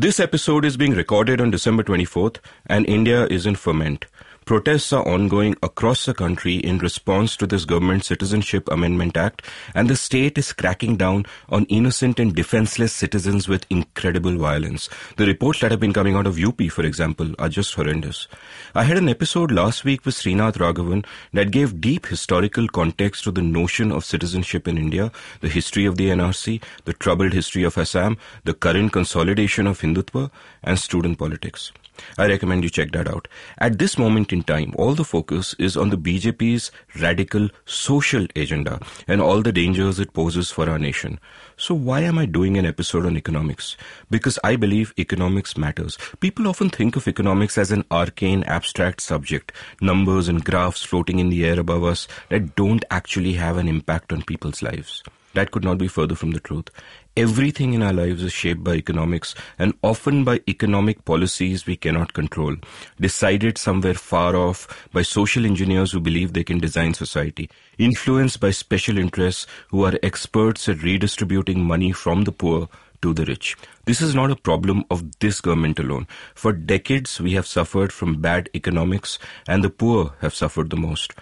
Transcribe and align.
This 0.00 0.20
episode 0.20 0.64
is 0.64 0.76
being 0.76 0.92
recorded 0.92 1.40
on 1.40 1.50
December 1.50 1.82
24th, 1.82 2.36
and 2.66 2.86
India 2.86 3.26
is 3.26 3.46
in 3.46 3.56
ferment. 3.56 4.06
Protests 4.48 4.94
are 4.94 5.06
ongoing 5.06 5.56
across 5.62 6.06
the 6.06 6.14
country 6.14 6.54
in 6.54 6.78
response 6.78 7.36
to 7.36 7.46
this 7.46 7.66
government 7.66 8.06
Citizenship 8.06 8.66
Amendment 8.70 9.14
Act, 9.14 9.42
and 9.74 9.90
the 9.90 9.94
state 9.94 10.38
is 10.38 10.54
cracking 10.54 10.96
down 10.96 11.26
on 11.50 11.66
innocent 11.66 12.18
and 12.18 12.34
defenseless 12.34 12.94
citizens 12.94 13.46
with 13.46 13.66
incredible 13.68 14.38
violence. 14.38 14.88
The 15.18 15.26
reports 15.26 15.60
that 15.60 15.70
have 15.70 15.80
been 15.80 15.92
coming 15.92 16.14
out 16.14 16.26
of 16.26 16.42
UP, 16.42 16.62
for 16.70 16.82
example, 16.82 17.34
are 17.38 17.50
just 17.50 17.74
horrendous. 17.74 18.26
I 18.74 18.84
had 18.84 18.96
an 18.96 19.10
episode 19.10 19.50
last 19.50 19.84
week 19.84 20.06
with 20.06 20.14
Srinath 20.14 20.56
Raghavan 20.56 21.04
that 21.34 21.50
gave 21.50 21.82
deep 21.82 22.06
historical 22.06 22.68
context 22.68 23.24
to 23.24 23.30
the 23.30 23.42
notion 23.42 23.92
of 23.92 24.02
citizenship 24.02 24.66
in 24.66 24.78
India, 24.78 25.12
the 25.42 25.50
history 25.50 25.84
of 25.84 25.98
the 25.98 26.08
NRC, 26.08 26.62
the 26.86 26.94
troubled 26.94 27.34
history 27.34 27.64
of 27.64 27.76
Assam, 27.76 28.16
the 28.44 28.54
current 28.54 28.94
consolidation 28.94 29.66
of 29.66 29.82
Hindutva, 29.82 30.30
and 30.62 30.78
student 30.78 31.18
politics. 31.18 31.70
I 32.16 32.26
recommend 32.26 32.64
you 32.64 32.70
check 32.70 32.92
that 32.92 33.08
out. 33.08 33.28
At 33.58 33.78
this 33.78 33.98
moment 33.98 34.32
in 34.32 34.42
time, 34.42 34.74
all 34.76 34.94
the 34.94 35.04
focus 35.04 35.54
is 35.58 35.76
on 35.76 35.90
the 35.90 35.96
BJP's 35.96 36.70
radical 37.00 37.48
social 37.64 38.26
agenda 38.36 38.80
and 39.06 39.20
all 39.20 39.42
the 39.42 39.52
dangers 39.52 39.98
it 39.98 40.12
poses 40.12 40.50
for 40.50 40.68
our 40.68 40.78
nation. 40.78 41.18
So 41.56 41.74
why 41.74 42.00
am 42.00 42.18
I 42.18 42.26
doing 42.26 42.56
an 42.56 42.66
episode 42.66 43.06
on 43.06 43.16
economics? 43.16 43.76
Because 44.10 44.38
I 44.44 44.56
believe 44.56 44.94
economics 44.98 45.56
matters. 45.56 45.98
People 46.20 46.48
often 46.48 46.70
think 46.70 46.96
of 46.96 47.08
economics 47.08 47.58
as 47.58 47.72
an 47.72 47.84
arcane, 47.90 48.44
abstract 48.44 49.00
subject, 49.00 49.52
numbers 49.80 50.28
and 50.28 50.44
graphs 50.44 50.82
floating 50.82 51.18
in 51.18 51.28
the 51.28 51.44
air 51.44 51.58
above 51.58 51.84
us 51.84 52.08
that 52.28 52.54
don't 52.56 52.84
actually 52.90 53.34
have 53.34 53.56
an 53.56 53.68
impact 53.68 54.12
on 54.12 54.22
people's 54.22 54.62
lives. 54.62 55.02
That 55.34 55.50
could 55.50 55.64
not 55.64 55.78
be 55.78 55.88
further 55.88 56.14
from 56.14 56.30
the 56.30 56.40
truth. 56.40 56.70
Everything 57.18 57.74
in 57.74 57.82
our 57.82 57.92
lives 57.92 58.22
is 58.22 58.32
shaped 58.32 58.62
by 58.62 58.74
economics 58.74 59.34
and 59.58 59.74
often 59.82 60.22
by 60.22 60.40
economic 60.46 61.04
policies 61.04 61.66
we 61.66 61.74
cannot 61.74 62.12
control, 62.12 62.54
decided 63.00 63.58
somewhere 63.58 63.94
far 63.94 64.36
off 64.36 64.88
by 64.92 65.02
social 65.02 65.44
engineers 65.44 65.90
who 65.90 65.98
believe 65.98 66.32
they 66.32 66.44
can 66.44 66.60
design 66.60 66.94
society, 66.94 67.50
influenced 67.76 68.38
by 68.38 68.52
special 68.52 68.98
interests 68.98 69.48
who 69.70 69.84
are 69.84 69.98
experts 70.00 70.68
at 70.68 70.84
redistributing 70.84 71.64
money 71.64 71.90
from 71.90 72.22
the 72.22 72.30
poor 72.30 72.68
to 73.02 73.12
the 73.12 73.24
rich. 73.24 73.56
This 73.84 74.00
is 74.00 74.14
not 74.14 74.30
a 74.30 74.36
problem 74.36 74.84
of 74.88 75.18
this 75.18 75.40
government 75.40 75.80
alone. 75.80 76.06
For 76.36 76.52
decades, 76.52 77.20
we 77.20 77.32
have 77.32 77.48
suffered 77.48 77.92
from 77.92 78.20
bad 78.20 78.48
economics, 78.54 79.18
and 79.48 79.64
the 79.64 79.70
poor 79.70 80.12
have 80.20 80.36
suffered 80.36 80.70
the 80.70 80.76
most. 80.76 81.14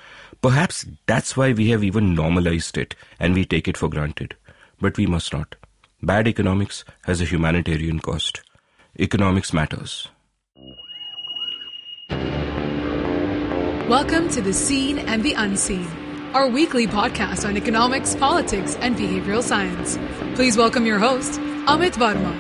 Perhaps 0.42 0.84
that's 1.06 1.38
why 1.38 1.52
we 1.52 1.70
have 1.70 1.82
even 1.82 2.14
normalized 2.14 2.76
it 2.76 2.94
and 3.18 3.32
we 3.32 3.46
take 3.46 3.66
it 3.66 3.78
for 3.78 3.88
granted. 3.88 4.36
But 4.78 4.98
we 4.98 5.06
must 5.06 5.32
not. 5.32 5.56
Bad 6.02 6.28
economics 6.28 6.84
has 7.04 7.22
a 7.22 7.24
humanitarian 7.24 8.00
cost. 8.00 8.42
Economics 9.00 9.54
matters. 9.54 10.08
Welcome 13.88 14.28
to 14.28 14.42
The 14.42 14.52
Seen 14.52 14.98
and 14.98 15.22
the 15.22 15.32
Unseen, 15.32 15.86
our 16.34 16.48
weekly 16.48 16.86
podcast 16.86 17.48
on 17.48 17.56
economics, 17.56 18.14
politics, 18.14 18.76
and 18.82 18.94
behavioral 18.94 19.42
science. 19.42 19.98
Please 20.34 20.58
welcome 20.58 20.84
your 20.84 20.98
host, 20.98 21.40
Amit 21.64 21.94
Varma. 21.94 22.34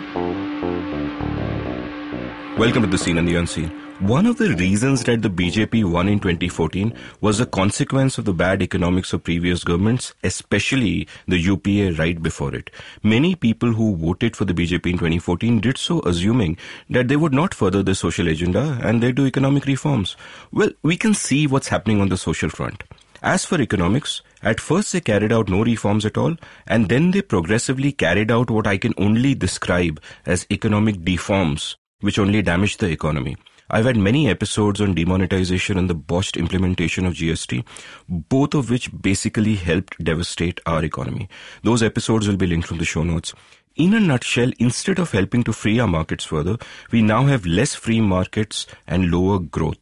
Welcome 2.58 2.82
to 2.82 2.88
The 2.88 2.98
Seen 2.98 3.16
and 3.16 3.26
the 3.26 3.36
Unseen. 3.36 3.85
One 4.00 4.26
of 4.26 4.36
the 4.36 4.54
reasons 4.54 5.04
that 5.04 5.22
the 5.22 5.30
BJP 5.30 5.90
won 5.90 6.06
in 6.06 6.20
2014 6.20 6.92
was 7.22 7.40
a 7.40 7.46
consequence 7.46 8.18
of 8.18 8.26
the 8.26 8.34
bad 8.34 8.60
economics 8.60 9.14
of 9.14 9.24
previous 9.24 9.64
governments, 9.64 10.12
especially 10.22 11.08
the 11.26 11.38
UPA 11.38 11.98
right 11.98 12.22
before 12.22 12.54
it. 12.54 12.70
Many 13.02 13.34
people 13.34 13.72
who 13.72 13.96
voted 13.96 14.36
for 14.36 14.44
the 14.44 14.52
BJP 14.52 14.84
in 14.84 14.98
2014 14.98 15.60
did 15.60 15.78
so 15.78 16.02
assuming 16.02 16.58
that 16.90 17.08
they 17.08 17.16
would 17.16 17.32
not 17.32 17.54
further 17.54 17.82
the 17.82 17.94
social 17.94 18.28
agenda 18.28 18.78
and 18.82 19.02
they 19.02 19.12
do 19.12 19.24
economic 19.24 19.64
reforms. 19.64 20.14
Well, 20.52 20.72
we 20.82 20.98
can 20.98 21.14
see 21.14 21.46
what's 21.46 21.68
happening 21.68 22.02
on 22.02 22.10
the 22.10 22.18
social 22.18 22.50
front. 22.50 22.84
As 23.22 23.46
for 23.46 23.62
economics, 23.62 24.20
at 24.42 24.60
first 24.60 24.92
they 24.92 25.00
carried 25.00 25.32
out 25.32 25.48
no 25.48 25.64
reforms 25.64 26.04
at 26.04 26.18
all, 26.18 26.36
and 26.66 26.90
then 26.90 27.12
they 27.12 27.22
progressively 27.22 27.92
carried 27.92 28.30
out 28.30 28.50
what 28.50 28.66
I 28.66 28.76
can 28.76 28.92
only 28.98 29.34
describe 29.34 30.02
as 30.26 30.46
economic 30.50 31.02
deforms, 31.02 31.78
which 32.00 32.18
only 32.18 32.42
damaged 32.42 32.80
the 32.80 32.90
economy. 32.90 33.38
I've 33.68 33.84
had 33.84 33.96
many 33.96 34.28
episodes 34.28 34.80
on 34.80 34.94
demonetization 34.94 35.76
and 35.76 35.90
the 35.90 35.94
botched 35.94 36.36
implementation 36.36 37.04
of 37.04 37.14
GST, 37.14 37.64
both 38.08 38.54
of 38.54 38.70
which 38.70 38.90
basically 39.00 39.56
helped 39.56 40.02
devastate 40.02 40.60
our 40.66 40.84
economy. 40.84 41.28
Those 41.62 41.82
episodes 41.82 42.28
will 42.28 42.36
be 42.36 42.46
linked 42.46 42.68
from 42.68 42.78
the 42.78 42.84
show 42.84 43.02
notes. 43.02 43.34
In 43.74 43.92
a 43.92 44.00
nutshell, 44.00 44.52
instead 44.58 44.98
of 44.98 45.10
helping 45.10 45.42
to 45.44 45.52
free 45.52 45.78
our 45.80 45.88
markets 45.88 46.24
further, 46.24 46.56
we 46.92 47.02
now 47.02 47.24
have 47.26 47.44
less 47.44 47.74
free 47.74 48.00
markets 48.00 48.66
and 48.86 49.10
lower 49.10 49.38
growth. 49.38 49.78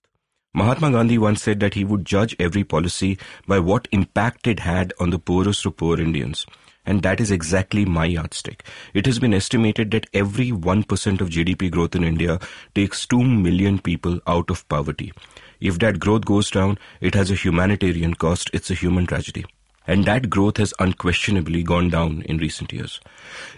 Mahatma 0.55 0.91
Gandhi 0.91 1.19
once 1.19 1.43
said 1.43 1.61
that 1.61 1.75
he 1.75 1.85
would 1.85 2.05
judge 2.05 2.35
every 2.39 2.65
policy 2.65 3.19
by 3.47 3.59
what 3.59 3.89
impact 3.93 4.47
it 4.47 4.61
had 4.61 4.93
on 4.99 5.11
the 5.11 5.19
poorest 5.19 5.67
of 5.67 5.77
poor 5.77 6.01
Indians. 6.01 6.47
And 6.87 7.03
that 7.03 7.21
is 7.21 7.31
exactly 7.31 7.85
my 7.85 8.05
yardstick. 8.05 8.65
It 8.93 9.07
has 9.07 9.19
been 9.19 9.33
estimated 9.33 9.91
that 9.93 10.07
every 10.13 10.51
1% 10.51 11.21
of 11.21 11.31
GDP 11.31 11.71
growth 11.71 11.95
in 11.95 12.05
India 12.05 12.39
takes 12.75 13.07
2 13.07 13.23
million 13.23 13.79
people 13.79 14.21
out 14.27 14.51
of 14.51 14.69
poverty. 14.69 15.13
If 15.61 15.79
that 15.79 15.99
growth 15.99 16.25
goes 16.27 16.51
down, 16.51 16.79
it 17.01 17.15
has 17.15 17.31
a 17.31 17.35
humanitarian 17.35 18.15
cost. 18.15 18.51
It's 18.53 18.71
a 18.71 18.75
human 18.75 19.07
tragedy. 19.07 19.47
And 19.87 20.05
that 20.05 20.31
growth 20.31 20.57
has 20.59 20.75
unquestionably 20.79 21.63
gone 21.63 21.91
down 21.91 22.23
in 22.23 22.39
recent 22.39 22.73
years. 22.73 23.01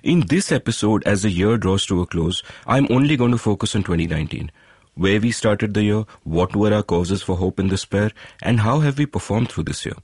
In 0.03 0.21
this 0.27 0.51
episode, 0.51 1.05
as 1.05 1.23
the 1.23 1.31
year 1.31 1.57
draws 1.57 1.87
to 1.87 2.03
a 2.03 2.07
close, 2.07 2.43
I'm 2.67 2.87
only 2.91 3.17
going 3.17 3.31
to 3.33 3.39
focus 3.39 3.77
on 3.77 3.83
2019 3.83 4.51
where 4.97 5.21
we 5.21 5.31
started 5.31 5.75
the 5.75 5.85
year, 5.85 6.05
what 6.25 6.57
were 6.57 6.75
our 6.75 6.83
causes 6.83 7.23
for 7.23 7.37
hope 7.37 7.59
and 7.59 7.71
despair, 7.71 8.11
and 8.43 8.61
how 8.61 8.81
have 8.81 8.99
we 8.99 9.07
performed 9.07 9.51
through 9.51 9.65
this 9.65 9.85
year. 9.87 9.95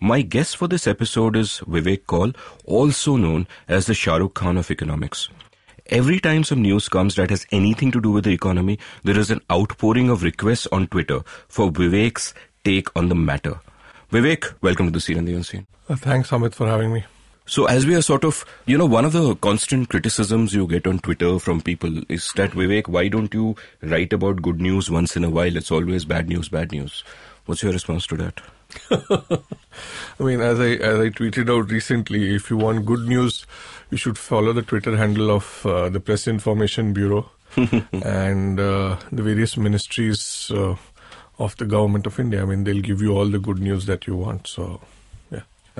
My 0.00 0.22
guest 0.22 0.56
for 0.56 0.68
this 0.68 0.86
episode 0.86 1.36
is 1.36 1.60
Vivek 1.66 2.06
Kaul, 2.06 2.32
also 2.64 3.16
known 3.16 3.46
as 3.68 3.86
the 3.86 3.94
Shah 3.94 4.16
Rukh 4.16 4.34
Khan 4.34 4.58
of 4.58 4.70
economics. 4.70 5.28
Every 5.86 6.20
time 6.20 6.44
some 6.44 6.62
news 6.62 6.88
comes 6.88 7.14
that 7.14 7.30
has 7.30 7.46
anything 7.50 7.90
to 7.92 8.00
do 8.00 8.10
with 8.10 8.24
the 8.24 8.32
economy, 8.32 8.78
there 9.02 9.18
is 9.18 9.30
an 9.30 9.40
outpouring 9.50 10.10
of 10.10 10.22
requests 10.22 10.68
on 10.70 10.86
Twitter 10.88 11.22
for 11.48 11.70
Vivek's 11.70 12.34
take 12.64 12.94
on 12.96 13.08
the 13.08 13.14
matter. 13.14 13.60
Vivek, 14.12 14.54
welcome 14.60 14.86
to 14.86 14.92
the 14.92 15.00
Seen 15.00 15.18
and 15.18 15.26
the 15.26 15.34
Unseen. 15.34 15.66
Uh, 15.88 15.96
thanks, 15.96 16.30
Amit, 16.30 16.54
for 16.54 16.66
having 16.66 16.92
me. 16.92 17.04
So 17.50 17.64
as 17.64 17.84
we 17.84 17.96
are 17.96 18.00
sort 18.00 18.24
of, 18.24 18.44
you 18.64 18.78
know, 18.78 18.86
one 18.86 19.04
of 19.04 19.10
the 19.10 19.34
constant 19.34 19.88
criticisms 19.88 20.54
you 20.54 20.68
get 20.68 20.86
on 20.86 21.00
Twitter 21.00 21.40
from 21.40 21.60
people 21.60 21.90
is 22.08 22.32
that 22.34 22.52
Vivek, 22.52 22.86
why 22.86 23.08
don't 23.08 23.34
you 23.34 23.56
write 23.82 24.12
about 24.12 24.40
good 24.40 24.60
news 24.60 24.88
once 24.88 25.16
in 25.16 25.24
a 25.24 25.30
while? 25.30 25.56
It's 25.56 25.72
always 25.72 26.04
bad 26.04 26.28
news, 26.28 26.48
bad 26.48 26.70
news. 26.70 27.02
What's 27.46 27.64
your 27.64 27.72
response 27.72 28.06
to 28.06 28.16
that? 28.18 28.40
I 30.20 30.22
mean, 30.22 30.40
as 30.40 30.60
I 30.60 30.74
as 30.74 31.00
I 31.00 31.08
tweeted 31.08 31.50
out 31.50 31.72
recently, 31.72 32.36
if 32.36 32.50
you 32.50 32.56
want 32.56 32.86
good 32.86 33.08
news, 33.08 33.44
you 33.90 33.96
should 33.96 34.16
follow 34.16 34.52
the 34.52 34.62
Twitter 34.62 34.96
handle 34.96 35.32
of 35.32 35.66
uh, 35.66 35.88
the 35.88 35.98
Press 35.98 36.28
Information 36.28 36.92
Bureau 36.92 37.28
and 37.56 38.60
uh, 38.60 38.96
the 39.10 39.24
various 39.24 39.56
ministries 39.56 40.52
uh, 40.54 40.76
of 41.40 41.56
the 41.56 41.66
government 41.66 42.06
of 42.06 42.20
India. 42.20 42.42
I 42.42 42.44
mean, 42.44 42.62
they'll 42.62 42.80
give 42.80 43.02
you 43.02 43.10
all 43.16 43.26
the 43.26 43.40
good 43.40 43.58
news 43.58 43.86
that 43.86 44.06
you 44.06 44.14
want. 44.14 44.46
So 44.46 44.80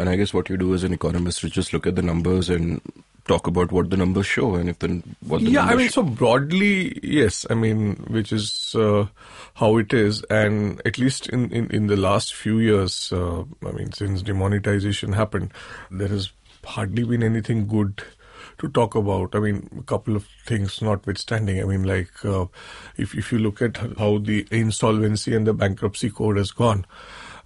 and 0.00 0.08
I 0.08 0.16
guess 0.16 0.32
what 0.32 0.48
you 0.48 0.56
do 0.56 0.74
as 0.74 0.82
an 0.82 0.92
economist 0.92 1.44
is 1.44 1.50
just 1.50 1.72
look 1.72 1.86
at 1.86 1.94
the 1.94 2.02
numbers 2.02 2.48
and 2.48 2.80
talk 3.28 3.46
about 3.46 3.70
what 3.70 3.90
the 3.90 3.96
numbers 3.96 4.26
show 4.26 4.54
and 4.54 4.68
if 4.68 4.78
the 4.78 5.02
what 5.20 5.40
the 5.40 5.50
yeah 5.50 5.64
i 5.64 5.74
mean 5.74 5.86
show. 5.88 6.02
so 6.02 6.02
broadly 6.02 6.98
yes 7.02 7.46
i 7.50 7.54
mean 7.54 7.94
which 8.08 8.32
is 8.32 8.74
uh, 8.74 9.06
how 9.54 9.76
it 9.76 9.92
is 9.92 10.22
and 10.30 10.80
at 10.84 10.98
least 10.98 11.28
in 11.28 11.52
in, 11.52 11.70
in 11.70 11.86
the 11.86 11.96
last 11.96 12.34
few 12.34 12.58
years 12.58 13.12
uh, 13.12 13.42
i 13.66 13.70
mean 13.72 13.92
since 13.92 14.22
demonetization 14.22 15.12
happened 15.12 15.52
there 15.90 16.08
has 16.08 16.32
hardly 16.64 17.04
been 17.04 17.22
anything 17.22 17.66
good 17.68 18.02
to 18.60 18.68
talk 18.68 18.94
about. 18.94 19.34
I 19.34 19.40
mean, 19.40 19.68
a 19.78 19.82
couple 19.82 20.16
of 20.16 20.26
things 20.46 20.80
notwithstanding. 20.82 21.60
I 21.60 21.64
mean, 21.64 21.84
like 21.84 22.24
uh, 22.24 22.46
if 22.96 23.14
if 23.14 23.32
you 23.32 23.38
look 23.38 23.62
at 23.62 23.76
how 23.98 24.18
the 24.18 24.46
insolvency 24.50 25.34
and 25.34 25.46
the 25.46 25.54
bankruptcy 25.54 26.10
code 26.10 26.36
has 26.36 26.50
gone, 26.50 26.86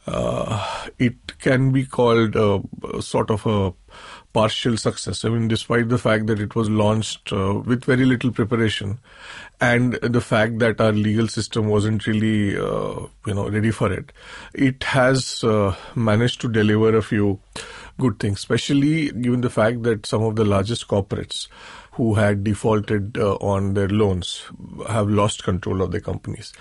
uh, 0.07 0.87
it 0.99 1.39
can 1.39 1.73
be 1.73 1.87
called 1.87 2.37
a, 2.37 2.61
a 2.93 3.03
sort 3.03 3.31
of 3.31 3.47
a 3.47 3.73
partial 4.33 4.77
success. 4.77 5.25
I 5.25 5.29
mean, 5.29 5.49
despite 5.49 5.89
the 5.89 5.99
fact 5.99 6.27
that 6.27 6.41
it 6.41 6.55
was 6.57 6.69
launched 6.69 7.33
uh, 7.33 7.63
with 7.65 7.85
very 7.85 8.05
little 8.05 8.33
preparation, 8.33 8.99
and 9.61 9.95
the 9.95 10.21
fact 10.21 10.59
that 10.59 10.81
our 10.81 10.93
legal 10.93 11.29
system 11.29 11.69
wasn't 11.69 12.07
really, 12.07 12.57
uh, 12.57 13.07
you 13.27 13.35
know, 13.35 13.49
ready 13.49 13.71
for 13.71 13.93
it, 13.93 14.13
it 14.53 14.83
has 14.83 15.45
uh, 15.45 15.75
managed 15.95 16.41
to 16.41 16.49
deliver 16.49 16.97
a 16.97 17.03
few 17.03 17.39
good 17.99 18.19
things. 18.19 18.41
especially 18.41 19.11
given 19.13 19.41
the 19.41 19.51
fact 19.51 19.85
that 19.85 20.05
some 20.05 20.23
of 20.23 20.35
the 20.35 20.45
largest 20.45 20.89
corporates 20.89 21.47
who 21.95 22.15
had 22.15 22.43
defaulted 22.43 23.17
uh, 23.17 23.35
on 23.37 23.75
their 23.75 23.89
loans 23.89 24.45
have 24.89 25.09
lost 25.09 25.45
control 25.45 25.81
of 25.81 25.93
their 25.93 26.01
companies. 26.01 26.53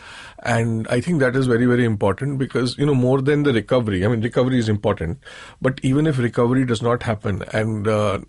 And 0.44 0.88
I 0.90 1.02
think 1.02 1.20
that 1.22 1.36
is 1.36 1.48
very, 1.48 1.66
very 1.66 1.86
important 1.86 2.38
because, 2.38 2.78
you 2.78 2.86
know, 2.86 2.94
more 2.94 3.20
than 3.20 3.42
the 3.42 3.52
recovery, 3.52 4.06
I 4.06 4.10
mean, 4.10 4.22
recovery 4.22 4.60
is 4.60 4.70
important, 4.70 5.20
but 5.60 5.80
even 5.82 6.06
if 6.06 6.20
recovery 6.20 6.66
does 6.66 6.84
not 6.84 7.02
happen 7.02 7.44
and 7.52 7.88
uh, 7.88 8.20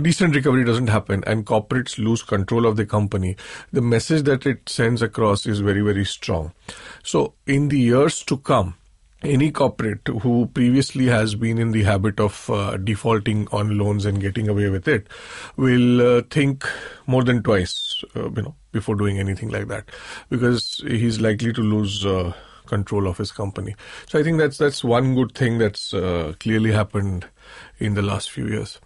decent 0.00 0.34
recovery 0.34 0.64
doesn't 0.64 0.88
happen 0.88 1.22
and 1.26 1.44
corporates 1.44 1.98
lose 1.98 2.22
control 2.22 2.64
of 2.64 2.76
the 2.76 2.86
company, 2.86 3.36
the 3.70 3.82
message 3.82 4.22
that 4.22 4.46
it 4.46 4.66
sends 4.66 5.02
across 5.02 5.44
is 5.44 5.60
very, 5.60 5.82
very 5.82 6.06
strong. 6.06 6.52
So 7.02 7.34
in 7.46 7.68
the 7.68 7.78
years 7.78 8.22
to 8.24 8.38
come, 8.38 8.76
any 9.26 9.50
corporate 9.50 10.06
who 10.22 10.46
previously 10.54 11.06
has 11.06 11.34
been 11.34 11.58
in 11.58 11.72
the 11.72 11.82
habit 11.82 12.20
of 12.20 12.48
uh, 12.50 12.76
defaulting 12.76 13.48
on 13.52 13.76
loans 13.78 14.04
and 14.04 14.20
getting 14.20 14.48
away 14.48 14.68
with 14.68 14.88
it 14.88 15.06
will 15.56 16.18
uh, 16.18 16.22
think 16.30 16.66
more 17.06 17.24
than 17.24 17.42
twice, 17.42 18.02
uh, 18.14 18.30
you 18.30 18.42
know, 18.42 18.54
before 18.72 18.94
doing 18.94 19.18
anything 19.18 19.48
like 19.48 19.68
that, 19.68 19.84
because 20.30 20.82
he's 20.86 21.20
likely 21.20 21.52
to 21.52 21.60
lose 21.60 22.04
uh, 22.06 22.32
control 22.66 23.06
of 23.06 23.18
his 23.18 23.32
company. 23.32 23.74
So 24.08 24.18
I 24.18 24.22
think 24.22 24.38
that's 24.38 24.58
that's 24.58 24.82
one 24.82 25.14
good 25.14 25.34
thing 25.34 25.58
that's 25.58 25.92
uh, 25.92 26.34
clearly 26.40 26.72
happened 26.72 27.26
in 27.78 27.94
the 27.94 28.02
last 28.02 28.30
few 28.30 28.46
years. 28.46 28.80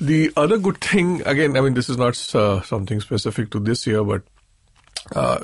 The 0.00 0.32
other 0.36 0.58
good 0.58 0.80
thing, 0.80 1.22
again, 1.26 1.56
I 1.56 1.60
mean, 1.60 1.74
this 1.74 1.88
is 1.88 1.96
not 1.96 2.16
uh, 2.34 2.62
something 2.62 3.00
specific 3.00 3.50
to 3.50 3.60
this 3.60 3.86
year, 3.86 4.02
but 4.04 4.22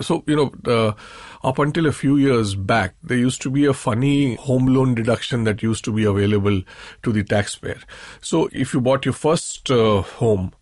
so 0.02 0.24
you 0.26 0.36
know, 0.36 0.94
up 1.42 1.58
until 1.58 1.86
a 1.86 1.92
few 1.92 2.16
years 2.16 2.54
back, 2.54 2.94
there 3.02 3.18
used 3.18 3.42
to 3.42 3.50
be 3.50 3.64
a 3.64 3.74
funny 3.74 4.34
home 4.36 4.66
loan 4.66 4.94
deduction 4.94 5.44
that 5.44 5.62
used 5.62 5.84
to 5.84 5.92
be 5.92 6.04
available 6.04 6.62
to 7.02 7.12
the 7.12 7.22
taxpayer. 7.22 7.80
So 8.20 8.48
if 8.52 8.74
you 8.74 8.80
bought 8.80 9.04
your 9.04 9.14
first 9.14 9.70
uh, 9.70 10.02
home, 10.02 10.52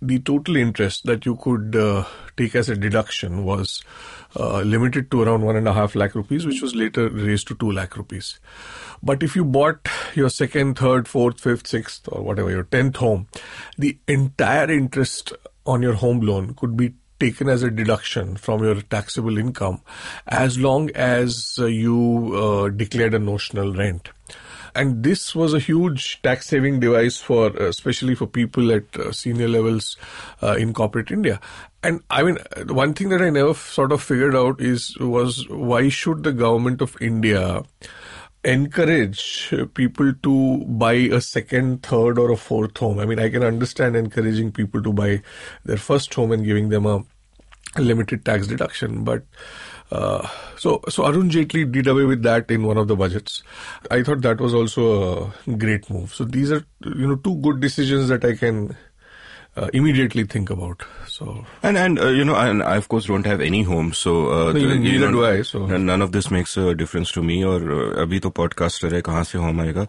the 0.00 0.20
total 0.20 0.56
interest 0.56 1.06
that 1.06 1.26
you 1.26 1.34
could 1.36 1.74
uh, 1.74 2.04
take 2.36 2.54
as 2.54 2.68
a 2.68 2.76
deduction 2.76 3.44
was 3.44 3.82
uh, 4.36 4.60
limited 4.60 5.10
to 5.10 5.22
around 5.22 5.42
one 5.42 5.56
and 5.56 5.66
a 5.66 5.72
half 5.72 5.96
lakh 5.96 6.14
rupees, 6.14 6.46
which 6.46 6.62
was 6.62 6.74
later 6.74 7.08
raised 7.08 7.48
to 7.48 7.54
two 7.56 7.72
lakh 7.72 7.96
rupees. 7.96 8.38
But 9.02 9.22
if 9.22 9.34
you 9.34 9.44
bought 9.44 9.88
your 10.14 10.30
second, 10.30 10.78
third, 10.78 11.08
fourth, 11.08 11.40
fifth, 11.40 11.66
sixth, 11.66 12.08
or 12.12 12.22
whatever 12.22 12.50
your 12.50 12.64
tenth 12.64 12.96
home, 12.96 13.26
the 13.76 13.98
entire 14.06 14.70
interest 14.70 15.32
on 15.66 15.82
your 15.82 15.94
home 15.94 16.20
loan 16.20 16.54
could 16.54 16.76
be 16.76 16.94
taken 17.18 17.48
as 17.48 17.62
a 17.62 17.70
deduction 17.70 18.36
from 18.36 18.62
your 18.62 18.80
taxable 18.82 19.38
income 19.38 19.80
as 20.26 20.58
long 20.58 20.90
as 20.94 21.56
uh, 21.58 21.66
you 21.66 22.34
uh, 22.34 22.68
declared 22.68 23.14
a 23.14 23.18
notional 23.18 23.74
rent. 23.74 24.10
And 24.74 25.02
this 25.02 25.34
was 25.34 25.54
a 25.54 25.58
huge 25.58 26.22
tax 26.22 26.46
saving 26.46 26.78
device 26.78 27.16
for 27.18 27.46
uh, 27.46 27.68
especially 27.68 28.14
for 28.14 28.26
people 28.26 28.70
at 28.70 28.96
uh, 28.96 29.12
senior 29.12 29.48
levels 29.48 29.96
uh, 30.42 30.54
in 30.56 30.72
corporate 30.72 31.10
india. 31.10 31.40
And 31.82 32.02
i 32.10 32.22
mean 32.22 32.38
one 32.66 32.92
thing 32.94 33.08
that 33.10 33.22
i 33.22 33.30
never 33.30 33.54
sort 33.54 33.92
of 33.92 34.02
figured 34.02 34.34
out 34.34 34.60
is 34.60 34.96
was 34.98 35.48
why 35.48 35.88
should 35.88 36.24
the 36.24 36.32
government 36.32 36.82
of 36.82 36.96
india 37.00 37.62
encourage 38.48 39.52
people 39.74 40.12
to 40.22 40.64
buy 40.66 40.94
a 40.94 41.20
second, 41.20 41.82
third, 41.82 42.18
or 42.18 42.30
a 42.30 42.36
fourth 42.36 42.76
home. 42.76 42.98
I 42.98 43.04
mean, 43.04 43.18
I 43.18 43.28
can 43.28 43.42
understand 43.42 43.96
encouraging 43.96 44.52
people 44.52 44.82
to 44.82 44.92
buy 44.92 45.22
their 45.64 45.76
first 45.76 46.12
home 46.14 46.32
and 46.32 46.44
giving 46.44 46.70
them 46.70 46.86
a 46.86 47.04
limited 47.76 48.24
tax 48.24 48.46
deduction, 48.46 49.04
but 49.04 49.24
uh, 49.90 50.26
so 50.56 50.80
so 50.88 51.06
Arun 51.06 51.30
Jaitley 51.30 51.70
did 51.70 51.86
away 51.86 52.04
with 52.04 52.22
that 52.22 52.50
in 52.50 52.64
one 52.64 52.76
of 52.76 52.88
the 52.88 52.96
budgets. 52.96 53.42
I 53.90 54.02
thought 54.02 54.22
that 54.22 54.40
was 54.40 54.54
also 54.54 55.32
a 55.46 55.50
great 55.56 55.88
move. 55.90 56.14
So 56.14 56.24
these 56.24 56.52
are 56.52 56.64
you 56.84 57.06
know 57.06 57.16
two 57.16 57.36
good 57.36 57.60
decisions 57.60 58.08
that 58.08 58.24
I 58.24 58.34
can 58.34 58.76
uh, 59.56 59.68
immediately 59.72 60.24
think 60.24 60.50
about. 60.50 60.82
So 61.18 61.44
and 61.64 61.76
and 61.76 61.98
uh, 61.98 62.10
you 62.16 62.24
know, 62.24 62.36
and 62.36 62.62
I 62.62 62.76
of 62.76 62.88
course 62.88 63.06
don't 63.06 63.26
have 63.26 63.40
any 63.40 63.62
home, 63.64 63.92
so 63.92 64.30
uh, 64.30 64.52
no, 64.52 65.10
do 65.14 65.24
I. 65.26 65.42
So 65.42 65.66
none 65.66 66.00
of 66.00 66.12
this 66.12 66.30
makes 66.30 66.56
a 66.56 66.76
difference 66.76 67.10
to 67.16 67.22
me. 67.24 67.44
Or 67.44 67.56
uh, 67.56 68.04
abhi 68.04 68.20
to 68.26 68.30
podcaster 68.30 68.90
hai, 68.92 69.00
kahan 69.08 69.26
se 69.30 69.38
home 69.38 69.58
aega? 69.64 69.88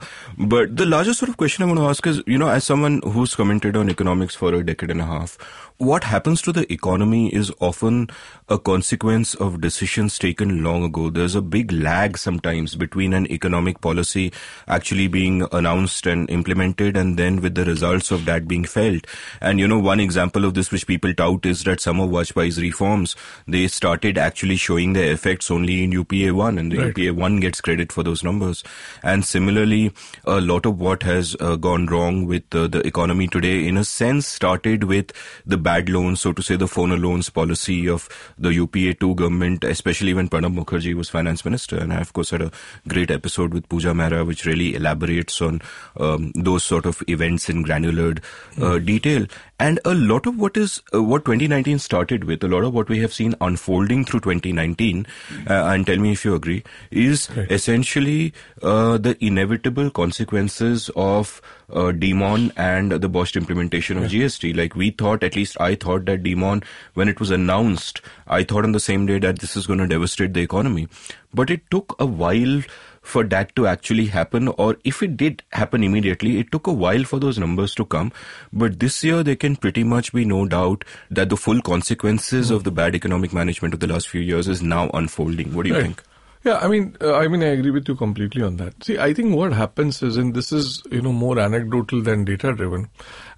But 0.54 0.76
the 0.76 0.88
largest 0.88 1.20
sort 1.20 1.30
of 1.30 1.38
question 1.38 1.66
I 1.66 1.68
want 1.68 1.80
to 1.82 1.86
ask 1.86 2.08
is, 2.08 2.24
you 2.26 2.40
know, 2.40 2.50
as 2.50 2.64
someone 2.64 3.00
who's 3.04 3.36
commented 3.36 3.78
on 3.78 3.92
economics 3.92 4.34
for 4.34 4.56
a 4.56 4.64
decade 4.64 4.90
and 4.90 5.02
a 5.02 5.06
half, 5.06 5.38
what 5.78 6.04
happens 6.04 6.42
to 6.48 6.52
the 6.52 6.66
economy 6.74 7.30
is 7.42 7.52
often 7.60 8.10
a 8.50 8.58
consequence 8.58 9.36
of 9.36 9.62
decisions 9.62 10.18
taken 10.18 10.64
long 10.64 10.84
ago. 10.84 11.10
There's 11.10 11.36
a 11.36 11.42
big 11.42 11.72
lag 11.72 12.18
sometimes 12.18 12.76
between 12.76 13.14
an 13.14 13.32
economic 13.32 13.80
policy 13.80 14.34
actually 14.68 15.08
being 15.08 15.48
announced 15.52 16.08
and 16.08 16.30
implemented 16.30 16.98
and 16.98 17.18
then 17.18 17.42
with 17.42 17.54
the 17.56 17.64
results 17.66 18.10
of 18.10 18.26
that 18.26 18.48
being 18.48 18.66
felt. 18.66 19.06
And 19.40 19.60
you 19.60 19.68
know, 19.68 19.78
one 19.80 20.00
example 20.00 20.46
of 20.46 20.56
this 20.56 20.72
which 20.72 20.88
people 20.88 21.14
tout 21.14 21.46
is 21.46 21.64
that 21.66 21.80
some 21.80 22.00
of 22.00 22.10
Vajpayee's 22.10 22.60
reforms, 22.60 23.16
they 23.48 23.68
started 23.68 24.18
actually 24.18 24.56
showing 24.56 24.94
their 24.94 25.12
effects 25.14 25.52
only 25.52 25.84
in 25.84 25.92
UPA 25.92 26.32
1 26.34 26.58
and 26.58 26.72
the 26.72 26.78
Right. 26.78 26.98
UPA 26.98 27.14
1 27.14 27.40
gets 27.40 27.62
credit 27.62 27.92
for 27.92 28.04
those 28.04 28.24
numbers. 28.24 28.64
And 29.04 29.24
similarly, 29.24 29.92
a 30.26 30.42
lot 30.42 30.66
of 30.66 30.80
what 30.80 31.04
has 31.04 31.36
uh, 31.40 31.56
gone 31.56 31.86
wrong 31.86 32.26
with 32.26 32.44
uh, 32.56 32.68
the 32.68 32.86
economy 32.88 33.28
today, 33.28 33.68
in 33.68 33.78
a 33.78 33.84
sense, 33.84 34.26
started 34.28 34.86
with 34.86 35.12
the 35.46 35.58
bad 35.58 35.90
loans, 35.90 36.22
so 36.22 36.34
to 36.34 36.42
say, 36.42 36.56
the 36.56 36.68
phone 36.68 37.00
loans 37.02 37.30
policy 37.30 37.88
of 37.88 38.10
the 38.40 38.54
UPA 38.54 38.94
2 39.00 39.16
government, 39.16 39.64
especially 39.64 40.14
when 40.14 40.30
Pranab 40.30 40.56
Mukherjee 40.56 40.94
was 40.96 41.10
finance 41.10 41.44
minister. 41.46 41.78
And 41.78 41.94
I, 41.94 42.00
of 42.02 42.14
course, 42.14 42.30
had 42.32 42.42
a 42.42 42.52
great 42.88 43.12
episode 43.12 43.54
with 43.54 43.68
Puja 43.70 43.90
Mehra, 43.94 44.26
which 44.26 44.46
really 44.46 44.76
elaborates 44.76 45.42
on 45.42 45.62
um, 45.98 46.32
those 46.36 46.64
sort 46.64 46.86
of 46.86 47.04
events 47.08 47.50
in 47.50 47.62
granular 47.62 48.16
uh, 48.62 48.80
detail. 48.80 49.26
And 49.62 49.80
a 49.84 49.94
lot 49.94 50.26
of 50.26 50.38
what 50.40 50.56
is 50.56 50.82
uh, 50.94 51.04
what 51.04 51.26
2019 51.26 51.80
started 51.80 52.24
with, 52.24 52.42
a 52.44 52.48
lot 52.48 52.64
of 52.64 52.74
what 52.74 52.88
we 52.88 53.00
have 53.00 53.14
seen 53.14 53.36
unfolding 53.42 54.06
through 54.06 54.22
2019, 54.22 55.06
uh, 55.50 55.54
and 55.54 55.86
tell 55.86 55.98
me 55.98 56.14
if 56.14 56.24
you 56.24 56.34
agree, 56.34 56.64
is 56.92 57.30
Right. 57.36 57.52
essentially 57.52 58.34
uh, 58.64 58.98
the 58.98 59.18
inevitable 59.24 59.90
consequences 59.92 60.90
of 60.96 61.42
uh, 61.74 61.92
DEMON 61.92 62.52
and 62.56 62.92
the 62.94 63.10
botched 63.10 63.36
implementation 63.36 63.98
of 63.98 64.06
GST. 64.10 64.56
Like 64.56 64.76
we 64.76 64.92
thought, 64.92 65.24
at 65.24 65.36
least 65.36 65.60
I 65.60 65.76
thought 65.76 66.06
that 66.06 66.24
DEMON, 66.24 66.64
when 66.94 67.10
it 67.10 67.20
was 67.20 67.30
announced, 67.30 68.02
I 68.30 68.44
thought 68.44 68.64
on 68.64 68.72
the 68.72 68.80
same 68.80 69.06
day 69.06 69.20
that 69.20 69.40
this 69.40 69.58
is 69.58 69.68
going 69.68 69.80
to 69.80 69.88
devastate 69.88 70.34
the 70.34 70.42
economy. 70.42 70.88
But 71.34 71.50
it 71.50 71.62
took 71.72 71.96
a 72.00 72.06
while 72.06 72.62
for 73.02 73.24
that 73.24 73.56
to 73.56 73.66
actually 73.66 74.06
happen, 74.08 74.50
or 74.50 74.78
if 74.84 75.02
it 75.02 75.18
did 75.18 75.42
happen 75.52 75.84
immediately, 75.84 76.38
it 76.40 76.52
took 76.52 76.68
a 76.68 76.74
while 76.74 77.04
for 77.04 77.18
those 77.20 77.40
numbers 77.40 77.74
to 77.76 77.86
come. 77.86 78.12
But 78.54 78.80
this 78.80 79.04
year, 79.04 79.24
there 79.24 79.36
can 79.36 79.56
pretty 79.56 79.84
much 79.84 80.14
be 80.14 80.26
no 80.26 80.46
doubt 80.46 80.86
that 81.10 81.30
the 81.30 81.38
full 81.38 81.62
consequences 81.62 82.52
of 82.52 82.64
the 82.66 82.72
bad 82.72 82.96
economic 82.96 83.34
management 83.34 83.74
of 83.74 83.80
the 83.80 83.88
last 83.88 84.10
few 84.10 84.22
years 84.22 84.48
is 84.48 84.62
now 84.62 84.90
unfolding. 84.94 85.54
What 85.56 85.64
do 85.64 85.70
you 85.70 85.76
Right. 85.76 85.84
think? 85.84 86.04
Yeah, 86.46 86.58
I 86.60 86.70
mean, 86.70 86.96
uh, 87.02 87.16
I 87.16 87.28
mean, 87.28 87.44
I 87.44 87.48
agree 87.48 87.72
with 87.72 87.90
you 87.90 87.96
completely 87.96 88.42
on 88.44 88.56
that. 88.58 88.82
See, 88.82 88.98
I 88.98 89.14
think 89.14 89.36
what 89.36 89.52
happens 89.52 90.02
is, 90.02 90.16
and 90.16 90.34
this 90.34 90.54
is, 90.54 90.82
you 90.90 91.02
know, 91.02 91.12
more 91.12 91.38
anecdotal 91.38 92.02
than 92.02 92.24
data 92.24 92.54
driven, 92.54 92.88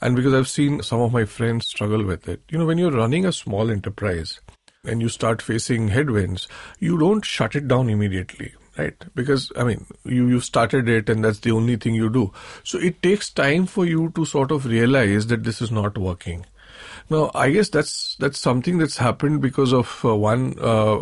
and 0.02 0.16
because 0.16 0.36
I've 0.36 0.48
seen 0.48 0.84
some 0.84 1.02
of 1.02 1.12
my 1.12 1.26
friends 1.26 1.66
struggle 1.68 2.04
with 2.04 2.28
it. 2.30 2.42
You 2.50 2.60
know, 2.60 2.66
when 2.66 2.78
you're 2.78 2.92
running 2.92 3.26
a 3.26 3.32
small 3.32 3.72
enterprise 3.72 4.40
and 4.84 5.02
you 5.02 5.10
start 5.10 5.42
facing 5.42 5.90
headwinds, 5.90 6.48
you 6.80 6.98
don't 6.98 7.24
shut 7.24 7.56
it 7.56 7.68
down 7.68 7.90
immediately. 7.90 8.54
Right, 8.78 8.96
because 9.16 9.52
I 9.58 9.66
mean, 9.66 9.86
you 10.06 10.30
you 10.30 10.40
started 10.40 10.88
it, 10.88 11.10
and 11.10 11.26
that's 11.26 11.40
the 11.40 11.52
only 11.52 11.76
thing 11.76 11.94
you 11.94 12.10
do. 12.10 12.32
So 12.64 12.80
it 12.80 13.04
takes 13.04 13.30
time 13.30 13.66
for 13.66 13.86
you 13.86 14.12
to 14.16 14.24
sort 14.24 14.50
of 14.50 14.66
realize 14.66 15.28
that 15.28 15.44
this 15.44 15.62
is 15.62 15.72
not 15.72 15.98
working. 15.98 16.46
Now, 17.12 17.30
I 17.36 17.52
guess 17.52 17.68
that's 17.68 18.16
that's 18.20 18.40
something 18.40 18.78
that's 18.78 18.96
happened 18.96 19.42
because 19.42 19.74
of 19.74 20.00
uh, 20.06 20.16
one 20.16 20.58
uh, 20.62 21.00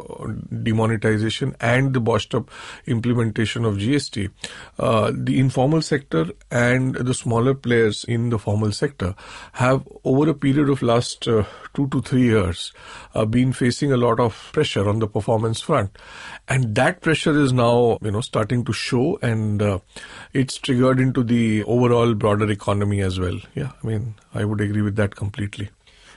demonetization 0.63 1.55
and 1.61 1.93
the 1.93 1.99
botched 1.99 2.33
up 2.33 2.49
implementation 2.87 3.63
of 3.63 3.75
GST. 3.75 4.31
Uh, 4.79 5.11
the 5.13 5.39
informal 5.39 5.83
sector 5.83 6.25
and 6.49 6.95
the 6.95 7.13
smaller 7.13 7.53
players 7.53 8.05
in 8.05 8.31
the 8.31 8.39
formal 8.39 8.71
sector 8.71 9.13
have, 9.51 9.87
over 10.03 10.27
a 10.31 10.33
period 10.33 10.69
of 10.69 10.81
last 10.81 11.27
uh, 11.27 11.43
two 11.75 11.87
to 11.89 12.01
three 12.01 12.23
years, 12.23 12.73
uh, 13.13 13.25
been 13.25 13.53
facing 13.53 13.91
a 13.91 13.97
lot 13.97 14.19
of 14.19 14.49
pressure 14.51 14.89
on 14.89 14.97
the 14.97 15.07
performance 15.07 15.61
front, 15.61 15.95
and 16.47 16.73
that 16.73 17.01
pressure 17.01 17.39
is 17.39 17.53
now 17.53 17.99
you 18.01 18.09
know 18.09 18.21
starting 18.21 18.65
to 18.65 18.73
show, 18.73 19.19
and 19.21 19.61
uh, 19.61 19.77
it's 20.33 20.57
triggered 20.57 20.99
into 20.99 21.23
the 21.23 21.63
overall 21.65 22.15
broader 22.15 22.49
economy 22.49 22.99
as 22.99 23.19
well. 23.19 23.37
Yeah, 23.53 23.73
I 23.83 23.85
mean, 23.85 24.15
I 24.33 24.43
would 24.43 24.59
agree 24.59 24.81
with 24.81 24.95
that 24.95 25.15
completely. 25.15 25.69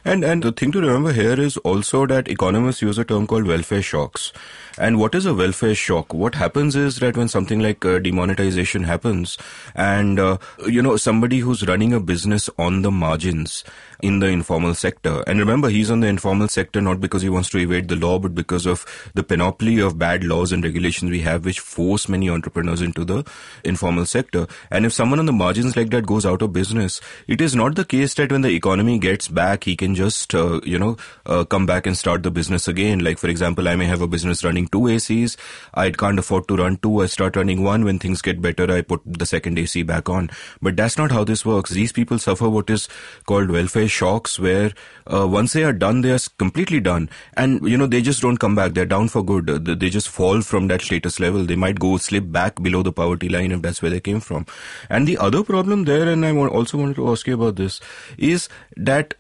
And 0.05 0.25
and 0.25 0.43
the 0.43 0.51
thing 0.51 0.73
to 0.73 0.81
remember 0.81 1.13
here 1.13 1.39
is 1.41 1.57
also 1.59 2.07
that 2.07 2.27
economists 2.27 2.83
use 2.83 2.99
a 2.99 3.05
term 3.05 3.27
called 3.27 3.47
welfare 3.47 3.83
shocks. 3.83 4.33
And 4.77 4.99
what 4.99 5.15
is 5.15 5.27
a 5.27 5.35
welfare 5.35 5.77
shock? 5.77 6.13
What 6.13 6.35
happens 6.35 6.75
is 6.75 6.99
that 6.99 7.17
when 7.17 7.29
something 7.29 7.61
like 7.61 7.85
uh, 7.85 8.01
demonetization 8.01 8.83
happens, 8.83 9.39
and 9.77 10.19
uh, 10.19 10.39
you 10.67 10.83
know 10.83 10.97
somebody 10.97 11.39
who's 11.39 11.67
running 11.69 11.93
a 11.93 12.01
business 12.01 12.51
on 12.59 12.83
the 12.83 12.91
margins 12.91 13.63
in 14.03 14.19
the 14.19 14.27
informal 14.27 14.75
sector, 14.75 15.23
and 15.27 15.39
remember 15.39 15.69
he's 15.69 15.91
on 15.91 16.01
the 16.01 16.09
informal 16.09 16.49
sector 16.49 16.81
not 16.81 17.01
because 17.01 17.23
he 17.23 17.29
wants 17.29 17.49
to 17.51 17.59
evade 17.59 17.89
the 17.89 17.97
law, 17.97 18.19
but 18.19 18.35
because 18.35 18.67
of 18.67 18.85
the 19.15 19.23
panoply 19.23 19.79
of 19.79 19.99
bad 19.99 20.25
laws 20.25 20.53
and 20.53 20.65
regulations 20.65 21.11
we 21.11 21.21
have, 21.21 21.45
which 21.45 21.61
force 21.61 22.09
many 22.09 22.29
entrepreneurs 22.29 22.83
into 22.83 23.05
the 23.05 23.25
informal 23.65 24.05
sector. 24.05 24.47
And 24.71 24.85
if 24.85 24.93
someone 24.93 25.21
on 25.21 25.27
the 25.27 25.33
margins 25.33 25.77
like 25.77 25.91
that 25.91 26.07
goes 26.07 26.27
out 26.27 26.43
of 26.43 26.53
business, 26.53 27.01
it 27.29 27.41
is 27.41 27.55
not 27.55 27.77
the 27.77 27.85
case 27.85 28.15
that 28.15 28.33
when 28.33 28.43
the 28.43 28.51
economy 28.51 28.99
gets 28.99 29.29
back, 29.29 29.65
he 29.65 29.77
can 29.77 29.95
just 29.95 30.35
uh, 30.35 30.61
you 30.65 30.79
know 30.79 30.97
uh, 31.27 31.45
come 31.45 31.65
back 31.65 31.87
and 31.87 31.97
start 31.97 32.25
the 32.25 32.31
business 32.31 32.67
again. 32.67 33.05
Like 33.05 33.19
for 33.19 33.29
example, 33.29 33.69
I 33.69 33.77
may 33.77 33.87
have 33.87 34.03
a 34.03 34.09
business 34.09 34.43
running 34.45 34.67
two 34.67 34.81
ACs. 34.81 35.37
I 35.75 35.91
can't 35.91 36.19
afford 36.19 36.49
to 36.49 36.57
run 36.57 36.79
two. 36.79 37.03
I 37.03 37.07
start 37.07 37.37
running 37.37 37.63
one. 37.63 37.85
When 37.85 38.01
things 38.01 38.21
get 38.21 38.43
better, 38.43 38.71
I 38.71 38.83
put 38.83 39.01
the 39.07 39.27
second 39.27 39.59
AC 39.59 39.85
back 39.85 40.09
on. 40.09 40.31
But 40.61 40.77
that's 40.77 40.99
not 40.99 41.13
how 41.13 41.23
this 41.23 41.47
works. 41.47 41.71
These 41.71 41.93
people 41.93 42.19
suffer 42.19 42.49
what 42.49 42.69
is 42.69 42.89
called 43.27 43.51
welfare 43.51 43.89
shocks, 43.93 44.39
where 44.39 44.73
uh, 45.07 45.27
once 45.29 45.53
they 45.53 45.65
are 45.65 45.73
done, 45.73 46.01
they 46.01 46.11
are 46.11 46.19
completely 46.39 46.81
done, 46.81 47.09
and 47.35 47.63
you 47.75 47.77
know 47.77 47.87
they 47.87 48.03
just 48.03 48.23
don't 48.23 48.43
come 48.47 48.55
back. 48.55 48.75
They're 48.75 48.93
down 48.95 49.09
for 49.09 49.25
good. 49.25 49.47
They 49.47 49.91
just 49.91 50.09
fall 50.09 50.43
from 50.51 50.69
that 50.69 50.83
status 50.83 51.21
level. 51.21 51.45
They 51.45 51.57
might 51.57 51.79
go 51.79 51.97
slip 51.97 52.31
back 52.39 52.63
below 52.63 52.83
the 52.83 52.93
poverty 52.93 53.29
line 53.29 53.53
if 53.53 53.63
that's 53.63 53.83
where 53.83 53.91
they 53.91 54.01
came 54.01 54.21
from. 54.21 54.47
And 54.91 55.07
the 55.07 55.19
other 55.19 55.43
problem 55.45 55.85
there, 55.85 56.09
and 56.09 56.27
I 56.27 56.37
also 56.37 56.79
wanted 56.79 56.97
to 56.97 57.11
ask 57.11 57.27
you 57.27 57.35
about 57.35 57.57
this, 57.57 57.81
is 58.19 58.49
that 58.77 59.15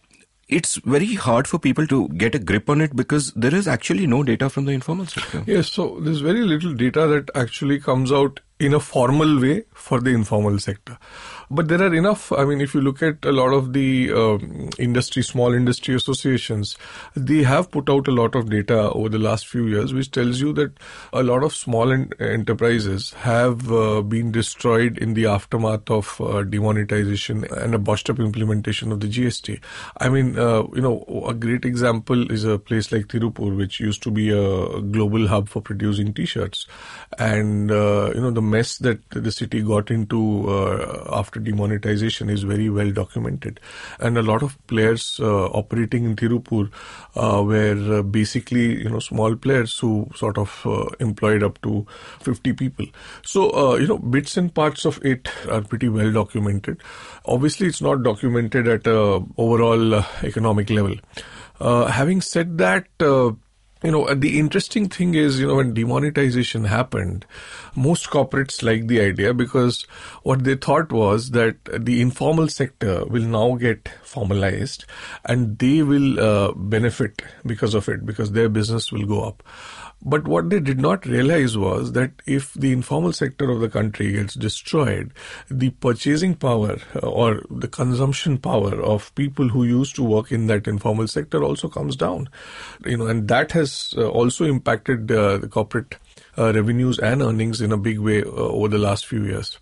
it's 0.48 0.76
very 0.84 1.14
hard 1.14 1.46
for 1.48 1.58
people 1.58 1.86
to 1.86 2.08
get 2.08 2.34
a 2.34 2.38
grip 2.38 2.68
on 2.68 2.80
it 2.80 2.94
because 2.94 3.32
there 3.32 3.54
is 3.54 3.66
actually 3.66 4.06
no 4.06 4.22
data 4.22 4.50
from 4.50 4.66
the 4.66 4.72
informal 4.72 5.06
sector. 5.06 5.42
Yes, 5.46 5.70
so 5.70 5.98
there's 6.00 6.20
very 6.20 6.42
little 6.42 6.74
data 6.74 7.06
that 7.06 7.30
actually 7.34 7.80
comes 7.80 8.12
out 8.12 8.40
in 8.60 8.74
a 8.74 8.80
formal 8.80 9.40
way 9.40 9.64
for 9.72 10.00
the 10.00 10.10
informal 10.10 10.58
sector. 10.58 10.98
But 11.54 11.68
there 11.68 11.82
are 11.82 11.94
enough. 11.94 12.32
I 12.32 12.46
mean, 12.46 12.62
if 12.62 12.72
you 12.72 12.80
look 12.80 13.02
at 13.02 13.26
a 13.26 13.30
lot 13.30 13.52
of 13.52 13.74
the 13.74 14.10
um, 14.10 14.70
industry, 14.78 15.22
small 15.22 15.52
industry 15.52 15.94
associations, 15.94 16.78
they 17.14 17.42
have 17.42 17.70
put 17.70 17.90
out 17.90 18.08
a 18.08 18.10
lot 18.10 18.34
of 18.34 18.48
data 18.48 18.90
over 18.92 19.10
the 19.10 19.18
last 19.18 19.46
few 19.46 19.66
years, 19.66 19.92
which 19.92 20.10
tells 20.10 20.40
you 20.40 20.54
that 20.54 20.72
a 21.12 21.22
lot 21.22 21.44
of 21.44 21.54
small 21.54 21.92
en- 21.92 22.10
enterprises 22.18 23.12
have 23.12 23.70
uh, 23.70 24.00
been 24.00 24.32
destroyed 24.32 24.96
in 24.96 25.12
the 25.12 25.26
aftermath 25.26 25.90
of 25.90 26.18
uh, 26.22 26.42
demonetization 26.42 27.44
and 27.44 27.74
a 27.74 27.78
botched 27.78 28.08
up 28.08 28.18
implementation 28.18 28.90
of 28.90 29.00
the 29.00 29.08
GST. 29.08 29.60
I 29.98 30.08
mean, 30.08 30.38
uh, 30.38 30.62
you 30.74 30.80
know, 30.80 31.04
a 31.28 31.34
great 31.34 31.66
example 31.66 32.32
is 32.32 32.44
a 32.44 32.58
place 32.58 32.90
like 32.90 33.08
Tirupur, 33.08 33.54
which 33.54 33.78
used 33.78 34.02
to 34.04 34.10
be 34.10 34.30
a 34.30 34.80
global 34.80 35.28
hub 35.28 35.50
for 35.50 35.60
producing 35.60 36.14
T-shirts, 36.14 36.66
and 37.18 37.70
uh, 37.70 38.10
you 38.14 38.22
know 38.22 38.30
the 38.30 38.40
mess 38.40 38.78
that 38.78 39.02
the 39.10 39.30
city 39.30 39.60
got 39.60 39.90
into 39.90 40.48
uh, 40.48 41.10
after 41.12 41.41
demonetization 41.44 42.30
is 42.30 42.42
very 42.42 42.68
well 42.68 42.90
documented. 42.90 43.60
And 44.00 44.16
a 44.16 44.22
lot 44.22 44.42
of 44.42 44.58
players 44.66 45.18
uh, 45.20 45.46
operating 45.46 46.04
in 46.04 46.16
Tirupur 46.16 46.70
uh, 47.16 47.42
were 47.42 47.98
uh, 47.98 48.02
basically, 48.02 48.82
you 48.82 48.88
know, 48.88 48.98
small 48.98 49.36
players 49.36 49.78
who 49.78 50.08
sort 50.14 50.38
of 50.38 50.62
uh, 50.64 50.86
employed 51.00 51.42
up 51.42 51.60
to 51.62 51.86
50 52.20 52.52
people. 52.54 52.86
So, 53.24 53.50
uh, 53.50 53.76
you 53.76 53.86
know, 53.86 53.98
bits 53.98 54.36
and 54.36 54.54
parts 54.54 54.84
of 54.84 55.04
it 55.04 55.28
are 55.48 55.62
pretty 55.62 55.88
well 55.88 56.12
documented. 56.12 56.82
Obviously, 57.26 57.66
it's 57.66 57.82
not 57.82 58.02
documented 58.02 58.68
at 58.68 58.86
a 58.86 59.22
overall 59.36 60.04
economic 60.22 60.70
level. 60.70 60.96
having 61.60 62.20
said 62.20 62.58
that, 62.58 62.86
you 63.82 63.90
know, 63.90 64.14
the 64.14 64.38
interesting 64.38 64.88
thing 64.88 65.14
is, 65.14 65.40
you 65.40 65.46
know, 65.46 65.56
when 65.56 65.74
demonetization 65.74 66.64
happened, 66.64 67.26
most 67.74 68.10
corporates 68.10 68.62
liked 68.62 68.88
the 68.88 69.00
idea 69.00 69.34
because 69.34 69.82
what 70.22 70.44
they 70.44 70.54
thought 70.54 70.92
was 70.92 71.30
that 71.30 71.56
the 71.64 72.00
informal 72.00 72.48
sector 72.48 73.04
will 73.06 73.22
now 73.22 73.56
get 73.56 73.88
formalized 74.02 74.84
and 75.24 75.58
they 75.58 75.82
will 75.82 76.20
uh, 76.20 76.52
benefit 76.52 77.22
because 77.44 77.74
of 77.74 77.88
it, 77.88 78.06
because 78.06 78.32
their 78.32 78.48
business 78.48 78.92
will 78.92 79.06
go 79.06 79.22
up. 79.22 79.42
But 80.04 80.26
what 80.26 80.50
they 80.50 80.58
did 80.58 80.80
not 80.80 81.06
realize 81.06 81.56
was 81.56 81.92
that 81.92 82.10
if 82.26 82.54
the 82.54 82.72
informal 82.72 83.12
sector 83.12 83.50
of 83.50 83.60
the 83.60 83.68
country 83.68 84.12
gets 84.12 84.34
destroyed, 84.34 85.12
the 85.48 85.70
purchasing 85.70 86.34
power 86.34 86.78
uh, 86.96 87.06
or 87.06 87.42
the 87.48 87.68
consumption 87.68 88.38
power 88.38 88.82
of 88.82 89.14
people 89.14 89.48
who 89.48 89.62
used 89.62 89.94
to 89.96 90.02
work 90.02 90.32
in 90.32 90.48
that 90.48 90.66
informal 90.66 91.06
sector 91.06 91.44
also 91.44 91.68
comes 91.68 91.94
down. 91.94 92.28
You 92.84 92.96
know, 92.96 93.06
and 93.06 93.28
that 93.28 93.52
has 93.52 93.94
uh, 93.96 94.08
also 94.08 94.44
impacted 94.44 95.10
uh, 95.12 95.38
the 95.38 95.48
corporate 95.48 95.96
uh, 96.36 96.52
revenues 96.52 96.98
and 96.98 97.22
earnings 97.22 97.60
in 97.60 97.70
a 97.70 97.76
big 97.76 98.00
way 98.00 98.22
uh, 98.22 98.26
over 98.26 98.68
the 98.68 98.78
last 98.78 99.06
few 99.06 99.24
years. 99.24 99.58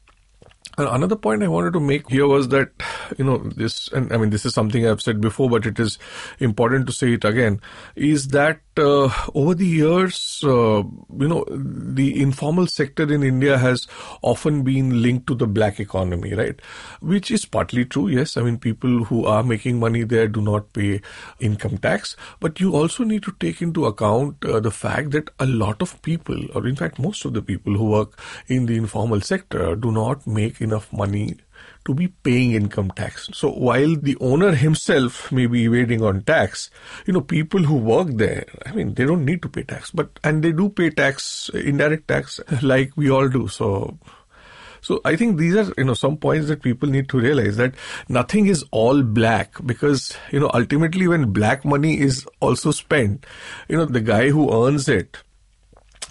Another 0.89 1.17
point 1.17 1.43
I 1.43 1.49
wanted 1.49 1.73
to 1.75 1.81
make 1.81 2.09
here 2.11 2.27
was 2.27 2.49
that, 2.49 2.71
you 3.19 3.25
know, 3.25 3.39
this, 3.39 3.89
and 3.89 4.13
I 4.13 4.17
mean, 4.17 4.31
this 4.31 4.47
is 4.47 4.55
something 4.55 4.87
I've 4.87 5.03
said 5.03 5.21
before, 5.21 5.51
but 5.51 5.67
it 5.67 5.79
is 5.79 5.99
important 6.39 6.87
to 6.87 6.93
say 6.93 7.15
it 7.15 7.25
again, 7.25 7.61
is 7.97 8.29
that 8.29 8.61
uh, 8.77 9.11
over 9.35 9.55
the 9.55 9.67
years, 9.67 10.41
uh, 10.45 10.83
you 11.19 11.29
know, 11.29 11.45
the 11.51 12.21
informal 12.21 12.67
sector 12.67 13.13
in 13.13 13.23
India 13.23 13.59
has 13.59 13.87
often 14.23 14.63
been 14.63 15.03
linked 15.03 15.27
to 15.27 15.35
the 15.35 15.47
black 15.47 15.81
economy, 15.81 16.35
right? 16.35 16.61
Which 17.01 17.31
is 17.31 17.45
partly 17.45 17.85
true, 17.85 18.09
yes. 18.09 18.37
I 18.37 18.43
mean, 18.43 18.59
people 18.59 19.05
who 19.05 19.27
are 19.27 19.43
making 19.43 19.79
money 19.79 20.05
there 20.05 20.29
do 20.29 20.41
not 20.41 20.73
pay 20.73 21.01
income 21.41 21.79
tax, 21.79 22.17
but 22.39 22.61
you 22.61 22.75
also 22.75 23.05
need 23.05 23.23
to 23.25 23.35
take 23.41 23.61
into 23.61 23.87
account 23.87 24.45
uh, 24.45 24.61
the 24.61 24.71
fact 24.71 25.11
that 25.11 25.31
a 25.39 25.47
lot 25.47 25.83
of 25.83 26.01
people, 26.03 26.39
or 26.55 26.67
in 26.67 26.77
fact, 26.77 26.99
most 26.99 27.25
of 27.25 27.35
the 27.35 27.43
people 27.43 27.75
who 27.75 27.87
work 27.91 28.19
in 28.49 28.67
the 28.67 28.77
informal 28.77 29.21
sector 29.21 29.77
do 29.77 29.93
not 29.93 30.27
make 30.27 30.61
enough 30.71 30.93
money 30.93 31.37
to 31.85 31.95
be 31.95 32.09
paying 32.09 32.53
income 32.53 32.91
tax. 32.91 33.29
So 33.33 33.51
while 33.51 33.97
the 33.97 34.17
owner 34.21 34.55
himself 34.55 35.33
may 35.33 35.47
be 35.47 35.65
evading 35.65 36.03
on 36.03 36.23
tax, 36.23 36.71
you 37.07 37.13
know, 37.13 37.21
people 37.21 37.63
who 37.63 37.77
work 37.77 38.09
there, 38.13 38.45
I 38.67 38.73
mean, 38.73 38.95
they 38.95 39.05
don't 39.05 39.25
need 39.25 39.43
to 39.43 39.49
pay 39.49 39.63
tax, 39.63 39.91
but, 39.91 40.19
and 40.23 40.43
they 40.43 40.53
do 40.53 40.69
pay 40.69 40.91
tax, 40.91 41.51
indirect 41.55 42.09
tax, 42.09 42.41
like 42.63 42.97
we 42.97 43.11
all 43.11 43.29
do. 43.29 43.49
So, 43.49 43.99
so 44.83 45.01
I 45.05 45.17
think 45.17 45.39
these 45.39 45.57
are, 45.57 45.73
you 45.77 45.85
know, 45.85 45.95
some 45.95 46.17
points 46.17 46.49
that 46.49 46.63
people 46.63 46.89
need 46.89 47.09
to 47.11 47.21
realize 47.21 47.57
that 47.57 47.75
nothing 48.09 48.47
is 48.47 48.65
all 48.71 49.03
black 49.03 49.55
because, 49.65 50.17
you 50.31 50.41
know, 50.41 50.51
ultimately 50.55 51.09
when 51.09 51.33
black 51.33 51.65
money 51.65 51.99
is 52.01 52.27
also 52.41 52.71
spent, 52.71 53.27
you 53.69 53.77
know, 53.77 53.87
the 53.87 54.01
guy 54.01 54.31
who 54.31 54.67
earns 54.67 54.89
it, 54.89 55.19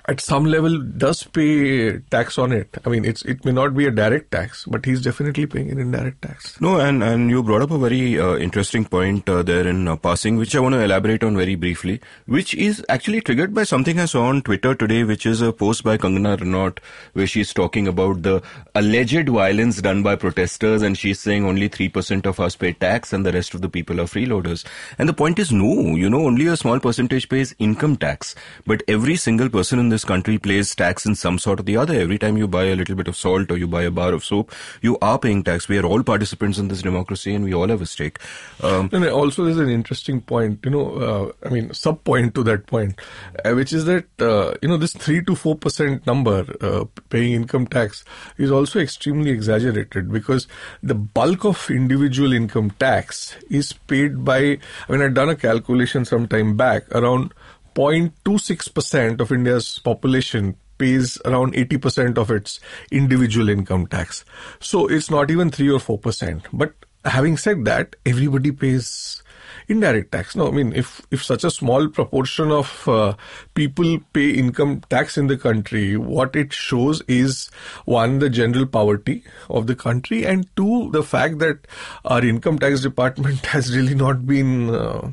at 0.10 0.20
some 0.20 0.46
level 0.46 0.78
does 1.04 1.24
pay 1.24 2.00
tax 2.16 2.38
on 2.44 2.52
it. 2.52 2.78
I 2.86 2.90
mean, 2.90 3.06
it's 3.06 3.24
it 3.34 3.46
may 3.46 3.52
not 3.52 3.76
be 3.80 3.86
a 3.86 3.92
direct 3.92 4.32
tax, 4.32 4.66
but 4.66 4.86
he's 4.86 5.02
definitely 5.08 5.46
paying 5.46 5.70
an 5.74 5.80
indirect 5.80 6.22
tax. 6.24 6.60
No, 6.60 6.80
and 6.80 7.04
and 7.04 7.30
you 7.30 7.44
brought 7.44 7.62
up 7.62 7.72
a 7.72 7.78
very 7.78 8.20
uh, 8.20 8.36
interesting 8.48 8.86
point 8.86 9.30
uh, 9.30 9.44
there 9.44 9.68
in 9.68 9.88
uh, 9.88 9.96
passing, 10.08 10.38
which 10.38 10.56
I 10.56 10.64
want 10.66 10.74
to 10.74 10.82
elaborate 10.82 11.24
on 11.24 11.38
very 11.38 11.56
briefly, 11.56 12.00
which 12.26 12.56
is 12.56 12.84
actually 12.90 13.22
triggered 13.22 13.54
by 13.54 13.64
something 13.64 14.00
I 14.00 14.06
saw 14.06 14.24
on 14.30 14.42
Twitter 14.42 14.74
today, 14.74 15.04
which 15.04 15.28
is 15.34 15.42
a 15.42 15.52
post 15.54 15.84
by 15.84 15.98
Kangana 15.98 16.38
Ranaut, 16.38 16.80
where 17.14 17.28
she's 17.28 17.54
talking 17.54 17.88
about 17.88 18.24
the 18.24 18.42
alleged 18.74 19.30
violence 19.30 19.82
done 19.90 20.02
by 20.02 20.16
protesters, 20.16 20.82
and 20.82 20.98
she's 20.98 21.20
saying 21.20 21.46
only 21.46 21.68
three 21.68 21.90
percent 21.90 22.26
of 22.26 22.40
us 22.40 22.56
pay 22.56 22.74
tax, 22.74 23.14
and 23.14 23.26
the 23.26 23.32
rest 23.32 23.54
of 23.54 23.62
the 23.62 23.70
people 23.70 24.02
are 24.02 24.10
freeloaders. 24.16 24.66
And 24.98 25.08
the 25.08 25.14
point 25.14 25.38
is, 25.38 25.52
no, 25.52 25.96
you 25.96 26.10
know, 26.10 26.26
only 26.26 26.48
a 26.48 26.58
small 26.58 26.80
percentage 26.80 27.30
pays 27.30 27.56
income 27.60 27.96
tax, 27.98 28.36
but 28.66 28.82
every 28.88 29.16
single 29.16 29.50
person 29.50 29.78
in 29.78 29.90
this 29.90 29.99
this 30.00 30.06
country 30.06 30.38
pays 30.38 30.74
tax 30.76 31.06
in 31.06 31.14
some 31.14 31.38
sort 31.38 31.60
or 31.60 31.64
the 31.64 31.76
other. 31.76 31.94
Every 31.94 32.18
time 32.18 32.38
you 32.38 32.48
buy 32.48 32.66
a 32.66 32.76
little 32.76 32.96
bit 32.96 33.10
of 33.10 33.18
salt 33.18 33.52
or 33.52 33.58
you 33.58 33.68
buy 33.68 33.84
a 33.84 33.92
bar 33.92 34.14
of 34.14 34.24
soap, 34.24 34.54
you 34.82 34.98
are 35.02 35.20
paying 35.20 35.44
tax. 35.44 35.68
We 35.68 35.78
are 35.78 35.86
all 35.86 36.04
participants 36.04 36.58
in 36.58 36.70
this 36.70 36.82
democracy 36.82 37.36
and 37.36 37.44
we 37.44 37.54
all 37.54 37.68
have 37.68 37.82
a 37.82 37.86
stake. 37.86 38.20
Um, 38.64 38.90
and 38.94 39.06
also, 39.08 39.44
there's 39.44 39.58
an 39.58 39.70
interesting 39.70 40.22
point, 40.22 40.60
you 40.64 40.72
know, 40.72 40.86
uh, 41.08 41.48
I 41.48 41.50
mean, 41.50 41.74
sub 41.74 42.02
point 42.06 42.34
to 42.36 42.44
that 42.44 42.66
point, 42.68 42.98
uh, 43.44 43.52
which 43.52 43.74
is 43.74 43.84
that, 43.86 44.06
uh, 44.22 44.54
you 44.62 44.70
know, 44.70 44.78
this 44.78 44.94
3 44.94 45.26
to 45.26 45.34
4% 45.34 46.08
number 46.08 46.46
uh, 46.62 46.86
paying 47.10 47.34
income 47.34 47.68
tax 47.68 48.06
is 48.38 48.52
also 48.52 48.80
extremely 48.80 49.32
exaggerated 49.32 50.14
because 50.14 50.48
the 50.82 50.96
bulk 50.96 51.44
of 51.44 51.70
individual 51.70 52.32
income 52.32 52.72
tax 52.80 53.36
is 53.50 53.74
paid 53.74 54.24
by, 54.24 54.60
I 54.88 54.92
mean, 54.92 55.02
I'd 55.02 55.14
done 55.14 55.30
a 55.30 55.36
calculation 55.36 56.06
some 56.06 56.26
time 56.30 56.56
back 56.56 56.90
around 56.96 57.34
0.26% 57.80 59.22
of 59.22 59.32
India's 59.32 59.80
population 59.80 60.58
pays 60.78 61.18
around 61.24 61.54
80% 61.54 62.18
of 62.18 62.30
its 62.30 62.60
individual 62.92 63.48
income 63.48 63.88
tax. 63.88 64.26
So 64.60 64.88
it's 64.88 65.10
not 65.10 65.32
even 65.32 65.50
3 65.50 65.70
or 65.72 65.80
4%. 65.80 66.44
But 66.52 66.74
having 67.06 67.38
said 67.38 67.64
that, 67.66 67.96
everybody 68.06 68.52
pays 68.52 69.24
indirect 69.70 70.12
tax. 70.12 70.36
No, 70.36 70.50
I 70.50 70.52
mean, 70.52 70.74
if, 70.74 71.02
if 71.10 71.24
such 71.24 71.46
a 71.46 71.52
small 71.52 71.88
proportion 71.88 72.52
of 72.52 72.86
uh, 72.88 73.14
people 73.54 74.00
pay 74.12 74.32
income 74.32 74.82
tax 74.90 75.18
in 75.18 75.28
the 75.28 75.38
country, 75.38 75.96
what 75.96 76.36
it 76.36 76.52
shows 76.52 77.02
is 77.08 77.50
one, 77.86 78.20
the 78.20 78.30
general 78.30 78.66
poverty 78.66 79.24
of 79.50 79.68
the 79.68 79.76
country, 79.76 80.26
and 80.26 80.48
two, 80.58 80.90
the 80.92 81.04
fact 81.04 81.40
that 81.40 81.60
our 82.04 82.26
income 82.26 82.60
tax 82.60 82.82
department 82.82 83.46
has 83.46 83.74
really 83.74 83.96
not 83.96 84.26
been 84.26 84.70
uh, 84.70 85.12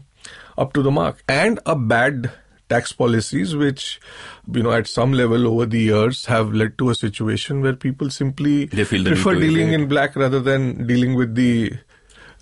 up 0.58 0.72
to 0.72 0.82
the 0.82 0.90
mark, 0.90 1.22
and 1.28 1.60
a 1.64 1.76
bad 1.76 2.32
tax 2.68 2.92
policies 2.92 3.54
which 3.54 4.00
you 4.52 4.62
know 4.62 4.72
at 4.72 4.86
some 4.86 5.12
level 5.12 5.46
over 5.46 5.66
the 5.66 5.78
years 5.80 6.24
have 6.26 6.52
led 6.52 6.76
to 6.78 6.90
a 6.90 6.94
situation 6.94 7.60
where 7.62 7.74
people 7.74 8.10
simply 8.10 8.64
They 8.66 8.84
feel 8.84 9.04
the 9.04 9.10
prefer 9.10 9.34
dealing 9.36 9.72
in 9.72 9.86
black 9.88 10.16
rather 10.16 10.40
than 10.40 10.86
dealing 10.86 11.14
with 11.14 11.34
the 11.36 11.72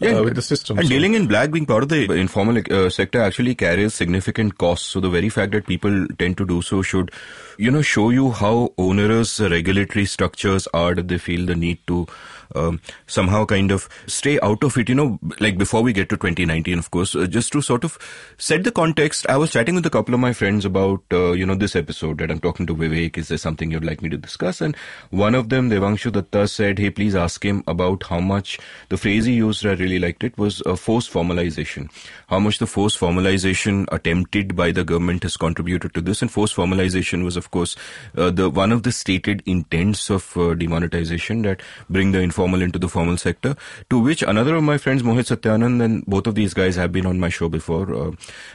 Yeah, 0.00 0.14
uh, 0.18 0.22
with 0.26 0.34
the 0.34 0.42
system 0.42 0.78
And 0.78 0.88
So- 0.88 0.92
dealing 0.92 1.12
in 1.14 1.26
black 1.32 1.50
being 1.56 1.66
part 1.66 1.84
of 1.84 1.88
the 1.90 1.98
informal 2.20 2.56
uh, 2.78 2.90
sector 2.90 3.20
actually 3.20 3.54
carries 3.54 3.94
significant 3.94 4.56
costs. 4.58 4.88
So 4.94 5.00
the 5.04 5.10
very 5.10 5.28
fact 5.28 5.52
that 5.52 5.66
people 5.68 6.06
tend 6.22 6.36
to 6.38 6.46
do 6.52 6.62
so 6.62 6.80
should, 6.82 7.12
you 7.58 7.70
know, 7.70 7.82
show 7.90 8.10
you 8.10 8.30
how 8.32 8.54
onerous 8.86 9.38
regulatory 9.54 10.04
structures 10.14 10.66
are 10.74 10.94
that 10.96 11.06
they 11.06 11.18
feel 11.18 11.46
the 11.46 11.54
need 11.54 11.78
to 11.92 12.06
um, 12.54 12.80
somehow 13.06 13.44
kind 13.44 13.70
of 13.70 13.88
stay 14.06 14.38
out 14.40 14.62
of 14.64 14.76
it. 14.76 14.88
You 14.88 14.94
know, 14.94 15.18
like 15.40 15.58
before 15.58 15.82
we 15.82 15.92
get 15.92 16.08
to 16.10 16.16
2019, 16.16 16.78
of 16.78 16.90
course, 16.90 17.14
uh, 17.14 17.26
just 17.26 17.52
to 17.52 17.62
sort 17.62 17.84
of 17.84 17.98
set 18.38 18.64
the 18.64 18.72
context. 18.72 19.26
I 19.28 19.36
was 19.36 19.52
chatting 19.52 19.74
with 19.74 19.86
a 19.86 19.90
couple 19.90 20.14
of 20.14 20.20
my 20.20 20.32
friends 20.32 20.64
about, 20.64 21.02
uh, 21.12 21.32
you 21.32 21.46
know, 21.46 21.54
this 21.54 21.76
episode 21.76 22.18
that 22.18 22.30
I'm 22.30 22.40
talking 22.40 22.66
to 22.66 22.74
Vivek. 22.74 23.16
Is 23.18 23.28
there 23.28 23.38
something 23.38 23.70
you'd 23.70 23.84
like 23.84 24.02
me 24.02 24.08
to 24.10 24.16
discuss? 24.16 24.60
And 24.60 24.76
one 25.10 25.34
of 25.34 25.48
them, 25.48 25.70
Devanshu 25.70 26.12
Datta, 26.12 26.46
said, 26.48 26.78
"Hey, 26.78 26.90
please 26.90 27.14
ask 27.14 27.44
him 27.44 27.62
about 27.66 28.04
how 28.04 28.20
much 28.20 28.58
the 28.88 28.96
phrase 28.96 29.24
he 29.24 29.34
used. 29.34 29.64
I 29.66 29.72
really 29.74 29.98
liked 29.98 30.24
it. 30.24 30.36
Was 30.38 30.62
uh, 30.66 30.76
forced 30.76 31.12
formalization. 31.12 31.90
How 32.28 32.38
much 32.38 32.58
the 32.58 32.66
forced 32.66 32.98
formalization 32.98 33.86
attempted 33.92 34.56
by 34.56 34.72
the 34.72 34.84
government 34.84 35.22
has 35.22 35.36
contributed 35.36 35.94
to 35.94 36.00
this. 36.00 36.22
And 36.22 36.30
forced 36.30 36.56
formalization 36.56 37.24
was, 37.24 37.36
of 37.36 37.50
course, 37.50 37.76
uh, 38.16 38.30
the 38.30 38.50
one 38.50 38.72
of 38.72 38.82
the 38.82 38.92
stated 38.92 39.42
intents 39.46 40.10
of 40.10 40.36
uh, 40.36 40.54
demonetization 40.54 41.42
that 41.42 41.62
bring 41.88 42.12
the 42.12 42.20
informal 42.34 42.62
into 42.62 42.78
the 42.80 42.88
formal 42.88 43.16
sector. 43.16 43.54
To 43.90 43.98
which 44.00 44.22
another 44.22 44.56
of 44.56 44.64
my 44.64 44.76
friends, 44.76 45.02
Mohit 45.02 45.30
Satyanand, 45.30 45.82
and 45.82 46.04
both 46.06 46.26
of 46.26 46.34
these 46.34 46.52
guys 46.52 46.74
have 46.74 46.90
been 46.90 47.06
on 47.06 47.20
my 47.20 47.28
show 47.28 47.48
before. 47.48 47.94
Uh, 47.94 48.10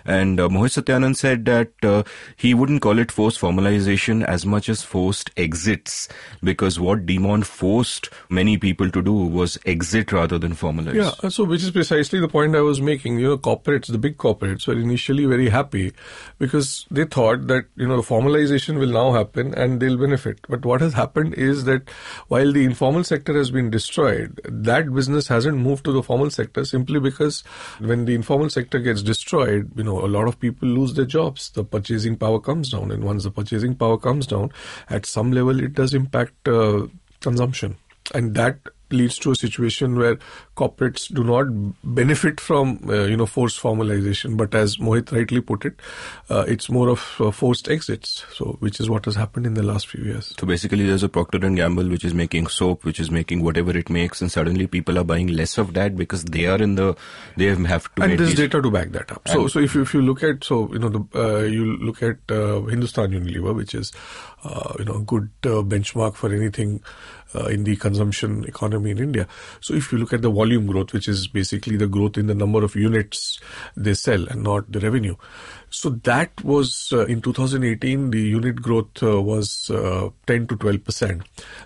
and 0.05 0.39
uh, 0.39 0.49
Mohit 0.49 0.75
Satyanand 0.75 1.15
said 1.15 1.45
that 1.45 1.71
uh, 1.83 2.03
he 2.35 2.53
wouldn't 2.53 2.81
call 2.81 2.99
it 2.99 3.11
forced 3.11 3.39
formalization 3.39 4.25
as 4.25 4.45
much 4.45 4.67
as 4.67 4.83
forced 4.83 5.31
exits, 5.37 6.09
because 6.43 6.79
what 6.79 7.05
Demon 7.05 7.43
forced 7.43 8.09
many 8.29 8.57
people 8.57 8.91
to 8.91 9.01
do 9.01 9.13
was 9.13 9.57
exit 9.65 10.11
rather 10.11 10.37
than 10.37 10.53
formalize. 10.53 10.95
Yeah, 10.95 11.11
uh, 11.23 11.29
so 11.29 11.45
which 11.45 11.63
is 11.63 11.71
precisely 11.71 12.19
the 12.19 12.27
point 12.27 12.55
I 12.55 12.61
was 12.61 12.81
making. 12.81 13.19
You 13.19 13.29
know, 13.29 13.37
corporates, 13.37 13.87
the 13.87 13.97
big 13.97 14.17
corporates, 14.17 14.67
were 14.67 14.77
initially 14.77 15.25
very 15.25 15.47
happy 15.47 15.93
because 16.37 16.85
they 16.91 17.05
thought 17.05 17.47
that 17.47 17.65
you 17.77 17.87
know 17.87 17.95
the 17.95 18.07
formalization 18.09 18.77
will 18.77 18.91
now 18.91 19.13
happen 19.13 19.53
and 19.53 19.79
they'll 19.79 19.97
benefit. 19.97 20.39
But 20.49 20.65
what 20.65 20.81
has 20.81 20.93
happened 20.93 21.35
is 21.35 21.63
that 21.63 21.89
while 22.27 22.51
the 22.51 22.65
informal 22.65 23.05
sector 23.05 23.37
has 23.37 23.51
been 23.51 23.68
destroyed, 23.69 24.39
that 24.45 24.93
business 24.93 25.27
hasn't 25.27 25.57
moved 25.57 25.85
to 25.85 25.91
the 25.91 26.03
formal 26.03 26.29
sector 26.29 26.65
simply 26.65 26.99
because 26.99 27.41
when 27.79 28.05
the 28.05 28.15
informal 28.15 28.49
sector 28.49 28.79
gets 28.79 29.01
destroyed, 29.01 29.71
you 29.75 29.83
know, 29.83 30.03
a 30.03 30.07
lot 30.07 30.27
of 30.27 30.39
people 30.39 30.67
lose 30.67 30.93
their 30.93 31.05
jobs. 31.05 31.49
The 31.51 31.63
purchasing 31.63 32.17
power 32.17 32.39
comes 32.39 32.69
down, 32.71 32.91
and 32.91 33.03
once 33.03 33.23
the 33.23 33.31
purchasing 33.31 33.75
power 33.75 33.97
comes 33.97 34.27
down, 34.27 34.51
at 34.89 35.05
some 35.05 35.31
level, 35.31 35.59
it 35.59 35.73
does 35.73 35.93
impact 35.93 36.47
uh, 36.47 36.87
consumption, 37.19 37.77
and 38.13 38.35
that 38.35 38.59
leads 38.91 39.17
to 39.17 39.31
a 39.31 39.35
situation 39.35 39.95
where 39.97 40.17
corporates 40.55 41.13
do 41.13 41.23
not 41.23 41.47
benefit 41.83 42.39
from 42.39 42.79
uh, 42.89 43.03
you 43.03 43.17
know 43.17 43.25
forced 43.25 43.61
formalization 43.61 44.37
but 44.37 44.53
as 44.55 44.77
mohit 44.77 45.11
rightly 45.11 45.41
put 45.41 45.65
it 45.65 45.75
uh, 46.29 46.45
it's 46.47 46.69
more 46.69 46.89
of 46.89 47.15
uh, 47.19 47.31
forced 47.31 47.69
exits 47.69 48.25
so 48.33 48.57
which 48.59 48.79
is 48.79 48.89
what 48.89 49.05
has 49.05 49.15
happened 49.15 49.45
in 49.45 49.53
the 49.53 49.63
last 49.63 49.87
few 49.87 50.03
years 50.03 50.33
So 50.39 50.47
basically, 50.47 50.85
there's 50.85 51.03
a 51.03 51.09
Procter 51.09 51.45
and 51.45 51.55
Gamble 51.55 51.87
which 51.89 52.05
is 52.05 52.13
making 52.13 52.47
soap, 52.47 52.83
which 52.85 52.99
is 52.99 53.11
making 53.11 53.43
whatever 53.43 53.75
it 53.75 53.89
makes, 53.89 54.21
and 54.21 54.31
suddenly 54.31 54.67
people 54.67 54.97
are 54.97 55.03
buying 55.03 55.27
less 55.27 55.57
of 55.57 55.73
that 55.73 55.95
because 55.95 56.23
they 56.25 56.45
are 56.45 56.61
in 56.61 56.75
the 56.75 56.95
they 57.35 57.45
have 57.45 57.93
to. 57.95 58.03
and 58.03 58.17
there's 58.17 58.29
these- 58.29 58.39
data 58.39 58.61
to 58.61 58.71
back 58.71 58.91
that 58.91 59.11
up. 59.11 59.27
So, 59.27 59.47
so 59.47 59.59
if 59.59 59.75
you, 59.75 59.81
if 59.81 59.93
you 59.93 60.01
look 60.01 60.23
at 60.23 60.43
so 60.43 60.71
you 60.73 60.79
know 60.79 60.89
the 60.89 61.03
uh, 61.15 61.39
you 61.43 61.77
look 61.77 62.01
at 62.03 62.17
uh, 62.29 62.61
Hindustan 62.61 63.11
Unilever, 63.11 63.55
which 63.55 63.75
is 63.75 63.91
uh, 64.43 64.73
you 64.79 64.85
know 64.85 64.95
a 64.95 65.01
good 65.01 65.29
uh, 65.45 65.61
benchmark 65.73 66.15
for 66.15 66.33
anything 66.33 66.81
uh, 67.35 67.45
in 67.45 67.63
the 67.63 67.75
consumption 67.75 68.45
economy 68.45 68.91
in 68.91 68.97
India. 68.97 69.27
So 69.61 69.73
if 69.73 69.91
you 69.91 69.97
look 69.97 70.13
at 70.13 70.21
the 70.21 70.29
volume 70.29 70.67
growth, 70.67 70.93
which 70.93 71.07
is 71.07 71.27
basically 71.27 71.77
the 71.77 71.87
growth 71.87 72.17
in 72.17 72.27
the 72.27 72.35
number 72.35 72.63
of 72.63 72.75
units 72.75 73.39
they 73.75 73.93
sell 73.93 74.27
and 74.27 74.43
not 74.43 74.71
the 74.71 74.79
revenue. 74.79 75.15
So 75.69 75.89
that 75.89 76.43
was 76.43 76.89
uh, 76.91 77.05
in 77.05 77.21
2018 77.21 78.11
the 78.11 78.21
unit 78.21 78.61
growth 78.61 79.03
uh, 79.03 79.21
was 79.21 79.69
uh, 79.69 80.09
10 80.25 80.47
to 80.47 80.55
12 80.55 80.83
percent. 80.83 81.23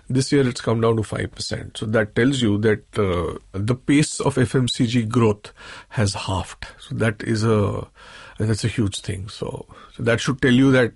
This 0.08 0.30
year 0.32 0.46
it's 0.46 0.60
come 0.60 0.80
down 0.80 0.96
to 0.96 1.02
5 1.02 1.32
percent. 1.32 1.76
So 1.78 1.86
that 1.86 2.14
tells 2.14 2.42
you 2.42 2.58
that 2.58 2.98
uh, 2.98 3.38
the 3.52 3.74
pace 3.74 4.20
of 4.20 4.34
FMCG 4.34 5.08
growth 5.08 5.52
has 5.90 6.14
halved. 6.14 6.66
So 6.78 6.94
that 6.96 7.22
is 7.22 7.44
a 7.44 7.86
that's 8.38 8.64
a 8.64 8.68
huge 8.68 9.00
thing. 9.00 9.28
So, 9.28 9.66
so 9.96 10.02
that 10.02 10.20
should 10.20 10.42
tell 10.42 10.52
you 10.52 10.72
that 10.72 10.92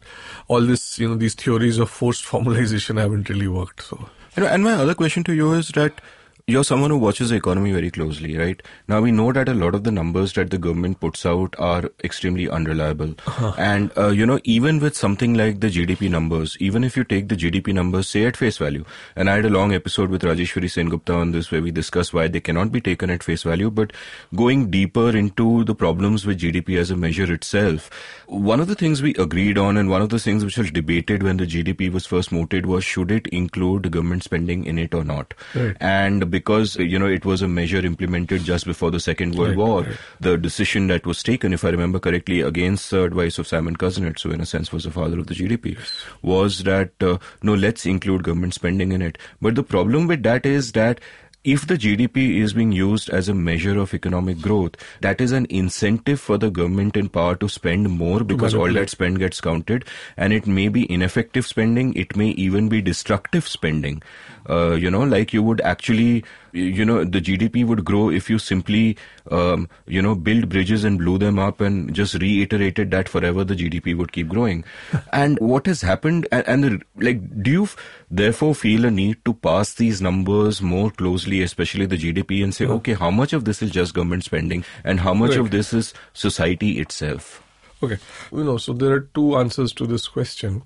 all 0.48 0.60
this, 0.60 0.98
you 0.98 1.08
know, 1.08 1.14
these 1.14 1.34
theories 1.34 1.78
of 1.78 1.88
forced 1.88 2.24
formalization 2.24 2.98
haven't 3.00 3.28
really 3.28 3.48
worked. 3.48 3.82
So. 3.82 4.08
And 4.46 4.64
my 4.64 4.74
other 4.74 4.94
question 4.94 5.24
to 5.24 5.32
you 5.32 5.52
is 5.52 5.68
that 5.68 6.00
you're 6.48 6.64
someone 6.64 6.90
who 6.90 6.96
watches 6.96 7.28
the 7.30 7.36
economy 7.36 7.72
very 7.72 7.90
closely, 7.90 8.36
right? 8.36 8.60
Now 8.88 9.00
we 9.02 9.10
know 9.12 9.32
that 9.32 9.48
a 9.50 9.54
lot 9.54 9.74
of 9.74 9.84
the 9.84 9.90
numbers 9.92 10.32
that 10.32 10.48
the 10.50 10.56
government 10.58 10.98
puts 10.98 11.24
out 11.26 11.54
are 11.58 11.90
extremely 12.02 12.48
unreliable, 12.48 13.14
and 13.58 13.90
uh, 13.98 14.08
you 14.08 14.24
know 14.24 14.40
even 14.44 14.80
with 14.80 14.96
something 14.96 15.34
like 15.34 15.60
the 15.60 15.68
GDP 15.68 16.10
numbers, 16.10 16.56
even 16.58 16.84
if 16.84 16.96
you 16.96 17.04
take 17.04 17.28
the 17.28 17.36
GDP 17.36 17.74
numbers 17.74 18.08
say 18.08 18.24
at 18.24 18.36
face 18.36 18.56
value, 18.56 18.84
and 19.14 19.28
I 19.28 19.36
had 19.36 19.44
a 19.44 19.50
long 19.50 19.74
episode 19.74 20.08
with 20.08 20.22
Rajeshwari 20.22 20.70
Sengupta 20.76 21.14
on 21.16 21.32
this 21.32 21.50
where 21.50 21.60
we 21.60 21.70
discussed 21.70 22.14
why 22.14 22.28
they 22.28 22.40
cannot 22.40 22.72
be 22.72 22.80
taken 22.80 23.10
at 23.10 23.22
face 23.22 23.42
value, 23.42 23.70
but 23.70 23.92
going 24.34 24.70
deeper 24.70 25.10
into 25.16 25.64
the 25.64 25.74
problems 25.74 26.24
with 26.24 26.40
GDP 26.40 26.78
as 26.78 26.90
a 26.90 26.96
measure 26.96 27.30
itself, 27.30 27.90
one 28.26 28.58
of 28.58 28.68
the 28.68 28.74
things 28.74 29.02
we 29.02 29.14
agreed 29.16 29.58
on 29.58 29.76
and 29.76 29.90
one 29.90 30.00
of 30.00 30.08
the 30.08 30.18
things 30.18 30.44
which 30.46 30.56
was 30.56 30.70
debated 30.70 31.22
when 31.22 31.36
the 31.36 31.46
GDP 31.46 31.92
was 31.92 32.06
first 32.06 32.32
mooted 32.32 32.64
was 32.64 32.84
should 32.84 33.10
it 33.10 33.26
include 33.28 33.90
government 33.90 34.22
spending 34.24 34.64
in 34.64 34.78
it 34.78 34.94
or 34.94 35.04
not, 35.04 35.34
Right. 35.54 35.76
and 35.80 36.30
because 36.38 36.76
you 36.76 36.98
know 36.98 37.06
it 37.06 37.24
was 37.24 37.42
a 37.42 37.48
measure 37.48 37.84
implemented 37.84 38.44
just 38.44 38.64
before 38.64 38.90
the 38.90 39.00
Second 39.00 39.34
World 39.34 39.50
Right, 39.50 39.58
War, 39.58 39.82
right. 39.82 39.96
the 40.20 40.36
decision 40.36 40.86
that 40.88 41.06
was 41.06 41.22
taken, 41.22 41.52
if 41.52 41.64
I 41.64 41.70
remember 41.70 41.98
correctly, 41.98 42.40
against 42.40 42.90
the 42.90 43.02
advice 43.04 43.38
of 43.38 43.46
Simon 43.46 43.76
Kuznets, 43.76 44.20
so 44.20 44.30
in 44.30 44.40
a 44.40 44.46
sense 44.46 44.72
was 44.72 44.84
the 44.84 44.90
father 44.90 45.18
of 45.18 45.26
the 45.26 45.34
GDP, 45.34 45.76
was 46.22 46.62
that 46.64 46.92
uh, 47.02 47.18
no, 47.42 47.54
let's 47.54 47.86
include 47.86 48.22
government 48.24 48.54
spending 48.54 48.92
in 48.92 49.02
it. 49.02 49.18
But 49.42 49.56
the 49.56 49.62
problem 49.62 50.06
with 50.06 50.22
that 50.22 50.46
is 50.46 50.72
that. 50.72 51.00
If 51.44 51.66
the 51.66 51.78
GDP 51.78 52.42
is 52.42 52.52
being 52.52 52.72
used 52.72 53.08
as 53.10 53.28
a 53.28 53.34
measure 53.34 53.78
of 53.78 53.94
economic 53.94 54.40
growth, 54.40 54.74
that 55.00 55.20
is 55.20 55.32
an 55.32 55.46
incentive 55.48 56.20
for 56.20 56.36
the 56.36 56.50
government 56.50 56.96
in 56.96 57.08
power 57.08 57.36
to 57.36 57.48
spend 57.48 57.88
more 57.88 58.24
because 58.24 58.54
all 58.54 58.72
that 58.72 58.90
spend 58.90 59.18
gets 59.18 59.40
counted. 59.40 59.84
And 60.16 60.32
it 60.32 60.46
may 60.46 60.68
be 60.68 60.90
ineffective 60.92 61.46
spending. 61.46 61.94
It 61.94 62.16
may 62.16 62.30
even 62.30 62.68
be 62.68 62.82
destructive 62.82 63.46
spending. 63.46 64.02
Uh, 64.48 64.72
you 64.72 64.90
know 64.90 65.02
like 65.02 65.34
you 65.34 65.42
would 65.42 65.60
actually 65.60 66.24
you 66.52 66.82
know 66.82 67.04
the 67.04 67.20
gdp 67.20 67.66
would 67.66 67.84
grow 67.84 68.08
if 68.08 68.30
you 68.30 68.38
simply 68.38 68.96
um, 69.30 69.68
you 69.86 70.00
know 70.00 70.14
build 70.14 70.48
bridges 70.48 70.84
and 70.84 70.98
blew 70.98 71.18
them 71.18 71.38
up 71.38 71.60
and 71.60 71.92
just 71.94 72.14
reiterated 72.14 72.90
that 72.90 73.10
forever 73.10 73.44
the 73.44 73.54
gdp 73.54 73.94
would 73.94 74.10
keep 74.10 74.28
growing. 74.28 74.64
And 75.12 75.38
what 75.40 75.66
has 75.66 75.82
happened 75.82 76.26
and, 76.32 76.48
and 76.48 76.64
the, 76.64 76.80
like 76.96 77.42
do 77.42 77.50
you 77.50 77.62
f- 77.64 77.76
therefore 78.10 78.54
feel 78.54 78.86
a 78.86 78.90
need 78.90 79.22
to 79.26 79.34
pass 79.34 79.74
these 79.74 80.00
numbers 80.00 80.62
more 80.62 80.90
closely 80.90 81.27
especially 81.36 81.86
the 81.86 81.96
gdp 81.96 82.42
and 82.44 82.54
say 82.54 82.66
okay 82.66 82.94
how 82.94 83.10
much 83.10 83.32
of 83.32 83.44
this 83.44 83.62
is 83.62 83.70
just 83.70 83.94
government 83.94 84.24
spending 84.24 84.64
and 84.84 85.00
how 85.00 85.14
much 85.14 85.30
Right. 85.30 85.40
of 85.40 85.50
this 85.50 85.72
is 85.72 85.92
society 86.12 86.78
itself 86.78 87.42
Okay. 87.80 87.98
You 88.32 88.42
know, 88.42 88.56
so 88.56 88.72
there 88.72 88.90
are 88.90 89.02
two 89.14 89.36
answers 89.36 89.72
to 89.74 89.86
this 89.86 90.08
question. 90.08 90.62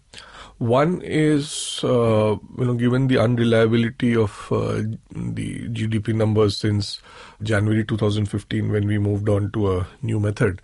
One 0.56 1.02
is, 1.02 1.80
uh, 1.84 2.36
you 2.58 2.64
know, 2.64 2.72
given 2.72 3.08
the 3.08 3.18
unreliability 3.18 4.16
of 4.16 4.48
uh, 4.50 4.80
the 5.14 5.68
GDP 5.68 6.14
numbers 6.14 6.56
since 6.56 7.02
January 7.42 7.84
2015 7.84 8.72
when 8.72 8.86
we 8.86 8.96
moved 8.96 9.28
on 9.28 9.50
to 9.50 9.72
a 9.74 9.86
new 10.00 10.20
method, 10.20 10.62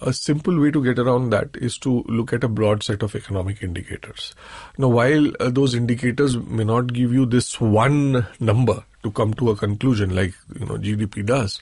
a 0.00 0.12
simple 0.12 0.58
way 0.60 0.72
to 0.72 0.82
get 0.82 0.98
around 0.98 1.30
that 1.30 1.50
is 1.54 1.78
to 1.78 2.02
look 2.08 2.32
at 2.32 2.42
a 2.42 2.48
broad 2.48 2.82
set 2.82 3.04
of 3.04 3.14
economic 3.14 3.62
indicators. 3.62 4.34
Now, 4.78 4.88
while 4.88 5.30
uh, 5.38 5.48
those 5.48 5.76
indicators 5.76 6.36
may 6.36 6.64
not 6.64 6.92
give 6.92 7.12
you 7.12 7.24
this 7.24 7.60
one 7.60 8.26
number 8.40 8.82
to 9.04 9.12
come 9.12 9.34
to 9.34 9.50
a 9.50 9.56
conclusion 9.56 10.14
like 10.16 10.34
you 10.58 10.66
know 10.66 10.74
GDP 10.74 11.24
does, 11.24 11.60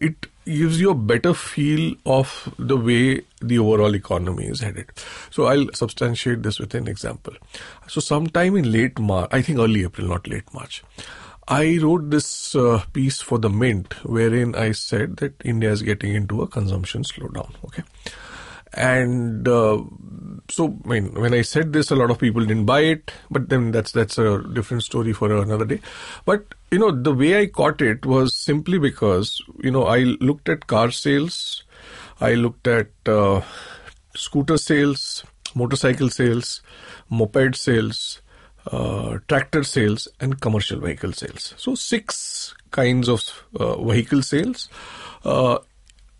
it 0.00 0.26
gives 0.44 0.80
you 0.80 0.90
a 0.90 0.94
better 0.94 1.34
feel 1.34 1.94
of 2.06 2.54
the 2.58 2.76
way 2.76 3.22
the 3.40 3.58
overall 3.58 3.94
economy 3.94 4.44
is 4.44 4.60
headed. 4.60 4.90
So 5.30 5.46
I'll 5.46 5.72
substantiate 5.72 6.42
this 6.42 6.60
with 6.60 6.74
an 6.74 6.86
example. 6.86 7.34
So 7.88 8.00
sometime 8.00 8.56
in 8.56 8.70
late 8.70 8.98
March, 8.98 9.28
I 9.32 9.42
think 9.42 9.58
early 9.58 9.84
April, 9.84 10.06
not 10.08 10.28
late 10.28 10.52
March, 10.52 10.84
I 11.48 11.78
wrote 11.82 12.10
this 12.10 12.54
uh, 12.54 12.82
piece 12.92 13.20
for 13.20 13.38
the 13.38 13.50
Mint 13.50 13.92
wherein 14.04 14.54
I 14.54 14.72
said 14.72 15.16
that 15.18 15.34
India 15.44 15.70
is 15.70 15.82
getting 15.82 16.14
into 16.14 16.42
a 16.42 16.46
consumption 16.46 17.02
slowdown. 17.02 17.52
Okay. 17.66 17.82
And 18.74 19.46
uh, 19.46 19.82
so, 20.50 20.76
I 20.84 20.88
mean, 20.88 21.14
when 21.14 21.32
I 21.32 21.42
said 21.42 21.72
this, 21.72 21.90
a 21.90 21.96
lot 21.96 22.10
of 22.10 22.18
people 22.18 22.44
didn't 22.44 22.66
buy 22.66 22.80
it, 22.80 23.12
but 23.30 23.48
then 23.48 23.70
that's 23.70 23.92
that's 23.92 24.18
a 24.18 24.42
different 24.52 24.82
story 24.82 25.12
for 25.12 25.34
another 25.34 25.64
day. 25.64 25.80
But 26.24 26.54
you 26.70 26.78
know, 26.78 26.90
the 26.90 27.12
way 27.12 27.40
I 27.40 27.46
caught 27.46 27.80
it 27.80 28.04
was 28.04 28.34
simply 28.34 28.78
because 28.78 29.40
you 29.62 29.70
know 29.70 29.84
I 29.84 29.98
looked 29.98 30.48
at 30.48 30.66
car 30.66 30.90
sales, 30.90 31.62
I 32.20 32.34
looked 32.34 32.66
at 32.66 32.88
uh, 33.06 33.42
scooter 34.14 34.56
sales, 34.56 35.24
motorcycle 35.54 36.10
sales, 36.10 36.60
moped 37.10 37.56
sales, 37.56 38.20
uh, 38.70 39.18
tractor 39.28 39.62
sales, 39.62 40.08
and 40.20 40.40
commercial 40.40 40.80
vehicle 40.80 41.12
sales. 41.12 41.54
So 41.56 41.74
six 41.74 42.54
kinds 42.70 43.08
of 43.08 43.44
uh, 43.58 43.80
vehicle 43.82 44.22
sales. 44.22 44.68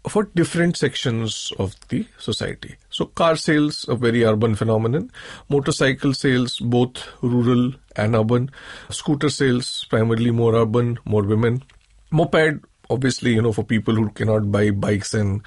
Uh, 0.04 0.08
for 0.08 0.24
different 0.34 0.76
sections 0.76 1.52
of 1.58 1.74
the 1.88 2.06
society. 2.18 2.76
So 2.90 3.06
car 3.06 3.36
sales, 3.36 3.86
a 3.88 3.94
very 3.94 4.24
urban 4.24 4.54
phenomenon. 4.54 5.10
Motorcycle 5.48 6.14
sales, 6.14 6.58
both 6.58 7.08
rural 7.22 7.72
and 7.96 8.14
urban. 8.14 8.50
Scooter 8.90 9.30
sales, 9.30 9.86
primarily 9.88 10.30
more 10.30 10.54
urban, 10.54 10.98
more 11.04 11.22
women. 11.22 11.62
Moped, 12.10 12.60
obviously, 12.90 13.34
you 13.34 13.42
know, 13.42 13.52
for 13.52 13.64
people 13.64 13.94
who 13.94 14.10
cannot 14.10 14.50
buy 14.52 14.70
bikes 14.70 15.14
and 15.14 15.42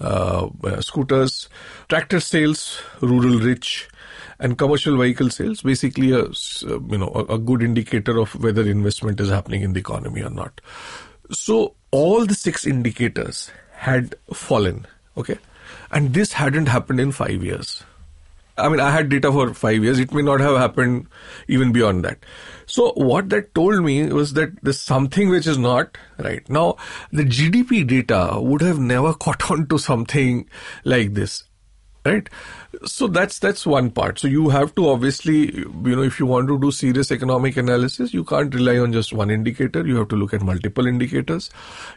uh, 0.00 0.48
uh, 0.64 0.80
scooters. 0.80 1.48
Tractor 1.88 2.20
sales, 2.20 2.82
rural 3.00 3.38
rich. 3.38 3.88
And 4.38 4.56
commercial 4.56 4.96
vehicle 4.96 5.28
sales, 5.28 5.60
basically 5.60 6.12
a 6.12 6.24
you 6.62 6.96
know 6.96 7.26
a 7.28 7.36
good 7.36 7.62
indicator 7.62 8.18
of 8.18 8.34
whether 8.42 8.62
investment 8.62 9.20
is 9.20 9.28
happening 9.28 9.60
in 9.60 9.74
the 9.74 9.80
economy 9.80 10.22
or 10.22 10.30
not. 10.30 10.62
So 11.30 11.74
all 11.90 12.24
the 12.24 12.34
six 12.34 12.66
indicators 12.66 13.50
had 13.80 14.14
fallen. 14.32 14.86
Okay. 15.16 15.38
And 15.90 16.12
this 16.12 16.34
hadn't 16.34 16.66
happened 16.66 17.00
in 17.00 17.12
five 17.12 17.42
years. 17.42 17.82
I 18.58 18.68
mean, 18.68 18.78
I 18.78 18.90
had 18.90 19.08
data 19.08 19.32
for 19.32 19.54
five 19.54 19.82
years. 19.82 19.98
It 19.98 20.12
may 20.12 20.20
not 20.20 20.40
have 20.40 20.58
happened 20.58 21.06
even 21.48 21.72
beyond 21.72 22.04
that. 22.04 22.18
So 22.66 22.92
what 22.92 23.30
that 23.30 23.54
told 23.54 23.82
me 23.82 24.06
was 24.12 24.34
that 24.34 24.50
there's 24.62 24.78
something 24.78 25.30
which 25.30 25.46
is 25.46 25.56
not 25.56 25.96
right. 26.18 26.46
Now, 26.50 26.76
the 27.10 27.24
GDP 27.24 27.86
data 27.86 28.38
would 28.38 28.60
have 28.60 28.78
never 28.78 29.14
caught 29.26 29.50
on 29.50 29.66
to 29.68 29.78
something 29.78 30.48
like 30.84 31.14
this 31.14 31.44
right? 32.04 32.28
So 32.84 33.08
that's 33.08 33.38
that's 33.38 33.66
one 33.66 33.90
part. 33.90 34.18
So 34.18 34.28
you 34.28 34.48
have 34.48 34.74
to 34.76 34.88
obviously 34.88 35.54
you 35.54 35.96
know 35.96 36.02
if 36.02 36.18
you 36.18 36.26
want 36.26 36.48
to 36.48 36.58
do 36.58 36.70
serious 36.70 37.10
economic 37.10 37.56
analysis 37.56 38.14
you 38.14 38.24
can't 38.24 38.54
rely 38.54 38.78
on 38.78 38.92
just 38.92 39.12
one 39.12 39.30
indicator. 39.30 39.86
You 39.86 39.96
have 39.96 40.08
to 40.08 40.16
look 40.16 40.32
at 40.32 40.42
multiple 40.42 40.86
indicators. 40.86 41.50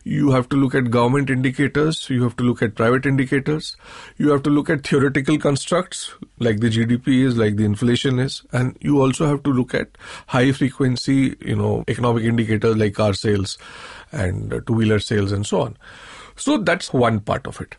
You 0.03 0.31
have 0.31 0.49
to 0.49 0.55
look 0.55 0.75
at 0.75 0.89
government 0.89 1.29
indicators. 1.29 2.09
You 2.09 2.23
have 2.23 2.35
to 2.37 2.43
look 2.43 2.61
at 2.61 2.75
private 2.75 3.05
indicators. 3.05 3.77
You 4.17 4.29
have 4.31 4.43
to 4.43 4.49
look 4.49 4.69
at 4.69 4.85
theoretical 4.85 5.37
constructs 5.37 6.11
like 6.39 6.59
the 6.59 6.69
gdp 6.69 7.07
is 7.23 7.37
like 7.37 7.55
the 7.55 7.65
inflation 7.65 8.19
is. 8.19 8.41
And 8.51 8.77
you 8.81 9.01
also 9.01 9.25
have 9.27 9.43
to 9.43 9.51
look 9.51 9.73
at 9.73 9.97
high 10.27 10.51
frequency 10.51 11.35
you 11.39 11.55
know 11.55 11.83
economic 11.87 12.23
indicators 12.23 12.75
like 12.75 12.95
car 12.95 13.13
sales 13.13 13.57
and 14.11 14.61
two 14.67 14.73
wheeler 14.73 14.99
sales 14.99 15.31
and 15.31 15.45
so 15.45 15.61
on 15.61 15.77
so 16.35 16.57
that's 16.57 16.91
one 16.93 17.19
part 17.19 17.47
of 17.47 17.59
it. 17.61 17.75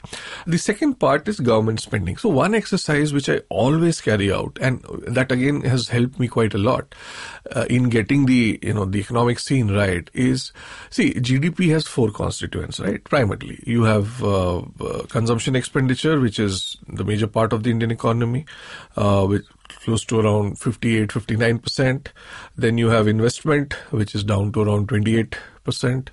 The 0.46 0.58
second 0.58 0.94
part 1.00 1.28
is 1.28 1.40
government 1.40 1.80
spending. 1.80 2.16
So 2.16 2.28
one 2.28 2.54
exercise 2.54 3.12
which 3.12 3.28
I 3.28 3.40
always 3.48 4.00
carry 4.00 4.32
out, 4.32 4.58
and 4.60 4.84
that 5.08 5.32
again 5.32 5.62
has 5.62 5.88
helped 5.88 6.18
me 6.18 6.28
quite 6.28 6.54
a 6.54 6.58
lot 6.58 6.94
uh, 7.54 7.66
in 7.68 7.88
getting 7.88 8.26
the 8.26 8.58
you 8.62 8.74
know 8.74 8.84
the 8.84 9.00
economic 9.00 9.38
scene 9.38 9.70
right, 9.70 10.08
is 10.12 10.52
see 10.90 11.14
GDP 11.14 11.70
has 11.70 11.86
four 11.86 12.10
constituents, 12.10 12.80
right? 12.80 13.02
Primarily, 13.04 13.62
you 13.66 13.84
have 13.84 14.22
uh, 14.22 14.58
uh, 14.58 15.06
consumption 15.08 15.56
expenditure, 15.56 16.20
which 16.20 16.38
is 16.38 16.76
the 16.88 17.04
major 17.04 17.26
part 17.26 17.52
of 17.52 17.62
the 17.62 17.70
Indian 17.70 17.90
economy, 17.90 18.46
uh, 18.96 19.26
with 19.28 19.44
close 19.68 20.04
to 20.04 20.20
around 20.20 20.58
58 20.58 21.08
59% 21.10 22.08
then 22.56 22.78
you 22.78 22.88
have 22.88 23.08
investment 23.08 23.74
which 23.90 24.14
is 24.14 24.24
down 24.24 24.52
to 24.52 24.62
around 24.62 24.88
28% 24.88 26.08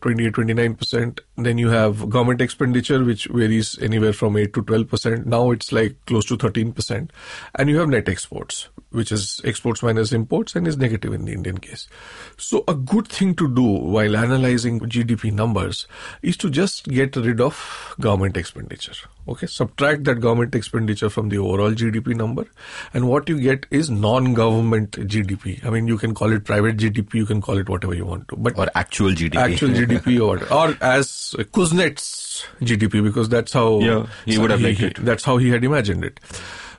28 0.00 0.32
29% 0.32 1.20
then 1.36 1.58
you 1.58 1.68
have 1.68 2.08
government 2.08 2.40
expenditure 2.40 3.04
which 3.04 3.26
varies 3.26 3.78
anywhere 3.80 4.12
from 4.12 4.36
8 4.36 4.52
to 4.54 4.62
12% 4.62 5.26
now 5.26 5.50
it's 5.50 5.72
like 5.72 5.96
close 6.06 6.24
to 6.26 6.36
13% 6.36 7.10
and 7.54 7.70
you 7.70 7.78
have 7.78 7.88
net 7.88 8.08
exports 8.08 8.68
which 8.90 9.12
is 9.12 9.40
exports 9.44 9.82
minus 9.82 10.12
imports 10.12 10.56
and 10.56 10.66
is 10.66 10.76
negative 10.76 11.12
in 11.12 11.24
the 11.24 11.32
indian 11.32 11.58
case. 11.58 11.88
So 12.36 12.64
a 12.66 12.74
good 12.74 13.08
thing 13.08 13.34
to 13.36 13.48
do 13.48 13.62
while 13.62 14.16
analyzing 14.16 14.80
gdp 14.80 15.32
numbers 15.32 15.86
is 16.22 16.36
to 16.38 16.50
just 16.50 16.88
get 16.88 17.16
rid 17.16 17.40
of 17.40 17.94
government 18.00 18.36
expenditure 18.36 18.94
okay 19.28 19.46
subtract 19.46 20.04
that 20.04 20.20
government 20.20 20.54
expenditure 20.54 21.10
from 21.10 21.28
the 21.28 21.38
overall 21.38 21.72
gdp 21.72 22.14
number 22.16 22.46
and 22.94 23.08
what 23.08 23.28
you 23.28 23.40
get 23.40 23.66
is 23.70 23.90
non-government 23.90 24.92
gdp 24.92 25.64
i 25.64 25.70
mean 25.70 25.86
you 25.86 25.98
can 25.98 26.14
call 26.14 26.32
it 26.32 26.44
private 26.44 26.76
gdp 26.76 27.14
you 27.14 27.26
can 27.26 27.40
call 27.40 27.58
it 27.58 27.68
whatever 27.68 27.94
you 27.94 28.04
want 28.04 28.26
to 28.28 28.36
but 28.36 28.58
or 28.58 28.68
actual 28.74 29.10
gdp 29.10 29.36
actual 29.36 29.68
gdp 29.68 30.20
or 30.20 30.36
or 30.60 30.76
as 30.80 31.34
kuznets 31.52 32.46
gdp 32.60 33.02
because 33.02 33.28
that's 33.28 33.52
how 33.52 33.80
yeah 33.80 34.06
he 34.24 34.38
would 34.38 34.50
have 34.50 34.60
liked 34.60 34.80
it. 34.80 35.04
that's 35.04 35.24
how 35.24 35.36
he 35.36 35.50
had 35.50 35.64
imagined 35.64 36.04
it. 36.04 36.20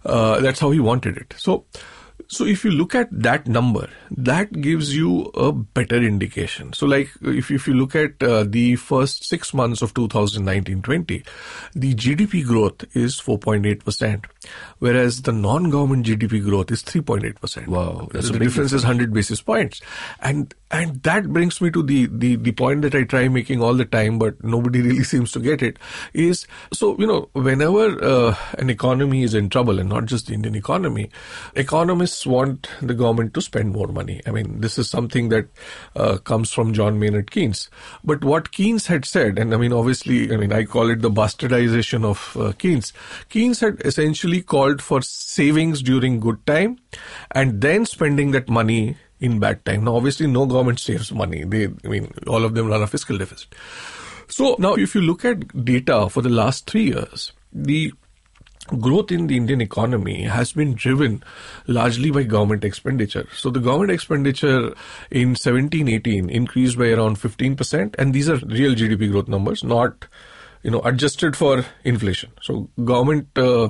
Uh, 0.06 0.40
that's 0.40 0.60
how 0.60 0.72
he 0.72 0.80
wanted 0.80 1.18
it. 1.18 1.34
So 1.38 1.66
so 2.30 2.46
if 2.46 2.64
you 2.64 2.70
look 2.70 2.94
at 2.94 3.10
that 3.12 3.48
number, 3.48 3.90
that 4.12 4.62
gives 4.62 4.96
you 4.96 5.32
a 5.34 5.52
better 5.52 5.98
indication. 5.98 6.74
So 6.74 6.86
like 6.86 7.10
if, 7.24 7.50
if 7.50 7.68
you 7.68 7.74
look 7.74 7.96
at 7.96 8.22
uh, 8.22 8.44
the 8.44 8.76
first 8.76 9.24
six 9.28 9.52
months 9.52 9.82
of 9.82 9.96
2019-20, 9.96 11.26
the 11.74 11.96
GDP 11.96 12.46
growth 12.46 12.86
is 12.96 13.20
4.8%, 13.20 14.26
whereas 14.80 15.24
the 15.24 15.32
non-government 15.32 16.06
GDP 16.06 16.44
growth 16.44 16.72
is 16.72 16.84
3.8%. 16.84 17.68
Wow. 17.68 18.08
That's 18.12 18.28
the 18.28 18.34
difference, 18.34 18.54
difference 18.54 18.74
is 18.74 18.84
100 18.84 19.14
basis 19.14 19.42
points. 19.42 19.82
And 20.22 20.54
and 20.72 21.02
that 21.02 21.28
brings 21.34 21.60
me 21.62 21.72
to 21.72 21.82
the, 21.82 22.08
the, 22.12 22.36
the 22.36 22.52
point 22.52 22.84
that 22.84 22.94
I 22.94 23.04
try 23.04 23.28
making 23.28 23.62
all 23.62 23.74
the 23.74 23.86
time, 23.86 24.20
but 24.20 24.44
nobody 24.44 24.82
really 24.84 25.04
seems 25.04 25.32
to 25.32 25.40
get 25.40 25.64
it 25.64 25.78
is, 26.14 26.46
so, 26.72 26.96
you 27.00 27.08
know, 27.08 27.30
whenever 27.34 28.04
uh, 28.04 28.36
an 28.60 28.70
economy 28.70 29.24
is 29.24 29.34
in 29.34 29.50
trouble 29.50 29.80
and 29.80 29.90
not 29.90 30.06
just 30.06 30.28
the 30.28 30.34
Indian 30.36 30.56
economy, 30.56 31.10
economists 31.56 32.26
want 32.28 32.70
the 32.82 32.94
government 32.94 33.34
to 33.34 33.42
spend 33.42 33.72
more 33.72 33.88
money. 33.88 34.22
I 34.28 34.32
mean, 34.32 34.62
this 34.62 34.78
is 34.78 34.90
something 34.90 35.30
that 35.30 35.48
uh, 35.96 36.18
comes 36.18 36.54
from 36.54 36.74
John 36.74 37.00
Maynard 37.00 37.32
Keynes. 37.32 37.70
But 38.04 38.24
what 38.24 38.52
Keynes 38.52 38.86
had 38.86 39.06
said, 39.06 39.40
and 39.40 39.54
I 39.54 39.58
mean, 39.58 39.74
obviously, 39.74 40.32
I 40.32 40.38
mean, 40.38 40.54
I 40.54 40.66
call 40.66 40.92
it 40.92 41.02
the 41.02 41.10
bastardization 41.10 42.06
of 42.06 42.38
uh, 42.38 42.52
Keynes. 42.54 42.94
Keynes 43.30 43.60
had 43.60 43.82
essentially 43.84 44.39
called 44.42 44.82
for 44.82 45.02
savings 45.02 45.82
during 45.82 46.20
good 46.20 46.46
time 46.46 46.80
and 47.32 47.62
then 47.62 47.86
spending 47.86 48.32
that 48.32 48.50
money 48.50 48.98
in 49.20 49.40
bad 49.40 49.64
time. 49.66 49.84
Now, 49.84 49.96
obviously, 49.96 50.28
no 50.28 50.46
government 50.46 50.80
saves 50.80 51.12
money. 51.12 51.44
They, 51.44 51.68
I 51.68 51.88
mean, 51.88 52.12
all 52.28 52.46
of 52.46 52.56
them 52.56 52.68
run 52.68 52.82
a 52.82 52.88
fiscal 52.88 53.18
deficit. 53.18 53.54
So 54.28 54.56
now, 54.60 54.76
if 54.76 54.96
you 54.96 55.02
look 55.02 55.26
at 55.26 55.66
data 55.66 56.10
for 56.10 56.22
the 56.22 56.30
last 56.30 56.70
three 56.70 56.86
years, 56.86 57.34
the 57.52 57.92
growth 58.80 59.12
in 59.12 59.28
the 59.28 59.36
Indian 59.36 59.62
economy 59.62 60.24
has 60.24 60.54
been 60.54 60.76
driven 60.76 61.24
largely 61.68 62.12
by 62.12 62.24
government 62.24 62.64
expenditure. 62.64 63.28
So 63.34 63.50
the 63.50 63.60
government 63.60 63.92
expenditure 63.92 64.74
in 65.10 65.34
17-18 65.34 66.30
increased 66.30 66.78
by 66.78 66.90
around 66.90 67.18
15%, 67.18 67.96
and 67.98 68.14
these 68.14 68.30
are 68.30 68.38
real 68.46 68.76
GDP 68.76 69.12
growth 69.12 69.28
numbers, 69.28 69.64
not 69.64 70.06
you 70.64 70.72
know, 70.72 70.82
adjusted 70.82 71.36
for 71.36 71.66
inflation. 71.84 72.32
So 72.42 72.70
government 72.84 73.30
uh, 73.38 73.70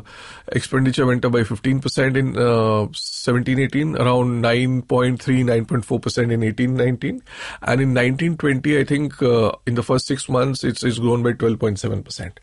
expenditure 0.52 1.06
went 1.06 1.24
up 1.24 1.34
by 1.34 1.42
15% 1.42 2.18
in 2.18 2.38
uh, 2.38 2.88
17 2.94 3.60
18, 3.60 3.96
around 3.96 4.44
9.3, 4.44 5.18
9.4% 5.18 6.32
in 6.32 6.44
18 6.44 6.76
19. 6.76 7.22
And 7.62 7.82
in 7.82 7.94
19 7.94 8.38
20, 8.38 8.80
I 8.80 8.84
think 8.84 9.22
uh, 9.22 9.52
in 9.68 9.76
the 9.76 9.84
first 9.84 10.08
six 10.08 10.28
months, 10.28 10.64
it's, 10.64 10.84
it's 10.84 11.00
grown 11.00 11.22
by 11.22 11.34
12.7%. 11.34 12.38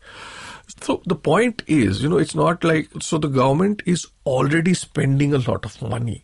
So 0.81 1.01
the 1.05 1.15
point 1.15 1.63
is, 1.67 2.01
you 2.01 2.09
know, 2.09 2.17
it's 2.17 2.35
not 2.35 2.63
like, 2.63 2.89
so 3.01 3.17
the 3.17 3.29
government 3.29 3.83
is 3.85 4.07
already 4.25 4.73
spending 4.73 5.33
a 5.33 5.39
lot 5.39 5.65
of 5.65 5.81
money. 5.81 6.23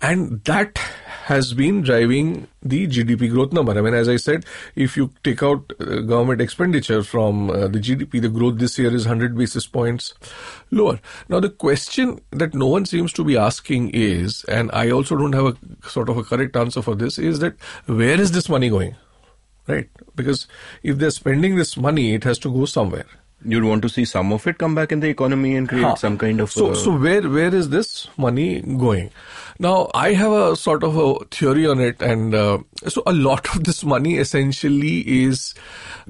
And 0.00 0.42
that 0.44 0.80
has 1.28 1.52
been 1.52 1.82
driving 1.82 2.48
the 2.62 2.86
GDP 2.86 3.30
growth 3.30 3.52
number. 3.52 3.72
I 3.78 3.82
mean, 3.82 3.92
as 3.94 4.08
I 4.08 4.16
said, 4.16 4.46
if 4.74 4.96
you 4.96 5.10
take 5.22 5.42
out 5.42 5.72
uh, 5.78 6.00
government 6.12 6.40
expenditure 6.40 7.02
from 7.02 7.50
uh, 7.50 7.68
the 7.68 7.78
GDP, 7.78 8.22
the 8.22 8.30
growth 8.30 8.58
this 8.58 8.78
year 8.78 8.94
is 8.94 9.04
100 9.06 9.36
basis 9.36 9.66
points 9.66 10.14
lower. 10.70 10.98
Now, 11.28 11.40
the 11.40 11.50
question 11.50 12.18
that 12.30 12.54
no 12.54 12.66
one 12.66 12.86
seems 12.86 13.12
to 13.12 13.24
be 13.24 13.36
asking 13.36 13.90
is, 13.92 14.44
and 14.44 14.70
I 14.72 14.90
also 14.90 15.16
don't 15.16 15.34
have 15.34 15.46
a 15.84 15.88
sort 15.88 16.08
of 16.08 16.16
a 16.16 16.24
correct 16.24 16.56
answer 16.56 16.80
for 16.80 16.94
this, 16.94 17.18
is 17.18 17.40
that 17.40 17.60
where 17.84 18.18
is 18.18 18.32
this 18.32 18.48
money 18.48 18.70
going? 18.70 18.96
Right? 19.66 19.90
Because 20.16 20.46
if 20.82 20.96
they're 20.96 21.10
spending 21.10 21.56
this 21.56 21.76
money, 21.76 22.14
it 22.14 22.24
has 22.24 22.38
to 22.38 22.50
go 22.50 22.64
somewhere 22.64 23.04
You'd 23.44 23.62
want 23.62 23.82
to 23.82 23.88
see 23.88 24.04
some 24.04 24.32
of 24.32 24.44
it 24.48 24.58
come 24.58 24.74
back 24.74 24.90
in 24.90 24.98
the 24.98 25.08
economy 25.08 25.54
and 25.54 25.68
create 25.68 25.84
Huh. 25.84 25.94
some 25.94 26.18
kind 26.18 26.40
of. 26.40 26.50
So, 26.50 26.72
uh, 26.72 26.74
so 26.74 26.96
where 26.98 27.22
where 27.22 27.54
is 27.54 27.68
this 27.68 28.08
money 28.16 28.60
going? 28.62 29.10
Now, 29.60 29.90
I 29.92 30.12
have 30.12 30.32
a 30.32 30.56
sort 30.56 30.84
of 30.84 30.96
a 30.96 31.24
theory 31.32 31.66
on 31.66 31.80
it, 31.80 32.00
and 32.00 32.34
uh, 32.34 32.58
so 32.86 33.02
a 33.06 33.12
lot 33.12 33.54
of 33.56 33.64
this 33.64 33.82
money 33.82 34.16
essentially 34.16 35.24
is 35.24 35.52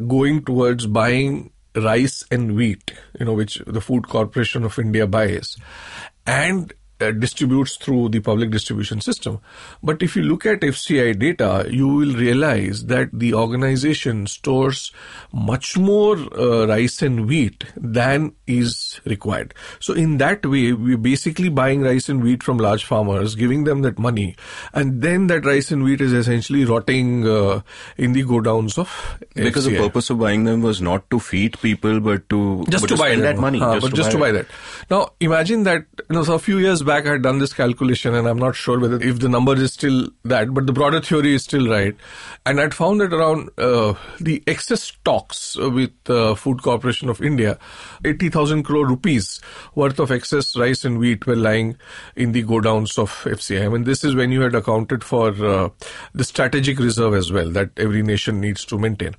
going 0.07 0.45
towards 0.45 0.87
buying 0.87 1.51
rice 1.75 2.25
and 2.31 2.55
wheat, 2.55 2.93
you 3.19 3.25
know, 3.25 3.33
which 3.33 3.63
the 3.67 3.81
Food 3.81 4.09
Corporation 4.09 4.65
of 4.65 4.79
India 4.79 5.07
buys, 5.07 5.57
and 6.27 6.75
uh, 7.01 7.13
distributes 7.13 7.77
through 7.77 8.09
the 8.09 8.21
public 8.21 8.51
distribution 8.51 9.01
system. 9.01 9.41
But 9.83 10.03
if 10.03 10.17
you 10.17 10.23
look 10.23 10.45
at 10.45 10.61
FCI 10.61 11.19
data, 11.19 11.67
you 11.71 11.89
will 11.89 12.15
realize 12.15 12.87
that 12.87 13.11
the 13.13 13.35
organization 13.35 14.27
stores 14.27 14.93
much 15.33 15.79
more 15.79 16.17
uh, 16.37 16.67
rice 16.67 17.01
and 17.01 17.27
wheat 17.27 17.65
than 17.77 18.35
is 18.47 18.88
required. 19.05 19.55
So 19.81 19.95
in 19.95 20.19
that 20.19 20.45
way, 20.45 20.73
we're 20.73 20.99
basically 20.99 21.49
buying 21.49 21.83
rice 21.83 22.09
and 22.09 22.23
wheat 22.23 22.43
from 22.43 22.59
large 22.59 22.85
farmers, 22.85 23.35
giving 23.35 23.65
them 23.65 23.83
that 23.83 23.99
money, 23.99 24.37
and 24.73 25.03
then 25.03 25.27
that 25.29 25.45
rice 25.45 25.71
and 25.71 25.85
wheat 25.85 26.01
is 26.01 26.13
essentially 26.13 26.65
rotting 26.65 27.27
uh, 27.27 27.63
in 27.97 28.13
the 28.13 28.25
godowns 28.25 28.79
of 28.79 29.19
because 29.35 29.65
the 29.65 29.77
purpose 29.77 30.11
of 30.11 30.19
buying 30.19 30.45
them 30.45 30.63
was 30.63 30.81
not 30.81 31.09
to 31.11 31.19
feed 31.19 31.59
people, 31.61 32.01
but 32.01 32.29
to 32.31 32.65
just 32.69 32.83
but 32.83 32.89
to, 32.89 32.97
buy 32.97 33.09
spend 33.09 33.23
that, 33.23 33.37
that 33.37 33.41
money. 33.41 33.61
Uh, 33.61 33.81
but 33.81 33.95
just 33.95 34.11
to 34.11 34.19
buy 34.19 34.31
it. 34.31 34.33
that. 34.33 34.47
Now, 34.91 35.13
imagine 35.21 35.65
that, 35.65 35.85
you 36.09 36.17
know, 36.17 36.25
so 36.25 36.35
a 36.35 36.39
few 36.39 36.59
years 36.59 36.83
back 36.83 37.07
I 37.07 37.13
had 37.13 37.23
done 37.23 37.39
this 37.39 37.53
calculation 37.53 38.15
and 38.15 38.29
I'm 38.29 38.39
not 38.39 38.57
sure 38.57 38.79
whether 38.79 39.01
if 39.01 39.21
the 39.21 39.29
number 39.29 39.55
is 39.55 39.73
still 39.73 40.09
that, 40.25 40.53
but 40.55 40.67
the 40.67 40.73
broader 40.73 41.01
theory 41.01 41.35
is 41.35 41.45
still 41.45 41.69
right. 41.69 41.95
And 42.47 42.61
I'd 42.61 42.75
found 42.75 43.01
that 43.01 43.13
around 43.13 43.51
uh, 43.59 43.95
the 44.21 44.43
excess 44.47 44.83
stocks 44.83 45.57
with 45.57 45.93
uh, 46.09 46.35
Food 46.35 46.63
Corporation 46.63 47.09
of 47.09 47.23
India, 47.23 47.59
80,000 48.05 48.63
crore 48.63 48.87
rupees 48.89 49.41
worth 49.75 49.99
of 49.99 50.11
excess 50.11 50.57
rice 50.57 50.85
and 50.85 50.99
wheat 50.99 51.27
were 51.27 51.37
lying 51.37 51.77
in 52.17 52.33
the 52.33 52.43
godowns 52.45 52.99
of 52.99 53.11
FCI. 53.25 53.65
I 53.65 53.69
mean, 53.69 53.85
this 53.85 54.05
is 54.05 54.15
when 54.15 54.33
you 54.33 54.41
had 54.41 54.55
accounted 54.55 55.05
for 55.05 55.29
uh, 55.45 55.69
the 56.15 56.25
strategic 56.25 56.79
reserve 56.79 57.15
as 57.15 57.33
well 57.33 57.51
that 57.51 57.71
every 57.77 58.03
nation 58.03 58.41
needs 58.41 58.65
to 58.67 58.79
maintain. 58.79 59.15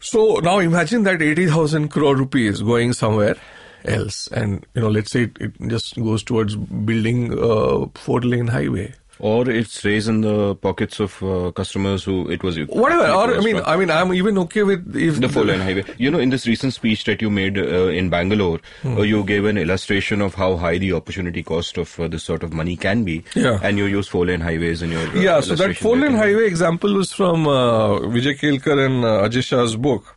So 0.00 0.36
now 0.36 0.58
imagine 0.60 1.02
that 1.04 1.20
80,000 1.20 1.88
crore 1.88 2.16
rupees 2.16 2.62
going 2.62 2.92
somewhere 2.92 3.36
else 3.84 4.26
and 4.28 4.66
you 4.74 4.82
know 4.82 4.88
let's 4.88 5.12
say 5.12 5.22
it, 5.22 5.36
it 5.40 5.52
just 5.68 5.94
goes 5.96 6.22
towards 6.22 6.56
building 6.56 7.32
a 7.32 7.86
four 7.98 8.20
lane 8.20 8.48
highway 8.48 8.92
Or 9.20 9.48
it's 9.50 9.72
stays 9.78 10.06
in 10.08 10.20
the 10.20 10.54
pockets 10.54 11.00
of 11.00 11.22
uh, 11.22 11.50
customers 11.52 12.04
who 12.04 12.28
it 12.30 12.42
was. 12.42 12.58
whatever 12.68 13.06
or 13.20 13.34
i 13.36 13.40
mean 13.40 13.56
for. 13.56 13.68
i 13.68 13.76
mean 13.76 13.90
i'm 13.90 14.12
even 14.14 14.38
okay 14.38 14.62
with 14.62 14.96
if 14.96 15.20
the 15.20 15.28
four 15.28 15.44
lane 15.44 15.60
highway. 15.60 15.84
You 15.98 16.10
know, 16.10 16.18
in 16.18 16.30
this 16.30 16.46
recent 16.46 16.74
speech 16.74 17.04
that 17.04 17.20
you 17.22 17.30
made 17.30 17.58
uh, 17.58 17.86
in 18.02 18.10
Bangalore, 18.10 18.60
Hmm. 18.82 18.98
uh, 18.98 19.02
you 19.02 19.24
gave 19.24 19.44
an 19.44 19.58
illustration 19.58 20.20
of 20.22 20.34
how 20.34 20.56
high 20.56 20.78
the 20.78 20.92
opportunity 20.92 21.42
cost 21.42 21.78
of 21.78 21.98
uh, 22.00 22.08
this 22.08 22.22
sort 22.22 22.42
of 22.42 22.52
money 22.52 22.76
can 22.76 23.04
be. 23.04 23.24
Yeah. 23.34 23.58
And 23.62 23.78
you 23.78 23.86
use 23.86 24.06
four 24.08 24.26
lane 24.26 24.40
highways 24.40 24.82
in 24.82 24.92
your. 24.92 25.06
Uh, 25.08 25.20
yeah 25.28 25.40
so 25.40 25.54
that 25.56 25.76
four 25.76 25.96
lane 25.96 26.14
highway 26.14 26.46
example 26.46 26.94
was 27.02 27.12
from 27.12 27.46
uh, 27.46 27.98
vijay 28.16 28.36
kelkar 28.44 28.78
and 28.86 29.04
uh, 29.04 29.16
ajay 29.28 29.42
shah's 29.50 29.76
book 29.88 30.14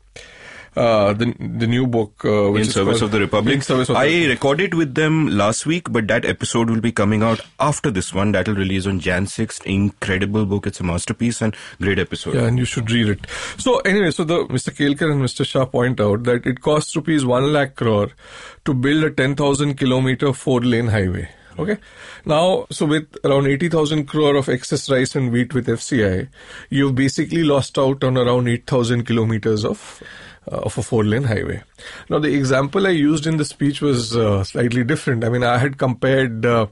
uh, 0.76 1.12
the 1.14 1.26
the 1.40 1.68
new 1.68 1.86
book 1.86 2.24
uh, 2.24 2.50
which 2.52 2.68
in 2.68 2.72
service 2.72 3.02
of 3.02 3.12
the 3.12 3.20
Republic. 3.20 3.62
service 3.64 3.90
of 3.90 3.96
I 3.98 4.06
Republic. 4.06 4.30
recorded 4.30 4.74
with 4.74 4.96
them 4.96 5.28
last 5.28 5.66
week, 5.66 5.92
but 5.92 6.08
that 6.08 6.24
episode 6.26 6.70
will 6.70 6.80
be 6.82 6.92
coming 6.92 7.24
out 7.24 7.42
after 7.60 7.92
this 7.92 8.14
one. 8.14 8.32
That 8.32 8.48
will 8.48 8.56
release 8.56 8.86
on 8.88 9.00
Jan 9.00 9.26
6th. 9.26 9.66
Incredible 9.66 10.46
book. 10.46 10.68
It's 10.68 10.80
a 10.80 10.84
masterpiece 10.84 11.42
and 11.42 11.56
great 11.82 12.00
episode. 12.00 12.36
Yeah, 12.36 12.44
and 12.48 12.58
you 12.58 12.66
should 12.66 12.90
read 12.90 13.10
it. 13.10 13.28
So 13.58 13.80
anyway, 13.80 14.12
so 14.12 14.24
the 14.24 14.46
Mr. 14.46 14.72
Kelkar 14.74 15.12
and 15.12 15.22
Mr. 15.22 15.46
Shah 15.46 15.66
point 15.66 16.00
out 16.00 16.24
that 16.24 16.46
it 16.46 16.62
costs 16.62 16.96
rupees 16.96 17.26
one 17.26 17.52
lakh 17.52 17.76
crore 17.76 18.12
to 18.66 18.74
build 18.74 19.04
a 19.04 19.12
ten 19.12 19.36
thousand 19.36 19.76
kilometer 19.76 20.32
four 20.34 20.62
lane 20.62 20.88
highway. 20.88 21.30
Okay. 21.60 21.78
Now, 22.26 22.66
so 22.72 22.86
with 22.86 23.18
around 23.26 23.46
80,000 23.46 24.06
crore 24.06 24.38
of 24.38 24.48
excess 24.48 24.90
rice 24.90 25.16
and 25.16 25.34
wheat 25.34 25.54
with 25.54 25.68
FCI, 25.68 26.30
you've 26.70 26.96
basically 26.96 27.44
lost 27.44 27.78
out 27.78 28.06
on 28.06 28.18
around 28.18 28.48
8,000 28.48 29.04
kilometers 29.06 29.66
of 29.66 30.02
of 30.48 30.78
a 30.78 30.84
four 30.84 31.04
lane 31.04 31.24
highway. 31.24 31.64
Now, 32.10 32.20
the 32.20 32.34
example 32.34 32.88
I 32.88 32.92
used 32.92 33.28
in 33.28 33.38
the 33.38 33.46
speech 33.46 33.82
was 33.82 34.16
uh, 34.16 34.44
slightly 34.44 34.84
different. 34.84 35.24
I 35.24 35.30
mean, 35.30 35.44
I 35.44 35.58
had 35.58 35.78
compared 35.78 36.46
uh, 36.46 36.68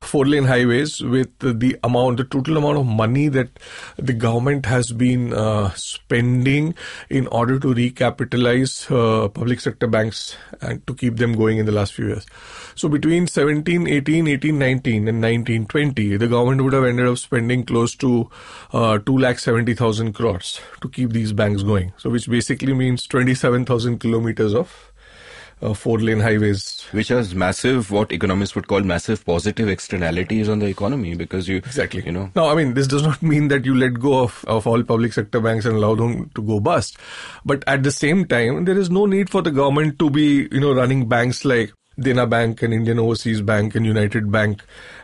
four 0.00 0.26
lane 0.26 0.44
highways 0.44 1.00
with 1.02 1.38
the 1.38 1.78
amount, 1.84 2.16
the 2.16 2.24
total 2.24 2.56
amount 2.56 2.78
of 2.78 2.86
money 2.86 3.28
that 3.28 3.58
the 3.96 4.12
government 4.12 4.66
has 4.66 4.92
been 4.92 5.32
uh, 5.32 5.70
spending 5.74 6.74
in 7.10 7.26
order 7.28 7.58
to 7.58 7.74
recapitalize 7.74 8.90
uh, 8.90 9.28
public 9.28 9.60
sector 9.60 9.86
banks 9.86 10.36
and 10.60 10.86
to 10.86 10.94
keep 10.94 11.16
them 11.16 11.34
going 11.34 11.58
in 11.58 11.66
the 11.66 11.72
last 11.72 11.92
few 11.92 12.08
years. 12.08 12.26
So 12.80 12.88
between 12.88 13.26
17, 13.26 13.86
18, 13.86 14.26
18, 14.26 14.58
19 14.58 15.06
and 15.06 15.20
19, 15.20 15.66
20, 15.66 16.16
the 16.16 16.26
government 16.26 16.62
would 16.62 16.72
have 16.72 16.84
ended 16.84 17.06
up 17.08 17.18
spending 17.18 17.62
close 17.62 17.94
to 17.96 18.30
uh, 18.72 18.96
2 18.96 19.18
lakh 19.18 19.38
70,000 19.38 20.14
crores 20.14 20.62
to 20.80 20.88
keep 20.88 21.10
these 21.10 21.34
banks 21.34 21.62
going. 21.62 21.92
So 21.98 22.08
which 22.08 22.26
basically 22.26 22.72
means 22.72 23.06
27,000 23.06 23.98
kilometers 23.98 24.54
of 24.54 24.92
uh, 25.60 25.74
four 25.74 25.98
lane 25.98 26.20
highways 26.20 26.86
Which 26.92 27.08
has 27.08 27.34
massive, 27.34 27.90
what 27.90 28.12
economists 28.12 28.54
would 28.54 28.66
call 28.66 28.80
massive 28.80 29.26
positive 29.26 29.68
externalities 29.68 30.48
on 30.48 30.60
the 30.60 30.66
economy 30.68 31.14
because 31.14 31.48
you, 31.48 31.58
Exactly. 31.58 32.02
you 32.06 32.12
know, 32.12 32.30
No, 32.34 32.48
I 32.48 32.54
mean, 32.54 32.72
this 32.72 32.86
does 32.86 33.02
not 33.02 33.20
mean 33.20 33.48
that 33.48 33.66
you 33.66 33.74
let 33.74 34.00
go 34.00 34.22
of, 34.22 34.42
of 34.48 34.66
all 34.66 34.82
public 34.82 35.12
sector 35.12 35.38
banks 35.38 35.66
and 35.66 35.76
allow 35.76 35.94
them 35.94 36.30
to 36.34 36.40
go 36.40 36.60
bust. 36.60 36.96
But 37.44 37.62
at 37.66 37.82
the 37.82 37.92
same 37.92 38.24
time, 38.24 38.64
there 38.64 38.78
is 38.78 38.88
no 38.88 39.04
need 39.04 39.28
for 39.28 39.42
the 39.42 39.50
government 39.50 39.98
to 39.98 40.08
be, 40.08 40.48
you 40.50 40.60
know, 40.60 40.72
running 40.72 41.10
banks 41.10 41.44
like 41.44 41.74
Dena 41.98 42.26
Bank 42.26 42.62
and 42.62 42.72
Indian 42.72 42.98
Overseas 42.98 43.40
Bank 43.40 43.74
and 43.74 43.84
United 43.84 44.30
Bank. 44.30 44.62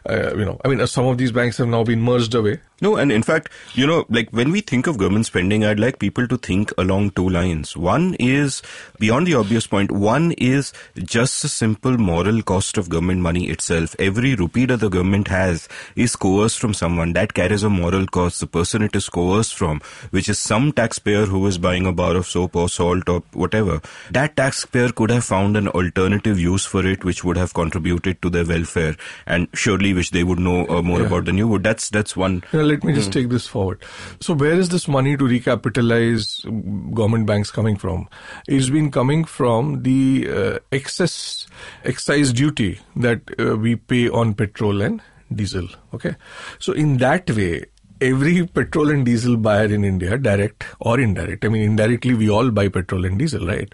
Uh, 0.09 0.37
you 0.37 0.45
know, 0.45 0.61
I 0.65 0.69
mean, 0.69 0.81
uh, 0.81 0.87
some 0.87 1.07
of 1.07 1.19
these 1.19 1.33
banks 1.33 1.59
have 1.59 1.69
now 1.69 1.83
been 1.83 2.01
merged 2.01 2.35
away. 2.35 2.61
No, 2.83 2.97
and 2.97 3.11
in 3.11 3.23
fact, 3.23 3.49
you 3.73 3.87
know, 3.87 4.05
like 4.11 4.31
when 4.31 4.53
we 4.53 4.61
think 4.61 4.87
of 4.87 4.99
government 4.99 5.25
spending, 5.25 5.65
I'd 5.65 5.81
like 5.81 5.99
people 5.99 6.29
to 6.29 6.37
think 6.37 6.73
along 6.77 7.13
two 7.13 7.29
lines. 7.29 7.75
One 7.75 8.15
is, 8.21 8.63
beyond 8.99 9.27
the 9.27 9.35
obvious 9.35 9.67
point. 9.67 9.91
one 9.91 10.33
is 10.33 10.75
just 10.97 11.43
a 11.43 11.49
simple 11.49 11.97
moral 11.97 12.43
cost 12.43 12.77
of 12.77 12.91
government 12.91 13.23
money 13.23 13.49
itself. 13.49 13.97
Every 13.99 14.35
rupee 14.35 14.67
that 14.67 14.81
the 14.81 14.91
government 14.91 15.29
has 15.29 15.69
is 15.97 16.17
coerced 16.17 16.59
from 16.59 16.75
someone. 16.75 17.15
That 17.15 17.33
carries 17.33 17.63
a 17.63 17.71
moral 17.71 18.07
cost. 18.07 18.41
The 18.41 18.47
person 18.47 18.83
it 18.83 18.95
is 18.95 19.09
coerced 19.09 19.55
from, 19.55 19.81
which 20.11 20.29
is 20.29 20.39
some 20.39 20.71
taxpayer 20.71 21.25
who 21.25 21.47
is 21.47 21.57
buying 21.57 21.87
a 21.87 21.93
bar 21.93 22.15
of 22.15 22.27
soap 22.27 22.57
or 22.57 22.69
salt 22.69 23.09
or 23.09 23.23
whatever, 23.33 23.81
that 24.11 24.37
taxpayer 24.37 24.91
could 24.91 25.11
have 25.11 25.25
found 25.25 25.57
an 25.57 25.69
alternative 25.69 26.39
use 26.39 26.67
for 26.67 26.87
it, 26.87 27.05
which 27.05 27.25
would 27.25 27.39
have 27.39 27.55
contributed 27.55 28.21
to 28.21 28.29
their 28.29 28.45
welfare 28.45 28.97
and 29.27 29.49
surely 29.55 29.96
which 29.97 30.11
they 30.13 30.23
would 30.23 30.39
know 30.39 30.67
uh, 30.69 30.81
more 30.83 31.01
Yeah. 31.01 31.07
about 31.07 31.25
than 31.25 31.37
you 31.43 31.49
would. 31.49 31.65
That's, 31.65 31.91
that's 31.91 32.17
one 32.17 32.37
let 32.53 32.85
me 32.85 32.93
just 32.93 33.13
take 33.13 33.29
this 33.31 33.47
forward. 33.49 33.83
So, 34.21 34.35
where 34.35 34.53
is 34.65 34.69
this 34.69 34.87
money 34.87 35.17
to 35.17 35.25
recapitalize 35.25 36.47
um, 36.47 36.93
government 36.93 37.27
banks 37.27 37.51
coming 37.51 37.77
from? 37.77 38.09
It's 38.47 38.71
been 38.71 38.91
coming 38.91 39.25
from 39.25 39.83
the 39.83 40.29
uh, 40.41 40.59
excess 40.73 41.47
excise 41.85 42.33
duty 42.33 42.81
that 42.97 43.21
uh, 43.39 43.57
we 43.57 43.77
pay 43.77 44.09
on 44.09 44.35
petrol 44.35 44.83
and 44.83 45.01
diesel. 45.35 45.69
Okay, 45.95 46.15
so 46.59 46.73
in 46.73 46.99
that 46.99 47.31
way. 47.31 47.65
Every 47.99 48.47
petrol 48.47 48.91
and 48.91 49.07
diesel 49.07 49.39
buyer 49.39 49.65
in 49.75 49.83
India, 49.83 50.19
direct 50.19 50.67
or 50.81 51.01
indirect, 51.01 51.47
I 51.47 51.49
mean, 51.49 51.63
indirectly, 51.63 52.13
we 52.13 52.29
all 52.29 52.51
buy 52.51 52.69
petrol 52.69 53.07
and 53.07 53.19
diesel, 53.19 53.47
right? 53.47 53.73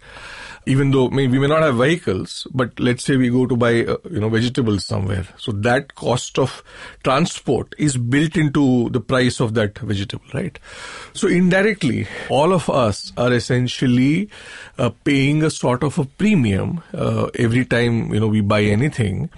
Even 0.64 0.90
though 0.92 1.08
may, 1.08 1.26
we 1.26 1.38
may 1.38 1.48
not 1.48 1.62
have 1.62 1.76
vehicles, 1.76 2.46
but 2.52 2.78
let's 2.78 3.04
say 3.04 3.16
we 3.16 3.28
go 3.28 3.46
to 3.46 3.56
buy, 3.56 3.84
uh, 3.84 3.96
you 4.10 4.20
know, 4.20 4.28
vegetables 4.28 4.86
somewhere. 4.86 5.26
So 5.36 5.52
that 5.52 5.94
cost 5.94 6.38
of 6.38 6.62
transport 7.02 7.74
is 7.78 7.96
built 7.96 8.36
into 8.36 8.88
the 8.90 9.00
price 9.00 9.40
of 9.40 9.54
that 9.54 9.78
vegetable, 9.78 10.24
right? 10.34 10.56
So 11.14 11.26
indirectly, 11.26 12.06
all 12.28 12.52
of 12.52 12.70
us 12.70 13.12
are 13.16 13.32
essentially 13.32 14.30
uh, 14.78 14.90
paying 15.04 15.42
a 15.42 15.50
sort 15.50 15.82
of 15.82 15.98
a 15.98 16.04
premium 16.04 16.82
uh, 16.94 17.26
every 17.34 17.64
time, 17.64 18.14
you 18.14 18.20
know, 18.20 18.28
we 18.28 18.40
buy 18.40 18.62
anything 18.62 19.30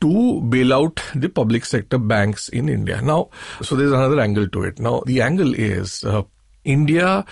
to 0.00 0.40
bail 0.40 0.72
out 0.72 1.00
the 1.14 1.28
public 1.28 1.64
sector 1.64 1.98
banks 1.98 2.48
in 2.48 2.68
India. 2.68 3.00
Now, 3.02 3.28
so 3.60 3.76
there's 3.76 3.92
another 3.92 4.20
angle 4.20 4.48
to 4.48 4.62
it. 4.62 4.78
Now, 4.78 5.02
the 5.06 5.20
angle 5.20 5.54
is, 5.54 6.02
uh, 6.02 6.22
India 6.64 7.24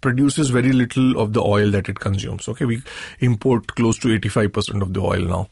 produces 0.00 0.50
very 0.50 0.72
little 0.72 1.18
of 1.20 1.32
the 1.32 1.42
oil 1.42 1.70
that 1.70 1.88
it 1.88 2.00
consumes. 2.00 2.48
Okay, 2.48 2.64
we 2.64 2.82
import 3.20 3.74
close 3.74 3.98
to 3.98 4.08
85% 4.08 4.82
of 4.82 4.94
the 4.94 5.00
oil 5.00 5.20
now. 5.20 5.48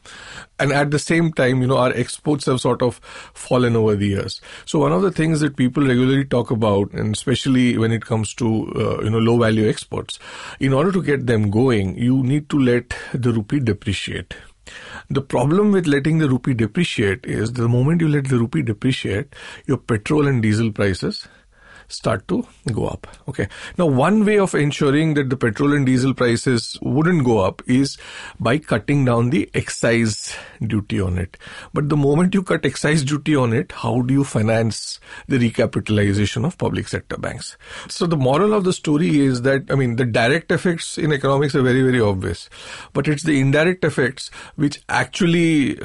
And 0.59 0.71
at 0.71 0.91
the 0.91 0.99
same 0.99 1.31
time, 1.33 1.61
you 1.61 1.67
know, 1.67 1.77
our 1.77 1.91
exports 1.91 2.45
have 2.45 2.61
sort 2.61 2.81
of 2.81 2.95
fallen 3.33 3.75
over 3.75 3.95
the 3.95 4.07
years. 4.07 4.41
So 4.65 4.79
one 4.79 4.91
of 4.91 5.01
the 5.01 5.11
things 5.11 5.41
that 5.41 5.55
people 5.55 5.85
regularly 5.85 6.25
talk 6.25 6.49
about, 6.49 6.91
and 6.93 7.15
especially 7.15 7.77
when 7.77 7.91
it 7.91 8.05
comes 8.05 8.33
to, 8.35 8.71
uh, 8.75 9.03
you 9.03 9.09
know, 9.11 9.19
low 9.19 9.37
value 9.37 9.69
exports, 9.69 10.17
in 10.59 10.73
order 10.73 10.91
to 10.91 11.03
get 11.03 11.27
them 11.27 11.51
going, 11.51 11.97
you 11.97 12.23
need 12.23 12.49
to 12.49 12.59
let 12.59 12.95
the 13.13 13.31
rupee 13.31 13.59
depreciate. 13.59 14.33
The 15.09 15.21
problem 15.21 15.71
with 15.71 15.87
letting 15.87 16.17
the 16.17 16.27
rupee 16.27 16.53
depreciate 16.53 17.25
is 17.25 17.53
the 17.53 17.69
moment 17.69 18.01
you 18.01 18.09
let 18.09 18.27
the 18.27 18.37
rupee 18.37 18.63
depreciate, 18.63 19.33
your 19.65 19.77
petrol 19.77 20.27
and 20.27 20.41
diesel 20.41 20.71
prices 20.71 21.27
start 21.87 22.27
to 22.27 22.45
go 22.73 22.87
up. 22.87 23.07
Okay. 23.27 23.47
Now, 23.77 23.85
one 23.85 24.25
way 24.25 24.39
of 24.39 24.53
ensuring 24.53 25.13
that 25.15 25.29
the 25.29 25.37
petrol 25.37 25.73
and 25.73 25.85
diesel 25.85 26.13
prices 26.13 26.77
wouldn't 26.81 27.23
go 27.25 27.39
up 27.39 27.61
is 27.67 27.97
by 28.39 28.57
cutting 28.57 29.05
down 29.05 29.29
the 29.29 29.49
excise 29.53 30.35
duty 30.65 30.99
on 30.99 31.17
it. 31.17 31.37
But 31.73 31.89
the 31.89 31.97
moment 31.97 32.33
you 32.33 32.43
cut 32.43 32.65
excise 32.65 33.03
duty 33.03 33.35
on 33.35 33.53
it, 33.53 33.71
how 33.71 34.01
do 34.01 34.13
you 34.13 34.23
finance 34.23 34.99
the 35.27 35.37
recapitalization 35.37 36.45
of 36.45 36.57
public 36.57 36.87
sector 36.87 37.17
banks? 37.17 37.57
So 37.87 38.05
the 38.05 38.17
moral 38.17 38.53
of 38.53 38.63
the 38.63 38.73
story 38.73 39.19
is 39.19 39.43
that, 39.43 39.65
I 39.69 39.75
mean, 39.75 39.95
the 39.95 40.05
direct 40.05 40.51
effects 40.51 40.97
in 40.97 41.11
economics 41.11 41.55
are 41.55 41.61
very, 41.61 41.81
very 41.81 42.01
obvious, 42.01 42.49
but 42.93 43.07
it's 43.07 43.23
the 43.23 43.39
indirect 43.39 43.83
effects 43.83 44.29
which 44.55 44.81
actually 44.89 45.79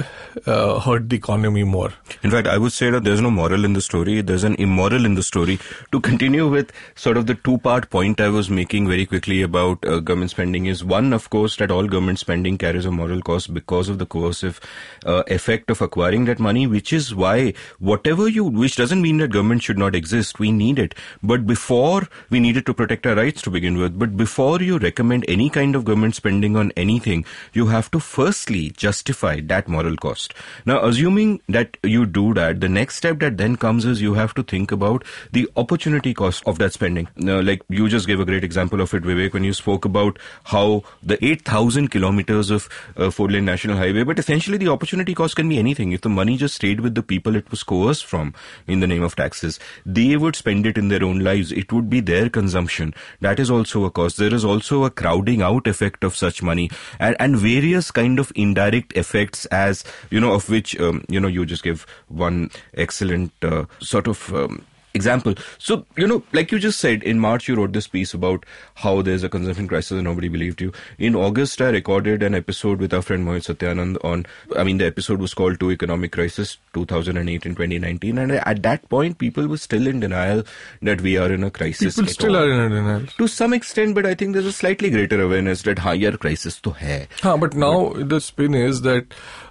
uh, 0.45 0.79
hurt 0.79 1.09
the 1.09 1.15
economy 1.15 1.63
more. 1.63 1.93
In 2.23 2.31
fact, 2.31 2.47
I 2.47 2.57
would 2.57 2.71
say 2.71 2.89
that 2.89 3.03
there's 3.03 3.21
no 3.21 3.31
moral 3.31 3.65
in 3.65 3.73
the 3.73 3.81
story. 3.81 4.21
There's 4.21 4.43
an 4.43 4.55
immoral 4.55 5.05
in 5.05 5.15
the 5.15 5.23
story. 5.23 5.59
To 5.93 5.99
continue 6.01 6.47
with 6.49 6.71
sort 6.95 7.17
of 7.17 7.27
the 7.27 7.35
two-part 7.35 7.91
point 7.91 8.19
I 8.19 8.29
was 8.29 8.49
making 8.49 8.87
very 8.87 9.05
quickly 9.05 9.43
about 9.43 9.85
uh, 9.85 9.99
government 9.99 10.31
spending 10.31 10.65
is 10.65 10.83
one, 10.83 11.13
of 11.13 11.29
course, 11.29 11.57
that 11.57 11.69
all 11.69 11.85
government 11.85 12.17
spending 12.17 12.57
carries 12.57 12.87
a 12.87 12.89
moral 12.89 13.21
cost 13.21 13.53
because 13.53 13.89
of 13.89 13.99
the 13.99 14.07
coercive 14.07 14.59
uh, 15.05 15.21
effect 15.27 15.69
of 15.69 15.83
acquiring 15.83 16.25
that 16.25 16.39
money, 16.39 16.65
which 16.65 16.91
is 16.93 17.13
why 17.13 17.53
whatever 17.77 18.27
you, 18.27 18.43
which 18.43 18.75
doesn't 18.75 19.03
mean 19.03 19.17
that 19.17 19.27
government 19.27 19.61
should 19.61 19.77
not 19.77 19.93
exist. 19.93 20.39
We 20.39 20.51
need 20.51 20.79
it. 20.79 20.95
But 21.21 21.45
before 21.45 22.07
we 22.31 22.39
need 22.39 22.57
it 22.57 22.65
to 22.65 22.73
protect 22.73 23.05
our 23.05 23.13
rights 23.13 23.43
to 23.43 23.51
begin 23.51 23.77
with, 23.77 23.99
but 23.99 24.17
before 24.17 24.63
you 24.63 24.79
recommend 24.79 25.25
any 25.27 25.51
kind 25.51 25.75
of 25.75 25.85
government 25.85 26.15
spending 26.15 26.57
on 26.57 26.71
anything, 26.75 27.23
you 27.53 27.67
have 27.67 27.91
to 27.91 27.99
firstly 27.99 28.71
justify 28.71 29.41
that 29.41 29.67
moral 29.67 29.95
cost. 29.97 30.33
Now, 30.65 30.83
assuming 30.83 31.41
that 31.49 31.77
you 31.83 32.07
do 32.07 32.33
that, 32.33 32.61
the 32.61 32.67
next 32.67 32.95
step 32.95 33.19
that 33.19 33.37
then 33.37 33.57
comes 33.57 33.85
is 33.85 34.01
you 34.01 34.15
have 34.15 34.33
to 34.33 34.41
think 34.41 34.71
about 34.71 35.05
the 35.31 35.47
opportunity 35.55 35.82
cost 36.13 36.43
of 36.45 36.59
that 36.59 36.73
spending. 36.73 37.07
Now, 37.15 37.41
like 37.41 37.61
you 37.69 37.89
just 37.89 38.07
gave 38.07 38.19
a 38.19 38.25
great 38.25 38.43
example 38.43 38.81
of 38.81 38.93
it, 38.93 39.03
Vivek, 39.03 39.33
when 39.33 39.43
you 39.43 39.53
spoke 39.53 39.85
about 39.85 40.17
how 40.45 40.83
the 41.01 41.23
8,000 41.23 41.89
kilometers 41.89 42.49
of 42.49 42.69
uh, 42.95 43.09
four-lane 43.11 43.45
national 43.45 43.77
highway, 43.77 44.03
but 44.03 44.17
essentially 44.17 44.57
the 44.57 44.69
opportunity 44.69 45.13
cost 45.13 45.35
can 45.35 45.49
be 45.49 45.59
anything. 45.59 45.91
If 45.91 46.01
the 46.01 46.09
money 46.09 46.37
just 46.37 46.55
stayed 46.55 46.79
with 46.79 46.95
the 46.95 47.03
people 47.03 47.35
it 47.35 47.49
was 47.51 47.63
coerced 47.63 48.05
from 48.05 48.33
in 48.67 48.79
the 48.79 48.87
name 48.87 49.03
of 49.03 49.15
taxes, 49.15 49.59
they 49.85 50.15
would 50.15 50.35
spend 50.35 50.65
it 50.65 50.77
in 50.77 50.87
their 50.87 51.03
own 51.03 51.19
lives. 51.19 51.51
It 51.51 51.71
would 51.73 51.89
be 51.89 51.99
their 51.99 52.29
consumption. 52.29 52.93
That 53.19 53.39
is 53.39 53.51
also 53.51 53.83
a 53.83 53.91
cost. 53.91 54.17
There 54.17 54.33
is 54.33 54.45
also 54.45 54.85
a 54.85 54.89
crowding 54.89 55.41
out 55.41 55.67
effect 55.67 56.03
of 56.03 56.15
such 56.15 56.41
money 56.41 56.69
and, 56.99 57.15
and 57.19 57.37
various 57.37 57.91
kind 57.91 58.19
of 58.19 58.31
indirect 58.35 58.95
effects 58.95 59.45
as, 59.47 59.83
you 60.09 60.19
know, 60.19 60.33
of 60.33 60.49
which, 60.49 60.79
um, 60.79 61.03
you 61.09 61.19
know, 61.19 61.27
you 61.27 61.45
just 61.45 61.63
give 61.63 61.85
one 62.07 62.49
excellent 62.73 63.31
uh, 63.41 63.65
sort 63.79 64.07
of 64.07 64.33
um, 64.33 64.65
example. 64.93 65.33
So, 65.57 65.85
you 65.97 66.07
know, 66.07 66.23
like 66.31 66.51
you 66.51 66.59
just 66.59 66.79
said, 66.79 67.03
in 67.03 67.19
March 67.19 67.47
you 67.47 67.55
wrote 67.55 67.73
this 67.73 67.87
piece 67.87 68.13
about 68.13 68.45
how 68.75 69.01
there's 69.01 69.23
a 69.23 69.29
consumption 69.29 69.67
crisis 69.67 69.91
and 69.91 70.03
nobody 70.03 70.27
believed 70.27 70.61
you. 70.61 70.71
In 70.97 71.15
August, 71.15 71.61
I 71.61 71.69
recorded 71.69 72.23
an 72.23 72.35
episode 72.35 72.79
with 72.79 72.93
our 72.93 73.01
friend 73.01 73.25
Mohit 73.25 73.53
Satyanand 73.53 74.03
on, 74.03 74.25
I 74.57 74.63
mean, 74.63 74.77
the 74.77 74.85
episode 74.85 75.19
was 75.19 75.33
called 75.33 75.59
To 75.59 75.71
Economic 75.71 76.11
Crisis 76.11 76.57
2008 76.73 77.45
and 77.45 77.55
2019. 77.55 78.17
And 78.17 78.31
at 78.33 78.63
that 78.63 78.87
point, 78.89 79.17
people 79.17 79.47
were 79.47 79.57
still 79.57 79.87
in 79.87 79.99
denial 79.99 80.43
that 80.81 81.01
we 81.01 81.17
are 81.17 81.31
in 81.31 81.43
a 81.43 81.51
crisis. 81.51 81.95
People 81.95 82.11
still 82.11 82.35
all. 82.35 82.43
are 82.43 82.51
in 82.51 82.71
denial. 82.71 83.07
To 83.17 83.27
some 83.27 83.53
extent, 83.53 83.95
but 83.95 84.05
I 84.05 84.13
think 84.13 84.33
there's 84.33 84.45
a 84.45 84.51
slightly 84.51 84.89
greater 84.89 85.21
awareness 85.21 85.63
that 85.63 85.79
higher 85.79 86.15
crisis 86.17 86.61
to 86.61 86.71
hai. 86.71 87.07
Haan, 87.21 87.39
but 87.39 87.55
now 87.55 87.89
but, 87.89 88.09
the 88.09 88.21
spin 88.21 88.53
is 88.53 88.81
that 88.81 89.05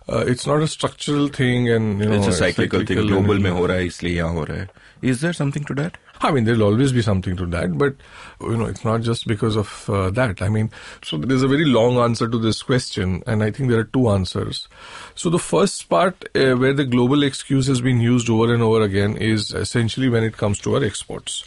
uh, 0.09 0.25
it's 0.27 0.47
not 0.47 0.63
a 0.63 0.69
structural 0.69 1.29
thing 1.29 1.69
and 1.69 2.01
you 2.01 2.07
know 2.07 2.17
it's 2.17 2.27
a 2.27 2.33
cyclical, 2.33 2.81
cyclical 2.81 3.03
thing 3.03 3.09
global 3.09 3.39
mein 3.39 3.53
ho 3.53 3.67
raha 3.69 3.83
hai 3.83 3.89
isliye 3.93 4.23
ho 4.37 4.45
raha 4.47 4.59
hai 4.59 4.69
is 5.03 5.21
there 5.21 5.33
something 5.33 5.65
to 5.65 5.75
that? 5.75 5.99
I 6.25 6.31
mean, 6.31 6.45
there'll 6.45 6.63
always 6.63 6.93
be 6.93 7.03
something 7.03 7.37
to 7.37 7.47
that, 7.47 7.77
but 7.77 7.97
you 8.41 8.57
know, 8.57 8.67
it's 8.67 8.85
not 8.85 9.03
just 9.03 9.27
because 9.27 9.57
of 9.57 9.91
uh, 9.91 10.11
that. 10.11 10.41
I 10.41 10.49
mean, 10.49 10.71
so 11.03 11.17
there's 11.17 11.43
a 11.43 11.49
very 11.49 11.65
long 11.65 11.99
answer 11.99 12.29
to 12.29 12.39
this 12.39 12.63
question, 12.63 13.25
and 13.27 13.43
I 13.43 13.51
think 13.51 13.71
there 13.71 13.81
are 13.81 13.85
two 13.85 14.09
answers. 14.09 14.69
So 15.17 15.31
the 15.31 15.41
first 15.41 15.89
part, 15.89 16.25
uh, 16.37 16.55
where 16.55 16.73
the 16.73 16.85
global 16.85 17.25
excuse 17.25 17.67
has 17.67 17.81
been 17.81 18.01
used 18.01 18.31
over 18.31 18.55
and 18.55 18.63
over 18.63 18.83
again, 18.83 19.17
is 19.17 19.51
essentially 19.51 20.09
when 20.09 20.23
it 20.23 20.37
comes 20.37 20.61
to 20.61 20.77
our 20.77 20.85
exports. 20.85 21.45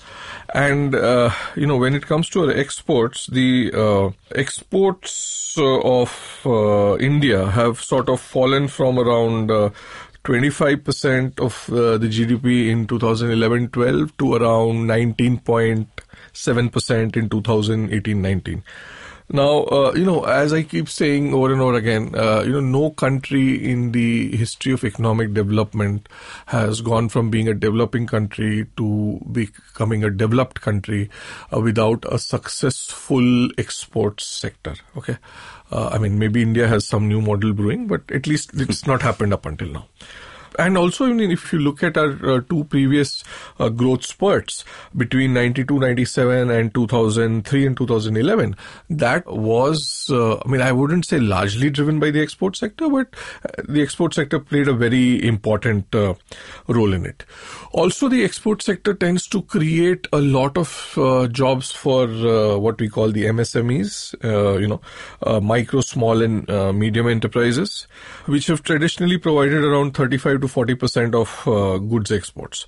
And 0.53 0.93
uh, 0.93 1.31
you 1.55 1.67
know, 1.67 1.77
when 1.77 1.95
it 1.95 2.05
comes 2.05 2.29
to 2.31 2.43
our 2.43 2.51
exports, 2.51 3.27
the 3.27 3.71
uh, 3.73 4.09
exports 4.35 5.55
uh, 5.57 5.79
of 5.79 6.41
uh, 6.45 6.97
India 6.97 7.47
have 7.47 7.81
sort 7.81 8.09
of 8.09 8.19
fallen 8.19 8.67
from 8.67 8.99
around 8.99 9.51
25% 10.25 11.39
of 11.39 11.69
uh, 11.71 11.97
the 11.99 12.07
GDP 12.07 12.69
in 12.69 12.87
2011-12 12.87 14.17
to 14.17 14.33
around 14.33 14.87
19.7% 14.87 17.15
in 17.15 17.29
2018-19. 17.29 18.63
Now, 19.27 19.63
uh, 19.63 19.91
you 19.95 20.05
know, 20.05 20.23
as 20.23 20.53
I 20.53 20.61
keep 20.61 20.87
saying 20.87 21.33
over 21.33 21.51
and 21.51 21.59
over 21.59 21.73
again, 21.73 22.13
uh, 22.15 22.43
you 22.45 22.53
know, 22.53 22.59
no 22.59 22.91
country 22.91 23.71
in 23.71 23.91
the 23.91 24.35
history 24.35 24.71
of 24.71 24.83
economic 24.83 25.33
development 25.33 26.07
has 26.47 26.81
gone 26.81 27.09
from 27.09 27.31
being 27.31 27.47
a 27.47 27.55
developing 27.55 28.05
country 28.05 28.67
to 28.77 29.19
becoming 29.31 30.03
a 30.03 30.11
developed 30.11 30.61
country 30.61 31.09
uh, 31.51 31.59
without 31.59 32.05
a 32.11 32.19
successful 32.19 33.49
export 33.57 34.21
sector. 34.21 34.75
Okay. 34.95 35.17
Uh, 35.71 35.89
I 35.91 35.97
mean, 35.97 36.19
maybe 36.19 36.41
India 36.41 36.67
has 36.67 36.87
some 36.87 37.07
new 37.07 37.21
model 37.21 37.53
brewing, 37.53 37.87
but 37.87 38.03
at 38.11 38.27
least 38.27 38.51
it's 38.53 38.85
not 38.85 39.01
happened 39.01 39.33
up 39.33 39.45
until 39.45 39.69
now 39.69 39.87
and 40.57 40.77
also, 40.77 41.05
mean, 41.15 41.31
if 41.31 41.51
you 41.51 41.59
look 41.59 41.83
at 41.83 41.97
our 41.97 42.11
uh, 42.29 42.41
two 42.49 42.63
previous 42.65 43.23
uh, 43.59 43.69
growth 43.69 44.03
spurts 44.03 44.63
between 44.95 45.33
92, 45.33 45.79
97 45.79 46.49
and 46.49 46.73
2003 46.73 47.65
and 47.65 47.77
2011, 47.77 48.55
that 48.89 49.25
was, 49.25 50.09
uh, 50.11 50.37
I 50.37 50.47
mean, 50.47 50.61
I 50.61 50.71
wouldn't 50.71 51.05
say 51.05 51.19
largely 51.19 51.69
driven 51.69 51.99
by 51.99 52.11
the 52.11 52.21
export 52.21 52.55
sector, 52.55 52.89
but 52.89 53.07
uh, 53.43 53.63
the 53.67 53.81
export 53.81 54.13
sector 54.13 54.39
played 54.39 54.67
a 54.67 54.73
very 54.73 55.25
important 55.25 55.93
uh, 55.95 56.13
role 56.67 56.93
in 56.93 57.05
it. 57.05 57.25
Also, 57.71 58.07
the 58.07 58.23
export 58.23 58.61
sector 58.61 58.93
tends 58.93 59.27
to 59.27 59.41
create 59.41 60.07
a 60.13 60.19
lot 60.19 60.57
of 60.57 60.97
uh, 60.97 61.27
jobs 61.27 61.71
for 61.71 62.07
what 62.57 62.79
we 62.79 62.87
call 62.87 63.11
the 63.11 63.25
MSMEs, 63.25 64.13
you 64.61 64.67
know, 64.67 65.39
micro, 65.41 65.81
small 65.81 66.21
and 66.21 66.47
medium 66.77 67.07
enterprises, 67.07 67.87
which 68.25 68.47
have 68.47 68.63
traditionally 68.63 69.17
provided 69.17 69.63
around 69.63 69.93
35 69.93 70.41
to 70.41 70.44
40% 70.47 71.13
of 71.13 71.47
uh, 71.47 71.77
goods 71.77 72.11
exports. 72.11 72.65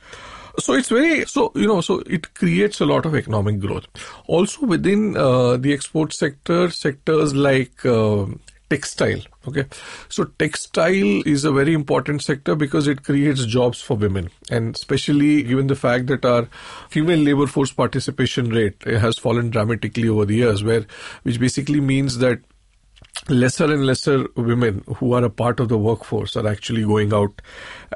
So 0.59 0.73
it's 0.73 0.89
very, 0.89 1.25
so, 1.25 1.51
you 1.53 1.67
know, 1.67 1.81
so 1.81 1.99
it 2.07 2.33
creates 2.33 2.81
a 2.81 2.85
lot 2.85 3.05
of 3.05 3.15
economic 3.15 3.59
growth. 3.59 3.85
Also 4.25 4.65
within 4.65 5.15
uh, 5.15 5.57
the 5.57 5.71
export 5.71 6.13
sector, 6.13 6.71
sectors 6.71 7.35
like 7.35 7.85
uh, 7.85 8.25
textile. 8.69 9.21
Okay. 9.47 9.65
So 10.09 10.25
textile 10.25 11.21
is 11.25 11.45
a 11.45 11.51
very 11.51 11.73
important 11.73 12.23
sector 12.23 12.55
because 12.55 12.87
it 12.87 13.03
creates 13.03 13.45
jobs 13.45 13.81
for 13.81 13.95
women. 13.95 14.29
And 14.49 14.75
especially 14.75 15.43
given 15.43 15.67
the 15.67 15.75
fact 15.75 16.07
that 16.07 16.25
our 16.25 16.47
female 16.89 17.19
labor 17.19 17.47
force 17.47 17.71
participation 17.71 18.49
rate 18.49 18.83
has 18.83 19.17
fallen 19.17 19.51
dramatically 19.51 20.09
over 20.09 20.25
the 20.25 20.35
years, 20.35 20.63
where, 20.63 20.85
which 21.23 21.39
basically 21.39 21.79
means 21.79 22.17
that 22.17 22.41
lesser 23.30 23.71
and 23.71 23.86
lesser 23.86 24.27
women 24.36 24.84
who 24.97 25.13
are 25.13 25.23
a 25.23 25.30
part 25.30 25.60
of 25.60 25.69
the 25.69 25.77
workforce 25.77 26.36
are 26.36 26.47
actually 26.47 26.84
going 26.84 27.13
out 27.13 27.41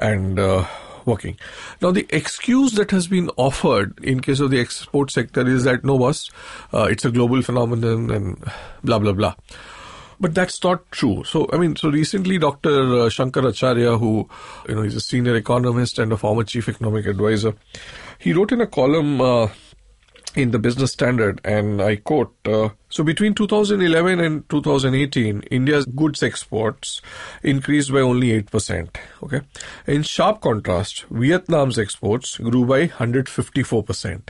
and 0.00 0.38
uh, 0.38 0.66
working. 1.04 1.38
Now, 1.80 1.90
the 1.90 2.06
excuse 2.10 2.72
that 2.72 2.90
has 2.90 3.06
been 3.06 3.30
offered 3.36 3.98
in 4.02 4.20
case 4.20 4.40
of 4.40 4.50
the 4.50 4.60
export 4.60 5.10
sector 5.10 5.46
is 5.46 5.64
that 5.64 5.84
no, 5.84 5.98
boss, 5.98 6.30
uh, 6.72 6.84
it's 6.84 7.04
a 7.04 7.10
global 7.10 7.42
phenomenon 7.42 8.10
and 8.10 8.44
blah 8.84 8.98
blah 8.98 9.12
blah. 9.12 9.34
But 10.20 10.34
that's 10.36 10.62
not 10.62 10.88
true. 10.92 11.24
So, 11.24 11.48
I 11.52 11.56
mean, 11.56 11.74
so 11.74 11.90
recently, 11.90 12.38
Dr. 12.38 13.00
Uh, 13.00 13.08
Shankar 13.08 13.44
Acharya, 13.48 13.98
who 13.98 14.28
you 14.68 14.76
know 14.76 14.82
is 14.82 14.94
a 14.94 15.00
senior 15.00 15.34
economist 15.34 15.98
and 15.98 16.12
a 16.12 16.16
former 16.16 16.44
chief 16.44 16.68
economic 16.68 17.06
advisor, 17.06 17.54
he 18.18 18.32
wrote 18.32 18.52
in 18.52 18.60
a 18.60 18.66
column 18.66 19.20
uh, 19.20 19.48
in 20.34 20.50
the 20.50 20.58
Business 20.58 20.92
Standard, 20.92 21.40
and 21.44 21.80
I 21.82 21.96
quote, 21.96 22.34
uh, 22.46 22.70
so 22.88 23.04
between 23.04 23.34
2011 23.34 24.20
and 24.20 24.48
2018, 24.48 25.42
India's 25.50 25.84
goods 25.86 26.22
exports 26.22 27.00
increased 27.42 27.92
by 27.92 28.00
only 28.00 28.42
8%. 28.42 28.96
Okay. 29.22 29.40
In 29.86 30.02
sharp 30.02 30.40
contrast, 30.40 31.04
Vietnam's 31.10 31.78
exports 31.78 32.38
grew 32.38 32.64
by 32.64 32.88
154%. 32.88 34.28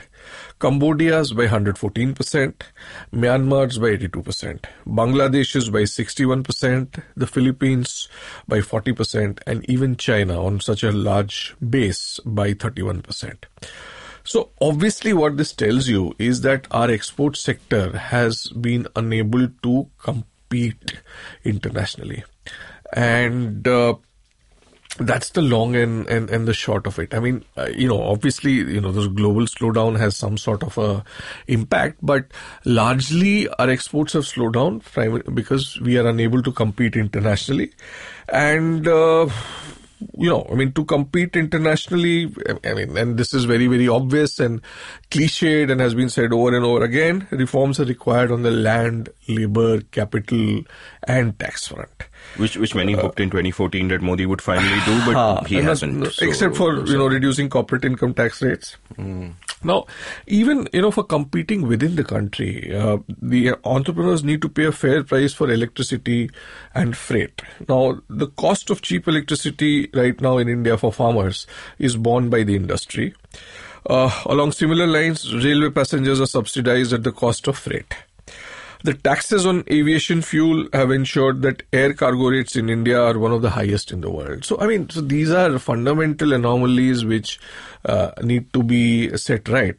Cambodia's 0.59 1.33
by 1.33 1.47
114%, 1.47 2.53
Myanmar's 3.11 3.77
by 3.77 3.87
82%, 3.97 4.63
Bangladesh's 4.87 5.69
by 5.69 5.81
61%, 5.81 7.03
the 7.17 7.27
Philippines 7.27 8.07
by 8.47 8.59
40%, 8.59 9.39
and 9.45 9.69
even 9.69 9.97
China 9.97 10.45
on 10.45 10.61
such 10.61 10.83
a 10.83 10.91
large 10.91 11.55
base 11.59 12.19
by 12.25 12.53
31%. 12.53 13.35
So 14.23 14.51
obviously 14.61 15.13
what 15.13 15.37
this 15.37 15.53
tells 15.53 15.87
you 15.87 16.15
is 16.17 16.41
that 16.41 16.67
our 16.71 16.89
export 16.89 17.37
sector 17.37 17.97
has 17.97 18.47
been 18.49 18.87
unable 18.95 19.47
to 19.63 19.89
compete 19.97 21.01
internationally. 21.43 22.23
And 22.93 23.67
uh, 23.67 23.95
that's 24.99 25.31
the 25.31 25.41
long 25.41 25.75
and, 25.75 26.07
and, 26.07 26.29
and 26.29 26.47
the 26.47 26.53
short 26.53 26.87
of 26.87 26.99
it. 26.99 27.13
I 27.13 27.19
mean, 27.19 27.43
uh, 27.57 27.67
you 27.75 27.87
know, 27.87 28.01
obviously, 28.01 28.53
you 28.53 28.79
know, 28.79 28.91
the 28.91 29.09
global 29.09 29.41
slowdown 29.41 29.97
has 29.97 30.15
some 30.15 30.37
sort 30.37 30.63
of 30.63 30.77
a 30.77 31.03
impact, 31.47 31.97
but 32.01 32.27
largely 32.63 33.49
our 33.49 33.69
exports 33.69 34.13
have 34.13 34.27
slowed 34.27 34.53
down 34.53 34.81
because 35.33 35.81
we 35.81 35.97
are 35.97 36.07
unable 36.07 36.43
to 36.43 36.51
compete 36.51 36.95
internationally. 36.95 37.73
And, 38.29 38.87
uh, 38.87 39.27
you 40.17 40.29
know, 40.29 40.47
I 40.51 40.55
mean, 40.55 40.71
to 40.73 40.85
compete 40.85 41.35
internationally, 41.35 42.33
I 42.63 42.73
mean, 42.73 42.97
and 42.97 43.17
this 43.17 43.33
is 43.33 43.45
very, 43.45 43.67
very 43.67 43.87
obvious 43.87 44.39
and 44.39 44.61
cliched 45.11 45.71
and 45.71 45.79
has 45.81 45.93
been 45.93 46.09
said 46.09 46.33
over 46.33 46.55
and 46.55 46.65
over 46.65 46.83
again, 46.83 47.27
reforms 47.31 47.79
are 47.79 47.85
required 47.85 48.31
on 48.31 48.43
the 48.43 48.51
land, 48.51 49.09
labor, 49.27 49.81
capital, 49.81 50.61
and 51.07 51.37
tax 51.39 51.67
front. 51.67 51.89
Which, 52.37 52.57
which 52.57 52.73
many 52.73 52.93
hoped 52.93 53.19
in 53.19 53.29
2014 53.29 53.89
that 53.89 54.01
Modi 54.01 54.25
would 54.25 54.41
finally 54.41 54.79
do, 54.85 55.05
but 55.05 55.15
uh, 55.15 55.43
he 55.45 55.55
hasn't. 55.55 55.93
Not, 55.97 56.13
so, 56.13 56.25
except 56.25 56.55
for, 56.55 56.83
you 56.85 56.97
know, 56.97 57.07
reducing 57.07 57.49
corporate 57.49 57.85
income 57.85 58.13
tax 58.13 58.41
rates. 58.41 58.77
Mm. 58.97 59.33
Now, 59.63 59.85
even 60.27 60.67
you 60.73 60.81
know, 60.81 60.91
for 60.91 61.03
competing 61.03 61.67
within 61.67 61.95
the 61.95 62.03
country, 62.03 62.75
uh, 62.75 62.97
the 63.21 63.55
entrepreneurs 63.63 64.23
need 64.23 64.41
to 64.41 64.49
pay 64.49 64.65
a 64.65 64.71
fair 64.71 65.03
price 65.03 65.33
for 65.33 65.49
electricity 65.49 66.29
and 66.73 66.97
freight. 66.97 67.41
Now, 67.69 68.01
the 68.09 68.27
cost 68.27 68.69
of 68.69 68.81
cheap 68.81 69.07
electricity 69.07 69.89
right 69.93 70.19
now 70.19 70.37
in 70.37 70.49
India 70.49 70.77
for 70.77 70.91
farmers 70.91 71.47
is 71.79 71.95
borne 71.95 72.29
by 72.29 72.43
the 72.43 72.55
industry. 72.55 73.13
Uh, 73.85 74.09
along 74.25 74.53
similar 74.53 74.87
lines, 74.87 75.33
railway 75.43 75.69
passengers 75.69 76.19
are 76.21 76.27
subsidized 76.27 76.93
at 76.93 77.03
the 77.03 77.11
cost 77.11 77.47
of 77.47 77.57
freight. 77.57 77.93
The 78.83 78.93
taxes 78.93 79.45
on 79.45 79.63
aviation 79.71 80.21
fuel 80.21 80.67
have 80.73 80.91
ensured 80.91 81.41
that 81.43 81.63
air 81.71 81.93
cargo 81.93 82.27
rates 82.27 82.57
in 82.57 82.69
India 82.69 82.99
are 83.01 83.17
one 83.17 83.31
of 83.31 83.41
the 83.41 83.51
highest 83.51 83.91
in 83.91 84.01
the 84.01 84.11
world. 84.11 84.43
So, 84.43 84.59
I 84.59 84.67
mean, 84.67 84.89
so 84.89 84.99
these 84.99 85.31
are 85.31 85.57
fundamental 85.57 86.33
anomalies 86.33 87.05
which 87.05 87.39
uh, 87.85 88.11
need 88.21 88.51
to 88.51 88.61
be 88.61 89.15
set 89.17 89.47
right 89.47 89.77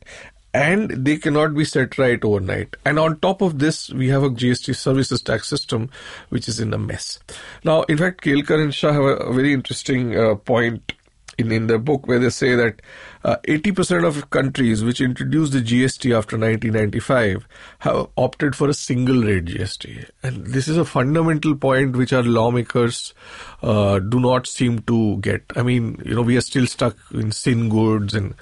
and 0.55 0.91
they 1.05 1.17
cannot 1.17 1.55
be 1.55 1.65
set 1.65 1.99
right 1.99 2.25
overnight. 2.25 2.77
And 2.87 2.99
on 2.99 3.19
top 3.19 3.43
of 3.43 3.59
this, 3.59 3.91
we 3.91 4.09
have 4.09 4.23
a 4.23 4.31
GST 4.31 4.77
services 4.77 5.21
tax 5.21 5.49
system 5.49 5.91
which 6.29 6.49
is 6.49 6.61
in 6.61 6.73
a 6.73 6.79
mess. 6.79 7.19
Now, 7.65 7.83
in 7.83 7.99
fact, 7.99 8.23
Kelkar 8.23 8.63
and 8.63 8.73
Shah 8.73 8.93
have 8.93 9.03
a, 9.03 9.33
very 9.33 9.53
interesting 9.53 10.17
uh, 10.17 10.37
point 10.37 10.93
in, 11.37 11.51
in 11.51 11.67
the 11.67 11.79
book 11.79 12.07
where 12.07 12.21
they 12.21 12.31
say 12.31 12.55
that 12.55 12.81
uh, 13.25 13.37
80% 13.49 14.07
of 14.07 14.29
countries 14.29 14.85
which 14.85 15.01
introduced 15.01 15.53
the 15.53 15.61
GST 15.61 16.17
after 16.17 16.37
1995 16.37 17.49
have 17.79 18.09
opted 18.17 18.55
for 18.55 18.69
a 18.69 18.75
single 18.75 19.23
rate 19.23 19.47
GST. 19.47 20.11
And 20.23 20.47
this 20.49 20.69
is 20.69 20.77
a 20.77 20.85
fundamental 20.85 21.57
point 21.57 21.97
which 21.97 22.13
our 22.13 22.23
lawmakers 22.23 23.15
uh, 23.63 23.99
do 23.99 24.21
not 24.21 24.47
seem 24.47 24.81
to 24.81 25.17
get. 25.19 25.43
I 25.57 25.63
mean, 25.63 26.03
you 26.05 26.15
know, 26.15 26.23
we 26.23 26.37
are 26.37 26.43
still 26.43 26.67
stuck 26.67 26.97
in 27.13 27.33
sin 27.33 27.71
goods 27.71 28.15
and 28.15 28.35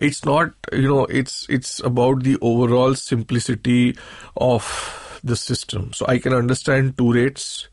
it's 0.00 0.24
not, 0.24 0.52
you 0.72 0.88
know, 0.88 1.04
it's, 1.06 1.46
it's 1.48 1.80
about 1.80 2.22
the 2.22 2.38
overall 2.40 2.94
simplicity 2.94 3.96
of 4.36 5.20
the 5.24 5.34
system. 5.34 5.92
So 5.92 6.06
I 6.06 6.18
can 6.18 6.32
understand 6.32 6.96
two 6.96 7.12
rates 7.12 7.68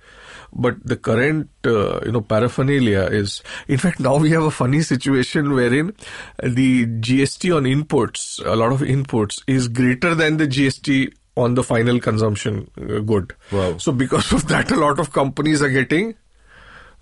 but 0.55 0.75
the 0.85 0.95
current, 0.95 1.49
uh, 1.65 1.99
you 2.05 2.11
know, 2.11 2.21
paraphernalia 2.21 3.01
is, 3.01 3.43
in 3.67 3.77
fact, 3.77 3.99
now 3.99 4.17
we 4.17 4.31
have 4.31 4.43
a 4.43 4.51
funny 4.51 4.81
situation 4.81 5.53
wherein 5.53 5.93
the 6.41 6.85
GST 6.85 7.55
on 7.55 7.63
inputs, 7.63 8.43
a 8.45 8.55
lot 8.55 8.71
of 8.71 8.79
inputs, 8.79 9.43
is 9.47 9.67
greater 9.67 10.15
than 10.15 10.37
the 10.37 10.47
GST 10.47 11.13
on 11.35 11.55
the 11.55 11.63
final 11.63 11.99
consumption 11.99 12.71
uh, 12.77 12.99
good. 12.99 13.35
Wow. 13.51 13.77
So 13.77 13.91
because 13.91 14.31
of 14.31 14.47
that, 14.47 14.71
a 14.71 14.77
lot 14.77 14.99
of 14.99 15.11
companies 15.11 15.61
are 15.61 15.69
getting 15.69 16.15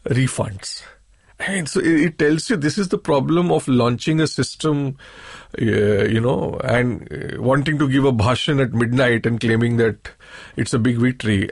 refunds. 0.06 0.82
And 1.40 1.68
so 1.68 1.80
it, 1.82 2.18
tells 2.18 2.50
you 2.50 2.58
this 2.58 2.78
is 2.78 2.88
the 2.88 2.98
problem 2.98 3.52
of 3.52 3.68
launching 3.68 4.22
a 4.22 4.28
system, 4.28 4.98
uh, 5.60 5.66
you 5.66 6.22
know, 6.22 6.60
and 6.64 7.08
uh, 7.12 7.42
wanting 7.42 7.78
to 7.80 7.90
give 7.90 8.06
a 8.06 8.12
bhashan 8.12 8.60
at 8.60 8.74
midnight 8.74 9.26
and 9.26 9.40
claiming 9.40 9.78
that 9.78 10.10
it's 10.56 10.74
a 10.74 10.80
big 10.80 10.98
victory 10.98 11.50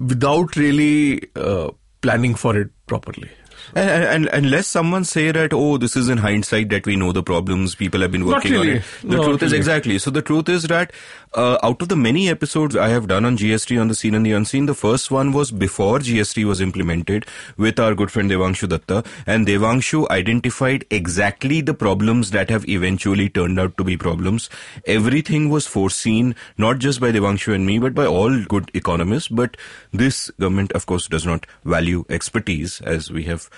without 0.00 0.56
really 0.56 1.20
uh, 1.36 1.70
planning 2.00 2.34
for 2.34 2.56
it 2.56 2.70
properly. 2.86 3.30
And, 3.74 4.04
and, 4.04 4.26
unless 4.32 4.66
someone 4.66 5.04
say 5.04 5.30
that, 5.32 5.52
oh, 5.52 5.76
this 5.76 5.96
is 5.96 6.08
in 6.08 6.18
hindsight 6.18 6.68
that 6.70 6.86
we 6.86 6.96
know 6.96 7.12
the 7.12 7.22
problems, 7.22 7.74
people 7.74 8.00
have 8.00 8.12
been 8.12 8.26
working 8.26 8.52
really. 8.52 8.70
on 8.70 8.76
it. 8.76 8.84
The 9.02 9.16
Not 9.16 9.24
truth 9.24 9.42
really. 9.42 9.46
is 9.46 9.52
exactly. 9.52 9.98
So 9.98 10.10
the 10.10 10.22
truth 10.22 10.48
is 10.48 10.64
that 10.64 10.92
uh, 11.34 11.58
out 11.62 11.80
of 11.80 11.88
the 11.88 11.96
many 11.96 12.28
episodes 12.28 12.76
I 12.76 12.88
have 12.88 13.06
done 13.06 13.24
on 13.24 13.36
GST 13.36 13.80
on 13.80 13.88
the 13.88 13.94
seen 13.94 14.14
and 14.14 14.24
the 14.24 14.32
unseen, 14.32 14.66
the 14.66 14.74
first 14.74 15.10
one 15.10 15.32
was 15.32 15.50
before 15.50 15.98
GST 15.98 16.44
was 16.44 16.60
implemented 16.60 17.26
with 17.56 17.78
our 17.78 17.94
good 17.94 18.10
friend 18.10 18.30
Devangshu 18.30 18.68
Datta. 18.68 19.04
And 19.26 19.46
Devangshu 19.46 20.08
identified 20.10 20.84
exactly 20.90 21.60
the 21.60 21.74
problems 21.74 22.30
that 22.32 22.50
have 22.50 22.68
eventually 22.68 23.28
turned 23.28 23.60
out 23.60 23.76
to 23.76 23.84
be 23.84 23.96
problems. 23.96 24.48
Everything 24.86 25.50
was 25.50 25.66
foreseen, 25.66 26.34
not 26.56 26.78
just 26.78 27.00
by 27.00 27.12
Devangshu 27.12 27.54
and 27.54 27.66
me, 27.66 27.78
but 27.78 27.94
by 27.94 28.06
all 28.06 28.42
good 28.44 28.70
economists. 28.74 29.28
But 29.28 29.56
this 29.92 30.30
government, 30.40 30.72
of 30.72 30.86
course, 30.86 31.06
does 31.08 31.26
not 31.26 31.46
value 31.64 32.04
expertise, 32.08 32.80
as 32.80 33.10
we 33.10 33.24
have 33.24 33.49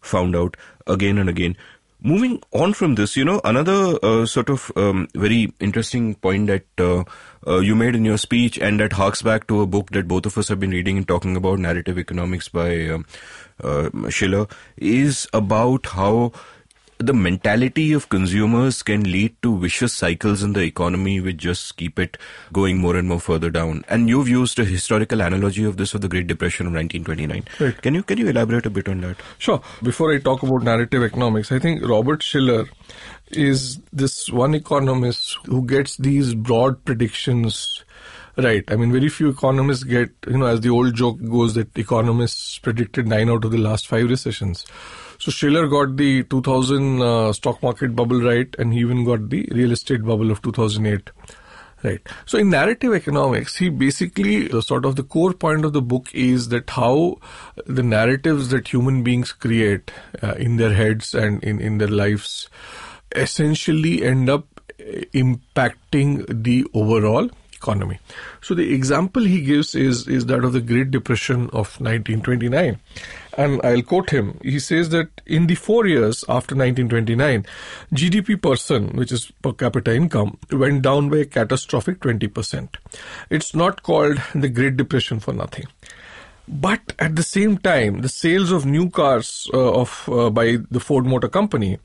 found 0.00 0.36
out 0.36 0.56
again 0.86 1.18
and 1.18 1.28
again. 1.28 1.56
Moving 2.04 2.42
on 2.52 2.72
from 2.72 2.96
this, 2.96 3.16
you 3.16 3.24
know, 3.24 3.40
another 3.44 3.96
uh, 4.02 4.26
sort 4.26 4.50
of 4.50 4.72
um, 4.74 5.06
very 5.14 5.52
interesting 5.60 6.16
point 6.16 6.48
that 6.48 6.64
uh, 6.76 7.04
uh, 7.46 7.60
you 7.60 7.76
made 7.76 7.94
in 7.94 8.04
your 8.04 8.18
speech, 8.18 8.58
and 8.58 8.80
that 8.80 8.92
harks 8.94 9.22
back 9.22 9.46
to 9.46 9.60
a 9.60 9.68
book 9.68 9.90
that 9.90 10.08
both 10.08 10.26
of 10.26 10.36
us 10.36 10.48
have 10.48 10.58
been 10.58 10.72
reading 10.72 10.96
and 10.96 11.06
talking 11.06 11.36
about, 11.36 11.60
Narrative 11.60 11.96
Economics 11.96 12.48
by 12.48 12.88
um, 12.88 13.06
uh, 13.62 13.88
Shiller, 14.08 14.48
is 14.76 15.28
about 15.32 15.86
how 15.86 16.32
the 17.06 17.12
mentality 17.12 17.92
of 17.92 18.08
consumers 18.08 18.82
can 18.82 19.04
lead 19.04 19.34
to 19.42 19.58
vicious 19.58 19.92
cycles 19.92 20.42
in 20.42 20.52
the 20.52 20.62
economy 20.62 21.20
which 21.20 21.36
just 21.36 21.76
keep 21.76 21.98
it 21.98 22.16
going 22.52 22.78
more 22.78 22.96
and 22.96 23.08
more 23.08 23.20
further 23.20 23.50
down. 23.50 23.84
And 23.88 24.08
you've 24.08 24.28
used 24.28 24.58
a 24.58 24.64
historical 24.64 25.20
analogy 25.20 25.64
of 25.64 25.76
this 25.76 25.94
of 25.94 26.00
the 26.00 26.08
Great 26.08 26.26
Depression 26.26 26.66
of 26.66 26.72
1929. 26.72 27.44
Right. 27.60 27.82
Can 27.82 27.94
you 27.94 28.02
can 28.02 28.18
you 28.18 28.28
elaborate 28.28 28.66
a 28.66 28.70
bit 28.70 28.88
on 28.88 29.00
that? 29.02 29.16
Sure. 29.38 29.60
Before 29.82 30.12
I 30.12 30.18
talk 30.18 30.42
about 30.42 30.62
narrative 30.62 31.02
economics, 31.02 31.52
I 31.52 31.58
think 31.58 31.86
Robert 31.86 32.22
Shiller 32.22 32.66
is 33.30 33.78
this 33.92 34.30
one 34.30 34.54
economist 34.54 35.38
who 35.46 35.66
gets 35.66 35.96
these 35.96 36.34
broad 36.34 36.84
predictions 36.84 37.84
right. 38.36 38.64
I 38.68 38.76
mean, 38.76 38.92
very 38.92 39.08
few 39.08 39.28
economists 39.28 39.84
get, 39.84 40.10
you 40.26 40.38
know, 40.38 40.46
as 40.46 40.60
the 40.60 40.70
old 40.70 40.94
joke 40.94 41.18
goes 41.22 41.54
that 41.54 41.76
economists 41.76 42.58
predicted 42.58 43.06
nine 43.06 43.28
out 43.28 43.44
of 43.44 43.50
the 43.50 43.58
last 43.58 43.86
five 43.86 44.08
recessions. 44.08 44.64
So 45.22 45.30
Shiller 45.30 45.68
got 45.68 45.96
the 45.96 46.24
2000 46.24 47.00
uh, 47.00 47.32
stock 47.32 47.62
market 47.62 47.94
bubble 47.94 48.20
right, 48.20 48.52
and 48.58 48.72
he 48.72 48.80
even 48.80 49.04
got 49.04 49.30
the 49.30 49.48
real 49.52 49.70
estate 49.70 50.04
bubble 50.04 50.32
of 50.32 50.42
2008 50.42 51.10
right. 51.84 52.00
So 52.26 52.38
in 52.38 52.50
narrative 52.50 52.92
economics, 52.92 53.54
he 53.54 53.68
basically 53.68 54.48
sort 54.62 54.84
of 54.84 54.96
the 54.96 55.04
core 55.04 55.32
point 55.32 55.64
of 55.64 55.74
the 55.74 55.80
book 55.80 56.12
is 56.12 56.48
that 56.48 56.70
how 56.70 57.20
the 57.66 57.84
narratives 57.84 58.48
that 58.48 58.66
human 58.66 59.04
beings 59.04 59.30
create 59.30 59.92
uh, 60.24 60.32
in 60.32 60.56
their 60.56 60.74
heads 60.74 61.14
and 61.14 61.40
in 61.44 61.60
in 61.60 61.78
their 61.78 61.94
lives 62.02 62.48
essentially 63.14 64.02
end 64.02 64.28
up 64.28 64.60
uh, 64.80 65.06
impacting 65.14 66.42
the 66.42 66.66
overall 66.74 67.30
economy. 67.52 68.00
So 68.40 68.56
the 68.56 68.74
example 68.74 69.22
he 69.22 69.40
gives 69.42 69.76
is 69.76 70.08
is 70.08 70.26
that 70.26 70.42
of 70.42 70.52
the 70.52 70.60
Great 70.60 70.90
Depression 70.90 71.42
of 71.50 71.78
1929 71.78 72.80
and 73.36 73.60
I'll 73.64 73.82
quote 73.82 74.10
him. 74.10 74.38
He 74.42 74.58
says 74.58 74.90
that 74.90 75.08
in 75.26 75.46
the 75.46 75.54
four 75.54 75.86
years 75.86 76.24
after 76.28 76.54
1929, 76.54 77.46
GDP 77.92 78.40
person, 78.40 78.96
which 78.96 79.12
is 79.12 79.30
per 79.42 79.52
capita 79.52 79.94
income, 79.94 80.38
went 80.50 80.82
down 80.82 81.08
by 81.08 81.18
a 81.18 81.24
catastrophic 81.24 82.00
20%. 82.00 82.76
It's 83.30 83.54
not 83.54 83.82
called 83.82 84.20
the 84.34 84.48
Great 84.48 84.76
Depression 84.76 85.20
for 85.20 85.32
nothing. 85.32 85.66
But 86.48 86.92
at 86.98 87.16
the 87.16 87.22
same 87.22 87.58
time, 87.58 88.00
the 88.02 88.08
sales 88.08 88.50
of 88.50 88.66
new 88.66 88.90
cars 88.90 89.48
uh, 89.54 89.72
of 89.80 90.08
uh, 90.08 90.28
by 90.28 90.58
the 90.70 90.80
Ford 90.80 91.06
Motor 91.06 91.28
Company 91.28 91.78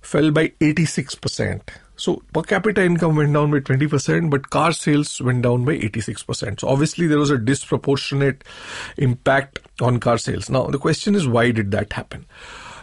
fell 0.00 0.30
by 0.30 0.48
86%. 0.60 1.60
So 1.96 2.22
per 2.32 2.42
capita 2.42 2.84
income 2.84 3.16
went 3.16 3.32
down 3.32 3.50
by 3.50 3.60
20%, 3.60 4.30
but 4.30 4.50
car 4.50 4.72
sales 4.72 5.20
went 5.20 5.42
down 5.42 5.64
by 5.64 5.78
86%. 5.78 6.60
So 6.60 6.68
obviously 6.68 7.06
there 7.06 7.18
was 7.18 7.30
a 7.30 7.38
disproportionate 7.38 8.42
impact 8.96 9.60
on 9.80 10.00
car 10.00 10.18
sales. 10.18 10.50
Now 10.50 10.66
the 10.66 10.78
question 10.78 11.14
is 11.14 11.26
why 11.26 11.50
did 11.50 11.70
that 11.72 11.92
happen? 11.92 12.26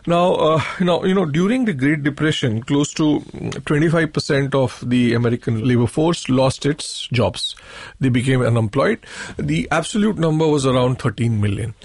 Now, 0.08 0.34
uh, 0.34 0.64
you 0.80 0.86
know, 0.86 1.06
you 1.06 1.14
know, 1.14 1.26
during 1.26 1.66
the 1.66 1.74
Great 1.74 2.02
Depression, 2.02 2.64
close 2.64 2.92
to 2.96 3.20
25% 3.20 4.56
of 4.56 4.84
the 4.90 5.14
American 5.14 5.64
labor 5.64 5.86
force 5.86 6.28
lost 6.28 6.66
its 6.66 7.08
jobs. 7.10 7.56
They 8.00 8.10
became 8.10 8.42
unemployed. 8.42 9.06
The 9.38 9.68
absolute 9.70 10.18
number 10.18 10.48
was 10.48 10.66
around 10.66 11.00
13 11.00 11.40
million. 11.40 11.76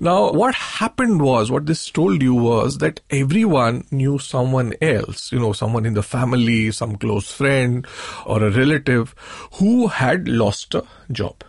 Now, 0.00 0.32
what 0.32 0.54
happened 0.54 1.22
was, 1.22 1.50
what 1.50 1.66
this 1.66 1.90
told 1.90 2.22
you 2.22 2.34
was 2.34 2.78
that 2.78 3.00
everyone 3.10 3.86
knew 3.92 4.18
someone 4.18 4.72
else, 4.80 5.30
you 5.30 5.38
know, 5.38 5.52
someone 5.52 5.86
in 5.86 5.94
the 5.94 6.02
family, 6.02 6.72
some 6.72 6.96
close 6.96 7.30
friend 7.30 7.86
or 8.26 8.42
a 8.42 8.50
relative 8.50 9.14
who 9.52 9.88
had 9.88 10.26
lost 10.26 10.74
a 10.74 10.84
job. 11.12 11.44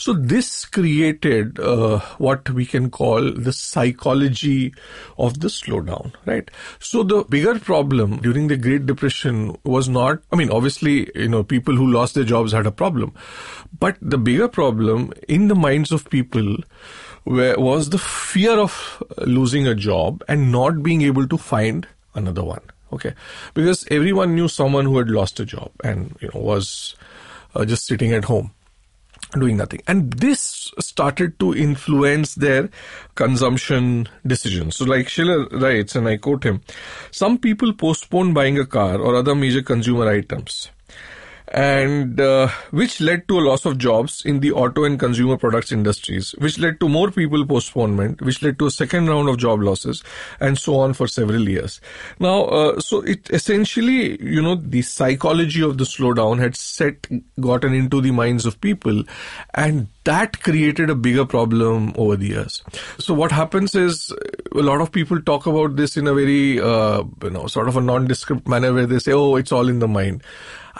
So 0.00 0.14
this 0.14 0.64
created 0.64 1.60
uh, 1.60 1.98
what 2.16 2.48
we 2.48 2.64
can 2.64 2.88
call 2.88 3.20
the 3.20 3.52
psychology 3.52 4.72
of 5.18 5.40
the 5.40 5.48
slowdown, 5.48 6.14
right? 6.24 6.50
So 6.78 7.02
the 7.02 7.22
bigger 7.24 7.58
problem 7.58 8.16
during 8.16 8.48
the 8.48 8.56
Great 8.56 8.86
Depression 8.86 9.58
was 9.62 9.90
not, 9.90 10.22
I 10.32 10.36
mean, 10.36 10.50
obviously, 10.50 11.10
you 11.14 11.28
know, 11.28 11.42
people 11.42 11.76
who 11.76 11.86
lost 11.86 12.14
their 12.14 12.24
jobs 12.24 12.52
had 12.52 12.66
a 12.66 12.70
problem, 12.70 13.12
but 13.78 13.98
the 14.00 14.16
bigger 14.16 14.48
problem 14.48 15.12
in 15.28 15.48
the 15.48 15.54
minds 15.54 15.92
of 15.92 16.08
people 16.08 16.56
where 17.24 17.60
was 17.60 17.90
the 17.90 17.98
fear 17.98 18.58
of 18.58 19.02
losing 19.18 19.66
a 19.66 19.74
job 19.74 20.24
and 20.26 20.50
not 20.50 20.82
being 20.82 21.02
able 21.02 21.28
to 21.28 21.36
find 21.36 21.86
another 22.14 22.42
one. 22.42 22.62
Okay, 22.90 23.12
because 23.52 23.86
everyone 23.90 24.34
knew 24.34 24.48
someone 24.48 24.86
who 24.86 24.96
had 24.96 25.10
lost 25.10 25.38
a 25.40 25.44
job 25.44 25.70
and 25.84 26.16
you 26.20 26.30
know 26.32 26.40
was 26.40 26.96
uh, 27.54 27.66
just 27.66 27.84
sitting 27.86 28.14
at 28.14 28.24
home 28.24 28.50
doing 29.38 29.56
nothing. 29.56 29.80
And 29.86 30.12
this 30.14 30.72
started 30.78 31.38
to 31.40 31.54
influence 31.54 32.34
their 32.34 32.70
consumption 33.14 34.08
decisions. 34.26 34.76
So, 34.76 34.84
like 34.84 35.08
Shiller 35.08 35.46
writes, 35.48 35.94
and 35.96 36.08
I 36.08 36.16
quote 36.16 36.44
him 36.44 36.60
Some 37.10 37.38
people 37.38 37.72
postpone 37.72 38.34
buying 38.34 38.58
a 38.58 38.66
car 38.66 38.98
or 38.98 39.14
other 39.14 39.34
major 39.34 39.62
consumer 39.62 40.08
items 40.08 40.70
and 41.50 42.20
uh, 42.20 42.48
which 42.70 43.00
led 43.00 43.26
to 43.26 43.38
a 43.38 43.42
loss 43.42 43.64
of 43.64 43.76
jobs 43.76 44.24
in 44.24 44.40
the 44.40 44.52
auto 44.52 44.84
and 44.84 45.00
consumer 45.00 45.36
products 45.36 45.72
industries, 45.72 46.32
which 46.38 46.58
led 46.58 46.78
to 46.80 46.88
more 46.88 47.10
people 47.10 47.44
postponement, 47.44 48.22
which 48.22 48.42
led 48.42 48.58
to 48.58 48.66
a 48.66 48.70
second 48.70 49.08
round 49.08 49.28
of 49.28 49.36
job 49.36 49.60
losses, 49.60 50.02
and 50.38 50.58
so 50.58 50.76
on 50.76 50.92
for 50.92 51.08
several 51.08 51.48
years. 51.48 51.80
Now, 52.20 52.44
uh, 52.44 52.80
so 52.80 53.00
it 53.00 53.28
essentially, 53.30 54.22
you 54.22 54.40
know, 54.40 54.54
the 54.54 54.82
psychology 54.82 55.62
of 55.62 55.78
the 55.78 55.84
slowdown 55.84 56.38
had 56.38 56.54
set 56.54 57.06
gotten 57.40 57.74
into 57.74 58.00
the 58.00 58.12
minds 58.12 58.46
of 58.46 58.60
people, 58.60 59.02
and 59.54 59.88
that 60.04 60.42
created 60.42 60.88
a 60.88 60.94
bigger 60.94 61.26
problem 61.26 61.92
over 61.96 62.16
the 62.16 62.28
years. 62.28 62.62
So 62.98 63.12
what 63.12 63.32
happens 63.32 63.74
is 63.74 64.14
a 64.54 64.62
lot 64.62 64.80
of 64.80 64.92
people 64.92 65.20
talk 65.20 65.46
about 65.46 65.76
this 65.76 65.96
in 65.96 66.06
a 66.06 66.14
very, 66.14 66.60
uh, 66.60 67.02
you 67.22 67.30
know, 67.30 67.48
sort 67.48 67.68
of 67.68 67.76
a 67.76 67.80
nondescript 67.80 68.46
manner 68.46 68.72
where 68.72 68.86
they 68.86 68.98
say, 68.98 69.12
"Oh, 69.12 69.36
it's 69.36 69.52
all 69.52 69.68
in 69.68 69.80
the 69.80 69.88
mind." 69.88 70.22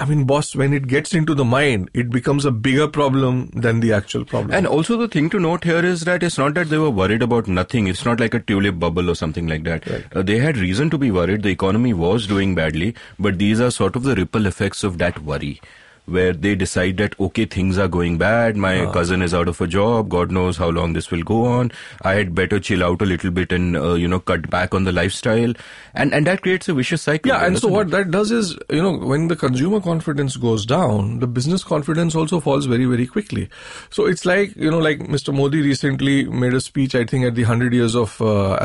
I 0.01 0.07
mean, 0.07 0.25
boss, 0.25 0.57
when 0.57 0.73
it 0.73 0.87
gets 0.87 1.13
into 1.13 1.35
the 1.35 1.45
mind, 1.45 1.91
it 1.93 2.09
becomes 2.09 2.47
a 2.47 2.51
bigger 2.51 2.89
problem 2.89 3.51
than 3.55 3.81
the 3.81 3.93
actual 3.93 4.25
problem. 4.25 4.55
And 4.55 4.67
also 4.67 4.97
the 4.97 5.09
thing 5.09 5.29
to 5.29 5.39
note 5.39 5.63
here 5.63 5.85
is 5.85 6.05
that 6.05 6.23
it's 6.23 6.39
not 6.39 6.55
that 6.55 6.71
they 6.71 6.79
were 6.79 6.89
worried 6.89 7.23
about 7.23 7.47
nothing. 7.47 7.87
It's 7.87 8.07
not 8.07 8.19
like 8.19 8.33
a 8.33 8.41
tulip 8.41 8.79
bubble 8.79 9.11
or 9.11 9.15
something 9.15 9.47
like 9.47 9.65
that. 9.65 9.87
Right. 9.87 10.07
Uh, 10.17 10.23
they 10.23 10.39
had 10.39 10.57
reason 10.57 10.89
to 10.89 10.97
be 10.97 11.11
worried. 11.11 11.43
The 11.43 11.51
economy 11.51 11.93
was 11.93 12.27
doing 12.27 12.55
badly, 12.55 12.95
but 13.19 13.37
these 13.37 13.61
are 13.61 13.71
sort 13.71 13.95
of 13.95 14.05
the 14.05 14.15
ripple 14.15 14.47
effects 14.47 14.83
of 14.85 14.97
that 14.99 15.23
worry 15.23 15.61
where 16.07 16.33
they 16.33 16.55
decide 16.55 16.97
that 16.97 17.19
okay 17.21 17.45
things 17.45 17.79
are 17.79 17.89
going 17.89 18.19
bad 18.19 18.57
my 18.57 18.81
uh. 18.81 18.93
cousin 18.93 19.23
is 19.23 19.35
out 19.35 19.49
of 19.49 19.61
a 19.61 19.67
job 19.67 20.09
god 20.09 20.31
knows 20.31 20.57
how 20.57 20.69
long 20.69 20.93
this 20.93 21.11
will 21.11 21.23
go 21.23 21.45
on 21.45 21.71
i 22.03 22.15
had 22.15 22.35
better 22.35 22.59
chill 22.59 22.83
out 22.85 23.01
a 23.03 23.05
little 23.05 23.31
bit 23.31 23.53
and 23.53 23.77
uh, 23.77 23.95
you 23.95 24.09
know 24.09 24.21
cut 24.21 24.49
back 24.51 24.75
on 24.75 24.85
the 24.85 24.93
lifestyle 24.93 25.53
and 25.95 26.13
and 26.15 26.27
that 26.27 26.43
creates 26.43 26.69
a 26.69 26.75
vicious 26.75 27.03
cycle 27.03 27.31
yeah 27.31 27.45
and 27.45 27.59
so 27.59 27.69
what 27.69 27.89
it? 27.89 27.91
that 27.91 28.11
does 28.11 28.31
is 28.31 28.57
you 28.71 28.83
know 28.83 28.97
when 28.97 29.29
the 29.29 29.37
consumer 29.37 29.81
confidence 29.81 30.37
goes 30.37 30.67
down 30.67 31.19
the 31.21 31.27
business 31.27 31.65
confidence 31.65 32.15
also 32.15 32.41
falls 32.41 32.67
very 32.67 32.85
very 32.87 33.07
quickly 33.07 33.49
so 33.91 34.07
it's 34.07 34.25
like 34.25 34.55
you 34.57 34.71
know 34.71 34.79
like 34.79 34.99
mr 35.01 35.35
modi 35.35 35.63
recently 35.63 36.25
made 36.25 36.55
a 36.55 36.61
speech 36.61 36.95
i 36.95 37.05
think 37.05 37.25
at 37.25 37.35
the 37.35 37.43
100 37.43 37.73
years 37.73 37.95
of 37.95 38.21
uh, 38.21 38.57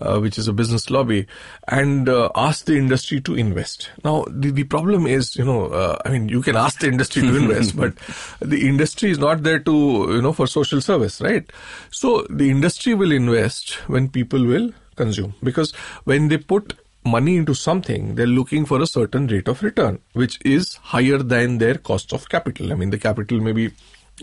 uh, 0.00 0.18
which 0.18 0.38
is 0.38 0.48
a 0.48 0.52
business 0.52 0.90
lobby 0.90 1.26
and 1.68 2.08
uh, 2.08 2.30
asked 2.34 2.66
the 2.66 2.76
industry 2.76 3.20
to 3.20 3.34
invest 3.34 3.90
now 4.04 4.24
the, 4.28 4.50
the 4.50 4.64
problem 4.64 5.06
is 5.06 5.36
you 5.36 5.44
know 5.44 5.66
uh, 5.66 5.96
i 6.04 6.10
mean 6.10 6.28
you 6.28 6.42
can 6.42 6.56
ask 6.56 6.80
the 6.80 6.88
industry 6.88 7.22
to 7.22 7.36
invest, 7.36 7.76
but 7.82 7.94
the 8.40 8.68
industry 8.68 9.10
is 9.10 9.18
not 9.18 9.42
there 9.42 9.58
to, 9.58 9.72
you 10.10 10.22
know, 10.22 10.32
for 10.32 10.46
social 10.46 10.80
service, 10.80 11.20
right? 11.20 11.50
So 11.90 12.26
the 12.30 12.50
industry 12.50 12.94
will 12.94 13.12
invest 13.12 13.74
when 13.88 14.08
people 14.08 14.44
will 14.44 14.72
consume 14.96 15.34
because 15.42 15.72
when 16.04 16.28
they 16.28 16.38
put 16.38 16.78
money 17.04 17.36
into 17.36 17.54
something, 17.54 18.14
they're 18.14 18.26
looking 18.26 18.66
for 18.66 18.82
a 18.82 18.86
certain 18.86 19.26
rate 19.26 19.48
of 19.48 19.62
return, 19.62 20.00
which 20.12 20.38
is 20.44 20.74
higher 20.76 21.18
than 21.18 21.58
their 21.58 21.76
cost 21.76 22.12
of 22.12 22.28
capital. 22.28 22.72
I 22.72 22.74
mean, 22.74 22.90
the 22.90 22.98
capital 22.98 23.40
may 23.40 23.52
be 23.52 23.70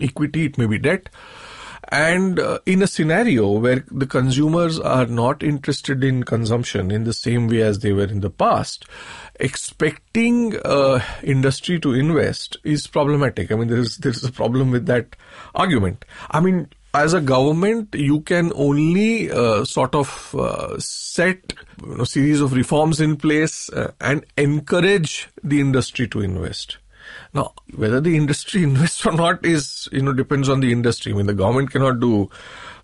equity, 0.00 0.46
it 0.46 0.58
may 0.58 0.66
be 0.66 0.78
debt. 0.78 1.08
And 1.88 2.40
uh, 2.40 2.58
in 2.66 2.82
a 2.82 2.86
scenario 2.86 3.48
where 3.50 3.84
the 3.90 4.06
consumers 4.06 4.78
are 4.80 5.06
not 5.06 5.42
interested 5.42 6.02
in 6.02 6.24
consumption 6.24 6.90
in 6.90 7.04
the 7.04 7.12
same 7.12 7.48
way 7.48 7.62
as 7.62 7.78
they 7.78 7.92
were 7.92 8.04
in 8.04 8.20
the 8.20 8.30
past, 8.30 8.86
expecting 9.38 10.56
uh, 10.64 11.00
industry 11.22 11.78
to 11.80 11.94
invest 11.94 12.56
is 12.64 12.86
problematic. 12.86 13.52
I 13.52 13.54
mean, 13.54 13.68
there 13.68 13.78
is 13.78 13.98
there 13.98 14.12
is 14.12 14.24
a 14.24 14.32
problem 14.32 14.72
with 14.72 14.86
that 14.86 15.14
argument. 15.54 16.04
I 16.30 16.40
mean, 16.40 16.68
as 16.92 17.12
a 17.12 17.20
government, 17.20 17.94
you 17.94 18.20
can 18.20 18.52
only 18.54 19.30
uh, 19.30 19.64
sort 19.64 19.94
of 19.94 20.34
uh, 20.34 20.78
set 20.78 21.52
you 21.84 21.96
know, 21.96 22.04
series 22.04 22.40
of 22.40 22.52
reforms 22.52 23.00
in 23.00 23.16
place 23.16 23.68
uh, 23.70 23.92
and 24.00 24.24
encourage 24.36 25.28
the 25.44 25.60
industry 25.60 26.08
to 26.08 26.20
invest. 26.20 26.78
Now, 27.36 27.52
whether 27.74 28.00
the 28.00 28.16
industry 28.16 28.62
invests 28.70 29.04
or 29.04 29.12
not 29.12 29.44
is, 29.44 29.88
you 29.92 30.02
know, 30.02 30.14
depends 30.14 30.48
on 30.48 30.60
the 30.60 30.72
industry. 30.72 31.12
I 31.12 31.16
mean, 31.16 31.26
the 31.26 31.34
government 31.34 31.70
cannot 31.70 32.00
do 32.00 32.30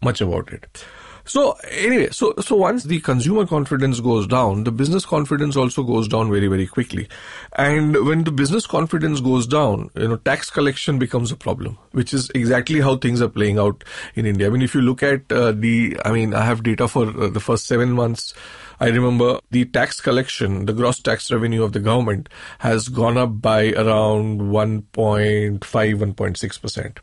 much 0.03 0.21
about 0.21 0.53
it. 0.53 0.85
So 1.25 1.53
anyway, 1.71 2.09
so 2.11 2.35
so 2.41 2.57
once 2.57 2.83
the 2.83 2.99
consumer 2.99 3.47
confidence 3.47 4.01
goes 4.01 4.27
down, 4.27 4.65
the 4.65 4.73
business 4.73 5.07
confidence 5.07 5.57
also 5.57 5.85
goes 5.85 6.09
down 6.09 6.29
very 6.31 6.49
very 6.49 6.67
quickly. 6.67 7.09
And 7.53 7.95
when 8.05 8.25
the 8.25 8.33
business 8.33 8.67
confidence 8.67 9.21
goes 9.21 9.47
down, 9.47 9.91
you 9.95 10.09
know, 10.09 10.17
tax 10.17 10.51
collection 10.51 10.99
becomes 10.99 11.31
a 11.31 11.37
problem, 11.37 11.79
which 11.93 12.13
is 12.13 12.29
exactly 12.35 12.81
how 12.81 12.97
things 12.97 13.23
are 13.23 13.29
playing 13.29 13.59
out 13.59 13.85
in 14.17 14.27
India. 14.27 14.49
I 14.49 14.51
mean, 14.51 14.63
if 14.63 14.75
you 14.75 14.81
look 14.81 15.05
at 15.05 15.31
uh, 15.31 15.53
the, 15.53 15.97
I 16.05 16.11
mean, 16.11 16.35
I 16.35 16.45
have 16.45 16.65
data 16.65 16.89
for 16.89 17.07
uh, 17.09 17.29
the 17.29 17.41
first 17.41 17.67
seven 17.67 17.93
months 17.93 18.35
I 18.83 18.89
remember 18.89 19.39
the 19.53 19.65
tax 19.67 20.01
collection, 20.01 20.67
the 20.67 20.73
gross 20.73 20.99
tax 20.99 21.31
revenue 21.31 21.63
of 21.63 21.73
the 21.73 21.79
government 21.79 22.29
has 22.59 22.89
gone 22.89 23.17
up 23.17 23.41
by 23.41 23.71
around 23.75 24.41
1.5, 24.41 25.61
1.6%. 25.61 26.99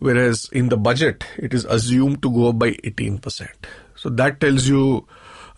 Whereas 0.00 0.50
in 0.52 0.68
the 0.68 0.76
budget, 0.76 1.24
it 1.38 1.54
is 1.54 1.64
assumed 1.64 2.20
to 2.24 2.30
go 2.30 2.50
up 2.50 2.58
by 2.58 2.72
18%. 2.72 3.48
So 3.96 4.10
that 4.10 4.38
tells 4.38 4.68
you, 4.68 5.08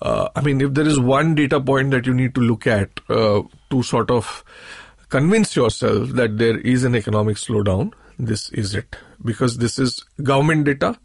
uh, 0.01 0.29
I 0.37 0.41
mean, 0.41 0.61
if 0.61 0.73
there 0.73 0.87
is 0.87 1.01
one 1.01 1.35
data 1.35 1.61
point 1.61 1.91
that 1.91 2.07
you 2.07 2.15
need 2.15 2.37
to 2.37 2.41
look 2.41 2.69
at 2.69 3.01
uh, 3.09 3.43
to 3.71 3.83
sort 3.83 4.13
of 4.13 4.45
convince 5.09 5.57
yourself 5.57 6.11
that 6.11 6.39
there 6.39 6.61
is 6.61 6.85
an 6.85 6.95
economic 6.95 7.39
slowdown, 7.39 7.93
this 8.19 8.51
is 8.51 8.75
it 8.75 8.97
because 9.25 9.59
this 9.59 9.79
is 9.79 10.05
government 10.23 10.65
data 10.65 10.99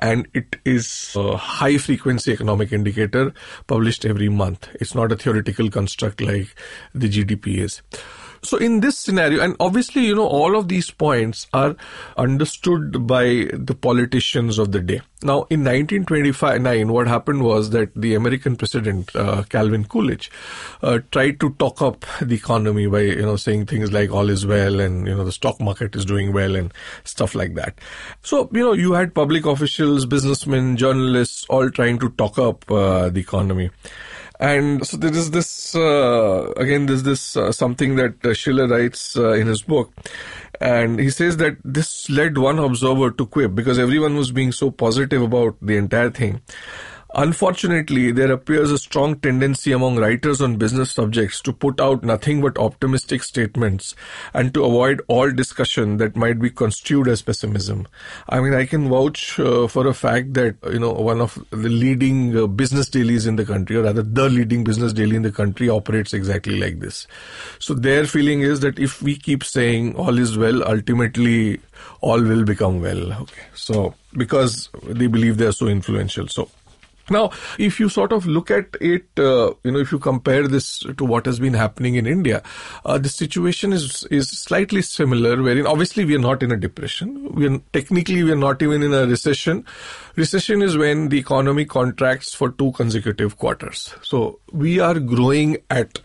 and 0.00 0.28
it 0.34 0.56
is 0.64 1.14
a 1.16 1.36
high 1.36 1.78
frequency 1.78 2.32
economic 2.32 2.72
indicator 2.72 3.32
published 3.66 4.04
every 4.04 4.28
month. 4.28 4.68
It's 4.74 4.94
not 4.94 5.12
a 5.12 5.16
theoretical 5.16 5.70
construct 5.70 6.20
like 6.20 6.54
the 6.94 7.08
GDP 7.08 7.58
is. 7.58 7.82
So 8.42 8.56
in 8.56 8.80
this 8.80 8.98
scenario, 8.98 9.42
and 9.42 9.54
obviously, 9.60 10.06
you 10.06 10.14
know, 10.14 10.26
all 10.26 10.56
of 10.56 10.68
these 10.68 10.90
points 10.90 11.46
are 11.52 11.76
understood 12.16 13.06
by 13.06 13.48
the 13.52 13.76
politicians 13.78 14.58
of 14.58 14.72
the 14.72 14.80
day. 14.80 15.02
Now, 15.22 15.46
in 15.50 15.60
1925, 15.64 16.88
what 16.88 17.06
happened 17.06 17.42
was 17.42 17.70
that 17.70 17.94
the 17.94 18.14
American 18.14 18.56
president, 18.56 19.14
uh, 19.14 19.42
Calvin 19.42 19.84
Coolidge, 19.84 20.30
uh, 20.82 21.00
tried 21.10 21.38
to 21.40 21.50
talk 21.58 21.82
up 21.82 22.06
the 22.22 22.34
economy 22.34 22.86
by, 22.86 23.00
you 23.00 23.22
know, 23.22 23.36
saying 23.36 23.66
things 23.66 23.92
like 23.92 24.10
all 24.10 24.30
is 24.30 24.46
well 24.46 24.80
and, 24.80 25.06
you 25.06 25.14
know, 25.14 25.24
the 25.24 25.32
stock 25.32 25.60
market 25.60 25.94
is 25.94 26.06
doing 26.06 26.32
well 26.32 26.56
and 26.56 26.72
stuff 27.04 27.34
like 27.34 27.54
that. 27.56 27.78
So, 28.22 28.48
you 28.54 28.60
know, 28.60 28.72
you 28.72 28.92
had 28.92 29.14
public 29.14 29.44
officials, 29.44 30.06
businessmen, 30.06 30.78
journalists 30.78 31.44
all 31.50 31.68
trying 31.68 31.98
to 31.98 32.08
talk 32.10 32.38
up 32.38 32.70
uh, 32.70 33.10
the 33.10 33.20
economy. 33.20 33.70
And 34.40 34.86
so 34.86 34.96
there 34.96 35.12
is 35.12 35.30
this, 35.30 35.74
uh, 35.74 36.52
again, 36.56 36.86
there's 36.86 37.02
this 37.02 37.36
uh, 37.36 37.52
something 37.52 37.96
that 37.96 38.24
uh, 38.24 38.32
Shiller 38.32 38.66
writes 38.66 39.14
uh, 39.14 39.32
in 39.32 39.46
his 39.46 39.62
book. 39.62 39.92
And 40.62 40.98
he 40.98 41.10
says 41.10 41.36
that 41.36 41.58
this 41.62 42.08
led 42.08 42.38
one 42.38 42.58
observer 42.58 43.10
to 43.10 43.26
quip 43.26 43.54
because 43.54 43.78
everyone 43.78 44.16
was 44.16 44.32
being 44.32 44.52
so 44.52 44.70
positive 44.70 45.20
about 45.20 45.56
the 45.60 45.76
entire 45.76 46.10
thing. 46.10 46.40
Unfortunately, 47.14 48.12
there 48.12 48.30
appears 48.30 48.70
a 48.70 48.78
strong 48.78 49.18
tendency 49.18 49.72
among 49.72 49.96
writers 49.96 50.40
on 50.40 50.56
business 50.56 50.92
subjects 50.92 51.40
to 51.42 51.52
put 51.52 51.80
out 51.80 52.04
nothing 52.04 52.40
but 52.40 52.58
optimistic 52.58 53.22
statements 53.22 53.94
and 54.32 54.54
to 54.54 54.64
avoid 54.64 55.02
all 55.08 55.30
discussion 55.30 55.96
that 55.96 56.14
might 56.14 56.38
be 56.38 56.50
construed 56.50 57.08
as 57.08 57.22
pessimism. 57.22 57.88
I 58.28 58.40
mean, 58.40 58.54
I 58.54 58.64
can 58.64 58.88
vouch 58.88 59.40
uh, 59.40 59.66
for 59.66 59.86
a 59.86 59.94
fact 59.94 60.34
that, 60.34 60.56
you 60.70 60.78
know, 60.78 60.92
one 60.92 61.20
of 61.20 61.38
the 61.50 61.68
leading 61.68 62.36
uh, 62.36 62.46
business 62.46 62.88
dailies 62.88 63.26
in 63.26 63.36
the 63.36 63.44
country, 63.44 63.76
or 63.76 63.82
rather 63.82 64.02
the 64.02 64.28
leading 64.28 64.62
business 64.62 64.92
daily 64.92 65.16
in 65.16 65.22
the 65.22 65.32
country 65.32 65.68
operates 65.68 66.14
exactly 66.14 66.60
like 66.60 66.78
this. 66.78 67.06
So 67.58 67.74
their 67.74 68.06
feeling 68.06 68.42
is 68.42 68.60
that 68.60 68.78
if 68.78 69.02
we 69.02 69.16
keep 69.16 69.42
saying 69.42 69.96
all 69.96 70.18
is 70.18 70.38
well, 70.38 70.62
ultimately 70.62 71.60
all 72.00 72.22
will 72.22 72.44
become 72.44 72.80
well. 72.80 73.12
Okay. 73.12 73.42
So, 73.54 73.94
because 74.16 74.68
they 74.84 75.06
believe 75.06 75.38
they 75.38 75.46
are 75.46 75.52
so 75.52 75.66
influential. 75.66 76.28
So, 76.28 76.50
Now, 77.10 77.30
if 77.58 77.80
you 77.80 77.88
sort 77.88 78.12
of 78.12 78.26
look 78.26 78.50
at 78.50 78.76
it, 78.80 79.06
uh, 79.18 79.52
you 79.64 79.72
know, 79.72 79.80
if 79.80 79.92
you 79.92 79.98
compare 79.98 80.46
this 80.46 80.78
to 80.96 81.04
what 81.04 81.26
has 81.26 81.40
been 81.40 81.54
happening 81.54 81.96
in 81.96 82.06
India, 82.06 82.42
uh, 82.84 82.98
the 82.98 83.08
situation 83.08 83.72
is 83.72 84.04
is 84.10 84.30
slightly 84.30 84.82
similar. 84.82 85.42
Wherein 85.42 85.66
obviously 85.66 86.04
we 86.04 86.14
are 86.14 86.20
not 86.26 86.42
in 86.42 86.52
a 86.52 86.56
depression. 86.56 87.34
We 87.34 87.48
are 87.48 87.58
technically 87.72 88.22
we 88.22 88.32
are 88.32 88.36
not 88.36 88.62
even 88.62 88.82
in 88.82 88.94
a 88.94 89.06
recession. 89.06 89.64
Recession 90.16 90.62
is 90.62 90.76
when 90.76 91.08
the 91.08 91.18
economy 91.18 91.64
contracts 91.64 92.32
for 92.34 92.50
two 92.50 92.72
consecutive 92.72 93.36
quarters. 93.38 93.94
So 94.02 94.38
we 94.52 94.78
are 94.78 94.98
growing 94.98 95.58
at 95.68 95.98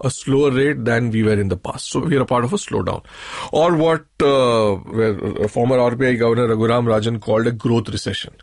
a 0.00 0.10
slower 0.10 0.50
rate 0.50 0.84
than 0.84 1.10
we 1.10 1.22
were 1.22 1.38
in 1.38 1.48
the 1.48 1.56
past. 1.56 1.90
So 1.90 2.00
we 2.00 2.16
are 2.16 2.22
a 2.22 2.26
part 2.26 2.44
of 2.44 2.52
a 2.52 2.56
slowdown, 2.56 3.04
or 3.52 3.76
what 3.76 4.04
uh, 4.20 5.48
former 5.48 5.78
RBI 5.78 6.18
Governor 6.18 6.48
Raghuram 6.48 6.86
Rajan 6.86 7.20
called 7.20 7.46
a 7.46 7.52
growth 7.52 7.88
recession. 7.88 8.34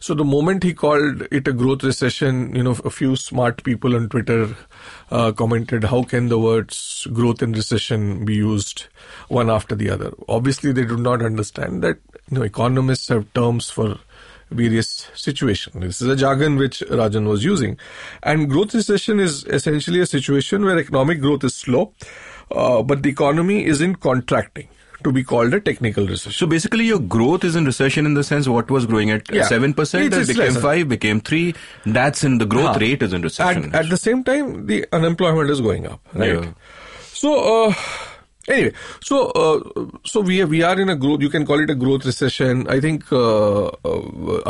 So 0.00 0.14
the 0.14 0.24
moment 0.24 0.62
he 0.62 0.74
called 0.74 1.22
it 1.30 1.46
a 1.46 1.52
growth 1.52 1.84
recession, 1.84 2.54
you 2.54 2.62
know, 2.62 2.76
a 2.84 2.90
few 2.90 3.16
smart 3.16 3.62
people 3.62 3.94
on 3.94 4.08
Twitter 4.08 4.56
uh, 5.10 5.32
commented, 5.32 5.84
"How 5.84 6.02
can 6.02 6.28
the 6.28 6.38
words 6.38 7.06
growth 7.12 7.42
and 7.42 7.56
recession 7.56 8.24
be 8.24 8.34
used 8.34 8.86
one 9.28 9.50
after 9.50 9.74
the 9.74 9.90
other?" 9.90 10.12
Obviously, 10.28 10.72
they 10.72 10.84
do 10.84 10.96
not 10.96 11.22
understand 11.22 11.82
that 11.82 11.98
you 12.30 12.38
know 12.38 12.42
economists 12.42 13.08
have 13.08 13.32
terms 13.34 13.70
for 13.70 13.98
various 14.50 15.08
situations. 15.14 15.74
This 15.80 16.00
is 16.02 16.08
a 16.08 16.16
jargon 16.16 16.56
which 16.56 16.80
Rajan 16.90 17.26
was 17.26 17.44
using. 17.44 17.78
And 18.22 18.48
growth 18.50 18.74
recession 18.74 19.20
is 19.20 19.44
essentially 19.44 20.00
a 20.00 20.06
situation 20.06 20.64
where 20.64 20.78
economic 20.78 21.20
growth 21.20 21.44
is 21.44 21.54
slow, 21.54 21.92
uh, 22.50 22.82
but 22.82 23.02
the 23.02 23.10
economy 23.10 23.64
isn't 23.64 23.96
contracting 23.96 24.68
to 25.02 25.12
be 25.12 25.22
called 25.22 25.52
a 25.52 25.60
technical 25.60 26.06
recession. 26.06 26.32
So 26.32 26.46
basically, 26.46 26.84
your 26.84 26.98
growth 26.98 27.44
is 27.44 27.56
in 27.56 27.66
recession 27.66 28.06
in 28.06 28.14
the 28.14 28.24
sense 28.24 28.48
what 28.48 28.70
was 28.70 28.86
growing 28.86 29.10
at 29.10 29.30
Yeah. 29.30 29.44
seven 29.44 29.74
percent, 29.74 30.10
that 30.12 30.26
became 30.26 30.46
lesser. 30.54 30.60
five, 30.60 30.88
became 30.88 31.20
three. 31.20 31.54
That's 31.84 32.24
in 32.24 32.38
the 32.38 32.46
growth 32.46 32.74
Huh. 32.74 32.78
rate 32.80 33.02
is 33.02 33.12
in 33.12 33.20
recession. 33.20 33.74
At, 33.74 33.84
at 33.84 33.90
the 33.90 33.98
same 33.98 34.24
time, 34.24 34.66
the 34.66 34.86
unemployment 34.92 35.50
is 35.50 35.60
going 35.60 35.86
up, 35.86 36.00
right? 36.14 36.34
Yeah. 36.42 36.52
So, 37.02 37.66
uh, 37.68 37.74
anyway, 38.48 38.72
so 39.00 39.30
uh, 39.30 39.60
so 40.04 40.20
we 40.20 40.42
are, 40.42 40.46
we 40.46 40.62
are 40.62 40.78
in 40.80 40.88
a 40.88 40.96
growth. 40.96 41.20
You 41.20 41.30
can 41.30 41.46
call 41.46 41.60
it 41.60 41.70
a 41.70 41.74
growth 41.74 42.04
recession. 42.04 42.68
I 42.68 42.80
think 42.80 43.10
uh, 43.12 43.66
uh, 43.66 43.70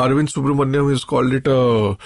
Arvind 0.05 0.33
Subramanian 0.33 0.91
has 0.91 1.05
called 1.05 1.33
it 1.33 1.47
a 1.47 1.97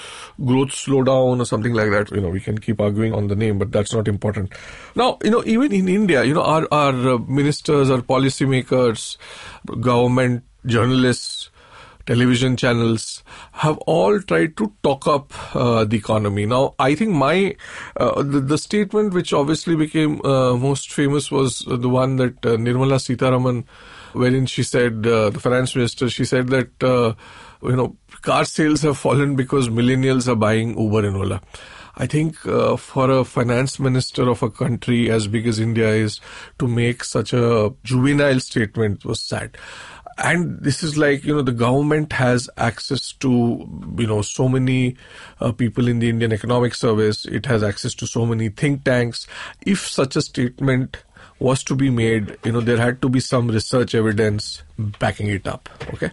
growth 0.44 0.68
slowdown 0.68 1.40
or 1.40 1.44
something 1.44 1.74
like 1.74 1.90
that. 1.90 2.10
You 2.10 2.20
know, 2.20 2.30
we 2.30 2.40
can 2.40 2.58
keep 2.58 2.80
arguing 2.80 3.14
on 3.14 3.28
the 3.28 3.36
name, 3.36 3.58
but 3.58 3.72
that's 3.72 3.92
not 3.92 4.08
important. 4.08 4.52
Now, 4.94 5.18
you 5.22 5.30
know, 5.30 5.42
even 5.46 5.72
in 5.72 5.88
India, 5.88 6.24
you 6.24 6.34
know, 6.34 6.42
our 6.42 6.66
our 6.72 7.14
uh, 7.14 7.18
ministers, 7.18 7.90
our 7.90 8.02
policymakers, 8.02 9.16
government, 9.80 10.44
journalists 10.66 11.50
television 12.08 12.56
channels 12.56 13.22
have 13.52 13.76
all 13.94 14.18
tried 14.22 14.56
to 14.56 14.72
talk 14.82 15.06
up 15.06 15.32
uh, 15.54 15.84
the 15.84 15.96
economy. 15.96 16.46
Now, 16.46 16.74
I 16.78 16.94
think 16.94 17.14
my 17.14 17.54
uh, 17.96 18.22
the, 18.22 18.40
the 18.40 18.56
statement 18.56 19.12
which 19.12 19.34
obviously 19.34 19.76
became 19.76 20.20
uh, 20.24 20.56
most 20.56 20.90
famous 20.90 21.30
was 21.30 21.60
the 21.66 21.88
one 21.88 22.16
that 22.16 22.46
uh, 22.46 22.56
Nirmala 22.56 22.98
Sitharaman, 23.06 23.64
wherein 24.14 24.46
she 24.46 24.62
said 24.62 25.06
uh, 25.06 25.28
the 25.28 25.38
finance 25.38 25.76
minister, 25.76 26.08
she 26.08 26.24
said 26.24 26.48
that 26.48 26.82
uh, 26.82 27.12
you 27.62 27.76
know 27.76 27.94
car 28.22 28.44
sales 28.46 28.82
have 28.82 28.96
fallen 28.96 29.36
because 29.36 29.68
millennials 29.68 30.28
are 30.28 30.40
buying 30.46 30.78
Uber 30.78 31.06
and 31.06 31.16
Ola. 31.16 31.42
I 32.00 32.06
think 32.06 32.46
uh, 32.46 32.76
for 32.76 33.10
a 33.10 33.24
finance 33.24 33.80
minister 33.80 34.28
of 34.30 34.42
a 34.44 34.50
country 34.50 35.10
as 35.10 35.26
big 35.26 35.48
as 35.48 35.58
India 35.58 35.88
is 35.88 36.20
to 36.60 36.68
make 36.68 37.02
such 37.02 37.32
a 37.32 37.74
juvenile 37.82 38.38
statement 38.38 39.04
was 39.04 39.20
sad 39.20 39.58
and 40.18 40.58
this 40.60 40.82
is 40.82 40.96
like 40.96 41.24
you 41.24 41.34
know 41.34 41.42
the 41.42 41.52
government 41.52 42.12
has 42.12 42.50
access 42.56 43.12
to 43.12 43.30
you 43.96 44.06
know 44.06 44.22
so 44.22 44.48
many 44.48 44.96
uh, 45.40 45.52
people 45.52 45.88
in 45.88 45.98
the 46.00 46.08
indian 46.08 46.32
economic 46.32 46.74
service. 46.74 47.24
It 47.24 47.46
has 47.46 47.62
access 47.62 47.94
to 47.94 48.06
so 48.06 48.26
many 48.26 48.48
think 48.48 48.84
tanks. 48.84 49.26
If 49.64 49.86
such 49.86 50.16
a 50.16 50.22
statement 50.22 50.98
was 51.38 51.62
to 51.64 51.76
be 51.76 51.88
made 51.88 52.36
you 52.44 52.52
know 52.52 52.60
there 52.60 52.78
had 52.78 53.00
to 53.02 53.08
be 53.08 53.20
some 53.20 53.48
research 53.48 53.94
evidence 53.94 54.62
backing 54.78 55.28
it 55.28 55.46
up. 55.46 55.68
Okay 55.94 56.10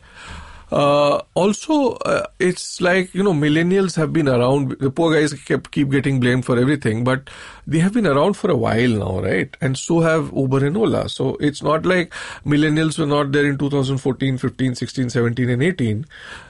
uh, 0.71 1.21
also, 1.35 1.93
uh, 2.05 2.25
it's 2.39 2.81
like 2.81 3.13
you 3.13 3.23
know, 3.23 3.33
millennials 3.33 3.95
have 3.95 4.11
been 4.11 4.27
around. 4.27 4.77
The 4.79 4.89
poor 4.89 5.13
guys 5.13 5.33
kept 5.33 5.71
keep 5.71 5.89
getting 5.89 6.19
blamed 6.19 6.45
for 6.45 6.57
everything, 6.57 7.03
but 7.03 7.29
they 7.67 7.79
have 7.79 7.93
been 7.93 8.07
around 8.07 8.33
for 8.33 8.49
a 8.49 8.55
while 8.55 8.89
now, 8.89 9.19
right? 9.19 9.55
And 9.61 9.77
so 9.77 9.99
have 10.01 10.31
Uber 10.35 10.65
and 10.65 10.77
Ola. 10.77 11.07
So 11.09 11.35
it's 11.35 11.61
not 11.61 11.85
like 11.85 12.13
millennials 12.45 12.97
were 12.97 13.05
not 13.05 13.31
there 13.31 13.45
in 13.45 13.57
2014, 13.57 14.37
15, 14.37 14.75
16, 14.75 15.09
17, 15.09 15.49
and 15.49 15.63
18, 15.63 16.05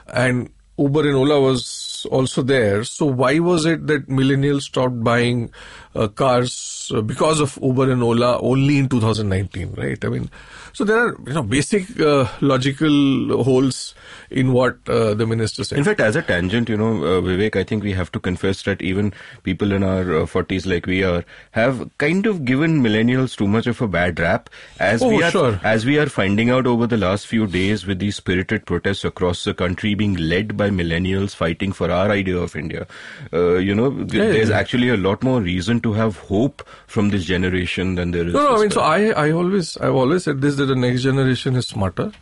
and 0.08 0.50
Uber 0.78 1.06
and 1.08 1.16
Ola 1.16 1.40
was 1.40 2.06
also 2.10 2.42
there. 2.42 2.84
So 2.84 3.06
why 3.06 3.38
was 3.38 3.64
it 3.66 3.86
that 3.86 4.08
millennials 4.08 4.62
stopped 4.62 5.02
buying 5.02 5.50
uh, 5.94 6.08
cars 6.08 6.75
uh, 6.92 7.00
because 7.02 7.40
of 7.40 7.58
Uber 7.62 7.90
and 7.90 8.02
Ola 8.02 8.38
only 8.40 8.78
in 8.78 8.88
2019, 8.88 9.74
right? 9.76 10.02
I 10.04 10.08
mean, 10.08 10.30
so 10.72 10.84
there 10.84 10.98
are 10.98 11.16
you 11.26 11.32
know 11.34 11.42
basic 11.42 11.98
uh, 12.00 12.26
logical 12.40 13.42
holes 13.44 13.94
in 14.30 14.52
what 14.52 14.76
uh, 14.88 15.14
the 15.14 15.26
minister 15.26 15.64
said. 15.64 15.78
In 15.78 15.84
fact, 15.84 16.00
as 16.00 16.16
a 16.16 16.22
tangent, 16.22 16.68
you 16.68 16.76
know, 16.76 16.96
uh, 17.04 17.20
Vivek, 17.20 17.56
I 17.56 17.64
think 17.64 17.82
we 17.82 17.92
have 17.92 18.10
to 18.12 18.20
confess 18.20 18.62
that 18.64 18.82
even 18.82 19.12
people 19.42 19.72
in 19.72 19.82
our 19.82 20.00
uh, 20.22 20.26
40s 20.26 20.66
like 20.66 20.86
we 20.86 21.02
are 21.04 21.24
have 21.52 21.88
kind 21.98 22.26
of 22.26 22.44
given 22.44 22.82
millennials 22.82 23.36
too 23.36 23.46
much 23.46 23.66
of 23.66 23.80
a 23.80 23.88
bad 23.88 24.18
rap 24.20 24.50
as 24.80 25.02
Oh, 25.02 25.08
we 25.08 25.22
are 25.22 25.30
sure. 25.30 25.60
as 25.62 25.86
we 25.86 25.98
are 25.98 26.06
finding 26.06 26.50
out 26.50 26.66
over 26.66 26.86
the 26.86 26.96
last 26.96 27.26
few 27.26 27.46
days 27.46 27.86
with 27.86 27.98
these 27.98 28.16
spirited 28.16 28.66
protests 28.66 29.04
across 29.04 29.44
the 29.44 29.54
country 29.54 29.94
being 29.94 30.14
led 30.16 30.56
by 30.56 30.70
millennials 30.70 31.34
fighting 31.34 31.72
for 31.72 31.90
our 31.90 32.10
idea 32.10 32.36
of 32.36 32.54
India. 32.56 32.86
Uh, 33.32 33.54
you 33.56 33.74
know, 33.74 33.90
th- 33.90 34.12
yeah, 34.12 34.24
there's 34.30 34.48
yeah. 34.50 34.58
actually 34.58 34.88
a 34.88 34.96
lot 34.96 35.22
more 35.22 35.40
reason 35.40 35.80
to 35.80 35.92
have 35.92 36.18
hope 36.18 36.62
from 36.86 37.10
this 37.10 37.24
generation 37.24 37.94
than 37.94 38.10
there 38.10 38.26
is. 38.26 38.34
No, 38.34 38.42
no, 38.42 38.56
I 38.56 38.60
mean, 38.60 38.70
so. 38.70 38.80
I, 38.80 39.08
I 39.10 39.30
always, 39.32 39.76
I've 39.78 39.94
always 39.94 40.24
said 40.24 40.40
this 40.40 40.56
that 40.56 40.66
the 40.66 40.76
next 40.76 41.02
generation 41.02 41.56
is 41.56 41.66
smarter, 41.66 42.12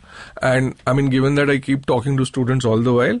and 0.41 0.75
I 0.87 0.93
mean, 0.93 1.09
given 1.09 1.35
that 1.35 1.49
I 1.49 1.57
keep 1.59 1.85
talking 1.85 2.17
to 2.17 2.25
students 2.25 2.65
all 2.65 2.79
the 2.79 2.93
while, 2.93 3.19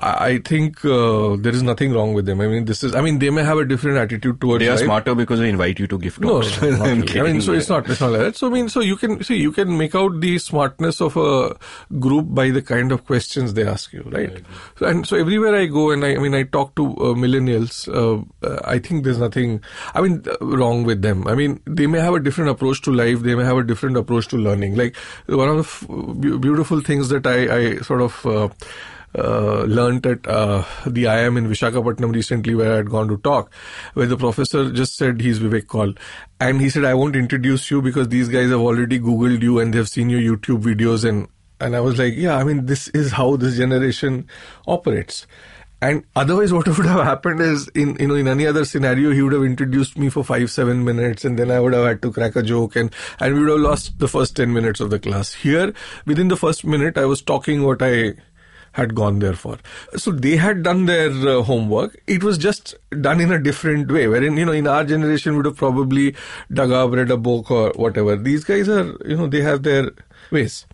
I, 0.00 0.38
think 0.38 0.84
uh, 0.84 1.36
there 1.38 1.52
is 1.52 1.62
nothing 1.62 1.92
wrong 1.92 2.14
with 2.14 2.26
them. 2.26 2.40
I 2.40 2.46
mean, 2.46 2.64
this 2.64 2.82
is, 2.84 2.94
I 2.94 3.00
mean, 3.00 3.18
they 3.18 3.30
may 3.30 3.42
have 3.42 3.58
a 3.58 3.64
different 3.64 3.98
attitude 3.98 4.40
towards 4.40 4.60
they 4.62 4.68
are 4.68 4.76
life. 4.76 4.84
smarter 4.84 5.14
because 5.14 5.40
they 5.40 5.48
invite 5.48 5.78
you 5.78 5.86
to 5.88 5.98
gift 5.98 6.20
No, 6.20 6.42
talks. 6.42 6.60
no, 6.62 6.68
really. 6.68 7.20
I 7.20 7.22
mean, 7.22 7.40
so 7.40 7.52
it's 7.52 7.68
not, 7.68 7.88
it's 7.90 8.00
not 8.00 8.10
like 8.12 8.20
that. 8.20 8.36
So 8.36 8.46
I 8.46 8.50
mean, 8.50 8.68
so 8.68 8.80
you 8.80 8.96
can 8.96 9.22
see, 9.24 9.36
you 9.36 9.52
can 9.52 9.76
make 9.76 9.94
out 9.94 10.20
the 10.20 10.38
smartness 10.38 11.00
of 11.00 11.16
a 11.16 11.56
group 11.98 12.26
by 12.34 12.50
the 12.50 12.62
kind 12.62 12.92
of 12.92 13.04
questions 13.06 13.54
they 13.54 13.66
ask 13.66 13.92
you, 13.92 14.02
right? 14.06 14.42
So, 14.78 14.86
and 14.86 15.06
so 15.06 15.16
everywhere 15.16 15.54
I 15.54 15.66
go, 15.66 15.90
and 15.90 16.04
I, 16.04 16.14
I 16.14 16.18
mean, 16.18 16.34
I 16.34 16.44
talk 16.44 16.74
to 16.76 16.86
uh, 16.86 17.14
millennials. 17.14 17.88
Uh, 17.88 18.24
uh, 18.46 18.60
I 18.64 18.78
think 18.78 19.04
there's 19.04 19.18
nothing, 19.18 19.62
I 19.94 20.00
mean, 20.00 20.22
uh, 20.26 20.44
wrong 20.46 20.84
with 20.84 21.02
them. 21.02 21.26
I 21.26 21.34
mean, 21.34 21.60
they 21.66 21.86
may 21.86 22.00
have 22.00 22.14
a 22.14 22.20
different 22.20 22.50
approach 22.50 22.82
to 22.82 22.92
life. 22.92 23.20
They 23.20 23.34
may 23.34 23.44
have 23.44 23.56
a 23.58 23.64
different 23.64 23.96
approach 23.96 24.28
to 24.28 24.36
learning. 24.36 24.76
Like 24.76 24.96
one 25.26 25.48
of 25.48 25.56
the 25.56 25.62
f- 25.62 26.40
beautiful 26.40 26.80
things 26.80 27.08
that 27.08 27.26
I, 27.26 27.56
I 27.56 27.76
sort 27.78 28.02
of. 28.02 28.52
Uh, 29.16 29.62
learned 29.62 30.04
at 30.04 30.26
uh, 30.26 30.62
the 30.86 31.04
IIM 31.04 31.38
in 31.38 31.48
Vishakhapatnam 31.48 32.14
recently 32.14 32.54
where 32.54 32.74
I 32.74 32.76
had 32.76 32.90
gone 32.90 33.08
to 33.08 33.16
talk, 33.16 33.52
where 33.94 34.06
the 34.06 34.18
professor 34.18 34.70
just 34.70 34.96
said 34.96 35.22
he's 35.22 35.40
Vivek 35.40 35.66
Kaul. 35.66 35.94
And 36.40 36.60
he 36.60 36.68
said, 36.68 36.84
I 36.84 36.92
won't 36.92 37.16
introduce 37.16 37.70
you 37.70 37.80
because 37.80 38.08
these 38.08 38.28
guys 38.28 38.50
have 38.50 38.60
already 38.60 39.00
Googled 39.00 39.42
you 39.42 39.60
and 39.60 39.72
they've 39.72 39.88
seen 39.88 40.10
your 40.10 40.20
YouTube 40.20 40.62
videos. 40.62 41.08
And, 41.08 41.26
and 41.58 41.74
I 41.74 41.80
was 41.80 41.98
like, 41.98 42.14
yeah, 42.16 42.36
I 42.36 42.44
mean, 42.44 42.66
this 42.66 42.88
is 42.88 43.12
how 43.12 43.36
this 43.36 43.56
generation 43.56 44.28
operates. 44.66 45.26
And 45.80 46.04
otherwise, 46.16 46.52
what 46.52 46.66
would 46.76 46.86
have 46.86 47.04
happened 47.04 47.40
is, 47.40 47.68
in 47.68 47.96
you 48.00 48.08
know, 48.08 48.14
in 48.14 48.28
any 48.28 48.46
other 48.46 48.64
scenario, 48.64 49.12
he 49.12 49.22
would 49.22 49.32
have 49.32 49.44
introduced 49.44 49.96
me 49.96 50.08
for 50.08 50.24
five, 50.24 50.50
seven 50.50 50.84
minutes, 50.84 51.24
and 51.24 51.38
then 51.38 51.50
I 51.50 51.60
would 51.60 51.72
have 51.72 51.86
had 51.86 52.02
to 52.02 52.12
crack 52.12 52.36
a 52.36 52.42
joke, 52.42 52.74
and 52.76 52.92
and 53.20 53.34
we 53.34 53.40
would 53.40 53.50
have 53.50 53.60
lost 53.60 53.98
the 53.98 54.08
first 54.08 54.34
ten 54.34 54.52
minutes 54.52 54.80
of 54.80 54.90
the 54.90 54.98
class. 54.98 55.32
Here, 55.32 55.72
within 56.04 56.28
the 56.28 56.36
first 56.36 56.64
minute, 56.64 56.98
I 56.98 57.04
was 57.04 57.22
talking 57.22 57.62
what 57.62 57.80
I 57.80 58.14
had 58.72 58.94
gone 58.94 59.18
there 59.18 59.32
for. 59.34 59.58
So 59.96 60.10
they 60.10 60.36
had 60.36 60.62
done 60.62 60.86
their 60.86 61.10
uh, 61.10 61.42
homework. 61.42 62.00
It 62.06 62.22
was 62.22 62.38
just 62.38 62.74
done 63.00 63.20
in 63.20 63.32
a 63.32 63.38
different 63.38 63.90
way. 63.90 64.06
Wherein, 64.08 64.36
you 64.36 64.44
know, 64.44 64.52
in 64.52 64.66
our 64.66 64.84
generation 64.84 65.36
would 65.36 65.46
have 65.46 65.56
probably 65.56 66.14
dug 66.52 66.70
up, 66.70 66.92
read 66.92 67.10
a 67.10 67.16
book 67.16 67.50
or 67.50 67.72
whatever. 67.76 68.16
These 68.16 68.44
guys 68.44 68.68
are, 68.68 68.96
you 69.04 69.16
know, 69.16 69.26
they 69.26 69.42
have 69.42 69.62
their 69.62 69.90
ways. 70.30 70.66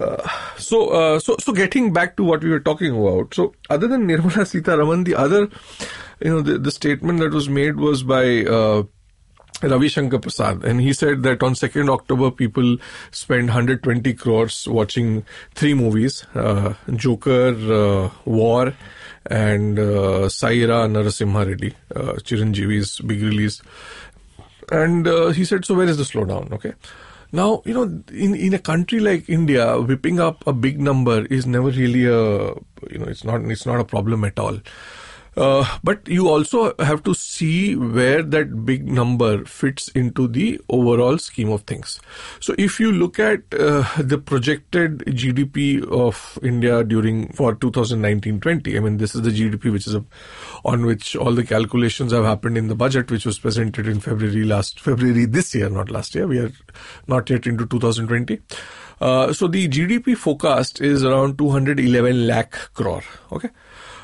Uh, 0.00 0.28
so, 0.56 0.88
uh, 0.88 1.18
so, 1.18 1.36
so 1.38 1.52
getting 1.52 1.92
back 1.92 2.16
to 2.16 2.24
what 2.24 2.42
we 2.42 2.50
were 2.50 2.60
talking 2.60 2.98
about. 2.98 3.32
So, 3.34 3.54
other 3.70 3.86
than 3.86 4.08
Nirmala 4.08 4.44
Sitharaman, 4.44 5.04
the 5.04 5.14
other, 5.14 5.48
you 6.20 6.30
know, 6.30 6.40
the, 6.40 6.58
the 6.58 6.72
statement 6.72 7.20
that 7.20 7.32
was 7.32 7.48
made 7.48 7.76
was 7.76 8.02
by 8.02 8.44
uh, 8.44 8.82
Ravi 9.62 9.88
Shankar 9.88 10.18
Prasad, 10.18 10.64
and 10.64 10.80
he 10.80 10.92
said 10.92 11.22
that 11.22 11.42
on 11.42 11.54
2nd 11.54 11.88
October, 11.88 12.30
people 12.30 12.76
spent 13.10 13.46
120 13.46 14.12
crores 14.14 14.68
watching 14.68 15.24
three 15.54 15.74
movies: 15.74 16.26
uh, 16.34 16.74
Joker, 16.94 17.54
uh, 17.72 18.10
War, 18.24 18.74
and 19.30 19.78
uh, 19.78 20.28
Sye 20.28 20.64
Raa 20.64 20.86
Narasimha 20.86 21.46
Reddy, 21.46 21.74
uh, 21.94 22.14
Chiranjeevi's 22.22 23.00
big 23.00 23.22
release. 23.22 23.62
And 24.70 25.06
uh, 25.06 25.28
he 25.28 25.44
said, 25.44 25.64
so 25.64 25.74
where 25.74 25.86
is 25.86 25.96
the 25.96 26.02
slowdown? 26.02 26.52
Okay. 26.52 26.74
Now, 27.32 27.62
you 27.64 27.74
know, 27.74 27.82
in, 28.12 28.34
in 28.34 28.54
a 28.54 28.58
country 28.58 29.00
like 29.00 29.28
India, 29.28 29.80
whipping 29.80 30.20
up 30.20 30.46
a 30.46 30.52
big 30.52 30.80
number 30.80 31.26
is 31.26 31.46
never 31.46 31.70
really 31.70 32.06
a, 32.06 32.54
you 32.90 32.98
know, 32.98 33.06
it's 33.06 33.24
not, 33.24 33.42
it's 33.42 33.66
not 33.66 33.80
a 33.80 33.84
problem 33.84 34.24
at 34.24 34.38
all. 34.38 34.58
Uh, 35.36 35.78
but 35.84 36.08
you 36.08 36.28
also 36.28 36.74
have 36.78 37.02
to 37.02 37.14
see 37.14 37.76
where 37.76 38.22
that 38.22 38.64
big 38.64 38.88
number 38.88 39.44
fits 39.44 39.88
into 39.88 40.26
the 40.26 40.58
overall 40.70 41.18
scheme 41.18 41.50
of 41.50 41.62
things. 41.62 42.00
So 42.40 42.54
if 42.56 42.80
you 42.80 42.90
look 42.90 43.18
at 43.18 43.42
uh, 43.52 43.84
the 43.98 44.16
projected 44.16 45.00
GDP 45.00 45.86
of 45.90 46.38
India 46.42 46.82
during 46.82 47.28
for 47.32 47.54
2019-20, 47.54 48.76
I 48.76 48.80
mean 48.80 48.96
this 48.96 49.14
is 49.14 49.22
the 49.22 49.30
GDP 49.30 49.70
which 49.70 49.86
is 49.86 49.94
a, 49.94 50.04
on 50.64 50.86
which 50.86 51.14
all 51.14 51.32
the 51.32 51.44
calculations 51.44 52.12
have 52.12 52.24
happened 52.24 52.56
in 52.56 52.68
the 52.68 52.74
budget, 52.74 53.10
which 53.10 53.26
was 53.26 53.38
presented 53.38 53.86
in 53.86 54.00
February 54.00 54.44
last 54.44 54.80
February 54.80 55.26
this 55.26 55.54
year, 55.54 55.68
not 55.68 55.90
last 55.90 56.14
year. 56.14 56.26
We 56.26 56.38
are 56.38 56.52
not 57.08 57.28
yet 57.28 57.46
into 57.46 57.66
2020. 57.66 58.40
Uh, 58.98 59.32
so 59.32 59.46
the 59.46 59.68
GDP 59.68 60.16
forecast 60.16 60.80
is 60.80 61.04
around 61.04 61.36
211 61.36 62.26
lakh 62.26 62.52
crore. 62.72 63.02
Okay. 63.30 63.50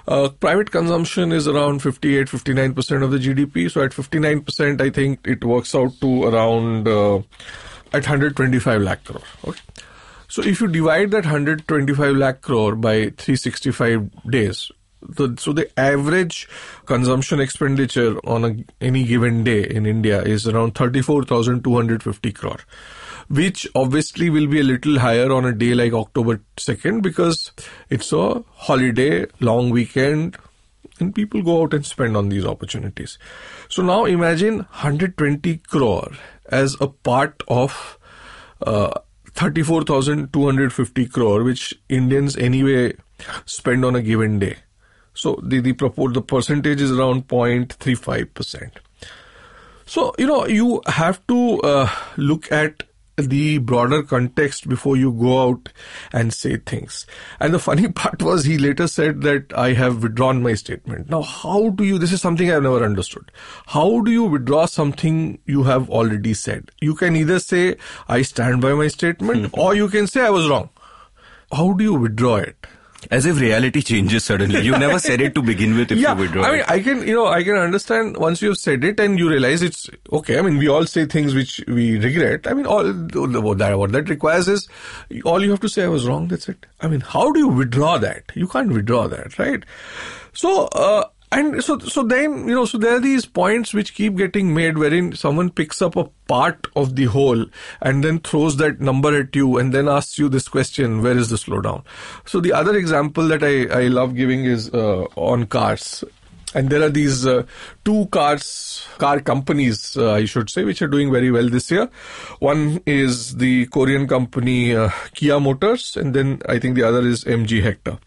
Uh, 0.06 0.28
private 0.28 0.70
consumption 0.70 1.32
is 1.32 1.46
around 1.46 1.80
58 1.80 2.26
59% 2.26 3.02
of 3.04 3.10
the 3.10 3.18
GDP. 3.18 3.70
So 3.70 3.82
at 3.82 3.92
59%, 3.92 4.80
I 4.80 4.90
think 4.90 5.26
it 5.26 5.44
works 5.44 5.74
out 5.74 5.92
to 6.00 6.24
around 6.24 6.88
uh, 6.88 7.18
at 7.92 8.04
125 8.04 8.82
lakh 8.82 9.04
crore. 9.04 9.22
Okay. 9.46 9.60
So 10.28 10.42
if 10.42 10.60
you 10.60 10.68
divide 10.68 11.10
that 11.10 11.24
125 11.24 12.16
lakh 12.16 12.40
crore 12.40 12.74
by 12.74 13.10
365 13.10 14.30
days, 14.30 14.72
the, 15.02 15.36
so 15.38 15.52
the 15.52 15.68
average 15.78 16.48
consumption 16.86 17.40
expenditure 17.40 18.18
on 18.24 18.44
a, 18.44 18.64
any 18.80 19.04
given 19.04 19.44
day 19.44 19.64
in 19.64 19.84
India 19.84 20.22
is 20.22 20.46
around 20.46 20.74
34,250 20.74 22.32
crore 22.32 22.60
which 23.28 23.66
obviously 23.74 24.30
will 24.30 24.46
be 24.46 24.60
a 24.60 24.64
little 24.64 24.98
higher 24.98 25.32
on 25.32 25.44
a 25.44 25.52
day 25.52 25.74
like 25.74 25.92
October 25.92 26.40
2nd 26.56 27.02
because 27.02 27.52
it's 27.90 28.12
a 28.12 28.42
holiday, 28.54 29.26
long 29.40 29.70
weekend, 29.70 30.36
and 31.00 31.14
people 31.14 31.42
go 31.42 31.62
out 31.62 31.74
and 31.74 31.84
spend 31.84 32.16
on 32.16 32.28
these 32.28 32.44
opportunities. 32.44 33.18
So 33.68 33.82
now 33.82 34.04
imagine 34.04 34.58
120 34.58 35.56
crore 35.58 36.12
as 36.46 36.76
a 36.80 36.86
part 36.86 37.42
of 37.48 37.98
uh, 38.66 38.92
34,250 39.34 41.06
crore, 41.06 41.42
which 41.42 41.74
Indians 41.88 42.36
anyway 42.36 42.94
spend 43.44 43.84
on 43.84 43.96
a 43.96 44.02
given 44.02 44.38
day. 44.38 44.56
So 45.14 45.38
the 45.42 45.60
the, 45.60 45.72
the 46.12 46.22
percentage 46.22 46.80
is 46.80 46.90
around 46.90 47.28
0.35 47.28 48.34
percent. 48.34 48.78
So 49.84 50.14
you 50.18 50.26
know 50.26 50.46
you 50.46 50.82
have 50.86 51.26
to 51.26 51.60
uh, 51.60 51.90
look 52.16 52.50
at 52.50 52.84
the 53.16 53.58
broader 53.58 54.02
context 54.02 54.68
before 54.68 54.96
you 54.96 55.12
go 55.12 55.48
out 55.48 55.68
and 56.12 56.32
say 56.32 56.56
things. 56.56 57.06
And 57.40 57.52
the 57.52 57.58
funny 57.58 57.88
part 57.92 58.22
was 58.22 58.44
he 58.44 58.58
later 58.58 58.86
said 58.86 59.22
that 59.22 59.52
I 59.56 59.72
have 59.74 60.02
withdrawn 60.02 60.42
my 60.42 60.54
statement. 60.54 61.10
Now, 61.10 61.22
how 61.22 61.70
do 61.70 61.84
you, 61.84 61.98
this 61.98 62.12
is 62.12 62.20
something 62.20 62.50
I've 62.50 62.62
never 62.62 62.84
understood. 62.84 63.30
How 63.66 64.00
do 64.00 64.10
you 64.10 64.24
withdraw 64.24 64.66
something 64.66 65.38
you 65.46 65.64
have 65.64 65.90
already 65.90 66.34
said? 66.34 66.70
You 66.80 66.94
can 66.94 67.16
either 67.16 67.38
say, 67.38 67.76
I 68.08 68.22
stand 68.22 68.62
by 68.62 68.72
my 68.74 68.88
statement, 68.88 69.46
hmm. 69.46 69.60
or 69.60 69.74
you 69.74 69.88
can 69.88 70.06
say 70.06 70.22
I 70.22 70.30
was 70.30 70.48
wrong. 70.48 70.70
How 71.52 71.72
do 71.74 71.84
you 71.84 71.94
withdraw 71.94 72.36
it? 72.36 72.66
As 73.10 73.26
if 73.26 73.40
reality 73.40 73.82
changes 73.82 74.24
suddenly. 74.24 74.60
You 74.62 74.78
never 74.78 74.98
said 74.98 75.20
it 75.20 75.34
to 75.34 75.42
begin 75.42 75.76
with 75.76 75.92
if 75.92 75.98
yeah, 75.98 76.12
you 76.12 76.20
withdraw 76.20 76.44
I 76.44 76.52
mean. 76.52 76.64
I 76.68 76.80
can, 76.80 77.06
you 77.06 77.14
know, 77.14 77.26
I 77.26 77.42
can 77.42 77.56
understand 77.56 78.16
once 78.16 78.40
you've 78.40 78.58
said 78.58 78.84
it 78.84 79.00
and 79.00 79.18
you 79.18 79.28
realize 79.28 79.62
it's 79.62 79.90
okay. 80.12 80.38
I 80.38 80.42
mean, 80.42 80.58
we 80.58 80.68
all 80.68 80.86
say 80.86 81.06
things 81.06 81.34
which 81.34 81.62
we 81.66 81.98
regret. 81.98 82.46
I 82.46 82.54
mean, 82.54 82.66
all 82.66 82.84
what 82.84 83.58
that, 83.58 83.78
what 83.78 83.92
that 83.92 84.08
requires 84.08 84.48
is 84.48 84.68
all 85.24 85.42
you 85.42 85.50
have 85.50 85.60
to 85.60 85.68
say 85.68 85.84
I 85.84 85.88
was 85.88 86.06
wrong. 86.06 86.28
That's 86.28 86.48
it. 86.48 86.64
I 86.80 86.88
mean, 86.88 87.00
how 87.00 87.32
do 87.32 87.40
you 87.40 87.48
withdraw 87.48 87.98
that? 87.98 88.24
You 88.34 88.46
can't 88.46 88.72
withdraw 88.72 89.08
that, 89.08 89.38
right? 89.38 89.64
So, 90.32 90.66
uh, 90.66 91.04
and 91.32 91.64
so 91.64 91.78
so 91.78 92.02
then 92.02 92.46
you 92.46 92.54
know 92.54 92.64
so 92.66 92.78
there 92.78 92.96
are 92.96 93.00
these 93.00 93.24
points 93.24 93.72
which 93.72 93.94
keep 93.94 94.16
getting 94.16 94.52
made 94.54 94.76
wherein 94.76 95.14
someone 95.14 95.48
picks 95.50 95.80
up 95.80 95.96
a 95.96 96.04
part 96.28 96.66
of 96.76 96.94
the 96.94 97.06
whole 97.06 97.46
and 97.80 98.04
then 98.04 98.18
throws 98.18 98.58
that 98.58 98.80
number 98.80 99.18
at 99.18 99.34
you 99.34 99.56
and 99.56 99.72
then 99.72 99.88
asks 99.88 100.18
you 100.18 100.28
this 100.28 100.46
question 100.46 101.02
where 101.02 101.16
is 101.16 101.30
the 101.30 101.36
slowdown? 101.36 101.82
So 102.26 102.40
the 102.40 102.52
other 102.52 102.76
example 102.76 103.28
that 103.28 103.42
i 103.42 103.64
i 103.80 103.88
love 103.88 104.14
giving 104.14 104.44
is 104.44 104.68
uh, 104.74 105.04
on 105.16 105.46
cars. 105.46 106.04
And 106.54 106.68
there 106.68 106.82
are 106.82 106.90
these 106.90 107.26
uh, 107.26 107.44
two 107.82 108.06
cars 108.12 108.86
car 108.98 109.20
companies 109.20 109.96
uh, 109.96 110.12
i 110.12 110.26
should 110.26 110.50
say 110.50 110.64
which 110.64 110.82
are 110.82 110.88
doing 110.94 111.10
very 111.10 111.30
well 111.30 111.48
this 111.48 111.70
year. 111.70 111.88
One 112.40 112.82
is 112.84 113.36
the 113.36 113.66
korean 113.66 114.06
company 114.06 114.76
uh, 114.76 114.90
kia 115.14 115.40
motors 115.40 115.96
and 115.96 116.12
then 116.12 116.42
i 116.46 116.58
think 116.58 116.74
the 116.74 116.82
other 116.82 117.00
is 117.00 117.24
mg 117.24 117.62
hector 117.62 117.98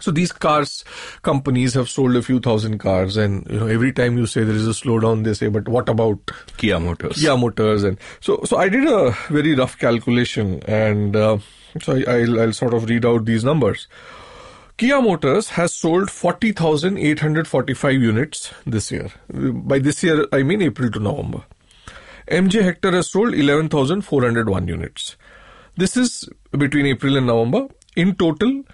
so 0.00 0.10
these 0.10 0.32
cars 0.32 0.84
companies 1.22 1.74
have 1.74 1.88
sold 1.88 2.16
a 2.16 2.22
few 2.22 2.40
thousand 2.40 2.78
cars, 2.78 3.16
and 3.16 3.46
you 3.50 3.60
know 3.60 3.66
every 3.66 3.92
time 3.92 4.18
you 4.18 4.26
say 4.26 4.44
there 4.44 4.54
is 4.54 4.66
a 4.66 4.70
slowdown, 4.70 5.24
they 5.24 5.34
say, 5.34 5.48
"But 5.48 5.68
what 5.68 5.88
about 5.88 6.30
Kia 6.56 6.78
Motors. 6.80 7.16
Kia 7.16 7.36
Motors?" 7.36 7.84
And 7.84 7.98
so, 8.20 8.40
so 8.44 8.56
I 8.56 8.68
did 8.68 8.86
a 8.86 9.10
very 9.28 9.54
rough 9.54 9.78
calculation, 9.78 10.62
and 10.66 11.16
uh, 11.16 11.38
so 11.82 11.96
I, 11.96 12.18
will 12.20 12.40
I'll 12.40 12.52
sort 12.52 12.74
of 12.74 12.88
read 12.88 13.04
out 13.04 13.24
these 13.24 13.44
numbers. 13.44 13.88
Kia 14.76 15.00
Motors 15.00 15.50
has 15.50 15.72
sold 15.72 16.10
40,845 16.10 17.92
units 17.92 18.52
this 18.66 18.90
year. 18.90 19.08
By 19.32 19.78
this 19.78 20.02
year, 20.02 20.26
I 20.32 20.42
mean 20.42 20.62
April 20.62 20.90
to 20.90 20.98
November. 20.98 21.44
MG 22.28 22.62
Hector 22.62 22.90
has 22.90 23.10
sold 23.10 23.34
11,401 23.34 24.66
units. 24.66 25.16
This 25.76 25.96
is 25.96 26.28
between 26.50 26.86
April 26.86 27.16
and 27.16 27.26
November. 27.26 27.68
In 27.94 28.16
total, 28.16 28.64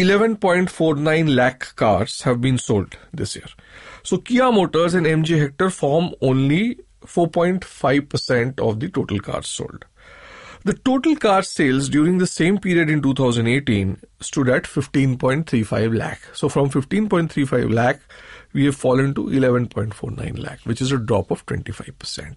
11.49 0.00 1.34
lakh 1.34 1.76
cars 1.76 2.22
have 2.22 2.40
been 2.40 2.56
sold 2.56 2.96
this 3.12 3.36
year. 3.36 3.48
So 4.02 4.16
Kia 4.16 4.50
Motors 4.50 4.94
and 4.94 5.04
MG 5.04 5.38
Hector 5.38 5.68
form 5.68 6.14
only 6.22 6.78
4.5% 7.04 8.58
of 8.60 8.80
the 8.80 8.88
total 8.88 9.20
cars 9.20 9.46
sold. 9.46 9.84
The 10.64 10.72
total 10.72 11.16
car 11.16 11.42
sales 11.42 11.90
during 11.90 12.16
the 12.16 12.26
same 12.26 12.58
period 12.58 12.88
in 12.88 13.02
2018 13.02 13.98
stood 14.20 14.48
at 14.48 14.64
15.35 14.64 15.96
lakh. 15.96 16.20
So 16.34 16.48
from 16.48 16.70
15.35 16.70 17.72
lakh, 17.72 18.00
we 18.54 18.64
have 18.64 18.76
fallen 18.76 19.12
to 19.14 19.24
11.49 19.26 20.38
lakh, 20.38 20.60
which 20.64 20.80
is 20.80 20.92
a 20.92 20.98
drop 20.98 21.30
of 21.30 21.44
25% 21.44 22.36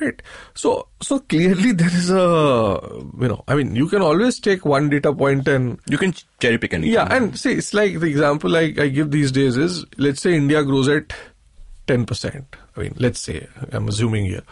right. 0.00 0.22
So 0.54 0.88
so 1.00 1.18
clearly 1.20 1.72
there 1.80 1.88
is 2.00 2.10
a 2.10 2.80
you 3.20 3.28
know 3.28 3.44
i 3.48 3.54
mean 3.54 3.74
you 3.76 3.86
can 3.88 4.02
always 4.02 4.38
take 4.40 4.64
one 4.64 4.88
data 4.90 5.12
point 5.12 5.46
and 5.48 5.78
You 5.88 5.98
can 5.98 6.14
cherry 6.40 6.58
pick 6.58 6.74
anything. 6.74 6.92
yeah 6.94 7.06
and 7.16 7.38
see 7.38 7.52
it's 7.52 7.72
like 7.74 7.98
the 8.00 8.06
example 8.06 8.56
I, 8.56 8.74
I 8.78 8.88
give 8.88 9.10
these 9.10 9.32
days 9.32 9.56
is 9.56 9.84
let's 9.98 10.22
say 10.22 10.34
india 10.36 10.62
grows 10.64 10.88
at 10.88 11.12
10% 11.86 12.44
i 12.76 12.80
mean 12.80 12.94
let's 12.98 13.20
say 13.20 13.46
i'm 13.72 13.88
assuming 13.88 14.26
here. 14.26 14.42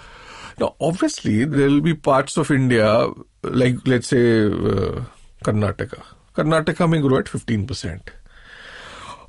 Now 0.60 0.74
obviously 0.80 1.44
there 1.44 1.68
will 1.68 1.80
be 1.80 1.94
parts 1.94 2.36
of 2.36 2.50
india 2.50 3.08
like 3.42 3.76
let's 3.86 4.08
say 4.08 4.24
uh, 4.46 5.02
karnataka. 5.44 6.02
Karnataka 6.34 6.88
may 6.90 7.00
grow 7.00 7.18
at 7.18 7.26
15% 7.26 8.00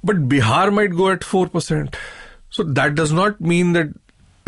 but 0.03 0.27
bihar 0.29 0.71
might 0.73 0.91
go 0.95 1.09
at 1.11 1.19
4% 1.21 1.93
so 2.49 2.63
that 2.63 2.95
does 2.95 3.11
not 3.11 3.39
mean 3.39 3.73
that 3.73 3.89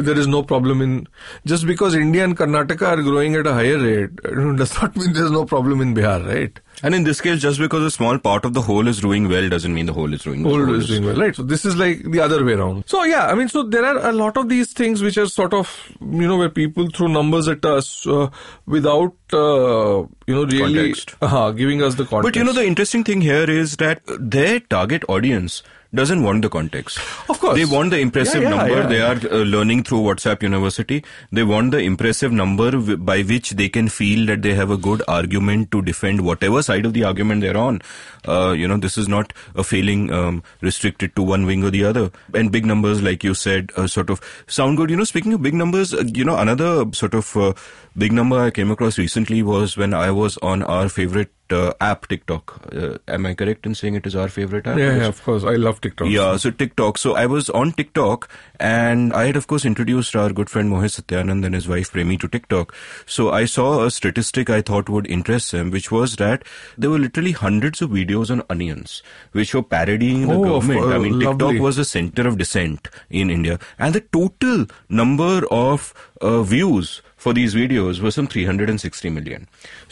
there 0.02 0.18
is 0.18 0.28
no 0.28 0.44
problem 0.44 0.82
in 0.82 1.08
just 1.46 1.66
because 1.66 1.96
India 1.96 2.24
and 2.24 2.38
Karnataka 2.38 2.88
are 2.88 3.02
growing 3.02 3.36
at 3.36 3.48
a 3.48 3.54
higher 3.54 3.78
rate 3.78 4.16
does 4.58 4.82
not 4.82 4.96
mean 4.96 5.14
there's 5.14 5.32
no 5.32 5.46
problem 5.46 5.82
in 5.82 5.94
Bihar, 5.96 6.26
right? 6.28 6.60
And 6.84 6.96
in 6.96 7.04
this 7.04 7.22
case, 7.22 7.42
just 7.42 7.60
because 7.60 7.84
a 7.84 7.92
small 7.92 8.18
part 8.18 8.44
of 8.44 8.54
the 8.54 8.62
whole 8.62 8.88
is 8.88 9.02
doing 9.02 9.28
well 9.28 9.48
doesn't 9.50 9.74
mean 9.74 9.86
the 9.86 9.94
whole 9.94 10.14
is 10.14 10.24
doing 10.24 10.44
well. 10.44 10.54
Whole 10.54 10.74
is 10.76 10.88
doing 10.88 11.06
well, 11.06 11.16
right? 11.16 11.36
So 11.36 11.44
this 11.44 11.64
is 11.66 11.78
like 11.78 12.04
the 12.04 12.20
other 12.20 12.44
way 12.44 12.54
around. 12.54 12.86
So 12.88 13.04
yeah, 13.04 13.28
I 13.28 13.36
mean, 13.36 13.50
so 13.50 13.64
there 13.64 13.86
are 13.86 14.10
a 14.10 14.12
lot 14.12 14.38
of 14.38 14.50
these 14.50 14.74
things 14.74 15.02
which 15.02 15.18
are 15.18 15.28
sort 15.28 15.54
of 15.54 15.92
you 16.02 16.28
know 16.28 16.38
where 16.38 16.50
people 16.50 16.90
throw 16.90 17.08
numbers 17.08 17.48
at 17.48 17.64
us 17.66 18.08
uh, 18.08 18.30
without 18.66 19.14
uh, 19.34 20.04
you 20.28 20.36
know 20.36 20.46
really 20.46 20.96
uh, 21.22 21.52
giving 21.52 21.84
us 21.84 21.96
the 21.96 22.06
context. 22.06 22.24
But 22.24 22.36
you 22.36 22.44
know, 22.44 22.54
the 22.54 22.66
interesting 22.66 23.04
thing 23.04 23.22
here 23.22 23.50
is 23.50 23.78
that 23.78 24.02
their 24.20 24.60
target 24.60 25.04
audience 25.08 25.62
doesn't 25.94 26.24
want 26.24 26.42
the 26.42 26.50
context. 26.50 26.98
Of 27.30 27.40
course. 27.40 27.58
They 27.58 27.66
want 27.66 27.92
the 27.92 28.00
impressive 28.00 28.42
Yeah, 28.44 28.50
yeah, 28.50 28.58
number. 28.58 28.76
yeah. 28.82 28.88
They 28.88 29.02
are 29.02 29.34
uh, 29.42 29.44
learning 29.44 29.84
through 29.84 30.00
WhatsApp 30.02 30.42
University. 30.42 31.04
They 31.32 31.44
want 31.44 31.72
the 31.72 31.80
impressive 31.80 32.32
number 32.32 32.72
w- 32.72 32.96
by 32.98 33.24
which 33.24 33.52
they 33.52 33.68
can 33.68 33.90
feel 33.90 34.26
that 34.28 34.42
they 34.42 34.54
have 34.54 34.72
a 34.72 34.78
good 34.78 35.02
argument 35.08 35.72
to 35.72 35.82
defend 35.82 36.22
whatever 36.22 36.62
side 36.64 36.86
of 36.86 36.94
the 36.94 37.04
argument 37.04 37.42
they're 37.42 37.58
on. 37.58 37.82
Uh, 38.28 38.52
you 38.52 38.68
know, 38.68 38.78
this 38.78 38.98
is 38.98 39.08
not 39.10 39.34
a 39.56 39.64
failing 39.64 40.12
um, 40.14 40.42
restricted 40.62 41.16
to 41.18 41.24
one 41.24 41.46
wing 41.46 41.64
or 41.64 41.72
the 41.72 41.84
other. 41.84 42.10
And 42.34 42.52
big 42.52 42.66
numbers, 42.66 43.02
like 43.02 43.24
you 43.24 43.34
said, 43.34 43.72
uh, 43.76 43.88
sort 43.88 44.10
of 44.10 44.22
sound 44.48 44.78
good. 44.78 44.90
You 44.90 44.96
know, 44.96 45.04
speaking 45.04 45.34
of 45.34 45.42
big 45.42 45.56
numbers, 45.56 45.94
uh, 45.94 46.04
you 46.06 46.24
know, 46.24 46.38
another 46.38 46.86
sort 46.94 47.14
of 47.14 47.36
uh, 47.36 47.54
big 47.98 48.14
number 48.14 48.40
I 48.40 48.52
came 48.52 48.72
across 48.72 48.98
recently 48.98 49.44
was 49.44 49.76
when 49.76 49.94
I 49.94 50.12
was 50.12 50.38
on 50.38 50.64
our 50.64 50.88
favorite 50.88 51.32
uh, 51.54 51.74
app 51.82 52.08
TikTok. 52.08 52.74
Uh, 52.76 52.98
am 53.08 53.26
I 53.26 53.34
correct 53.34 53.66
in 53.66 53.76
saying 53.76 53.96
it 53.96 54.06
is 54.06 54.16
our 54.16 54.28
favorite 54.28 54.68
app? 54.68 54.78
Yeah, 54.78 54.96
yeah, 54.98 55.08
of 55.08 55.22
course. 55.24 55.44
I 55.44 55.56
love 55.56 55.82
TikTok. 55.82 56.08
Yeah, 56.10 56.38
so 56.38 56.52
TikTok. 56.52 56.98
So 56.98 57.16
I 57.16 57.26
was 57.26 57.50
on 57.50 57.72
TikTok 57.74 58.30
and 58.60 59.14
I 59.14 59.26
had, 59.26 59.36
of 59.36 59.48
course, 59.48 59.66
introduced 59.66 60.16
our 60.16 60.32
good 60.32 60.50
friend 60.50 60.72
Mohit 60.72 61.02
Satyanand 61.02 61.46
and 61.46 61.54
his 61.56 61.68
wife 61.68 61.92
Premi 61.92 62.18
to 62.18 62.28
TikTok. 62.28 62.74
So 63.06 63.32
I 63.32 63.46
saw 63.46 63.84
a 63.84 63.92
statistic 63.92 64.50
I 64.50 64.62
thought 64.62 64.90
would 64.90 65.08
interest 65.08 65.52
him, 65.54 65.72
which 65.72 65.92
was 65.92 66.16
that 66.18 66.44
there 66.78 66.90
were 66.90 67.00
literally 67.00 67.32
hundreds 67.34 67.82
of 67.82 67.90
videos 67.92 68.30
on 68.32 68.44
onions, 68.50 69.02
which 69.32 69.54
were 69.54 69.64
parodying 69.64 70.28
the 70.28 70.36
Oh, 70.36 70.44
government. 70.44 70.86
I 70.94 70.98
mean, 70.98 71.20
TikTok 71.20 71.42
lovely. 71.42 71.60
was 71.60 71.76
the 71.78 71.86
center 71.86 72.28
of 72.28 72.38
dissent 72.38 72.88
in 73.10 73.30
India. 73.30 73.60
And 73.80 73.96
the 73.96 74.02
total 74.02 74.68
number 74.90 75.42
of 75.52 75.94
uh, 76.22 76.44
views 76.44 77.02
for 77.22 77.32
these 77.38 77.54
videos 77.56 78.00
was 78.04 78.16
some 78.16 78.28
360 78.28 79.10
million. 79.16 79.48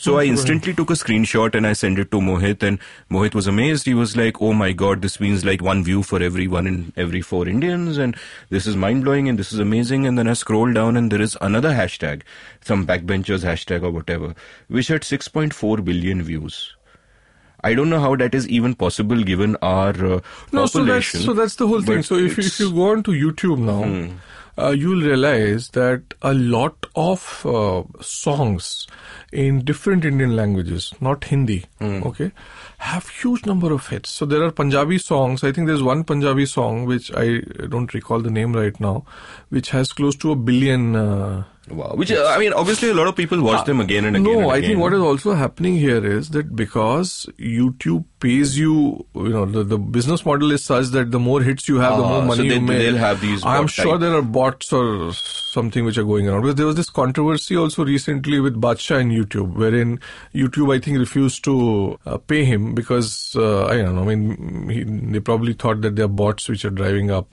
So 0.06 0.18
I 0.18 0.24
instantly 0.30 0.74
took 0.78 0.90
a 0.90 0.94
screenshot 1.02 1.54
and 1.60 1.68
I 1.72 1.74
sent 1.74 2.00
it 2.04 2.10
to 2.14 2.18
Mohit 2.28 2.64
and 2.70 2.80
Mohit 3.12 3.36
was 3.36 3.46
amazed. 3.52 3.86
He 3.86 3.94
was 3.94 4.16
like, 4.22 4.42
oh 4.42 4.54
my 4.62 4.72
god, 4.72 5.04
this 5.04 5.20
means 5.20 5.46
like 5.50 5.62
one 5.62 5.84
view 5.90 6.02
for 6.02 6.22
every 6.30 6.48
one 6.48 6.66
in 6.72 6.92
every 6.98 7.22
four 7.22 7.48
Indians 7.48 8.00
and 8.00 8.16
this 8.50 8.66
is 8.66 8.76
mind 8.86 9.04
blowing 9.04 9.30
and 9.30 9.38
this 9.38 9.54
is 9.54 9.60
amazing. 9.60 10.08
And 10.08 10.18
then 10.18 10.28
I 10.28 10.34
scroll 10.34 10.74
down 10.74 10.98
and 10.98 11.12
there 11.12 11.22
is 11.22 11.38
another 11.40 11.72
hashtag, 11.82 12.24
some 12.62 12.88
backbenchers 12.88 13.44
hashtag 13.52 13.84
or 13.84 13.92
whatever, 13.92 14.34
which 14.68 14.88
had 14.88 15.02
6.4 15.04 15.86
billion 15.86 16.24
views. 16.24 16.76
I 17.62 17.74
don't 17.76 17.90
know 17.92 18.00
how 18.00 18.16
that 18.16 18.34
is 18.34 18.48
even 18.48 18.74
possible 18.74 19.22
given 19.30 19.56
our 19.62 19.90
uh, 19.90 20.20
No, 20.52 20.66
so 20.66 20.84
that's, 20.84 21.12
population. 21.12 21.22
so 21.22 21.34
that's 21.34 21.56
the 21.58 21.68
whole 21.68 21.82
thing. 21.84 22.02
So 22.04 22.16
if 22.16 22.38
you, 22.38 22.44
if 22.46 22.58
Hmm. 22.58 22.64
you 22.64 22.74
go 22.74 22.90
on 22.92 23.04
to 23.04 23.12
YouTube 23.12 23.60
now, 23.70 23.82
uh, 24.62 24.72
you'll 24.72 25.01
realize 25.01 25.70
that 25.70 26.14
a 26.22 26.34
lot 26.34 26.86
of 26.95 27.45
uh, 27.45 27.84
songs 28.01 28.88
in 29.32 29.60
different 29.64 30.05
Indian 30.05 30.36
languages, 30.36 30.93
not 31.01 31.24
Hindi, 31.26 31.66
Hmm. 31.80 32.01
okay, 32.03 32.32
have 32.80 33.07
huge 33.10 33.45
number 33.45 33.72
of 33.74 33.88
hits. 33.88 34.10
So 34.10 34.26
there 34.26 34.43
are 34.43 34.51
Punjabi 34.51 34.97
songs. 34.97 35.43
I 35.43 35.51
think 35.51 35.68
there's 35.68 35.84
one 35.84 36.03
Punjabi 36.03 36.45
song 36.45 36.86
which 36.86 37.12
I 37.16 37.39
don't 37.68 37.93
recall 37.93 38.20
the 38.20 38.32
name 38.32 38.53
right 38.53 38.80
now, 38.80 39.05
which 39.49 39.70
has 39.72 39.93
close 39.93 40.16
to 40.18 40.32
a 40.32 40.36
billion. 40.36 40.95
Uh, 40.95 41.43
Wow. 41.72 41.94
Which, 41.96 42.12
uh, 42.12 42.26
I 42.28 42.38
mean, 42.40 42.54
obviously 42.54 42.90
a 42.90 42.94
lot 42.94 43.08
of 43.08 43.16
people 43.16 43.42
watch 43.42 43.66
them 43.66 43.80
again 43.80 44.06
and 44.06 44.16
again. 44.16 44.26
no, 44.34 44.40
and 44.42 44.52
I 44.52 44.62
think 44.62 44.80
what 44.80 44.94
is 44.94 45.00
also 45.02 45.34
happening 45.34 45.76
here 45.78 46.06
is 46.06 46.30
that 46.32 46.56
because 46.56 47.28
YouTube 47.38 48.06
pays 48.20 48.58
you, 48.58 49.06
you 49.16 49.30
know, 49.30 49.46
the, 49.46 49.64
the 49.64 49.78
business 49.78 50.26
model 50.26 50.52
is 50.52 50.64
such 50.64 50.88
that 50.88 51.12
the 51.12 51.20
more 51.20 51.42
hits 51.42 51.68
you 51.70 51.78
have, 51.80 51.98
the 51.98 52.04
Ah, 52.04 52.10
more 52.10 52.22
so 52.22 52.28
money 52.28 52.50
they- 52.50 52.56
you 52.56 52.62
make. 52.62 52.78
they'll 52.80 52.98
have 52.98 53.22
these 53.22 53.46
I'm 53.46 53.68
sure 53.68 53.94
type. 53.94 54.02
there 54.02 54.16
are 54.16 54.22
bots 54.22 54.74
or 54.74 55.12
something 55.14 55.86
which 55.86 55.98
are 55.98 56.04
going 56.04 56.28
around. 56.28 56.42
Because 56.42 56.56
there 56.56 56.66
was 56.66 56.76
this 56.76 56.90
controversy 56.90 57.56
also 57.56 57.86
recently 57.86 58.40
with 58.40 58.60
Badshah 58.60 59.00
and 59.00 59.12
YouTube, 59.12 59.54
wherein 59.56 60.00
YouTube, 60.34 60.76
I 60.76 60.80
think, 60.80 60.98
refused 60.98 61.44
to 61.46 61.98
uh, 62.06 62.18
pay 62.18 62.44
him 62.46 62.74
because, 62.76 63.34
uh, 63.36 63.66
I 63.68 63.78
don't 63.78 63.96
know, 63.96 64.02
I 64.10 64.16
mean, 64.16 64.70
he, 64.70 64.84
they 64.84 65.20
probably 65.20 65.54
thought 65.54 65.82
that 65.82 65.96
there 65.96 66.06
are 66.06 66.10
bots 66.10 66.50
which 66.50 66.66
are 66.66 66.70
driving 66.72 67.10
up. 67.12 67.28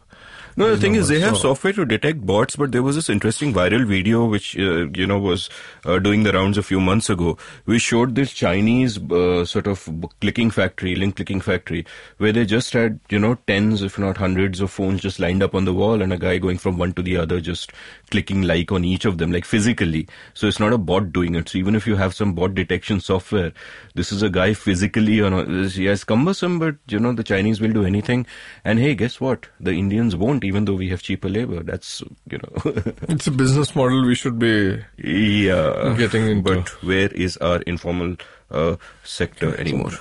No, 0.59 0.71
the 0.71 0.79
thing 0.79 0.95
is, 0.95 1.09
they 1.09 1.21
have 1.21 1.37
software 1.37 1.75
to 1.75 1.85
detect 1.85 2.25
bots, 2.25 2.57
but 2.57 2.73
there 2.73 2.83
was 2.83 2.97
this 2.97 3.11
interesting 3.11 3.53
viral 3.53 3.85
video 3.85 4.25
which, 4.25 4.57
uh, 4.59 4.89
you 4.89 5.07
know, 5.07 5.19
was 5.19 5.51
uh, 5.85 5.99
doing 5.99 6.23
the 6.23 6.33
rounds 6.33 6.57
a 6.57 6.63
few 6.63 6.81
months 6.81 7.11
ago, 7.11 7.37
We 7.67 7.79
showed 7.79 8.15
this 8.15 8.33
Chinese 8.33 8.97
uh, 9.11 9.45
sort 9.45 9.67
of 9.67 9.87
clicking 10.23 10.51
factory, 10.51 10.95
link 10.95 11.17
clicking 11.17 11.43
factory, 11.43 11.85
where 12.17 12.33
they 12.33 12.47
just 12.47 12.73
had, 12.73 13.01
you 13.11 13.19
know, 13.19 13.35
tens, 13.47 13.83
if 13.83 13.99
not 13.99 14.17
hundreds 14.17 14.63
of 14.63 14.71
phones 14.71 15.03
just 15.03 15.21
lined 15.21 15.43
up 15.43 15.55
on 15.55 15.67
the 15.67 15.75
wall 15.75 16.01
and 16.01 16.13
a 16.13 16.17
guy 16.17 16.39
going 16.39 16.57
from 16.57 16.79
one 16.79 16.95
to 16.95 17.03
the 17.03 17.19
other, 17.19 17.39
just 17.39 17.73
clicking 18.11 18.43
like 18.43 18.73
on 18.73 18.85
each 18.85 19.05
of 19.05 19.19
them, 19.19 19.33
like 19.33 19.45
physically. 19.45 20.09
So 20.33 20.47
it's 20.47 20.61
not 20.61 20.73
a 20.73 20.79
bot 20.79 21.13
doing 21.13 21.35
it. 21.35 21.51
So 21.51 21.59
even 21.59 21.75
if 21.75 21.87
you 21.87 21.97
have 21.97 22.15
some 22.15 22.33
bot 22.33 22.55
detection 22.55 23.01
software, 23.01 23.53
this 23.95 24.11
is 24.11 24.23
a 24.23 24.31
guy 24.31 24.55
physically, 24.55 25.15
you 25.15 25.29
know, 25.29 25.43
yes, 25.43 26.03
cumbersome, 26.05 26.59
but, 26.59 26.77
you 26.89 26.99
know, 26.99 27.13
the 27.13 27.25
Chinese 27.25 27.61
will 27.61 27.73
do 27.73 27.85
anything. 27.85 28.27
And 28.65 28.79
hey, 28.79 28.95
guess 28.95 29.21
what? 29.21 29.49
The 29.61 29.73
Indians 29.73 30.17
won't, 30.17 30.45
even 30.47 30.65
though 30.65 30.75
we 30.75 30.89
have 30.89 31.03
cheaper 31.03 31.29
labor. 31.29 31.63
That's, 31.63 32.03
you 32.31 32.39
know, 32.39 32.73
It's 33.09 33.27
a 33.27 33.31
business 33.31 33.75
model 33.75 34.07
we 34.07 34.15
should 34.15 34.39
be 34.39 34.81
yeah. 34.99 35.95
getting 35.99 36.29
into. 36.29 36.55
But 36.55 36.69
where 36.83 37.09
is 37.09 37.37
our 37.39 37.61
informal 37.63 38.17
uh, 38.51 38.77
sector 39.05 39.57
anymore? 39.57 39.93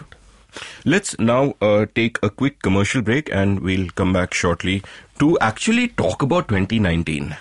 Let's 0.85 1.17
now 1.19 1.55
uh, 1.61 1.85
take 1.95 2.17
a 2.23 2.29
quick 2.29 2.61
commercial 2.61 3.01
break 3.01 3.29
and 3.31 3.59
we'll 3.59 3.89
come 3.95 4.13
back 4.13 4.33
shortly 4.33 4.83
to 5.19 5.37
actually 5.39 5.89
talk 5.89 6.21
about 6.21 6.47
2019. 6.47 7.35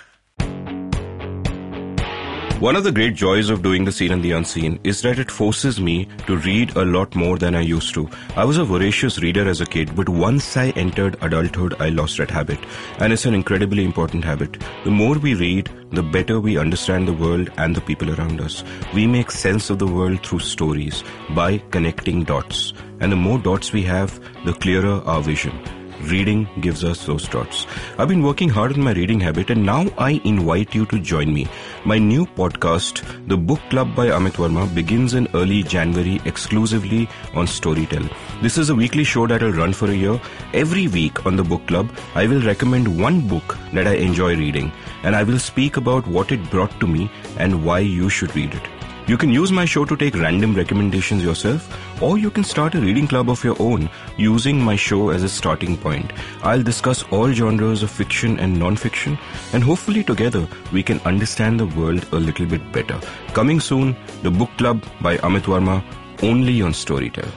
One 2.59 2.77
of 2.77 2.85
the 2.85 2.91
great 2.91 3.15
joys 3.15 3.49
of 3.49 3.61
doing 3.61 3.83
the 3.83 3.91
seen 3.91 4.13
and 4.13 4.23
the 4.23 4.31
unseen 4.31 4.79
is 4.85 5.01
that 5.01 5.19
it 5.19 5.29
forces 5.29 5.77
me 5.77 6.07
to 6.25 6.37
read 6.37 6.73
a 6.77 6.85
lot 6.85 7.13
more 7.13 7.37
than 7.37 7.53
I 7.53 7.59
used 7.59 7.93
to. 7.95 8.09
I 8.37 8.45
was 8.45 8.57
a 8.57 8.63
voracious 8.63 9.19
reader 9.19 9.47
as 9.47 9.59
a 9.59 9.65
kid, 9.65 9.93
but 9.93 10.07
once 10.07 10.55
I 10.55 10.69
entered 10.69 11.17
adulthood, 11.21 11.75
I 11.81 11.89
lost 11.89 12.17
that 12.17 12.31
habit. 12.31 12.57
And 12.99 13.11
it's 13.11 13.25
an 13.25 13.33
incredibly 13.33 13.83
important 13.83 14.23
habit. 14.23 14.63
The 14.85 14.89
more 14.89 15.15
we 15.15 15.35
read, 15.35 15.69
the 15.91 16.01
better 16.01 16.39
we 16.39 16.57
understand 16.57 17.09
the 17.09 17.13
world 17.13 17.51
and 17.57 17.75
the 17.75 17.81
people 17.81 18.09
around 18.17 18.39
us. 18.39 18.63
We 18.93 19.05
make 19.05 19.31
sense 19.31 19.69
of 19.69 19.79
the 19.79 19.87
world 19.87 20.25
through 20.25 20.39
stories 20.39 21.03
by 21.31 21.57
connecting 21.71 22.23
dots. 22.23 22.71
And 23.01 23.11
the 23.11 23.17
more 23.17 23.37
dots 23.37 23.73
we 23.73 23.83
have, 23.83 24.17
the 24.45 24.53
clearer 24.53 25.03
our 25.05 25.21
vision. 25.21 25.59
Reading 26.01 26.47
gives 26.59 26.83
us 26.83 27.05
those 27.05 27.27
dots. 27.27 27.65
I've 27.97 28.09
been 28.09 28.21
working 28.21 28.49
hard 28.49 28.73
on 28.73 28.81
my 28.81 28.91
reading 28.91 29.19
habit 29.19 29.49
and 29.49 29.65
now 29.65 29.87
I 29.97 30.21
invite 30.25 30.75
you 30.75 30.85
to 30.87 30.99
join 30.99 31.33
me. 31.33 31.47
My 31.85 31.97
new 31.97 32.25
podcast, 32.25 33.01
The 33.27 33.37
Book 33.37 33.61
Club 33.69 33.95
by 33.95 34.07
Amit 34.07 34.33
Varma, 34.33 34.73
begins 34.75 35.13
in 35.13 35.27
early 35.33 35.63
January 35.63 36.19
exclusively 36.25 37.07
on 37.33 37.45
Storytel. 37.45 38.11
This 38.41 38.57
is 38.57 38.69
a 38.69 38.75
weekly 38.75 39.05
show 39.05 39.25
that 39.27 39.41
will 39.41 39.53
run 39.53 39.71
for 39.71 39.89
a 39.89 39.95
year. 39.95 40.19
Every 40.53 40.87
week 40.87 41.25
on 41.25 41.37
The 41.37 41.43
Book 41.43 41.65
Club, 41.65 41.89
I 42.13 42.27
will 42.27 42.41
recommend 42.41 42.99
one 42.99 43.27
book 43.27 43.57
that 43.73 43.87
I 43.87 43.93
enjoy 43.93 44.35
reading 44.35 44.71
and 45.03 45.15
I 45.15 45.23
will 45.23 45.39
speak 45.39 45.77
about 45.77 46.05
what 46.07 46.31
it 46.31 46.51
brought 46.51 46.77
to 46.81 46.87
me 46.87 47.09
and 47.37 47.63
why 47.63 47.79
you 47.79 48.09
should 48.09 48.35
read 48.35 48.53
it. 48.53 48.84
You 49.07 49.17
can 49.17 49.29
use 49.29 49.51
my 49.51 49.65
show 49.65 49.85
to 49.85 49.95
take 49.95 50.15
random 50.15 50.55
recommendations 50.55 51.23
yourself, 51.23 51.69
or 52.01 52.17
you 52.17 52.31
can 52.31 52.43
start 52.43 52.73
a 52.73 52.79
reading 52.79 53.07
club 53.07 53.29
of 53.29 53.43
your 53.43 53.55
own 53.59 53.87
using 54.17 54.59
my 54.59 54.75
show 54.75 55.09
as 55.09 55.21
a 55.21 55.29
starting 55.29 55.77
point. 55.77 56.11
I'll 56.41 56.63
discuss 56.63 57.03
all 57.11 57.31
genres 57.31 57.83
of 57.83 57.91
fiction 57.91 58.39
and 58.39 58.57
non-fiction, 58.57 59.19
and 59.53 59.63
hopefully 59.63 60.03
together 60.03 60.47
we 60.73 60.81
can 60.81 60.99
understand 61.01 61.59
the 61.59 61.67
world 61.67 62.07
a 62.13 62.15
little 62.15 62.47
bit 62.47 62.71
better. 62.71 62.99
Coming 63.33 63.59
soon, 63.59 63.95
The 64.23 64.31
Book 64.31 64.49
Club 64.57 64.83
by 65.01 65.17
Amit 65.17 65.41
Varma, 65.41 65.83
only 66.23 66.63
on 66.63 66.71
Storytel. 66.71 67.29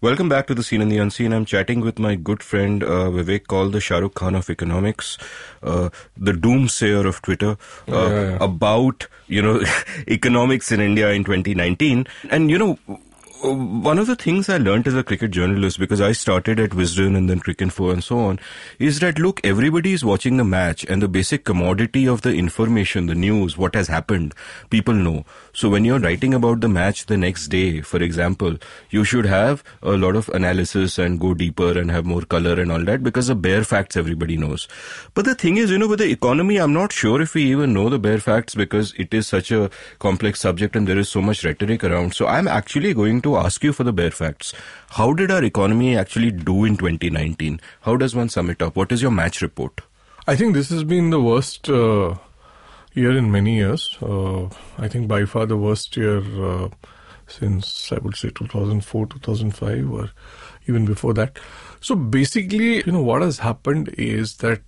Welcome 0.00 0.28
back 0.28 0.46
to 0.46 0.54
the 0.54 0.62
Seen 0.62 0.80
and 0.80 0.92
the 0.92 0.98
Unseen. 0.98 1.32
I'm 1.32 1.44
chatting 1.44 1.80
with 1.80 1.98
my 1.98 2.14
good 2.14 2.40
friend 2.40 2.84
uh, 2.84 3.10
Vivek 3.10 3.48
Kaul 3.48 3.68
the 3.70 3.80
Shah 3.80 3.98
Rukh 3.98 4.14
Khan 4.14 4.36
of 4.36 4.48
economics, 4.48 5.18
uh, 5.60 5.88
the 6.16 6.30
doomsayer 6.30 7.04
of 7.04 7.20
Twitter, 7.20 7.56
uh, 7.88 7.92
Yeah, 7.92 8.08
yeah. 8.30 8.38
about 8.40 9.08
you 9.26 9.42
know 9.42 9.60
economics 10.08 10.70
in 10.70 10.80
India 10.80 11.10
in 11.10 11.24
2019. 11.24 12.06
And 12.30 12.48
you 12.48 12.58
know, 12.58 12.78
one 13.40 13.98
of 13.98 14.06
the 14.06 14.16
things 14.16 14.48
I 14.48 14.58
learned 14.58 14.86
as 14.86 14.94
a 14.94 15.04
cricket 15.04 15.30
journalist, 15.30 15.78
because 15.78 16.00
I 16.00 16.12
started 16.12 16.58
at 16.58 16.70
Wisden 16.70 17.16
and 17.16 17.30
then 17.30 17.40
Cricket 17.40 17.58
Cricinfo 17.68 17.92
and 17.92 18.02
so 18.02 18.18
on, 18.18 18.38
is 18.78 19.00
that 19.00 19.18
look, 19.18 19.40
everybody 19.44 19.92
is 19.92 20.04
watching 20.04 20.36
the 20.36 20.44
match 20.44 20.84
and 20.84 21.02
the 21.02 21.08
basic 21.08 21.44
commodity 21.44 22.06
of 22.06 22.22
the 22.22 22.34
information, 22.34 23.06
the 23.06 23.14
news, 23.14 23.56
what 23.56 23.74
has 23.74 23.88
happened, 23.88 24.34
people 24.70 24.94
know. 24.94 25.24
So 25.52 25.68
when 25.68 25.84
you're 25.84 25.98
writing 25.98 26.34
about 26.34 26.60
the 26.60 26.68
match 26.68 27.06
the 27.06 27.16
next 27.16 27.48
day, 27.48 27.80
for 27.80 28.02
example, 28.02 28.56
you 28.90 29.04
should 29.04 29.26
have 29.26 29.64
a 29.82 29.92
lot 29.96 30.16
of 30.16 30.28
analysis 30.30 30.98
and 30.98 31.20
go 31.20 31.34
deeper 31.34 31.78
and 31.78 31.90
have 31.90 32.06
more 32.06 32.22
color 32.22 32.60
and 32.60 32.70
all 32.70 32.84
that 32.84 33.02
because 33.02 33.26
the 33.26 33.34
bare 33.34 33.64
facts 33.64 33.96
everybody 33.96 34.36
knows. 34.36 34.68
But 35.14 35.24
the 35.24 35.34
thing 35.34 35.56
is, 35.56 35.70
you 35.70 35.78
know, 35.78 35.88
with 35.88 35.98
the 35.98 36.10
economy, 36.10 36.58
I'm 36.58 36.72
not 36.72 36.92
sure 36.92 37.20
if 37.20 37.34
we 37.34 37.44
even 37.44 37.72
know 37.72 37.88
the 37.88 37.98
bare 37.98 38.18
facts 38.18 38.54
because 38.54 38.94
it 38.96 39.12
is 39.12 39.26
such 39.26 39.50
a 39.50 39.70
complex 39.98 40.40
subject 40.40 40.76
and 40.76 40.86
there 40.86 40.98
is 40.98 41.08
so 41.08 41.20
much 41.20 41.44
rhetoric 41.44 41.84
around. 41.84 42.14
So 42.14 42.26
I'm 42.26 42.48
actually 42.48 42.94
going 42.94 43.20
to 43.22 43.27
ask 43.36 43.62
you 43.62 43.72
for 43.72 43.84
the 43.84 43.92
bare 43.92 44.10
facts. 44.10 44.54
How 44.90 45.12
did 45.12 45.30
our 45.30 45.44
economy 45.44 45.96
actually 45.96 46.30
do 46.30 46.64
in 46.64 46.76
2019? 46.76 47.60
How 47.82 47.96
does 47.96 48.14
one 48.14 48.28
sum 48.28 48.50
it 48.50 48.62
up? 48.62 48.76
What 48.76 48.92
is 48.92 49.02
your 49.02 49.10
match 49.10 49.42
report? 49.42 49.80
I 50.26 50.36
think 50.36 50.54
this 50.54 50.70
has 50.70 50.84
been 50.84 51.10
the 51.10 51.20
worst 51.20 51.68
uh, 51.68 52.14
year 52.94 53.16
in 53.16 53.30
many 53.30 53.56
years. 53.56 53.96
Uh, 54.00 54.46
I 54.78 54.88
think 54.88 55.08
by 55.08 55.24
far 55.24 55.46
the 55.46 55.56
worst 55.56 55.96
year 55.96 56.18
uh, 56.44 56.68
since 57.26 57.92
I 57.92 57.98
would 57.98 58.16
say 58.16 58.30
2004, 58.30 59.06
2005, 59.06 59.90
or 59.90 60.10
even 60.66 60.84
before 60.84 61.14
that. 61.14 61.38
So 61.80 61.94
basically, 61.94 62.76
you 62.84 62.92
know, 62.92 63.02
what 63.02 63.22
has 63.22 63.38
happened 63.38 63.94
is 63.98 64.36
that. 64.38 64.62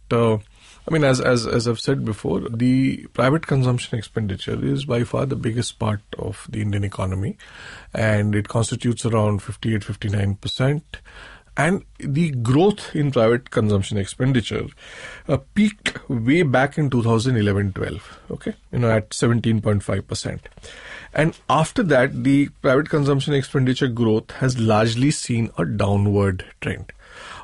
I 0.89 0.93
mean, 0.93 1.05
as, 1.05 1.21
as 1.21 1.47
as 1.47 1.69
I've 1.69 1.81
said 1.81 2.05
before, 2.05 2.41
the 2.41 3.07
private 3.13 3.47
consumption 3.47 3.99
expenditure 3.99 4.65
is 4.65 4.85
by 4.85 5.05
far 5.05 5.27
the 5.27 5.37
biggest 5.37 5.79
part 5.79 6.01
of 6.19 6.47
the 6.49 6.63
Indian 6.63 6.85
economy, 6.85 7.37
and 7.95 8.35
it 8.35 8.49
constitutes 8.49 9.05
around 9.05 9.43
58, 9.43 9.85
59 9.85 10.35
percent. 10.37 10.99
And 11.57 11.85
the 11.99 12.31
growth 12.31 12.95
in 12.97 13.11
private 13.11 13.51
consumption 13.51 13.99
expenditure 13.99 14.67
uh, 15.29 15.39
peaked 15.55 16.09
way 16.09 16.43
back 16.43 16.79
in 16.79 16.89
2011-12, 16.89 18.01
okay, 18.31 18.55
you 18.73 18.79
know, 18.79 18.91
at 18.91 19.11
17.5%. 19.11 20.41
And 21.13 21.39
after 21.51 21.83
that, 21.83 22.25
the 22.25 22.49
private 22.63 22.89
consumption 22.89 23.35
expenditure 23.35 23.89
growth 23.89 24.31
has 24.31 24.59
largely 24.59 25.11
seen 25.11 25.51
a 25.59 25.67
downward 25.67 26.47
trend 26.61 26.93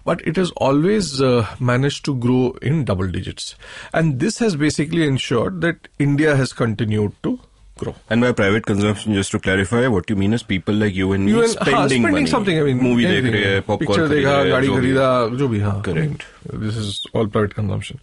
but 0.06 0.22
it 0.26 0.36
has 0.36 0.52
always 0.52 1.20
uh, 1.20 1.46
managed 1.58 2.04
to 2.06 2.14
grow 2.14 2.56
in 2.62 2.84
double 2.84 3.08
digits. 3.08 3.56
And 3.92 4.20
this 4.20 4.38
has 4.38 4.56
basically 4.56 5.06
ensured 5.06 5.60
that 5.62 5.88
India 5.98 6.36
has 6.36 6.52
continued 6.52 7.12
to 7.24 7.40
grow. 7.76 7.94
And 8.08 8.20
by 8.20 8.32
private 8.32 8.64
consumption, 8.66 9.14
just 9.14 9.32
to 9.32 9.40
clarify, 9.40 9.86
what 9.88 10.08
you 10.08 10.16
mean 10.16 10.32
is 10.32 10.42
people 10.42 10.74
like 10.74 10.94
you 10.94 11.12
and 11.12 11.26
me 11.26 11.32
you 11.32 11.42
and, 11.42 11.50
spending, 11.50 11.74
haan, 11.74 11.88
spending 11.88 12.12
money. 12.12 12.26
something. 12.26 12.58
I 12.58 12.62
mean, 12.62 12.78
movie 12.78 13.04
dekh 13.04 13.34
rahe, 13.34 13.66
popcorn 13.66 13.88
picture 13.88 14.08
dekha, 14.14 14.38
gaadi 14.52 14.72
kharida, 14.76 15.38
jo 15.42 15.48
bhi. 15.48 15.84
Correct. 15.90 16.24
I 16.52 16.56
mean, 16.56 16.66
this 16.66 16.76
is 16.76 17.02
all 17.12 17.26
private 17.26 17.54
consumption. 17.54 18.00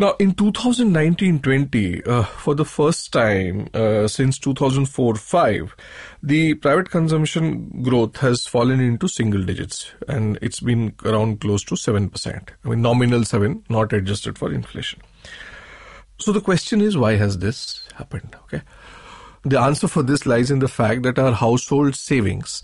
Now, 0.00 0.14
in 0.18 0.32
2019 0.32 1.40
20, 1.40 2.04
uh, 2.04 2.22
for 2.22 2.54
the 2.54 2.64
first 2.64 3.12
time 3.12 3.68
uh, 3.74 4.08
since 4.08 4.38
2004 4.38 5.14
5, 5.16 5.76
the 6.22 6.54
private 6.54 6.90
consumption 6.90 7.82
growth 7.82 8.16
has 8.18 8.46
fallen 8.46 8.80
into 8.80 9.08
single 9.08 9.42
digits, 9.42 9.92
and 10.08 10.38
it's 10.42 10.60
been 10.60 10.94
around 11.04 11.40
close 11.40 11.64
to 11.64 11.76
seven 11.76 12.10
percent. 12.10 12.52
I 12.64 12.68
mean, 12.68 12.82
nominal 12.82 13.24
seven, 13.24 13.64
not 13.68 13.92
adjusted 13.92 14.38
for 14.38 14.52
inflation. 14.52 15.00
So 16.18 16.32
the 16.32 16.40
question 16.40 16.82
is, 16.82 16.98
why 16.98 17.16
has 17.16 17.38
this 17.38 17.88
happened? 17.94 18.36
Okay. 18.44 18.62
The 19.42 19.58
answer 19.58 19.88
for 19.88 20.02
this 20.02 20.26
lies 20.26 20.50
in 20.50 20.58
the 20.58 20.68
fact 20.68 21.02
that 21.04 21.18
our 21.18 21.32
household 21.32 21.94
savings 21.96 22.60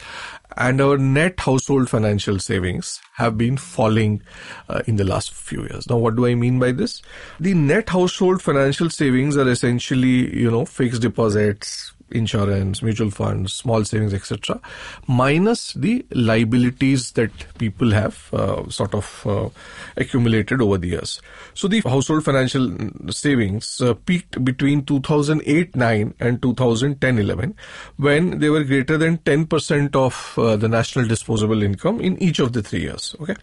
and 0.58 0.78
our 0.78 0.98
net 0.98 1.40
household 1.40 1.88
financial 1.88 2.38
savings 2.38 3.00
have 3.14 3.38
been 3.38 3.56
falling 3.56 4.22
uh, 4.68 4.82
in 4.86 4.96
the 4.96 5.04
last 5.04 5.32
few 5.32 5.62
years. 5.62 5.88
Now, 5.88 5.96
what 5.96 6.16
do 6.16 6.26
I 6.26 6.34
mean 6.34 6.58
by 6.58 6.72
this? 6.72 7.00
The 7.40 7.54
net 7.54 7.88
household 7.88 8.42
financial 8.42 8.90
savings 8.90 9.38
are 9.38 9.48
essentially, 9.48 10.38
you 10.38 10.50
know, 10.50 10.66
fixed 10.66 11.00
deposits, 11.00 11.94
insurance, 12.10 12.82
mutual 12.82 13.10
funds, 13.10 13.52
small 13.52 13.84
savings, 13.84 14.14
etc., 14.14 14.60
minus 15.06 15.72
the 15.74 16.04
liabilities 16.10 17.12
that 17.12 17.30
people 17.58 17.90
have 17.90 18.28
uh, 18.32 18.68
sort 18.68 18.94
of 18.94 19.26
uh, 19.26 19.48
accumulated 19.96 20.60
over 20.60 20.78
the 20.78 20.88
years. 20.88 21.20
So 21.54 21.68
the 21.68 21.80
household 21.80 22.24
financial 22.24 22.70
savings 23.10 23.80
uh, 23.80 23.94
peaked 23.94 24.44
between 24.44 24.82
2008-9 24.82 26.14
and 26.20 26.40
2010-11 26.40 27.54
when 27.96 28.38
they 28.38 28.50
were 28.50 28.64
greater 28.64 28.96
than 28.98 29.18
10% 29.18 29.96
of 29.96 30.38
uh, 30.38 30.56
the 30.56 30.68
national 30.68 31.06
disposable 31.06 31.62
income 31.62 32.00
in 32.00 32.22
each 32.22 32.38
of 32.38 32.52
the 32.52 32.62
three 32.62 32.82
years. 32.82 33.14
Okay. 33.20 33.36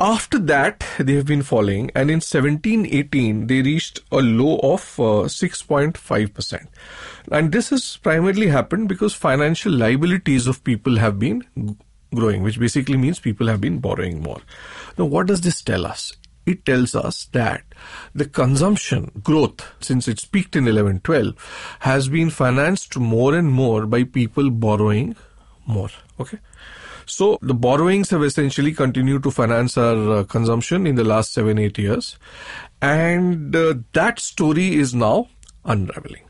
After 0.00 0.38
that, 0.38 0.84
they 0.98 1.14
have 1.14 1.26
been 1.26 1.42
falling, 1.42 1.90
and 1.94 2.10
in 2.10 2.18
17-18, 2.18 3.46
they 3.46 3.62
reached 3.62 4.00
a 4.10 4.16
low 4.16 4.58
of 4.58 4.98
uh, 4.98 5.28
6.5%. 5.28 6.66
And 7.30 7.52
this 7.52 7.70
has 7.70 7.96
primarily 7.98 8.48
happened 8.48 8.88
because 8.88 9.14
financial 9.14 9.72
liabilities 9.72 10.46
of 10.46 10.64
people 10.64 10.96
have 10.98 11.18
been 11.18 11.44
growing, 12.14 12.42
which 12.42 12.58
basically 12.58 12.96
means 12.96 13.20
people 13.20 13.46
have 13.46 13.60
been 13.60 13.78
borrowing 13.78 14.22
more. 14.22 14.40
Now, 14.98 15.06
what 15.06 15.26
does 15.26 15.40
this 15.40 15.62
tell 15.62 15.86
us? 15.86 16.12
It 16.44 16.64
tells 16.64 16.96
us 16.96 17.26
that 17.32 17.62
the 18.14 18.24
consumption 18.24 19.12
growth, 19.22 19.64
since 19.80 20.08
it's 20.08 20.24
peaked 20.24 20.56
in 20.56 20.64
11-12, 20.64 21.36
has 21.80 22.08
been 22.08 22.30
financed 22.30 22.98
more 22.98 23.34
and 23.34 23.50
more 23.50 23.86
by 23.86 24.02
people 24.04 24.50
borrowing 24.50 25.14
more. 25.66 25.90
Okay. 26.18 26.38
So 27.06 27.38
the 27.42 27.54
borrowings 27.54 28.10
have 28.10 28.22
essentially 28.22 28.72
continued 28.72 29.22
to 29.24 29.30
finance 29.30 29.76
our 29.76 30.18
uh, 30.18 30.24
consumption 30.24 30.86
in 30.86 30.96
the 30.96 31.04
last 31.04 31.32
seven, 31.32 31.58
eight 31.58 31.78
years. 31.78 32.18
And 32.80 33.54
uh, 33.54 33.74
that 33.92 34.18
story 34.18 34.74
is 34.74 34.94
now 34.94 35.28
unraveling. 35.64 36.22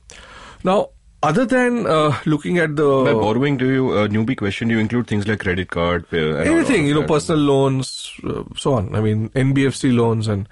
Now, 0.64 0.90
other 1.22 1.46
than 1.46 1.86
uh, 1.86 2.18
looking 2.26 2.58
at 2.58 2.74
the 2.76 3.04
By 3.04 3.12
borrowing, 3.12 3.56
do 3.56 3.70
you, 3.70 3.90
uh, 3.90 4.08
newbie 4.08 4.36
question, 4.36 4.68
do 4.68 4.74
you 4.74 4.80
include 4.80 5.06
things 5.06 5.26
like 5.26 5.40
credit 5.40 5.70
card? 5.70 6.04
uh, 6.12 6.16
anything, 6.16 6.86
you 6.86 6.94
know, 6.94 7.06
personal 7.06 7.40
loans, 7.40 8.12
uh, 8.24 8.42
so 8.56 8.74
on. 8.74 8.94
I 8.94 9.00
mean, 9.00 9.28
NBFC 9.30 9.94
loans 9.96 10.28
and 10.28 10.48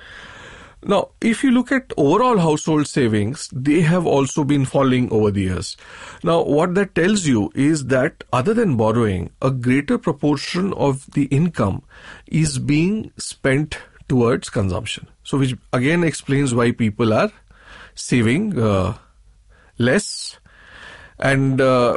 now, 0.83 1.11
if 1.21 1.45
you 1.45 1.51
look 1.51 1.71
at 1.73 1.93
overall 1.99 2.39
household 2.39 2.87
savings, 2.87 3.51
they 3.53 3.83
have 3.83 4.07
also 4.07 4.45
been 4.45 4.65
falling 4.65 5.13
over 5.13 5.31
the 5.31 5.43
years. 5.43 5.77
Now, 6.23 6.43
what 6.43 6.75
that 6.75 6.95
tells 6.95 7.27
you 7.27 7.53
is 7.55 7.87
that 7.87 8.25
other 8.33 8.55
than 8.55 8.79
borrowing, 8.79 9.31
a 9.43 9.51
greater 9.51 9.99
proportion 9.99 10.73
of 10.73 11.11
the 11.11 11.25
income 11.25 11.83
is 12.27 12.59
being 12.59 13.13
spent 13.19 13.77
towards 14.09 14.49
consumption. 14.49 15.07
So, 15.23 15.37
which 15.37 15.55
again 15.75 16.03
explains 16.03 16.55
why 16.55 16.73
people 16.73 17.13
are 17.13 17.31
saving 17.95 18.59
uh, 18.59 18.97
less 19.81 20.39
and 21.19 21.61
uh, 21.61 21.97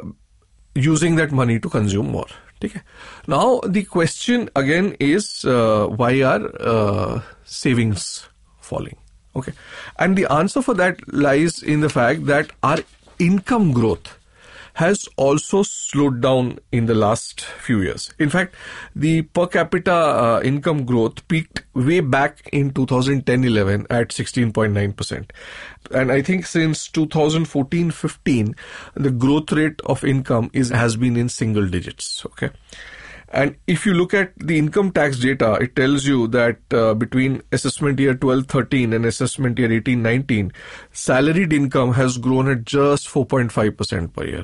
using 0.76 1.16
that 1.18 1.32
money 1.32 1.60
to 1.60 1.70
consume 1.70 2.12
more. 2.12 2.28
Okay. 2.64 2.82
Now 3.28 3.60
the 3.68 3.84
question 3.84 4.50
again 4.56 4.96
is 5.00 5.44
uh, 5.44 5.88
why 5.88 6.24
are 6.24 6.50
uh, 6.62 7.22
savings 7.44 8.28
falling? 8.62 8.98
Okay, 9.36 9.52
and 9.98 10.16
the 10.16 10.32
answer 10.32 10.62
for 10.62 10.76
that 10.76 11.00
lies 11.12 11.62
in 11.62 11.82
the 11.82 11.90
fact 11.90 12.28
that 12.28 12.52
our 12.62 12.78
income 13.20 13.72
growth 13.74 14.18
has 14.74 15.08
also 15.18 15.64
slowed 15.64 16.22
down 16.22 16.60
in 16.72 16.88
the 16.88 16.96
last 16.96 17.42
few 17.42 17.82
years. 17.82 18.12
In 18.20 18.30
fact, 18.30 18.56
the 18.96 19.22
per 19.22 19.48
capita 19.48 19.94
uh, 19.94 20.42
income 20.44 20.86
growth 20.86 21.28
peaked 21.28 21.64
way 21.74 22.00
back 22.00 22.50
in 22.52 22.72
2010-11 22.72 23.86
at 23.90 24.10
16.9%. 24.10 25.30
And 25.92 26.12
I 26.12 26.22
think 26.22 26.46
since 26.46 26.90
2014-15, 26.90 28.56
the 28.96 29.12
growth 29.12 29.52
rate 29.52 29.82
of 29.86 30.04
income 30.04 30.50
is 30.54 30.70
has 30.70 30.96
been 30.96 31.18
in 31.18 31.30
single 31.30 31.68
digits. 31.68 32.26
Okay. 32.26 32.50
And 33.34 33.56
if 33.66 33.84
you 33.88 33.96
look 33.96 34.14
at 34.14 34.32
the 34.38 34.60
income 34.60 34.92
tax 34.92 35.20
data, 35.20 35.54
it 35.60 35.76
tells 35.76 36.06
you 36.06 36.28
that 36.28 36.60
uh, 36.72 36.94
between 36.94 37.42
assessment 37.52 38.00
year 38.00 38.14
12-13 38.14 38.96
and 38.96 39.08
assessment 39.08 39.58
year 39.58 39.70
18-19, 39.70 40.54
salaried 40.92 41.52
income 41.52 41.94
has 41.94 42.20
grown 42.20 42.48
at 42.48 42.64
just 42.64 43.08
4.5% 43.08 44.14
per 44.14 44.26
year. 44.26 44.44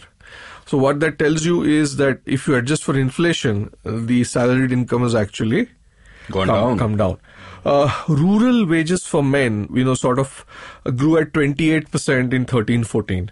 So 0.70 0.78
what 0.78 1.00
that 1.00 1.18
tells 1.18 1.46
you 1.46 1.64
is 1.64 1.96
that 1.96 2.20
if 2.28 2.48
you 2.48 2.54
adjust 2.54 2.84
for 2.84 2.96
inflation, 2.96 3.74
the 3.84 4.24
salaried 4.24 4.72
income 4.72 5.02
has 5.02 5.16
actually 5.16 5.68
Gone 6.30 6.46
come, 6.46 6.56
down. 6.56 6.78
come 6.78 6.98
down. 6.98 7.18
Uh, 7.66 8.04
rural 8.08 8.68
wages 8.68 9.04
for 9.04 9.24
men, 9.24 9.68
you 9.74 9.84
know, 9.84 9.96
sort 9.96 10.20
of 10.20 10.46
grew 10.96 11.18
at 11.18 11.34
28% 11.34 12.34
in 12.34 12.46
13-14. 12.46 13.32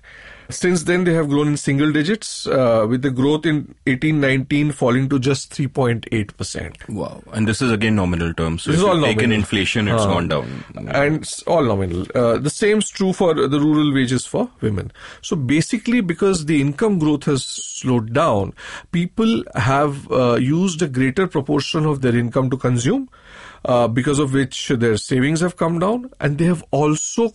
Since 0.49 0.83
then, 0.83 1.03
they 1.03 1.13
have 1.13 1.27
grown 1.29 1.47
in 1.49 1.57
single 1.57 1.91
digits, 1.91 2.47
uh, 2.47 2.85
with 2.89 3.01
the 3.01 3.09
growth 3.11 3.45
in 3.45 3.75
18-19 3.85 4.73
falling 4.73 5.09
to 5.09 5.19
just 5.19 5.53
3.8%. 5.53 6.87
Wow. 6.89 7.21
And 7.33 7.47
this 7.47 7.61
is 7.61 7.71
again 7.71 7.95
nominal 7.95 8.33
terms. 8.33 8.63
So 8.63 8.71
This 8.71 8.79
if 8.79 8.83
is 8.85 8.89
all 8.89 9.01
taken 9.01 9.15
nominal. 9.29 9.37
inflation, 9.39 9.87
it's 9.87 10.03
Uh, 10.03 10.07
gone 10.07 10.27
down. 10.29 10.63
and 10.75 11.15
it's 11.17 11.43
all 11.43 11.63
nominal. 11.63 12.05
Uh, 12.15 12.37
the 12.37 12.49
same 12.49 12.77
is 12.79 12.89
true 12.89 13.13
for 13.13 13.33
the 13.33 13.59
rural 13.59 13.93
wages 13.93 14.25
for 14.25 14.49
women. 14.61 14.91
So 15.21 15.35
basically, 15.35 16.01
because 16.01 16.45
the 16.45 16.61
income 16.61 16.97
growth 16.99 17.25
has 17.25 17.43
slowed 17.45 18.13
down, 18.13 18.53
people 18.91 19.43
have 19.55 20.09
uh, 20.11 20.35
used 20.35 20.81
a 20.81 20.87
greater 20.87 21.27
proportion 21.27 21.85
of 21.85 22.01
their 22.01 22.15
income 22.15 22.49
to 22.51 22.57
consume. 22.57 23.09
Uh, 23.65 23.87
because 23.87 24.17
of 24.19 24.33
which 24.33 24.69
their 24.69 24.95
savings 24.95 25.41
have 25.41 25.57
come 25.57 25.77
down 25.79 26.09
and 26.21 26.37
they 26.37 26.45
have 26.45 26.63
also 26.71 27.33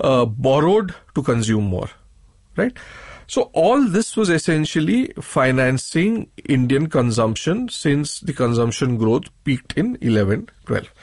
uh, 0.00 0.26
borrowed 0.26 0.94
to 1.14 1.22
consume 1.22 1.64
more 1.64 1.88
right 2.60 2.84
so 3.34 3.42
all 3.64 3.84
this 3.96 4.12
was 4.20 4.30
essentially 4.36 4.98
financing 5.32 6.20
indian 6.58 6.88
consumption 6.98 7.64
since 7.80 8.14
the 8.30 8.36
consumption 8.44 8.96
growth 9.04 9.28
peaked 9.50 9.76
in 9.84 9.96
11 10.12 10.46
12 10.66 10.94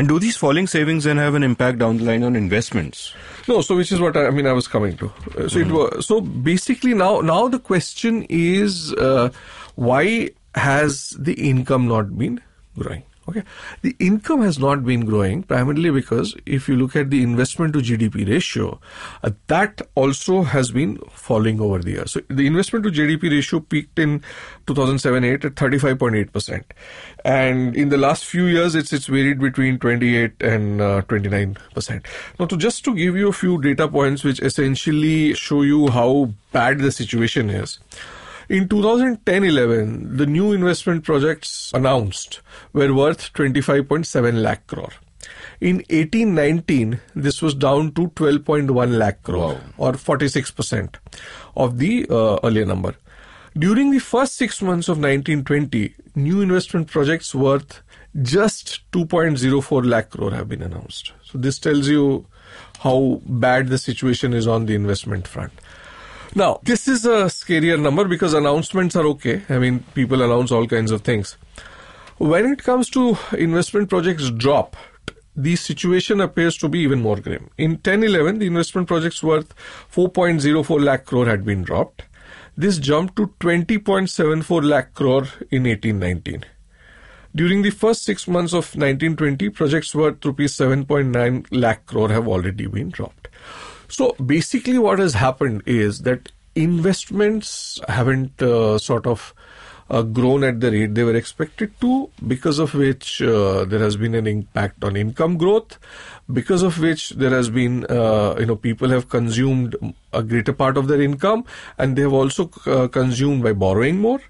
And 0.00 0.08
do 0.10 0.16
these 0.22 0.36
falling 0.40 0.66
savings 0.72 1.06
then 1.06 1.18
have 1.20 1.34
an 1.38 1.44
impact 1.46 1.78
down 1.80 1.96
the 2.00 2.04
line 2.08 2.22
on 2.26 2.36
investments? 2.40 3.00
No, 3.48 3.56
so 3.68 3.76
which 3.78 3.90
is 3.94 4.02
what 4.02 4.16
I, 4.20 4.26
I 4.26 4.30
mean. 4.36 4.46
I 4.50 4.52
was 4.58 4.68
coming 4.74 4.94
to. 5.00 5.08
Uh, 5.08 5.48
So 5.54 5.58
it 5.62 5.72
was 5.78 6.06
so 6.10 6.20
basically 6.20 6.92
now. 7.00 7.08
Now 7.30 7.40
the 7.54 7.58
question 7.70 8.20
is, 8.38 8.76
uh, 9.08 9.26
why 9.88 10.04
has 10.54 10.94
the 11.28 11.34
income 11.50 11.88
not 11.88 12.14
been 12.22 12.38
growing? 12.78 13.02
Okay, 13.30 13.44
the 13.82 13.94
income 14.00 14.42
has 14.42 14.58
not 14.58 14.84
been 14.84 15.04
growing 15.04 15.44
primarily 15.44 15.90
because 15.90 16.34
if 16.46 16.68
you 16.68 16.74
look 16.74 16.96
at 16.96 17.10
the 17.10 17.22
investment 17.22 17.74
to 17.74 17.78
GDP 17.78 18.28
ratio, 18.28 18.80
uh, 19.22 19.30
that 19.46 19.80
also 19.94 20.42
has 20.42 20.72
been 20.72 20.96
falling 21.12 21.60
over 21.60 21.78
the 21.78 21.92
years. 21.92 22.10
So 22.10 22.22
the 22.28 22.48
investment 22.48 22.84
to 22.86 22.90
GDP 22.90 23.30
ratio 23.30 23.60
peaked 23.60 24.00
in 24.00 24.24
2007-8 24.66 25.44
at 25.44 25.54
35.8 25.54 26.32
percent, 26.32 26.74
and 27.24 27.76
in 27.76 27.90
the 27.90 27.98
last 27.98 28.24
few 28.24 28.46
years, 28.46 28.74
it's 28.74 28.92
it's 28.92 29.06
varied 29.06 29.38
between 29.38 29.78
28 29.78 30.42
and 30.42 30.80
uh, 30.80 31.02
29 31.02 31.56
percent. 31.72 32.06
Now, 32.40 32.46
to 32.46 32.56
just 32.56 32.84
to 32.86 32.96
give 32.96 33.14
you 33.14 33.28
a 33.28 33.32
few 33.32 33.60
data 33.62 33.86
points 33.86 34.24
which 34.24 34.40
essentially 34.40 35.34
show 35.34 35.62
you 35.62 35.88
how 35.90 36.32
bad 36.52 36.80
the 36.80 36.90
situation 36.90 37.48
is. 37.48 37.78
In 38.50 38.66
2010-11, 38.66 40.16
the 40.18 40.26
new 40.26 40.50
investment 40.50 41.04
projects 41.04 41.70
announced 41.72 42.40
were 42.72 42.92
worth 42.92 43.32
25.7 43.32 44.42
lakh 44.42 44.66
crore. 44.66 44.90
In 45.60 45.82
18-19, 45.82 46.98
this 47.14 47.40
was 47.40 47.54
down 47.54 47.92
to 47.92 48.08
12.1 48.08 48.98
lakh 48.98 49.22
crore 49.22 49.54
Wow. 49.54 49.60
or 49.78 49.92
46% 49.92 50.96
of 51.54 51.78
the 51.78 52.06
uh, 52.10 52.38
earlier 52.42 52.64
number. 52.66 52.96
During 53.56 53.92
the 53.92 54.00
first 54.00 54.34
six 54.34 54.60
months 54.60 54.88
of 54.88 54.98
1920, 54.98 55.94
new 56.16 56.40
investment 56.40 56.88
projects 56.88 57.32
worth 57.32 57.82
just 58.20 58.80
2.04 58.90 59.86
lakh 59.86 60.10
crore 60.10 60.32
have 60.32 60.48
been 60.48 60.62
announced. 60.62 61.12
So 61.22 61.38
this 61.38 61.60
tells 61.60 61.86
you 61.86 62.26
how 62.80 63.20
bad 63.26 63.68
the 63.68 63.78
situation 63.78 64.32
is 64.32 64.48
on 64.48 64.66
the 64.66 64.74
investment 64.74 65.28
front. 65.28 65.52
Now, 66.34 66.60
this 66.62 66.86
is 66.86 67.04
a 67.04 67.26
scarier 67.26 67.80
number 67.80 68.06
because 68.06 68.34
announcements 68.34 68.94
are 68.94 69.04
okay. 69.06 69.42
I 69.48 69.58
mean, 69.58 69.80
people 69.94 70.22
announce 70.22 70.52
all 70.52 70.66
kinds 70.66 70.92
of 70.92 71.00
things. 71.02 71.36
When 72.18 72.46
it 72.46 72.62
comes 72.62 72.88
to 72.90 73.18
investment 73.36 73.90
projects 73.90 74.30
drop, 74.30 74.76
the 75.34 75.56
situation 75.56 76.20
appears 76.20 76.56
to 76.58 76.68
be 76.68 76.78
even 76.80 77.00
more 77.00 77.16
grim. 77.16 77.50
In 77.58 77.78
10-11, 77.78 78.38
the 78.38 78.46
investment 78.46 78.86
projects 78.86 79.24
worth 79.24 79.54
4.04 79.92 80.84
lakh 80.84 81.04
crore 81.04 81.26
had 81.26 81.44
been 81.44 81.62
dropped. 81.62 82.04
This 82.56 82.78
jumped 82.78 83.16
to 83.16 83.28
20.74 83.40 84.62
lakh 84.62 84.94
crore 84.94 85.26
in 85.50 85.64
18-19. 85.64 86.44
During 87.34 87.62
the 87.62 87.70
first 87.70 88.04
six 88.04 88.28
months 88.28 88.52
of 88.52 88.76
1920, 88.76 89.48
projects 89.50 89.94
worth 89.94 90.24
rupees 90.24 90.56
7.9 90.56 91.46
lakh 91.50 91.86
crore 91.86 92.10
have 92.10 92.28
already 92.28 92.66
been 92.66 92.90
dropped. 92.90 93.28
So 93.90 94.12
basically, 94.24 94.78
what 94.78 95.00
has 95.00 95.14
happened 95.14 95.64
is 95.66 96.02
that 96.02 96.30
investments 96.54 97.80
haven't 97.88 98.40
uh, 98.40 98.78
sort 98.78 99.06
of 99.06 99.34
uh, 99.90 100.02
grown 100.02 100.44
at 100.44 100.60
the 100.60 100.70
rate 100.70 100.94
they 100.94 101.02
were 101.02 101.16
expected 101.16 101.72
to, 101.80 102.08
because 102.28 102.60
of 102.60 102.74
which 102.74 103.20
uh, 103.20 103.64
there 103.64 103.80
has 103.80 103.96
been 103.96 104.14
an 104.14 104.28
impact 104.28 104.84
on 104.84 104.94
income 104.94 105.36
growth, 105.36 105.76
because 106.32 106.62
of 106.62 106.78
which 106.78 107.10
there 107.10 107.30
has 107.30 107.50
been, 107.50 107.84
uh, 107.90 108.36
you 108.38 108.46
know, 108.46 108.54
people 108.54 108.88
have 108.90 109.08
consumed 109.08 109.74
a 110.12 110.22
greater 110.22 110.52
part 110.52 110.76
of 110.76 110.86
their 110.86 111.00
income 111.00 111.44
and 111.76 111.96
they 111.96 112.02
have 112.02 112.12
also 112.12 112.48
uh, 112.66 112.86
consumed 112.86 113.42
by 113.42 113.52
borrowing 113.52 113.98
more. 113.98 114.20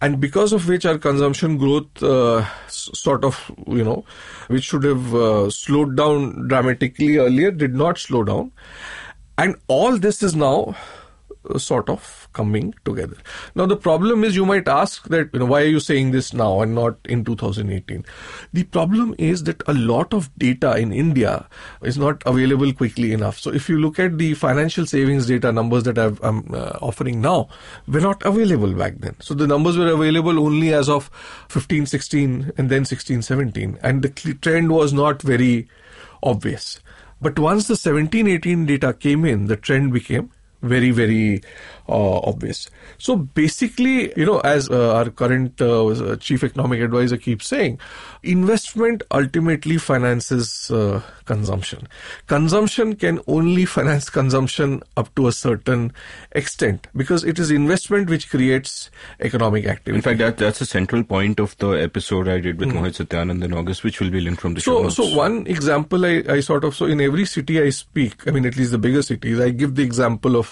And 0.00 0.20
because 0.20 0.52
of 0.52 0.68
which 0.68 0.84
our 0.84 0.98
consumption 0.98 1.56
growth 1.56 2.02
uh, 2.02 2.44
sort 2.68 3.24
of 3.24 3.50
you 3.66 3.82
know 3.82 4.04
which 4.48 4.64
should 4.64 4.84
have 4.84 5.14
uh, 5.14 5.48
slowed 5.48 5.96
down 5.96 6.48
dramatically 6.48 7.16
earlier 7.16 7.50
did 7.50 7.74
not 7.74 7.96
slow 7.96 8.22
down 8.22 8.52
and 9.38 9.56
all 9.68 9.98
this 9.98 10.22
is 10.22 10.34
now 10.34 10.74
uh, 11.48 11.58
sort 11.58 11.88
of 11.88 12.28
coming 12.32 12.74
together. 12.84 13.16
Now 13.54 13.66
the 13.66 13.76
problem 13.76 14.24
is 14.24 14.34
you 14.34 14.46
might 14.46 14.68
ask 14.68 15.08
that 15.08 15.30
you 15.32 15.40
know 15.40 15.46
why 15.46 15.62
are 15.62 15.72
you 15.74 15.80
saying 15.80 16.10
this 16.10 16.32
now 16.32 16.60
and 16.60 16.74
not 16.74 16.96
in 17.04 17.24
2018 17.24 18.04
the 18.52 18.64
problem 18.64 19.14
is 19.18 19.44
that 19.44 19.62
a 19.66 19.74
lot 19.74 20.12
of 20.12 20.30
data 20.38 20.76
in 20.76 20.92
india 20.92 21.46
is 21.82 21.98
not 21.98 22.22
available 22.26 22.72
quickly 22.72 23.12
enough. 23.12 23.38
So 23.38 23.52
if 23.52 23.68
you 23.68 23.78
look 23.78 23.98
at 23.98 24.18
the 24.18 24.34
financial 24.34 24.86
savings 24.86 25.26
data 25.26 25.52
numbers 25.52 25.84
that 25.84 25.98
I've, 25.98 26.22
i'm 26.22 26.54
uh, 26.54 26.78
offering 26.80 27.20
now 27.20 27.48
were 27.86 28.00
not 28.00 28.24
available 28.24 28.72
back 28.72 28.98
then. 28.98 29.16
So 29.20 29.34
the 29.34 29.46
numbers 29.46 29.78
were 29.78 29.88
available 29.88 30.38
only 30.38 30.72
as 30.72 30.88
of 30.88 31.10
15 31.48 31.86
16 31.86 32.52
and 32.58 32.70
then 32.70 32.84
16 32.84 33.22
17 33.22 33.78
and 33.82 34.02
the 34.02 34.34
trend 34.34 34.72
was 34.72 34.92
not 34.92 35.22
very 35.22 35.68
obvious 36.22 36.80
but 37.20 37.38
once 37.38 37.66
the 37.68 37.76
17 37.76 38.26
18 38.26 38.66
data 38.66 38.92
came 38.92 39.24
in 39.24 39.46
the 39.46 39.56
trend 39.56 39.92
became 39.92 40.30
very 40.62 40.90
very 40.90 41.40
uh, 41.88 42.18
obvious 42.20 42.68
so 42.98 43.16
basically 43.16 44.12
you 44.16 44.26
know 44.26 44.40
as 44.40 44.68
uh, 44.70 44.96
our 44.96 45.10
current 45.10 45.60
uh, 45.60 46.16
chief 46.16 46.42
economic 46.42 46.80
advisor 46.80 47.16
keeps 47.16 47.46
saying 47.46 47.78
investment 48.22 49.02
ultimately 49.10 49.78
finances 49.78 50.70
uh, 50.70 51.00
consumption 51.24 51.86
consumption 52.26 52.94
can 52.96 53.20
only 53.26 53.64
finance 53.64 54.10
consumption 54.10 54.82
up 54.96 55.14
to 55.14 55.28
a 55.28 55.32
certain 55.32 55.92
extent 56.32 56.86
because 56.94 57.24
it 57.24 57.38
is 57.38 57.50
investment 57.50 58.10
which 58.10 58.30
creates 58.30 58.90
economic 59.20 59.66
activity 59.66 59.96
In 59.96 60.02
fact, 60.02 60.18
that 60.18 60.36
that's 60.36 60.60
a 60.60 60.66
central 60.66 61.02
point 61.02 61.40
of 61.40 61.56
the 61.58 61.70
episode 61.70 62.28
I 62.28 62.38
did 62.38 62.58
with 62.58 62.68
Mohit 62.68 63.04
Satyanand 63.04 63.42
in 63.42 63.52
August, 63.54 63.82
which 63.82 63.98
will 63.98 64.10
be 64.10 64.20
linked 64.20 64.40
from 64.42 64.54
the 64.54 64.60
show. 64.60 64.76
So, 64.76 64.82
notes. 64.82 64.96
so 64.96 65.16
one 65.16 65.46
example 65.46 66.04
I, 66.04 66.22
I 66.28 66.40
sort 66.40 66.64
of, 66.64 66.74
so 66.74 66.84
in 66.84 67.00
every 67.00 67.24
city 67.24 67.62
I 67.62 67.70
speak, 67.70 68.28
I 68.28 68.30
mean, 68.30 68.44
at 68.44 68.56
least 68.56 68.72
the 68.72 68.78
bigger 68.78 69.02
cities, 69.02 69.40
I 69.40 69.50
give 69.50 69.74
the 69.74 69.82
example 69.82 70.36
of 70.36 70.45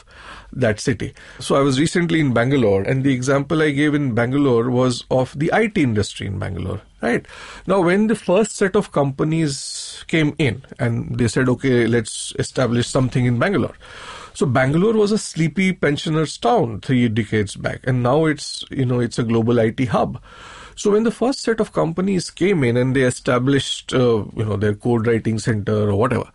that 0.53 0.81
city. 0.81 1.13
So 1.41 1.57
I 1.57 1.61
was 1.61 1.79
recently 1.79 2.21
in 2.21 2.33
Bangalore 2.33 2.83
and 2.83 3.05
the 3.05 3.13
example 3.13 3.61
I 3.61 3.71
gave 3.71 3.95
in 3.95 4.15
Bangalore 4.15 4.71
was 4.71 5.05
of 5.11 5.39
the 5.39 5.51
IT 5.53 5.77
industry 5.77 6.27
in 6.27 6.39
Bangalore, 6.39 6.81
right? 7.03 7.27
Now, 7.67 7.83
when 7.83 8.07
the 8.07 8.15
first 8.15 8.57
set 8.57 8.77
of 8.77 8.93
companies 8.93 10.05
came 10.09 10.35
in 10.39 10.65
and 10.79 11.19
they 11.19 11.29
said, 11.29 11.49
okay, 11.49 11.87
let's 11.87 12.33
establish 12.39 12.89
something 12.89 13.27
in 13.27 13.39
Bangalore. 13.39 13.75
So 14.35 14.47
Bangalore 14.47 14.95
was 14.95 15.13
a 15.13 15.19
sleepy 15.19 15.73
pensioners 15.73 16.37
town 16.37 16.81
three 16.81 17.09
decades 17.09 17.55
back, 17.55 17.81
and 17.85 18.03
now 18.03 18.25
it's 18.25 18.65
you 18.69 18.85
know 18.85 18.99
it's 18.99 19.17
a 19.17 19.23
global 19.23 19.61
IT 19.61 19.79
hub. 19.87 20.21
So 20.75 20.91
when 20.91 21.05
the 21.05 21.13
first 21.13 21.41
set 21.41 21.61
of 21.61 21.73
companies 21.73 22.31
came 22.31 22.65
in 22.65 22.77
and 22.77 22.97
they 22.97 23.03
established 23.03 23.95
uh, 23.95 24.25
you 24.37 24.45
know 24.45 24.57
their 24.57 24.75
code 24.75 25.07
writing 25.07 25.39
center 25.39 25.89
or 25.89 25.95
whatever, 25.95 26.33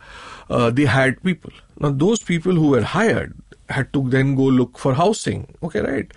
uh, 0.49 0.69
they 0.69 0.85
hired 0.85 1.21
people. 1.23 1.51
Now 1.77 1.89
those 1.89 2.23
people 2.23 2.53
who 2.53 2.69
were 2.69 2.83
hired 2.83 3.33
had 3.69 3.91
to 3.93 4.09
then 4.09 4.35
go 4.35 4.43
look 4.43 4.77
for 4.77 4.93
housing. 4.93 5.55
Okay, 5.63 5.81
right. 5.81 6.11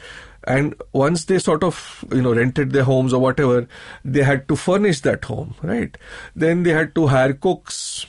And 0.44 0.74
once 0.92 1.26
they 1.26 1.38
sort 1.38 1.62
of, 1.62 2.05
you 2.12 2.20
know, 2.20 2.34
rented 2.34 2.72
their 2.72 2.82
homes 2.82 3.12
or 3.12 3.20
whatever, 3.20 3.68
they 4.05 4.22
had 4.22 4.48
to 4.48 4.57
furnish 4.57 5.00
that 5.03 5.24
home, 5.24 5.55
right? 5.62 5.96
Then 6.34 6.64
they 6.64 6.70
had 6.70 6.94
to 6.96 7.07
hire 7.07 7.32
cooks, 7.32 8.07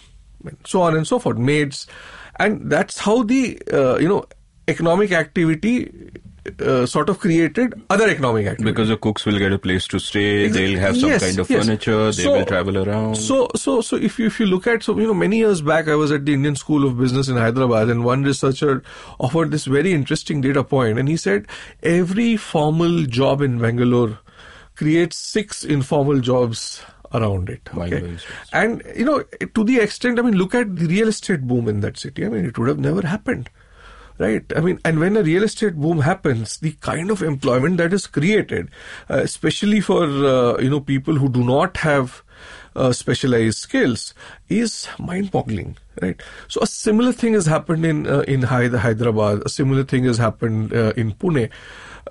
so 0.66 0.82
on 0.82 0.96
and 0.96 1.06
so 1.06 1.20
forth, 1.20 1.38
maids, 1.38 1.86
and 2.38 2.72
that's 2.72 2.98
how 2.98 3.24
the 3.24 3.62
uh, 3.72 3.98
you 3.98 4.08
know 4.08 4.26
economic 4.68 5.12
activity 5.12 6.12
uh, 6.60 6.86
sort 6.86 7.08
of 7.10 7.20
created 7.20 7.74
other 7.90 8.08
economic 8.10 8.46
activity. 8.48 8.72
because 8.72 8.90
the 8.90 8.98
cooks 8.98 9.26
will 9.26 9.40
get 9.40 9.54
a 9.54 9.58
place 9.58 9.88
to 9.88 10.00
stay, 10.00 10.48
they'll 10.50 10.78
have 10.80 10.98
some 10.98 11.10
Yes, 11.10 11.24
kind 11.24 11.40
of 11.40 11.50
yes. 11.50 11.66
furniture, 11.66 12.06
they 12.12 12.24
So- 12.24 12.34
will 12.38 12.46
travel 12.46 12.78
around. 12.78 13.16
So, 13.16 13.48
so, 13.56 13.80
so 13.82 13.96
if 13.96 14.20
you 14.20 14.26
if 14.28 14.40
you 14.40 14.46
look 14.46 14.68
at 14.68 14.84
so 14.84 14.98
you 15.00 15.08
know 15.08 15.14
many 15.14 15.38
years 15.38 15.62
back, 15.62 15.88
I 15.88 15.96
was 15.96 16.12
at 16.12 16.26
the 16.26 16.34
Indian 16.34 16.56
School 16.56 16.86
of 16.86 16.98
Business 16.98 17.30
in 17.30 17.38
Hyderabad, 17.38 17.90
and 17.90 18.04
one 18.04 18.24
researcher 18.24 18.84
offered 19.20 19.52
this 19.52 19.66
very 19.66 19.94
interesting 19.94 20.42
data 20.42 20.64
point, 20.64 21.00
and 21.00 21.08
he 21.08 21.16
said 21.18 21.48
every 21.82 22.36
formal 22.38 23.04
job 23.06 23.42
in 23.42 23.60
Bangalore 23.60 24.20
creates 24.76 25.16
six 25.18 25.64
informal 25.64 26.20
jobs 26.20 26.82
around 27.14 27.48
it. 27.50 27.70
Okay, 27.78 28.18
and 28.52 28.82
you 28.98 29.06
know 29.06 29.22
to 29.56 29.64
the 29.64 29.80
extent, 29.80 30.20
I 30.20 30.24
mean, 30.24 30.36
look 30.36 30.54
at 30.56 30.76
the 30.76 30.88
real 30.88 31.08
estate 31.08 31.42
boom 31.48 31.68
in 31.70 31.80
that 31.82 31.98
city. 31.98 32.26
I 32.26 32.30
mean, 32.30 32.44
it 32.46 32.58
would 32.58 32.68
have 32.68 32.80
never 32.80 33.06
happened. 33.08 33.50
Right. 34.20 34.46
I 34.56 34.60
mean, 34.62 34.80
and 34.86 35.00
when 35.00 35.18
a 35.18 35.24
real 35.24 35.44
estate 35.44 35.76
boom 35.76 36.00
happens, 36.00 36.58
the 36.58 36.74
kind 36.82 37.10
of 37.10 37.24
employment 37.24 37.78
that 37.78 37.94
is 37.94 38.06
created, 38.06 38.70
uh, 39.10 39.16
especially 39.16 39.82
for 39.82 40.04
uh, 40.04 40.58
you 40.60 40.70
know 40.70 40.80
people 40.80 41.16
who 41.16 41.30
do 41.30 41.44
not 41.44 41.78
have 41.78 42.22
uh, 42.76 42.92
specialized 42.92 43.58
skills, 43.58 44.14
is 44.50 44.88
mind-boggling. 45.00 45.78
Right. 46.00 46.22
So 46.48 46.62
a 46.62 46.68
similar 46.68 47.12
thing 47.12 47.34
has 47.34 47.48
happened 47.48 47.86
in 47.86 48.06
uh, 48.06 48.20
in 48.22 48.44
Hyderabad. 48.44 49.42
A 49.46 49.50
similar 49.50 49.84
thing 49.84 50.06
has 50.06 50.20
happened 50.20 50.74
uh, 50.74 50.94
in 50.96 51.14
Pune, 51.14 51.50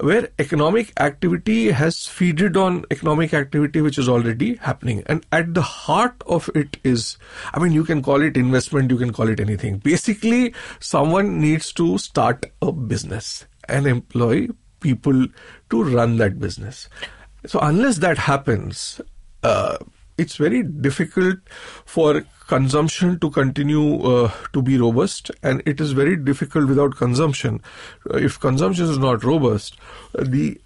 where 0.02 0.28
economic 0.40 0.92
activity 0.98 1.70
has 1.70 1.96
feeded 1.96 2.56
on 2.56 2.84
economic 2.90 3.32
activity 3.32 3.80
which 3.80 3.98
is 3.98 4.08
already 4.08 4.56
happening. 4.56 5.04
And 5.06 5.24
at 5.30 5.54
the 5.54 5.62
heart 5.62 6.20
of 6.26 6.50
it 6.56 6.76
is, 6.82 7.18
I 7.54 7.60
mean, 7.60 7.70
you 7.70 7.84
can 7.84 8.02
call 8.02 8.20
it 8.20 8.36
investment, 8.36 8.90
you 8.90 8.98
can 8.98 9.12
call 9.12 9.28
it 9.28 9.38
anything. 9.38 9.78
Basically, 9.78 10.54
someone 10.80 11.40
needs 11.40 11.72
to 11.74 11.98
start 11.98 12.46
a 12.60 12.72
business 12.72 13.46
and 13.68 13.86
employ 13.86 14.48
people 14.80 15.28
to 15.70 15.82
run 15.84 16.16
that 16.16 16.40
business. 16.40 16.88
So 17.46 17.60
unless 17.60 17.98
that 17.98 18.18
happens, 18.18 19.00
uh, 19.44 19.78
it's 20.22 20.36
very 20.36 20.62
difficult 20.62 21.38
for 21.84 22.24
consumption 22.46 23.18
to 23.18 23.30
continue 23.30 23.84
uh, 24.02 24.30
to 24.52 24.62
be 24.62 24.78
robust 24.78 25.30
and 25.42 25.62
it 25.66 25.80
is 25.80 25.92
very 25.92 26.16
difficult 26.16 26.68
without 26.68 26.96
consumption. 26.96 27.60
Uh, 28.10 28.18
if 28.18 28.38
consumption 28.40 28.84
is 28.86 28.98
not 28.98 29.24
robust 29.24 29.78
uh, 30.18 30.24
the 30.24 30.60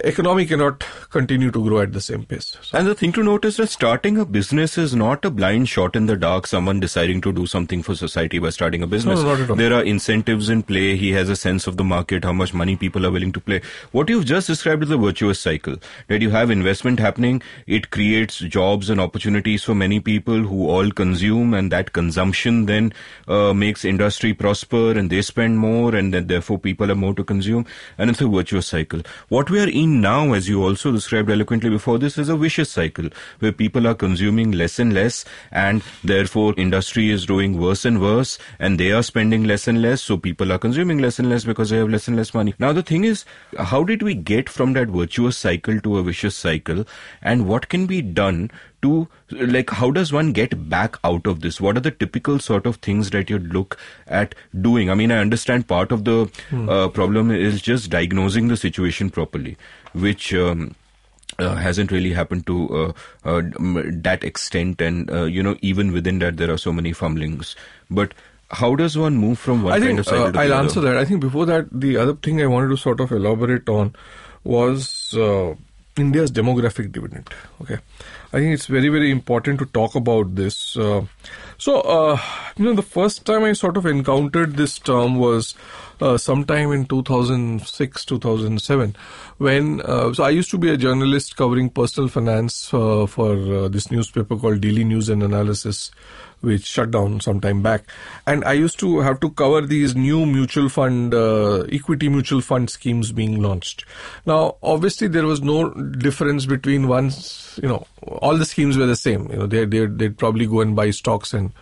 economy 0.00 0.46
cannot 0.46 0.84
continue 1.10 1.50
to 1.50 1.62
grow 1.62 1.80
at 1.80 1.92
the 1.92 2.00
same 2.00 2.24
pace. 2.24 2.56
So. 2.62 2.78
And 2.78 2.86
the 2.86 2.94
thing 2.94 3.12
to 3.12 3.22
note 3.22 3.44
is 3.44 3.56
that 3.56 3.68
starting 3.68 4.18
a 4.18 4.24
business 4.24 4.78
is 4.78 4.94
not 4.94 5.24
a 5.24 5.30
blind 5.30 5.68
shot 5.68 5.96
in 5.96 6.06
the 6.06 6.16
dark, 6.16 6.46
someone 6.46 6.78
deciding 6.78 7.20
to 7.22 7.32
do 7.32 7.46
something 7.46 7.82
for 7.82 7.94
society 7.94 8.38
by 8.38 8.50
starting 8.50 8.82
a 8.82 8.86
business. 8.86 9.20
No, 9.22 9.36
no, 9.36 9.54
there 9.54 9.72
are 9.72 9.82
incentives 9.82 10.48
in 10.48 10.62
play. 10.62 10.96
He 10.96 11.12
has 11.12 11.28
a 11.28 11.36
sense 11.36 11.66
of 11.66 11.76
the 11.76 11.84
market, 11.84 12.24
how 12.24 12.32
much 12.32 12.54
money 12.54 12.76
people 12.76 13.06
are 13.06 13.10
willing 13.10 13.32
to 13.32 13.40
play. 13.40 13.60
What 13.92 14.08
you've 14.08 14.26
just 14.26 14.46
described 14.46 14.84
is 14.84 14.90
a 14.90 14.96
virtuous 14.96 15.40
cycle. 15.40 15.76
That 16.06 16.22
you 16.22 16.30
have 16.30 16.50
investment 16.50 17.00
happening, 17.00 17.42
it 17.66 17.90
creates 17.90 18.38
jobs 18.38 18.90
and 18.90 19.00
opportunities 19.00 19.64
for 19.64 19.74
many 19.74 19.98
people 19.98 20.38
who 20.42 20.68
all 20.68 20.90
consume, 20.90 21.54
and 21.54 21.72
that 21.72 21.92
consumption 21.92 22.66
then 22.66 22.92
uh, 23.26 23.52
makes 23.52 23.84
industry 23.84 24.32
prosper 24.32 24.92
and 24.92 25.10
they 25.10 25.22
spend 25.22 25.58
more, 25.58 25.94
and 25.94 26.14
then 26.14 26.28
therefore 26.28 26.58
people 26.58 26.86
have 26.86 26.98
more 26.98 27.14
to 27.14 27.24
consume. 27.24 27.66
And 27.96 28.10
it's 28.10 28.20
a 28.20 28.28
virtuous 28.28 28.66
cycle. 28.66 29.02
What 29.28 29.50
we 29.50 29.60
are 29.60 29.68
in 29.68 29.87
now, 29.88 30.32
as 30.32 30.48
you 30.48 30.62
also 30.62 30.92
described 30.92 31.30
eloquently 31.30 31.70
before 31.70 31.98
this, 31.98 32.18
is 32.18 32.28
a 32.28 32.36
vicious 32.36 32.70
cycle 32.70 33.08
where 33.40 33.52
people 33.52 33.86
are 33.86 33.94
consuming 33.94 34.52
less 34.52 34.78
and 34.78 34.92
less, 34.92 35.24
and 35.50 35.82
therefore 36.04 36.54
industry 36.56 37.10
is 37.10 37.26
doing 37.26 37.58
worse 37.58 37.84
and 37.84 38.00
worse, 38.00 38.38
and 38.58 38.78
they 38.78 38.92
are 38.92 39.02
spending 39.02 39.44
less 39.44 39.66
and 39.66 39.82
less, 39.82 40.02
so 40.02 40.16
people 40.16 40.52
are 40.52 40.58
consuming 40.58 40.98
less 40.98 41.18
and 41.18 41.28
less 41.28 41.44
because 41.44 41.70
they 41.70 41.78
have 41.78 41.88
less 41.88 42.08
and 42.08 42.16
less 42.16 42.34
money. 42.34 42.54
Now, 42.58 42.72
the 42.72 42.82
thing 42.82 43.04
is, 43.04 43.24
how 43.58 43.84
did 43.84 44.02
we 44.02 44.14
get 44.14 44.48
from 44.48 44.74
that 44.74 44.88
virtuous 44.88 45.36
cycle 45.36 45.80
to 45.80 45.98
a 45.98 46.02
vicious 46.02 46.36
cycle, 46.36 46.84
and 47.22 47.48
what 47.48 47.68
can 47.68 47.86
be 47.86 48.02
done 48.02 48.50
to 48.82 49.08
like 49.30 49.70
how 49.70 49.90
does 49.90 50.12
one 50.12 50.32
get 50.32 50.68
back 50.68 50.96
out 51.04 51.26
of 51.26 51.40
this 51.40 51.60
what 51.60 51.76
are 51.76 51.80
the 51.80 51.90
typical 51.90 52.38
sort 52.38 52.66
of 52.66 52.76
things 52.76 53.10
that 53.10 53.28
you'd 53.28 53.52
look 53.52 53.78
at 54.06 54.34
doing 54.60 54.90
i 54.90 54.94
mean 54.94 55.10
i 55.10 55.18
understand 55.18 55.66
part 55.66 55.90
of 55.92 56.04
the 56.04 56.30
hmm. 56.50 56.68
uh, 56.68 56.88
problem 56.88 57.30
is 57.30 57.60
just 57.60 57.90
diagnosing 57.90 58.48
the 58.48 58.56
situation 58.56 59.10
properly 59.10 59.56
which 59.92 60.32
um, 60.34 60.74
uh, 61.38 61.54
hasn't 61.54 61.90
really 61.90 62.12
happened 62.12 62.46
to 62.46 62.68
uh, 62.68 62.92
uh, 63.24 63.42
that 63.92 64.24
extent, 64.24 64.80
and 64.80 65.10
uh, 65.10 65.24
you 65.24 65.42
know, 65.42 65.56
even 65.62 65.92
within 65.92 66.18
that, 66.18 66.36
there 66.36 66.50
are 66.50 66.58
so 66.58 66.72
many 66.72 66.92
fumblings. 66.92 67.54
But 67.90 68.12
how 68.50 68.74
does 68.74 68.96
one 68.96 69.16
move 69.16 69.38
from 69.38 69.62
one 69.62 69.74
I 69.74 69.80
kind 69.80 69.98
of 69.98 70.06
cycle 70.06 70.32
to 70.32 70.38
uh, 70.38 70.42
I'll 70.42 70.52
other? 70.52 70.62
answer 70.62 70.80
that. 70.80 70.96
I 70.96 71.04
think 71.04 71.20
before 71.20 71.46
that, 71.46 71.68
the 71.70 71.96
other 71.96 72.14
thing 72.14 72.40
I 72.42 72.46
wanted 72.46 72.68
to 72.68 72.76
sort 72.76 73.00
of 73.00 73.12
elaborate 73.12 73.68
on 73.68 73.94
was 74.42 75.14
uh, 75.14 75.54
India's 75.96 76.32
demographic 76.32 76.92
dividend. 76.92 77.28
Okay, 77.62 77.78
I 78.32 78.40
think 78.40 78.54
it's 78.54 78.66
very 78.66 78.88
very 78.88 79.10
important 79.10 79.58
to 79.60 79.66
talk 79.66 79.94
about 79.94 80.34
this. 80.34 80.56
so, 80.56 81.00
you 82.56 82.64
know, 82.64 82.74
the 82.74 82.82
first 82.82 83.24
time 83.24 83.44
I 83.44 83.52
sort 83.52 83.76
of 83.76 83.86
encountered 83.86 84.56
this 84.56 84.78
term 84.78 85.16
was 85.16 85.54
uh, 86.00 86.16
sometime 86.16 86.72
in 86.72 86.86
2006, 86.86 88.04
2007, 88.04 88.96
when 89.38 89.80
uh, 89.80 90.12
so 90.12 90.24
I 90.24 90.30
used 90.30 90.50
to 90.50 90.58
be 90.58 90.70
a 90.70 90.76
journalist 90.76 91.36
covering 91.36 91.70
personal 91.70 92.08
finance 92.08 92.72
uh, 92.72 93.06
for 93.06 93.32
uh, 93.32 93.68
this 93.68 93.90
newspaper 93.90 94.36
called 94.36 94.60
Daily 94.60 94.84
News 94.84 95.08
and 95.08 95.22
Analysis, 95.22 95.90
which 96.40 96.64
shut 96.64 96.90
down 96.90 97.20
some 97.20 97.40
time 97.40 97.62
back, 97.62 97.84
and 98.26 98.44
I 98.44 98.52
used 98.52 98.78
to 98.80 99.00
have 99.00 99.20
to 99.20 99.30
cover 99.30 99.60
these 99.62 99.94
new 99.96 100.26
mutual 100.26 100.68
fund, 100.68 101.14
uh, 101.14 101.62
equity 101.72 102.08
mutual 102.08 102.40
fund 102.40 102.70
schemes 102.70 103.12
being 103.12 103.42
launched. 103.42 103.84
Now, 104.26 104.56
obviously, 104.62 105.08
there 105.08 105.26
was 105.26 105.42
no 105.42 105.70
difference 105.70 106.46
between 106.46 106.88
one's, 106.88 107.58
you 107.62 107.68
know, 107.68 107.86
all 108.02 108.36
the 108.36 108.46
schemes 108.46 108.76
were 108.76 108.86
the 108.86 108.96
same. 108.96 109.30
You 109.30 109.38
know, 109.38 109.46
they 109.46 109.64
they 109.64 109.86
they'd 109.86 110.18
probably 110.18 110.46
go 110.46 110.60
and 110.60 110.76
buy 110.76 110.90
stocks 110.90 111.34
and 111.34 111.52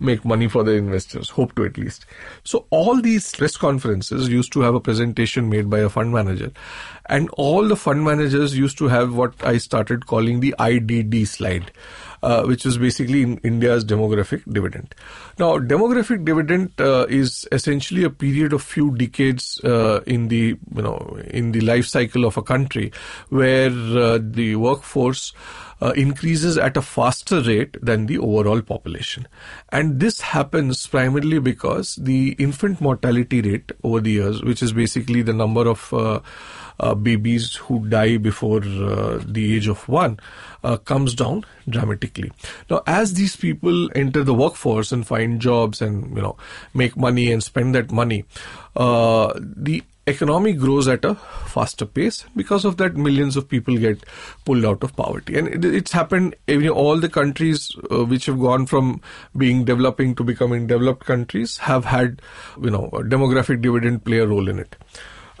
make 0.00 0.24
money 0.24 0.48
for 0.48 0.64
the 0.64 0.72
investors, 0.72 1.30
hope 1.30 1.54
to 1.56 1.64
at 1.64 1.78
least. 1.78 2.06
So 2.44 2.66
all 2.70 3.00
these 3.00 3.34
press 3.34 3.56
conferences 3.56 4.28
used 4.28 4.52
to 4.52 4.60
have 4.60 4.74
a 4.74 4.80
presentation 4.80 5.48
made 5.48 5.68
by 5.68 5.80
a 5.80 5.88
fund 5.88 6.12
manager. 6.12 6.52
And 7.06 7.28
all 7.30 7.66
the 7.66 7.76
fund 7.76 8.04
managers 8.04 8.56
used 8.56 8.78
to 8.78 8.88
have 8.88 9.14
what 9.14 9.34
I 9.44 9.58
started 9.58 10.06
calling 10.06 10.40
the 10.40 10.54
IDD 10.58 11.26
slide. 11.26 11.70
Uh, 12.20 12.42
which 12.42 12.66
is 12.66 12.78
basically 12.78 13.22
in 13.22 13.38
India's 13.38 13.84
demographic 13.84 14.42
dividend. 14.52 14.92
Now, 15.38 15.58
demographic 15.58 16.24
dividend 16.24 16.72
uh, 16.80 17.06
is 17.08 17.46
essentially 17.52 18.02
a 18.02 18.10
period 18.10 18.52
of 18.52 18.60
few 18.60 18.96
decades 18.96 19.60
uh, 19.62 20.00
in 20.04 20.26
the 20.26 20.58
you 20.74 20.82
know 20.82 21.16
in 21.28 21.52
the 21.52 21.60
life 21.60 21.86
cycle 21.86 22.24
of 22.24 22.36
a 22.36 22.42
country 22.42 22.90
where 23.28 23.70
uh, 23.70 24.18
the 24.20 24.56
workforce 24.56 25.32
uh, 25.80 25.92
increases 25.96 26.58
at 26.58 26.76
a 26.76 26.82
faster 26.82 27.40
rate 27.40 27.76
than 27.80 28.06
the 28.06 28.18
overall 28.18 28.62
population. 28.62 29.28
And 29.70 30.00
this 30.00 30.20
happens 30.20 30.86
primarily 30.86 31.38
because 31.38 31.96
the 31.96 32.32
infant 32.32 32.80
mortality 32.80 33.40
rate 33.40 33.70
over 33.84 34.00
the 34.00 34.10
years, 34.10 34.42
which 34.42 34.62
is 34.62 34.72
basically 34.72 35.22
the 35.22 35.32
number 35.32 35.68
of 35.68 35.92
uh, 35.94 36.20
uh, 36.80 36.94
babies 36.94 37.56
who 37.56 37.86
die 37.88 38.16
before 38.16 38.62
uh, 38.64 39.20
the 39.24 39.56
age 39.56 39.66
of 39.68 39.88
one 39.88 40.18
uh, 40.64 40.76
comes 40.76 41.14
down 41.14 41.44
dramatically. 41.68 42.32
Now, 42.70 42.82
as 42.86 43.14
these 43.14 43.36
people 43.36 43.90
enter 43.94 44.24
the 44.24 44.34
workforce 44.34 44.92
and 44.92 45.06
find 45.06 45.40
jobs 45.40 45.82
and 45.82 46.14
you 46.16 46.22
know 46.22 46.36
make 46.74 46.96
money 46.96 47.32
and 47.32 47.42
spend 47.42 47.74
that 47.74 47.90
money, 47.90 48.24
uh, 48.76 49.32
the 49.38 49.82
economy 50.08 50.52
grows 50.54 50.88
at 50.88 51.04
a 51.04 51.14
faster 51.14 51.84
pace. 51.86 52.24
Because 52.34 52.64
of 52.64 52.76
that, 52.78 52.96
millions 52.96 53.36
of 53.36 53.48
people 53.48 53.76
get 53.76 54.04
pulled 54.44 54.64
out 54.64 54.82
of 54.82 54.96
poverty. 54.96 55.38
And 55.38 55.48
it, 55.48 55.64
it's 55.64 55.92
happened 55.92 56.34
in 56.46 56.68
all 56.68 56.98
the 56.98 57.08
countries 57.08 57.76
uh, 57.90 58.04
which 58.04 58.26
have 58.26 58.40
gone 58.40 58.66
from 58.66 59.00
being 59.36 59.64
developing 59.64 60.14
to 60.16 60.24
becoming 60.24 60.66
developed 60.66 61.04
countries 61.04 61.58
have 61.58 61.84
had, 61.84 62.22
you 62.60 62.70
know, 62.70 62.86
a 62.92 63.02
demographic 63.02 63.60
dividend 63.60 64.04
play 64.04 64.18
a 64.18 64.26
role 64.26 64.48
in 64.48 64.58
it. 64.58 64.76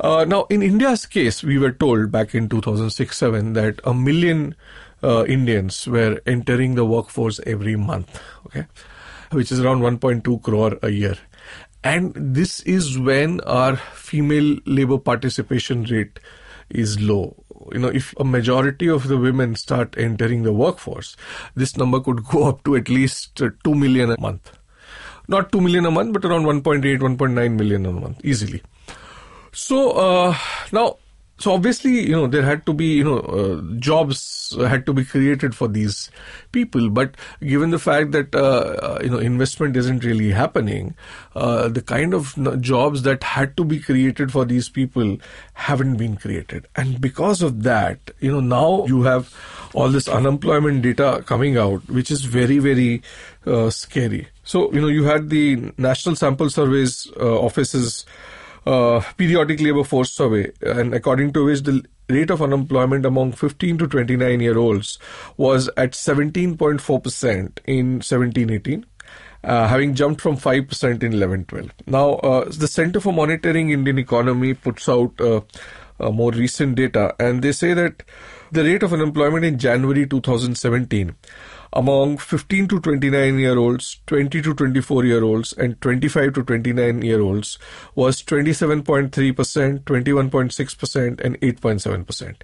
Uh, 0.00 0.24
now, 0.24 0.44
in 0.44 0.62
India's 0.62 1.06
case, 1.06 1.42
we 1.42 1.58
were 1.58 1.72
told 1.72 2.12
back 2.12 2.34
in 2.34 2.48
2006-7 2.48 3.54
that 3.54 3.80
a 3.84 3.92
million 3.92 4.54
uh, 5.02 5.24
Indians 5.26 5.86
were 5.88 6.20
entering 6.24 6.76
the 6.76 6.84
workforce 6.84 7.40
every 7.46 7.74
month, 7.74 8.20
okay, 8.46 8.66
which 9.32 9.50
is 9.50 9.60
around 9.60 9.80
1.2 9.80 10.42
crore 10.42 10.78
a 10.82 10.90
year. 10.90 11.16
And 11.82 12.12
this 12.14 12.60
is 12.60 12.98
when 12.98 13.40
our 13.42 13.76
female 13.76 14.58
labor 14.66 14.98
participation 14.98 15.84
rate 15.84 16.20
is 16.70 17.00
low. 17.00 17.36
You 17.72 17.78
know, 17.78 17.88
if 17.88 18.14
a 18.18 18.24
majority 18.24 18.88
of 18.88 19.08
the 19.08 19.18
women 19.18 19.56
start 19.56 19.96
entering 19.98 20.42
the 20.42 20.52
workforce, 20.52 21.16
this 21.54 21.76
number 21.76 22.00
could 22.00 22.24
go 22.24 22.48
up 22.48 22.62
to 22.64 22.76
at 22.76 22.88
least 22.88 23.42
uh, 23.42 23.50
2 23.64 23.74
million 23.74 24.10
a 24.12 24.20
month. 24.20 24.52
Not 25.26 25.52
2 25.52 25.60
million 25.60 25.86
a 25.86 25.90
month, 25.90 26.12
but 26.12 26.24
around 26.24 26.44
1.8, 26.44 26.82
1.9 27.00 27.56
million 27.56 27.84
a 27.84 27.92
month, 27.92 28.20
easily. 28.24 28.62
So, 29.58 29.90
uh, 29.90 30.36
now, 30.70 30.98
so 31.38 31.52
obviously 31.52 32.06
you 32.06 32.12
know 32.12 32.28
there 32.28 32.42
had 32.42 32.64
to 32.66 32.72
be 32.72 32.86
you 32.94 33.02
know 33.04 33.18
uh, 33.18 33.60
jobs 33.80 34.56
had 34.56 34.86
to 34.86 34.92
be 34.92 35.04
created 35.04 35.52
for 35.52 35.66
these 35.66 36.12
people. 36.52 36.90
But 36.90 37.16
given 37.40 37.70
the 37.70 37.80
fact 37.80 38.12
that 38.12 38.36
uh, 38.36 38.76
uh 38.90 39.00
you 39.02 39.10
know 39.10 39.18
investment 39.18 39.76
isn't 39.76 40.04
really 40.04 40.30
happening 40.30 40.94
uh, 41.34 41.68
the 41.68 41.82
kind 41.82 42.14
of 42.14 42.36
jobs 42.60 43.02
that 43.02 43.24
had 43.24 43.56
to 43.56 43.64
be 43.64 43.80
created 43.80 44.30
for 44.30 44.44
these 44.44 44.68
people 44.68 45.16
haven't 45.54 45.96
been 45.96 46.16
created. 46.16 46.68
And 46.76 47.00
because 47.00 47.42
of 47.42 47.64
that 47.64 48.12
you 48.20 48.30
know 48.30 48.40
now 48.40 48.86
you 48.86 49.02
have 49.02 49.34
all 49.74 49.88
this 49.88 50.06
unemployment 50.06 50.82
data 50.82 51.24
coming 51.26 51.56
out 51.56 51.88
which 51.88 52.12
is 52.12 52.24
very 52.24 52.58
very 52.60 53.02
uh, 53.44 53.70
scary. 53.70 54.28
So 54.44 54.72
you 54.72 54.80
know 54.80 54.88
you 54.88 55.04
had 55.04 55.30
the 55.30 55.72
national 55.76 56.14
sample 56.14 56.48
surveys 56.48 57.10
offices 57.16 58.06
uh, 58.66 59.00
periodic 59.16 59.60
labor 59.60 59.84
force 59.84 60.12
survey, 60.12 60.50
and 60.62 60.94
according 60.94 61.32
to 61.32 61.44
which 61.44 61.62
the 61.62 61.84
rate 62.08 62.30
of 62.30 62.42
unemployment 62.42 63.04
among 63.04 63.32
15 63.32 63.78
to 63.78 63.86
29 63.86 64.40
year 64.40 64.58
olds 64.58 64.98
was 65.36 65.68
at 65.76 65.92
17.4% 65.92 67.58
in 67.66 67.86
1718. 67.96 68.86
Uh, 69.44 69.68
having 69.68 69.94
jumped 69.94 70.20
from 70.20 70.36
5% 70.36 71.02
in 71.04 71.12
11-12. 71.12 71.70
Now, 71.86 72.14
uh, 72.14 72.50
the 72.50 72.66
Center 72.66 72.98
for 72.98 73.12
Monitoring 73.12 73.70
Indian 73.70 73.96
Economy 73.96 74.52
puts 74.52 74.88
out 74.88 75.18
uh, 75.20 75.40
more 76.10 76.32
recent 76.32 76.74
data, 76.74 77.14
and 77.20 77.40
they 77.40 77.52
say 77.52 77.72
that 77.72 78.02
the 78.50 78.64
rate 78.64 78.82
of 78.82 78.92
unemployment 78.92 79.44
in 79.44 79.56
January 79.56 80.06
2017 80.06 81.14
among 81.72 82.18
15 82.18 82.68
to 82.68 82.80
29 82.80 83.38
year 83.38 83.58
olds, 83.58 84.00
20 84.06 84.42
to 84.42 84.54
24 84.54 85.04
year 85.04 85.22
olds, 85.22 85.52
and 85.52 85.80
25 85.80 86.34
to 86.34 86.42
29 86.42 87.02
year 87.02 87.20
olds 87.20 87.58
was 87.94 88.22
27.3%, 88.22 89.80
21.6%, 89.84 91.20
and 91.20 91.40
8.7%. 91.40 92.34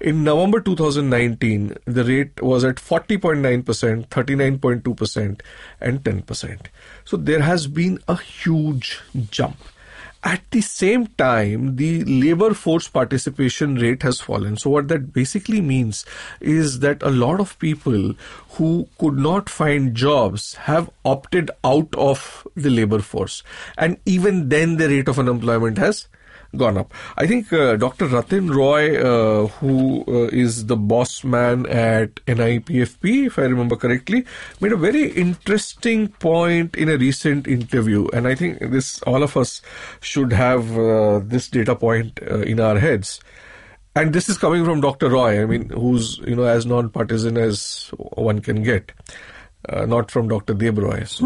In 0.00 0.24
November 0.24 0.60
2019, 0.60 1.76
the 1.84 2.04
rate 2.04 2.42
was 2.42 2.64
at 2.64 2.76
40.9%, 2.76 4.08
39.2%, 4.08 5.40
and 5.80 6.02
10%. 6.02 6.60
So 7.04 7.16
there 7.16 7.42
has 7.42 7.66
been 7.66 7.98
a 8.08 8.16
huge 8.16 9.00
jump. 9.30 9.56
At 10.26 10.40
the 10.52 10.62
same 10.62 11.08
time, 11.18 11.76
the 11.76 12.02
labor 12.04 12.54
force 12.54 12.88
participation 12.88 13.74
rate 13.74 14.02
has 14.02 14.22
fallen. 14.22 14.56
So, 14.56 14.70
what 14.70 14.88
that 14.88 15.12
basically 15.12 15.60
means 15.60 16.06
is 16.40 16.78
that 16.78 17.02
a 17.02 17.10
lot 17.10 17.40
of 17.40 17.58
people 17.58 18.14
who 18.52 18.88
could 18.98 19.18
not 19.18 19.50
find 19.50 19.94
jobs 19.94 20.54
have 20.54 20.88
opted 21.04 21.50
out 21.62 21.94
of 21.94 22.46
the 22.56 22.70
labor 22.70 23.00
force. 23.00 23.42
And 23.76 23.98
even 24.06 24.48
then, 24.48 24.78
the 24.78 24.88
rate 24.88 25.08
of 25.08 25.18
unemployment 25.18 25.76
has 25.76 26.08
gone 26.56 26.78
up. 26.78 26.92
I 27.16 27.26
think 27.26 27.52
uh, 27.52 27.76
Dr. 27.76 28.06
Rathin 28.06 28.54
Roy, 28.54 28.96
uh, 28.96 29.46
who 29.46 30.04
uh, 30.08 30.28
is 30.28 30.66
the 30.66 30.76
boss 30.76 31.24
man 31.24 31.66
at 31.66 32.14
NIPFP, 32.26 33.26
if 33.26 33.38
I 33.38 33.42
remember 33.42 33.76
correctly, 33.76 34.24
made 34.60 34.72
a 34.72 34.76
very 34.76 35.10
interesting 35.12 36.08
point 36.08 36.76
in 36.76 36.88
a 36.88 36.96
recent 36.96 37.46
interview, 37.46 38.08
and 38.12 38.26
I 38.26 38.34
think 38.34 38.58
this 38.60 39.02
all 39.02 39.22
of 39.22 39.36
us 39.36 39.62
should 40.00 40.32
have 40.32 40.78
uh, 40.78 41.20
this 41.22 41.48
data 41.48 41.74
point 41.74 42.20
uh, 42.30 42.40
in 42.40 42.60
our 42.60 42.78
heads. 42.78 43.20
And 43.96 44.12
this 44.12 44.28
is 44.28 44.38
coming 44.38 44.64
from 44.64 44.80
Dr. 44.80 45.08
Roy, 45.08 45.40
I 45.40 45.46
mean, 45.46 45.68
who's 45.68 46.18
you 46.26 46.34
know 46.34 46.44
as 46.44 46.66
non-partisan 46.66 47.38
as 47.38 47.90
one 47.96 48.40
can 48.40 48.62
get. 48.62 48.90
Uh, 49.68 49.86
not 49.86 50.10
from 50.10 50.28
Dr. 50.28 50.54
Debroy. 50.54 51.08
So 51.08 51.24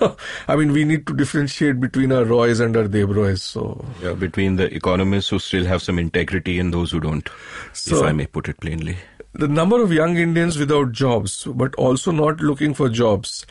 sorry. 0.00 0.16
I 0.48 0.56
mean, 0.56 0.72
we 0.72 0.84
need 0.84 1.06
to 1.06 1.14
differentiate 1.14 1.78
between 1.78 2.10
our 2.10 2.24
Roys 2.24 2.58
and 2.58 2.74
our 2.76 2.84
Debroys. 2.84 3.40
So 3.40 3.84
yeah, 4.02 4.14
between 4.14 4.56
the 4.56 4.74
economists 4.74 5.28
who 5.28 5.38
still 5.38 5.66
have 5.66 5.82
some 5.82 5.98
integrity 5.98 6.58
and 6.58 6.72
those 6.72 6.90
who 6.90 7.00
don't, 7.00 7.28
so, 7.74 7.98
if 7.98 8.02
I 8.02 8.12
may 8.12 8.26
put 8.26 8.48
it 8.48 8.60
plainly. 8.60 8.96
The 9.34 9.48
number 9.48 9.82
of 9.82 9.92
young 9.92 10.16
Indians 10.16 10.58
without 10.58 10.92
jobs, 10.92 11.44
but 11.44 11.74
also 11.74 12.12
not 12.12 12.40
looking 12.40 12.74
for 12.74 12.88
jobs, 12.88 13.46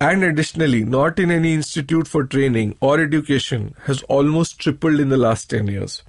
and 0.00 0.22
additionally 0.22 0.84
not 0.84 1.18
in 1.18 1.30
any 1.30 1.54
institute 1.54 2.06
for 2.06 2.24
training 2.24 2.76
or 2.80 3.00
education, 3.00 3.74
has 3.84 4.02
almost 4.02 4.58
tripled 4.58 5.00
in 5.00 5.08
the 5.08 5.16
last 5.16 5.50
10 5.50 5.66
years. 5.66 6.02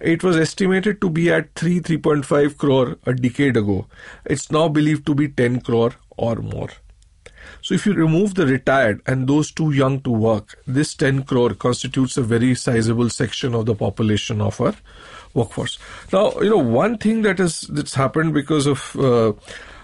It 0.00 0.22
was 0.22 0.36
estimated 0.36 1.00
to 1.00 1.10
be 1.10 1.32
at 1.32 1.54
3 1.54 1.80
3.5 1.80 2.56
crore 2.56 2.96
a 3.06 3.14
decade 3.14 3.56
ago. 3.56 3.86
It's 4.24 4.50
now 4.52 4.68
believed 4.68 5.06
to 5.06 5.14
be 5.14 5.28
10 5.28 5.62
crore 5.62 5.94
or 6.16 6.36
more. 6.36 6.70
So 7.62 7.74
if 7.74 7.86
you 7.86 7.94
remove 7.94 8.34
the 8.34 8.46
retired 8.46 9.00
and 9.06 9.26
those 9.26 9.50
too 9.50 9.72
young 9.72 10.00
to 10.02 10.10
work, 10.10 10.58
this 10.66 10.94
10 10.94 11.24
crore 11.24 11.54
constitutes 11.54 12.16
a 12.16 12.22
very 12.22 12.54
sizable 12.54 13.10
section 13.10 13.54
of 13.54 13.66
the 13.66 13.74
population 13.74 14.40
of 14.40 14.60
our 14.60 14.74
workforce. 15.32 15.78
Now, 16.12 16.32
you 16.40 16.50
know, 16.50 16.58
one 16.58 16.98
thing 16.98 17.22
that 17.22 17.40
is 17.40 17.62
that's 17.62 17.94
happened 17.94 18.34
because 18.34 18.66
of 18.66 18.96
uh, 18.96 19.32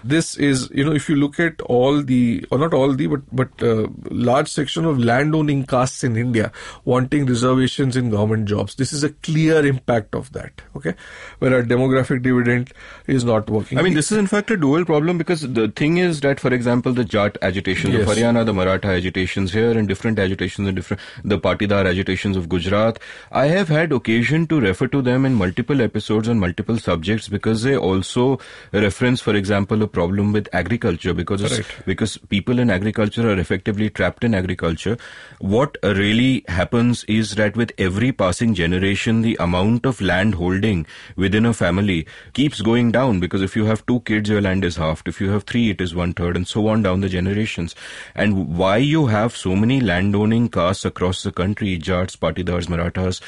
this 0.03 0.35
is 0.37 0.69
you 0.73 0.83
know 0.83 0.91
if 0.93 1.09
you 1.09 1.15
look 1.15 1.39
at 1.39 1.61
all 1.61 2.01
the 2.01 2.45
or 2.51 2.57
not 2.57 2.73
all 2.73 2.93
the 2.93 3.07
but 3.07 3.21
but 3.31 3.63
uh, 3.63 3.87
large 4.09 4.47
section 4.47 4.85
of 4.85 4.99
landowning 4.99 5.65
castes 5.65 6.03
in 6.03 6.15
India 6.15 6.51
wanting 6.85 7.25
reservations 7.25 7.95
in 7.95 8.09
government 8.09 8.47
jobs. 8.47 8.75
This 8.75 8.93
is 8.93 9.03
a 9.03 9.09
clear 9.09 9.65
impact 9.65 10.15
of 10.15 10.31
that 10.33 10.61
okay? 10.75 10.95
Where 11.39 11.55
our 11.55 11.63
demographic 11.63 12.21
dividend 12.21 12.71
is 13.07 13.23
not 13.23 13.49
working. 13.49 13.77
I 13.77 13.81
mean 13.81 13.93
this 13.93 14.11
is 14.11 14.17
in 14.17 14.27
fact 14.27 14.51
a 14.51 14.57
dual 14.57 14.85
problem 14.85 15.17
because 15.17 15.41
the 15.41 15.67
thing 15.69 15.97
is 15.97 16.21
that 16.21 16.39
for 16.39 16.53
example 16.53 16.93
the 16.93 17.05
Jat 17.05 17.37
agitation 17.41 17.91
yes. 17.91 18.01
of 18.01 18.15
Haryana 18.15 18.45
the 18.45 18.53
Maratha 18.53 18.87
agitations 18.87 19.53
here 19.53 19.77
and 19.77 19.87
different 19.87 20.19
agitations 20.19 20.67
in 20.67 20.75
different 20.75 21.01
the 21.23 21.39
Patidar 21.39 21.85
agitations 21.85 22.37
of 22.37 22.49
Gujarat. 22.49 22.99
I 23.31 23.45
have 23.47 23.67
had 23.67 23.91
occasion 23.91 24.47
to 24.47 24.59
refer 24.59 24.87
to 24.87 25.01
them 25.01 25.25
in 25.25 25.33
multiple 25.35 25.81
episodes 25.81 26.27
on 26.27 26.39
multiple 26.39 26.77
subjects 26.77 27.27
because 27.27 27.63
they 27.63 27.77
also 27.77 28.39
reference 28.71 29.21
for 29.21 29.35
example 29.35 29.81
a 29.83 29.87
problem 29.91 30.31
with 30.33 30.49
agriculture 30.53 31.13
because 31.13 31.43
because 31.85 32.17
people 32.35 32.59
in 32.59 32.69
agriculture 32.69 33.29
are 33.29 33.39
effectively 33.39 33.89
trapped 33.89 34.23
in 34.23 34.33
agriculture. 34.33 34.97
What 35.39 35.77
really 35.83 36.43
happens 36.47 37.03
is 37.05 37.35
that 37.35 37.55
with 37.55 37.71
every 37.77 38.11
passing 38.11 38.53
generation, 38.53 39.21
the 39.21 39.35
amount 39.39 39.85
of 39.85 40.01
land 40.01 40.35
holding 40.35 40.85
within 41.15 41.45
a 41.45 41.53
family 41.53 42.07
keeps 42.33 42.61
going 42.61 42.91
down 42.91 43.19
because 43.19 43.41
if 43.41 43.55
you 43.55 43.65
have 43.65 43.85
two 43.85 43.99
kids, 44.01 44.29
your 44.29 44.41
land 44.41 44.65
is 44.65 44.75
halved. 44.77 45.07
If 45.07 45.21
you 45.21 45.29
have 45.29 45.43
three, 45.43 45.69
it 45.69 45.81
is 45.81 45.95
one 45.95 46.13
third, 46.13 46.35
and 46.35 46.47
so 46.47 46.67
on 46.67 46.83
down 46.83 47.01
the 47.01 47.09
generations. 47.09 47.75
And 48.15 48.57
why 48.57 48.77
you 48.77 49.07
have 49.07 49.35
so 49.35 49.55
many 49.55 49.79
landowning 49.79 50.49
castes 50.49 50.85
across 50.85 51.23
the 51.23 51.31
country, 51.31 51.77
Jats, 51.77 52.15
Patidars, 52.15 52.69
Marathas, 52.69 53.21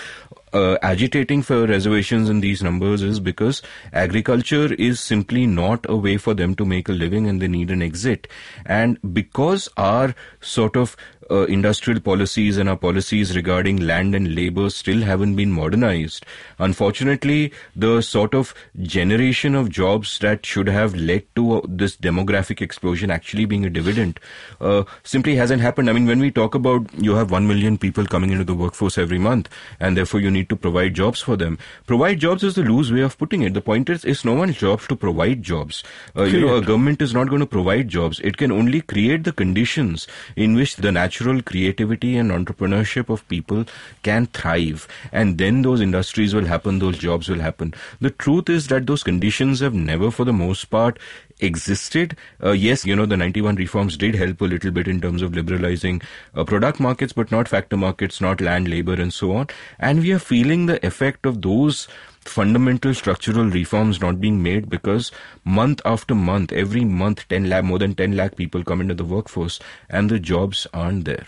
uh, 0.54 0.78
agitating 0.82 1.42
for 1.42 1.66
reservations 1.66 2.30
in 2.30 2.40
these 2.40 2.62
numbers 2.62 3.02
is 3.02 3.20
because 3.20 3.62
agriculture 3.92 4.74
is 4.74 5.00
simply 5.00 5.46
not 5.46 5.86
a 5.90 5.96
way 5.96 6.18
for 6.18 6.34
them 6.34 6.56
to 6.56 6.66
make 6.66 6.88
a 6.88 6.94
living 6.94 7.28
and 7.28 7.42
they 7.42 7.48
need 7.48 7.72
an 7.72 7.82
exit. 7.82 8.28
And 8.66 9.00
because 9.14 9.68
our 9.78 10.16
sort 10.42 10.76
of 10.76 10.96
uh, 11.34 11.46
industrial 11.46 12.00
policies 12.00 12.58
and 12.58 12.70
our 12.70 12.78
policies 12.78 13.36
regarding 13.36 13.78
land 13.78 14.14
and 14.14 14.36
labor 14.36 14.70
still 14.70 15.02
haven't 15.02 15.36
been 15.36 15.52
modernized. 15.52 16.26
Unfortunately, 16.60 17.52
the 17.76 18.02
sort 18.02 18.36
of 18.36 18.54
generation 18.82 19.56
of 19.56 19.70
jobs 19.70 20.20
that 20.20 20.46
should 20.46 20.68
have 20.68 20.94
led 20.96 21.24
to 21.36 21.56
uh, 21.56 21.62
this 21.68 21.96
demographic 21.96 22.62
explosion 22.62 23.10
actually 23.10 23.46
being 23.46 23.66
a 23.66 23.70
dividend 23.70 24.20
uh, 24.62 24.84
simply 25.04 25.36
hasn't 25.36 25.62
happened. 25.62 25.90
I 25.90 25.94
mean, 25.94 26.06
when 26.06 26.20
we 26.20 26.30
talk 26.30 26.54
about 26.54 26.94
you 26.94 27.16
have 27.16 27.32
1 27.32 27.48
million 27.48 27.78
people 27.78 28.06
coming 28.06 28.30
into 28.30 28.44
the 28.44 28.54
workforce 28.54 28.98
every 28.98 29.18
month 29.18 29.50
and 29.80 29.98
therefore 29.98 30.20
you 30.20 30.30
need 30.30 30.50
to 30.50 30.56
provide 30.56 30.94
jobs 30.94 31.22
for 31.22 31.36
them. 31.36 31.58
Provide 31.88 32.20
jobs 32.20 32.44
is 32.44 32.56
the 32.56 32.64
loose 32.64 32.92
way 32.92 33.02
of 33.02 33.18
putting 33.18 33.42
it. 33.42 33.54
The 33.54 33.62
point 33.62 33.90
is, 33.90 34.06
it's 34.06 34.24
no 34.24 34.34
one's 34.34 34.58
job 34.58 34.82
to 34.82 34.96
provide 34.96 35.42
jobs. 35.42 35.84
Uh, 36.16 36.24
you 36.24 36.42
know, 36.42 36.56
a 36.58 36.62
government 36.62 37.02
is 37.02 37.14
not 37.14 37.30
going 37.30 37.40
to 37.40 37.46
provide 37.48 37.88
jobs. 37.88 38.20
It 38.20 38.38
can 38.38 38.52
only 38.52 38.82
create 38.82 39.24
the 39.24 39.32
conditions 39.32 40.08
in 40.36 40.54
which 40.54 40.76
the 40.76 40.92
natural 40.92 41.23
natural 41.24 41.42
creativity 41.42 42.18
and 42.18 42.32
entrepreneurship 42.32 43.10
of 43.10 43.28
people 43.30 43.66
can 44.04 44.26
thrive. 44.28 44.88
And 45.12 45.38
then 45.38 45.62
those 45.62 45.80
industries 45.80 46.36
will 46.36 46.46
happen, 46.46 46.80
those 46.80 46.98
jobs 46.98 47.30
will 47.30 47.40
happen. 47.40 47.74
The 48.02 48.10
truth 48.10 48.50
is 48.50 48.68
that 48.68 48.88
those 48.88 49.04
conditions 49.04 49.62
have 49.62 49.74
never, 49.74 50.12
for 50.12 50.26
the 50.26 50.34
most 50.34 50.66
part, 50.66 51.00
existed. 51.40 52.18
Uh, 52.44 52.52
yes, 52.52 52.86
you 52.86 52.96
know, 52.96 53.06
the 53.06 53.18
91 53.18 53.56
reforms 53.56 53.98
did 53.98 54.16
help 54.16 54.42
a 54.42 54.46
little 54.46 54.72
bit 54.72 54.88
in 54.88 55.02
terms 55.02 55.22
of 55.22 55.34
liberalizing 55.34 56.02
uh, 56.36 56.44
product 56.44 56.80
markets, 56.80 57.14
but 57.14 57.32
not 57.32 57.48
factor 57.48 57.78
markets, 57.78 58.22
not 58.22 58.42
land, 58.42 58.68
labor, 58.68 58.94
and 58.94 59.14
so 59.14 59.36
on. 59.36 59.48
And 59.80 60.02
we 60.02 60.12
are 60.12 60.20
feeling 60.20 60.66
the 60.66 60.86
effect 60.86 61.26
of 61.26 61.42
those 61.42 61.88
fundamental 62.22 62.94
structural 62.94 63.50
reforms 63.50 64.00
not 64.00 64.22
being 64.22 64.42
made 64.42 64.70
because 64.70 65.12
month 65.44 65.82
after 65.86 66.16
month, 66.16 66.52
every 66.54 66.86
month, 66.86 67.28
10 67.28 67.50
lakh, 67.50 67.64
more 67.64 67.80
than 67.80 67.96
10 67.96 68.16
lakh 68.16 68.36
people 68.36 68.64
come 68.64 68.82
into 68.82 68.94
the 68.94 69.06
workforce 69.06 69.60
and 69.90 70.10
the 70.10 70.20
jobs 70.20 70.66
aren't 70.74 71.06
there. 71.06 71.26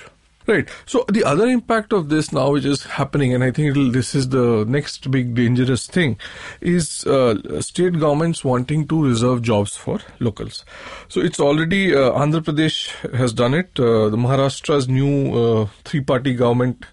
Right. 0.48 0.70
So 0.86 1.06
the 1.10 1.24
other 1.24 1.48
impact 1.48 1.92
of 1.92 2.10
this 2.10 2.32
now, 2.32 2.52
which 2.52 2.66
is 2.66 2.84
happening, 2.84 3.34
and 3.34 3.44
I 3.44 3.50
think 3.50 3.94
this 3.94 4.14
is 4.14 4.30
the 4.30 4.64
next 4.68 5.10
big 5.10 5.34
dangerous 5.34 5.88
thing, 5.88 6.20
is 6.62 7.04
uh, 7.06 7.62
state 7.62 8.00
governments 8.00 8.44
wanting 8.44 8.88
to 8.90 9.04
reserve 9.04 9.42
jobs 9.42 9.76
for 9.76 10.00
locals. 10.20 10.64
So 11.08 11.20
it's 11.20 11.40
already 11.40 11.96
uh, 11.96 12.12
Andhra 12.12 12.42
Pradesh 12.42 12.90
has 13.16 13.34
done 13.34 13.56
it. 13.56 13.80
Uh, 13.80 14.10
the 14.10 14.18
Maharashtra's 14.18 14.88
new 14.88 15.34
uh, 15.34 15.68
three-party 15.84 16.36
government 16.36 16.86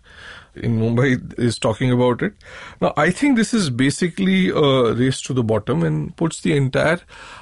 in 0.54 0.78
Mumbai 0.78 1.38
is 1.38 1.58
talking 1.58 1.90
about 1.90 2.22
it. 2.22 2.32
Now, 2.80 2.94
I 2.96 3.10
think 3.10 3.36
this 3.36 3.52
is 3.52 3.68
basically 3.68 4.48
a 4.48 4.94
race 4.94 5.20
to 5.22 5.34
the 5.34 5.42
bottom 5.42 5.82
and 5.82 6.16
puts 6.16 6.40
the 6.40 6.56
entire 6.56 7.00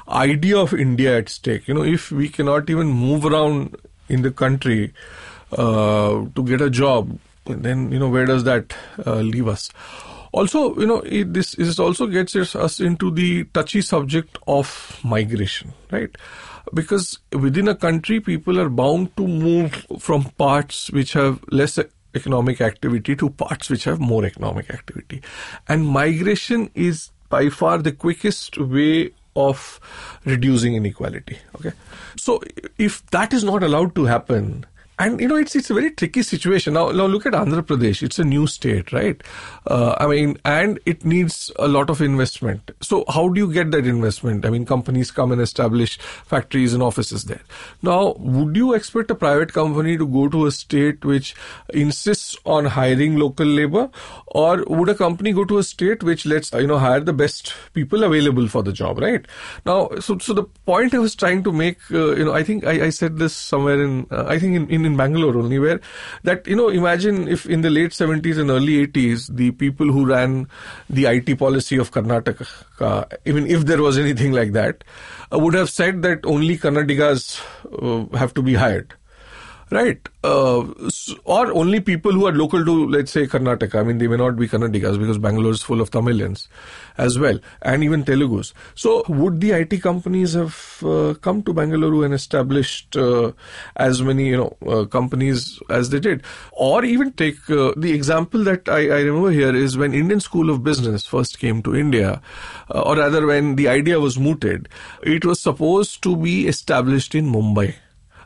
idea 0.09 0.59
of 0.59 0.75
India 0.75 1.19
at 1.19 1.29
stake. 1.29 1.69
You 1.69 1.75
know, 1.75 1.85
if 1.85 2.11
we 2.11 2.29
cannot 2.29 2.69
even 2.69 2.89
move 2.89 3.25
around 3.25 3.77
in 4.09 4.23
the 4.23 4.31
country 4.33 4.93
to 5.57 6.43
get 6.45 6.61
a 6.61 6.71
job, 6.71 7.19
then, 7.47 7.91
you 7.91 7.99
know, 7.99 8.09
where 8.09 8.27
does 8.27 8.45
that 8.45 8.75
uh, 9.07 9.17
leave 9.17 9.49
us? 9.49 9.71
Also, 10.33 10.79
you 10.79 10.87
know, 10.87 11.01
it, 11.01 11.33
this, 11.33 11.53
this 11.53 11.79
also 11.79 12.07
gets 12.07 12.37
us 12.37 12.79
into 12.79 13.11
the 13.11 13.45
touchy 13.45 13.81
subject 13.81 14.39
of 14.47 15.01
migration, 15.03 15.73
right? 15.91 16.15
Because 16.73 17.19
within 17.33 17.67
a 17.67 17.75
country, 17.75 18.21
people 18.21 18.61
are 18.61 18.69
bound 18.69 19.17
to 19.17 19.27
move 19.27 19.85
from 19.99 20.25
parts 20.39 20.91
which 20.91 21.15
have 21.15 21.43
less 21.51 21.81
economic 22.15 22.61
activity 22.61 23.17
to 23.17 23.31
parts 23.31 23.71
which 23.71 23.85
have 23.85 23.99
more 23.99 24.25
economic 24.25 24.71
activity. 24.71 25.21
And 25.69 25.87
migration 25.87 26.71
is 26.75 27.11
by 27.29 27.49
far 27.49 27.79
the 27.79 27.93
quickest 27.93 28.59
way 28.59 29.11
of 29.35 29.81
reducing 30.25 30.75
inequality. 30.75 31.39
Okay. 31.57 31.73
So 32.17 32.41
if 32.79 33.05
that 33.11 33.33
is 33.33 33.43
not 33.43 33.63
allowed 33.63 33.95
to 33.97 34.05
happen, 34.05 34.67
and 35.01 35.21
you 35.21 35.29
know 35.29 35.37
it's 35.37 35.57
it's 35.57 35.71
a 35.71 35.75
very 35.75 35.91
tricky 35.91 36.23
situation. 36.23 36.75
Now 36.75 36.91
now 36.91 37.07
look 37.07 37.27
at 37.31 37.37
andhra 37.41 37.63
pradesh. 37.71 38.03
It's 38.03 38.19
a 38.19 38.25
new 38.25 38.47
state 38.47 38.93
right? 38.93 39.23
Uh, 39.67 39.95
i 39.99 40.07
mean 40.07 40.37
and 40.45 40.79
it 40.93 41.05
needs 41.05 41.39
a 41.59 41.69
lot 41.69 41.91
of 41.95 42.03
investment. 42.07 42.73
So 42.89 43.05
how 43.09 43.29
do 43.29 43.41
you 43.41 43.53
get 43.53 43.71
that 43.73 43.87
investment? 43.93 44.45
I 44.45 44.51
mean 44.51 44.67
companies 44.67 45.11
come 45.11 45.33
and 45.33 45.41
establish 45.41 45.99
factories 46.35 46.75
and 46.75 46.83
offices 46.83 47.25
there. 47.25 47.43
Now 47.83 48.15
would 48.19 48.57
you 48.57 48.75
expect 48.75 49.11
a 49.11 49.15
private 49.15 49.53
company 49.53 49.97
to 49.97 50.07
go 50.07 50.29
to 50.29 50.47
a 50.47 50.53
state 50.53 51.05
which 51.05 51.35
insists 51.71 52.37
on 52.45 52.67
hiring 52.67 53.17
local 53.17 53.47
labor? 53.47 53.89
Or 54.27 54.65
would 54.67 54.89
a 54.89 54.95
company 54.95 55.33
go 55.33 55.45
to 55.45 55.59
a 55.59 55.63
state 55.63 56.03
which 56.03 56.27
lets 56.27 56.53
you 56.53 56.67
know 56.67 56.79
hire 56.79 57.01
the 57.01 57.13
best 57.13 57.55
people 57.73 58.05
available 58.05 58.49
for 58.49 58.63
the 58.63 58.73
job 58.73 58.99
right? 58.99 59.27
Now 59.65 59.89
so 59.99 60.19
so 60.19 60.35
the 60.35 60.45
point 60.71 60.95
i 60.95 60.99
was 60.99 61.15
trying 61.15 61.43
to 61.45 61.53
make 61.53 61.79
uh, 61.91 62.15
you 62.21 62.25
know 62.25 62.33
i 62.33 62.43
think 62.43 62.67
I, 62.67 62.87
I 62.87 62.91
said 62.91 63.19
this 63.19 63.35
somewhere 63.35 63.83
in 63.83 64.07
uh, 64.11 64.25
i 64.27 64.39
think 64.39 64.57
in, 64.57 64.71
in 64.71 64.90
in 64.91 64.97
Bangalore 64.97 65.37
only, 65.37 65.59
where 65.59 65.81
that, 66.25 66.47
you 66.47 66.57
know, 66.57 66.69
imagine 66.69 67.29
if 67.29 67.47
in 67.47 67.63
the 67.63 67.71
late 67.71 67.91
70s 67.91 68.39
and 68.39 68.51
early 68.51 68.87
80s, 68.87 69.35
the 69.35 69.51
people 69.53 69.91
who 69.91 70.07
ran 70.07 70.49
the 70.89 71.07
IT 71.07 71.39
policy 71.39 71.77
of 71.77 71.91
Karnataka, 71.91 73.19
even 73.25 73.47
if 73.47 73.67
there 73.67 73.83
was 73.83 73.99
anything 73.99 74.33
like 74.33 74.53
that, 74.53 74.85
uh, 75.33 75.39
would 75.39 75.55
have 75.55 75.71
said 75.71 76.03
that 76.03 76.25
only 76.25 76.59
Kannadigas 76.59 77.41
uh, 77.81 78.17
have 78.17 78.35
to 78.35 78.43
be 78.43 78.55
hired. 78.55 78.95
Right. 79.71 80.01
Uh, 80.25 80.65
or 81.25 81.53
only 81.53 81.79
people 81.79 82.11
who 82.11 82.27
are 82.27 82.33
local 82.33 82.65
to, 82.65 82.89
let's 82.89 83.13
say, 83.13 83.29
Karnataka. 83.29 83.77
I 83.77 83.83
mean, 83.85 83.99
they 83.99 84.09
may 84.09 84.17
not 84.17 84.35
be 84.37 84.49
Karnatakas 84.49 84.99
because 84.99 85.19
Bangalore 85.19 85.53
is 85.53 85.63
full 85.63 85.81
of 85.81 85.93
Tamilians 85.93 86.49
as 86.99 87.21
well, 87.21 87.39
and 87.63 87.85
even 87.85 88.03
Telugus. 88.03 88.53
So, 88.75 89.05
would 89.09 89.41
the 89.41 89.53
IT 89.53 89.81
companies 89.81 90.33
have 90.35 90.83
uh, 90.85 91.15
come 91.21 91.45
to 91.45 91.53
Bangalore 91.53 92.05
and 92.05 92.13
established 92.13 92.97
uh, 92.97 93.31
as 93.77 94.03
many, 94.03 94.27
you 94.27 94.37
know, 94.39 94.57
uh, 94.67 94.87
companies 94.87 95.61
as 95.71 95.91
they 95.91 96.01
did? 96.01 96.25
Or 96.51 96.85
even 96.85 97.13
take 97.13 97.49
uh, 97.49 97.73
the 97.77 97.93
example 97.93 98.43
that 98.43 98.69
I, 98.69 98.89
I, 98.89 99.01
remember 99.03 99.31
here 99.31 99.55
is 99.55 99.79
when 99.79 99.95
Indian 99.95 100.19
School 100.19 100.51
of 100.51 100.65
Business 100.65 101.07
first 101.07 101.39
came 101.39 101.63
to 101.63 101.77
India, 101.77 102.21
uh, 102.75 102.81
or 102.81 102.97
rather 102.97 103.25
when 103.25 103.55
the 103.55 103.69
idea 103.69 104.01
was 104.01 104.19
mooted, 104.19 104.69
it 105.05 105.25
was 105.25 105.39
supposed 105.41 106.03
to 106.03 106.17
be 106.17 106.49
established 106.49 107.15
in 107.15 107.31
Mumbai 107.31 107.77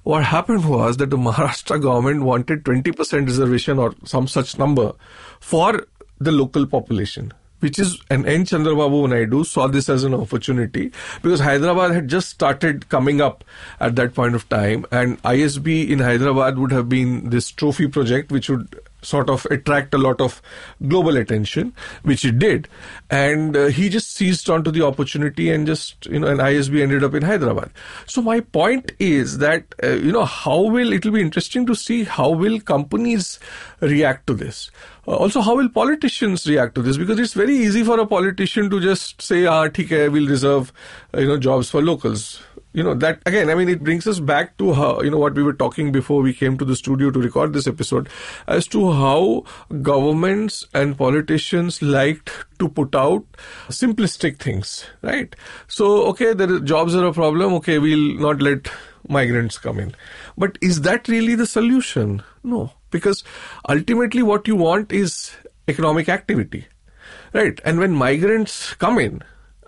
what 0.05 0.24
happened 0.24 0.68
was 0.68 0.98
that 0.98 1.10
the 1.10 1.16
Maharashtra 1.16 1.81
government 1.82 2.22
wanted 2.22 2.62
20% 2.64 3.26
reservation 3.26 3.78
or 3.78 3.94
some 4.05 4.28
such 4.28 4.59
number 4.59 4.93
for 5.40 5.86
the 6.18 6.31
local 6.31 6.66
population. 6.66 7.32
Which 7.60 7.78
is, 7.78 7.98
an 8.10 8.26
N. 8.26 8.44
Chandrababu 8.44 9.09
Naidu 9.09 9.43
saw 9.44 9.68
this 9.68 9.89
as 9.89 10.05
an 10.05 10.12
opportunity 10.12 10.93
because 11.22 11.40
Hyderabad 11.40 11.93
had 11.93 12.09
just 12.09 12.28
started 12.28 12.90
coming 12.90 13.22
up 13.22 13.43
at 13.81 13.97
that 13.97 14.14
point 14.14 14.35
of 14.35 14.47
time, 14.51 14.85
and 14.90 15.22
ISB 15.22 15.89
in 15.89 16.01
Hyderabad 16.01 16.59
would 16.59 16.72
have 16.72 16.90
been 16.90 17.31
this 17.31 17.51
trophy 17.51 17.89
project 17.89 18.31
which 18.31 18.51
would 18.51 18.78
sort 19.05 19.31
of 19.31 19.47
attract 19.51 19.94
a 19.94 19.98
lot 19.98 20.20
of 20.20 20.40
global 20.89 21.16
attention, 21.16 21.72
which 22.02 22.24
it 22.24 22.39
did. 22.39 22.68
And 23.10 23.56
uh, 23.56 23.66
he 23.66 23.89
just 23.89 24.12
seized 24.12 24.51
onto 24.51 24.70
the 24.70 24.85
opportunity 24.85 25.51
and 25.51 25.66
just, 25.66 26.06
you 26.06 26.18
know, 26.18 26.28
an 26.28 26.39
ISB 26.39 26.82
ended 26.82 27.05
up 27.05 27.14
in 27.14 27.22
Hyderabad. 27.22 27.70
So 28.06 28.22
my 28.22 28.40
point 28.40 28.93
is 28.98 29.39
that, 29.39 29.74
uh, 29.82 29.90
you 29.90 30.12
know, 30.12 30.24
how 30.24 30.62
will, 30.62 30.93
it 30.93 31.05
will 31.05 31.12
be 31.12 31.20
interesting 31.20 31.66
to 31.66 31.74
see 31.74 32.05
how 32.05 32.31
will 32.31 32.60
companies 32.60 33.39
react 33.81 34.26
to 34.26 34.35
this. 34.35 34.70
Uh, 35.06 35.12
also, 35.16 35.40
how 35.40 35.56
will 35.56 35.68
politicians 35.68 36.47
react 36.47 36.74
to 36.76 36.82
this? 36.82 36.97
Because 36.97 37.18
it's 37.18 37.35
very 37.35 37.56
easy 37.56 37.85
for 37.85 38.01
a 38.01 38.06
politician 38.06 38.70
to 38.70 38.81
just 38.81 39.20
say, 39.20 39.47
ah, 39.47 39.64
okay, 39.64 40.09
we'll 40.09 40.28
reserve, 40.28 40.72
uh, 41.14 41.20
you 41.20 41.28
know, 41.28 41.39
jobs 41.39 41.70
for 41.70 41.82
locals 41.82 42.43
you 42.74 42.82
know 42.82 42.92
that 42.92 43.20
again 43.24 43.48
i 43.48 43.55
mean 43.55 43.68
it 43.68 43.82
brings 43.82 44.06
us 44.06 44.18
back 44.18 44.56
to 44.59 44.72
how 44.74 45.01
you 45.01 45.10
know 45.10 45.18
what 45.18 45.34
we 45.34 45.42
were 45.42 45.52
talking 45.52 45.92
before 45.92 46.20
we 46.20 46.34
came 46.34 46.59
to 46.59 46.64
the 46.64 46.76
studio 46.76 47.10
to 47.10 47.20
record 47.20 47.52
this 47.52 47.68
episode 47.68 48.09
as 48.48 48.66
to 48.66 48.90
how 48.92 49.44
governments 49.80 50.66
and 50.74 50.98
politicians 50.98 51.80
liked 51.80 52.32
to 52.59 52.68
put 52.68 52.94
out 52.94 53.24
simplistic 53.68 54.38
things 54.38 54.86
right? 55.02 55.36
So 55.68 56.06
okay 56.09 56.32
the 56.32 56.60
jobs 56.60 56.94
are 56.94 57.06
a 57.06 57.12
problem. 57.12 57.52
Okay 57.55 57.78
we'll 57.78 58.18
not 58.18 58.42
let 58.42 58.68
migrants 59.09 59.59
come 59.59 59.78
in. 59.78 59.94
But 60.36 60.59
is 60.62 60.80
that 60.82 61.09
really 61.09 61.34
the 61.34 61.46
solution? 61.46 62.22
No. 62.42 62.72
Because 62.90 63.22
ultimately 63.68 64.22
what 64.22 64.48
you 64.48 64.56
want 64.56 64.92
is 64.92 65.32
economic 65.68 66.09
activity 66.09 66.66
right? 67.32 67.60
And 67.64 67.78
when 67.78 67.92
migrants 67.92 68.74
come 68.74 68.98
in 68.98 69.22